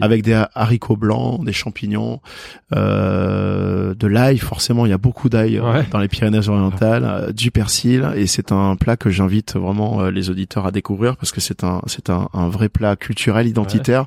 avec 0.00 0.22
des 0.22 0.42
haricots 0.54 0.96
blancs, 0.96 1.44
des 1.44 1.52
champignons, 1.52 2.20
euh, 2.74 3.43
de 3.94 4.06
l'ail. 4.06 4.38
Forcément, 4.38 4.86
il 4.86 4.90
y 4.90 4.92
a 4.92 4.98
beaucoup 4.98 5.28
d'ail 5.28 5.58
euh, 5.58 5.62
Ouais. 5.72 5.84
dans 5.90 5.98
les 5.98 6.08
Pyrénées-Orientales, 6.08 7.04
euh, 7.04 7.32
du 7.32 7.50
persil, 7.50 8.08
et 8.16 8.26
c'est 8.26 8.52
un 8.52 8.76
plat 8.76 8.96
que 8.96 9.10
j'invite 9.10 9.56
vraiment 9.56 10.00
euh, 10.00 10.10
les 10.10 10.30
auditeurs 10.30 10.66
à 10.66 10.70
découvrir 10.70 11.16
parce 11.16 11.32
que 11.32 11.40
c'est 11.40 11.64
un 11.64 11.80
c'est 11.86 12.10
un, 12.10 12.28
un 12.34 12.48
vrai 12.48 12.68
plat 12.68 12.96
culturel 12.96 13.46
identitaire 13.46 14.06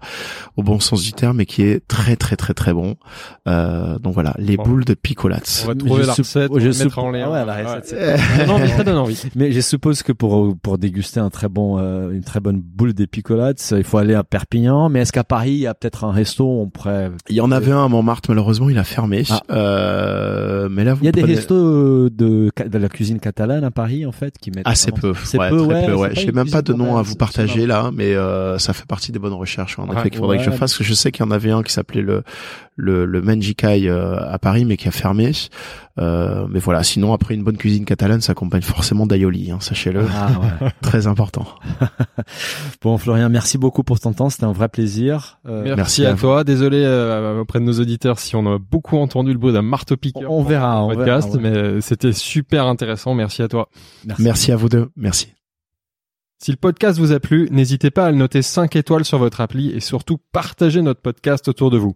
au 0.56 0.64
bon 0.64 0.80
sens 0.80 1.04
du 1.04 1.14
terme 1.14 1.42
et 1.42 1.46
qui 1.46 1.62
est 1.64 1.86
très 1.88 2.16
très 2.16 2.36
très 2.36 2.54
très 2.54 2.74
bon. 2.74 2.96
Euh, 3.48 3.98
donc 4.00 4.14
voilà, 4.14 4.34
les 4.38 4.58
Bon. 4.58 4.64
boules 4.64 4.86
de 4.86 4.94
picolats. 4.94 5.40
on 5.64 5.68
va 5.68 5.74
Mais 5.74 5.80
trouver 5.80 6.02
je 6.04 6.08
la 6.08 6.14
recette, 6.14 6.52
on 6.52 6.60
je 6.60 7.00
en 7.00 7.12
lien. 7.12 7.26
Ah 7.28 7.32
ouais, 7.32 7.46
la 7.46 7.76
recette, 7.76 7.98
Ouais. 8.00 8.18
c'est- 8.18 8.46
non, 8.48 8.60
mais 8.60 8.68
ça 8.68 8.84
donne 8.84 8.98
envie. 8.98 9.22
Mais 9.36 9.52
je 9.52 9.60
suppose 9.62 10.04
que 10.04 10.12
pour 10.12 10.56
pour 10.62 10.78
déguster 10.78 11.20
un 11.20 11.30
très 11.30 11.48
bon 11.50 11.78
euh, 11.80 12.12
une 12.12 12.24
très 12.24 12.40
bonne 12.40 12.60
boule 12.62 12.94
d'épicolats, 12.94 13.54
il 13.72 13.84
faut 13.84 13.98
aller 13.98 14.14
à 14.16 14.24
Perpignan. 14.24 14.90
Mais 14.90 15.00
est-ce 15.02 15.12
qu'à 15.12 15.24
Paris 15.24 15.52
il 15.52 15.60
y 15.60 15.68
a 15.68 15.74
peut-être 15.74 16.04
un 16.04 16.12
resto 16.12 16.46
où 16.46 16.62
on 16.62 16.70
pourrait 16.70 17.12
Il 17.30 17.36
y 17.36 17.42
en 17.42 17.52
avait 17.52 17.72
un 17.72 17.86
à 17.86 17.88
Montmartre, 17.88 18.30
malheureusement, 18.30 18.70
il 18.70 18.78
a 18.78 18.84
fermé. 18.84 19.24
Ah. 19.32 19.42
Euh, 19.52 20.70
mais 20.70 20.84
là, 20.84 20.94
vous 20.94 21.02
Il 21.04 21.06
y 21.06 21.10
a 21.10 21.12
des 21.12 21.24
restos 21.24 21.56
euh, 21.56 22.10
de 22.12 22.50
de 22.68 22.78
la 22.78 22.90
cuisine 22.90 23.20
catalane 23.20 23.64
à 23.64 23.72
Paris 23.72 24.06
en 24.06 24.12
fait 24.12 24.38
qui 24.40 24.52
mettent 24.52 24.68
Assez 24.68 24.92
vraiment- 24.92 25.14
peu, 25.14 25.20
C'est 25.24 25.38
ouais, 25.40 25.50
peu, 25.50 25.58
très 25.58 25.68
ouais, 25.68 25.86
peu, 25.86 25.94
ouais. 25.96 26.10
J'ai 26.14 26.32
même 26.32 26.50
pas 26.50 26.62
de 26.62 26.74
nom 26.74 26.98
à 26.98 27.02
vous 27.02 27.16
partager 27.16 27.66
là, 27.66 27.92
mais 27.94 28.16
euh, 28.16 28.58
ça 28.58 28.74
fait 28.74 28.86
partie 28.86 29.12
des 29.12 29.20
bonnes 29.20 29.34
recherches. 29.34 29.78
En 29.80 29.88
Ouais. 29.88 29.96
effet, 29.98 30.10
qu'il 30.10 30.20
faudrait 30.20 30.38
que 30.38 30.44
je 30.44 30.50
fasse. 30.52 30.60
Parce 30.60 30.78
que 30.78 30.84
je 30.84 30.94
sais 30.94 31.12
qu'il 31.12 31.26
y 31.26 31.28
en 31.28 31.32
avait 31.32 31.52
un 31.52 31.64
qui 31.64 31.72
s'appelait 31.74 32.02
le 32.02 32.24
le, 32.78 33.06
le 33.06 33.22
Menjikai 33.22 33.90
euh, 33.90 34.18
à 34.32 34.40
Paris, 34.40 34.64
mais 34.64 34.78
qui 34.78 34.88
a 34.88 34.92
fermé. 34.92 35.32
Euh, 36.00 36.46
mais 36.50 36.60
voilà. 36.60 36.84
Sinon, 36.84 37.12
après 37.12 37.34
une 37.34 37.44
bonne 37.44 37.58
cuisine 37.58 37.86
catalane 37.86 38.22
s'accompagne 38.22 38.62
forcément 38.62 39.08
d'aioli, 39.08 39.52
hein, 39.52 39.58
sachez-le. 39.60 40.06
Ah 40.14 40.30
ouais. 40.40 40.70
Très 40.82 41.08
important. 41.08 41.48
Bon 42.82 42.98
Florian, 42.98 43.30
merci 43.30 43.58
beaucoup 43.58 43.84
pour 43.84 44.00
ton 44.00 44.14
temps, 44.14 44.30
c'était 44.30 44.46
un 44.46 44.52
vrai 44.52 44.70
plaisir. 44.70 45.40
Euh, 45.48 45.64
Merci, 45.64 46.02
merci 46.02 46.06
à, 46.06 46.14
toi. 46.14 46.44
Désolé 46.44 46.84
euh, 46.84 47.40
auprès 47.40 47.60
de 47.60 47.64
nos 47.64 47.80
auditeurs 47.80 48.20
si 48.20 48.36
on 48.36 48.46
a 48.46 48.60
beaucoup 48.60 48.98
entendu 48.98 49.32
le 49.34 49.40
bruit 49.40 49.54
d'un 49.54 49.62
marteau 49.62 49.98
piqueur. 49.98 50.32
On 50.32 50.44
verra, 50.44 50.84
on 50.84 50.92
le 50.92 50.98
verra, 50.98 51.20
podcast, 51.20 51.36
ouais. 51.36 51.42
mais 51.42 51.82
c'était 51.82 52.14
super 52.14 52.68
intéressant. 52.68 53.16
Merci 53.16 53.42
à 53.42 53.48
toi. 53.48 53.70
Merci 54.20 54.52
à 54.52 54.56
vous 54.56 54.70
deux. 54.70 54.90
Merci. 54.96 55.34
Si 56.40 56.52
le 56.52 56.58
podcast 56.58 57.00
vous 57.00 57.12
a 57.12 57.20
plu, 57.20 57.48
n'hésitez 57.52 57.90
pas 57.90 58.06
à 58.06 58.12
le 58.12 58.18
noter 58.18 58.44
5 58.44 58.76
étoiles 58.76 59.06
sur 59.06 59.18
votre 59.18 59.42
appli 59.42 59.72
et 59.72 59.80
surtout 59.80 60.18
partagez 60.32 60.82
notre 60.82 61.02
podcast 61.02 61.48
autour 61.48 61.72
de 61.72 61.78
vous. 61.78 61.96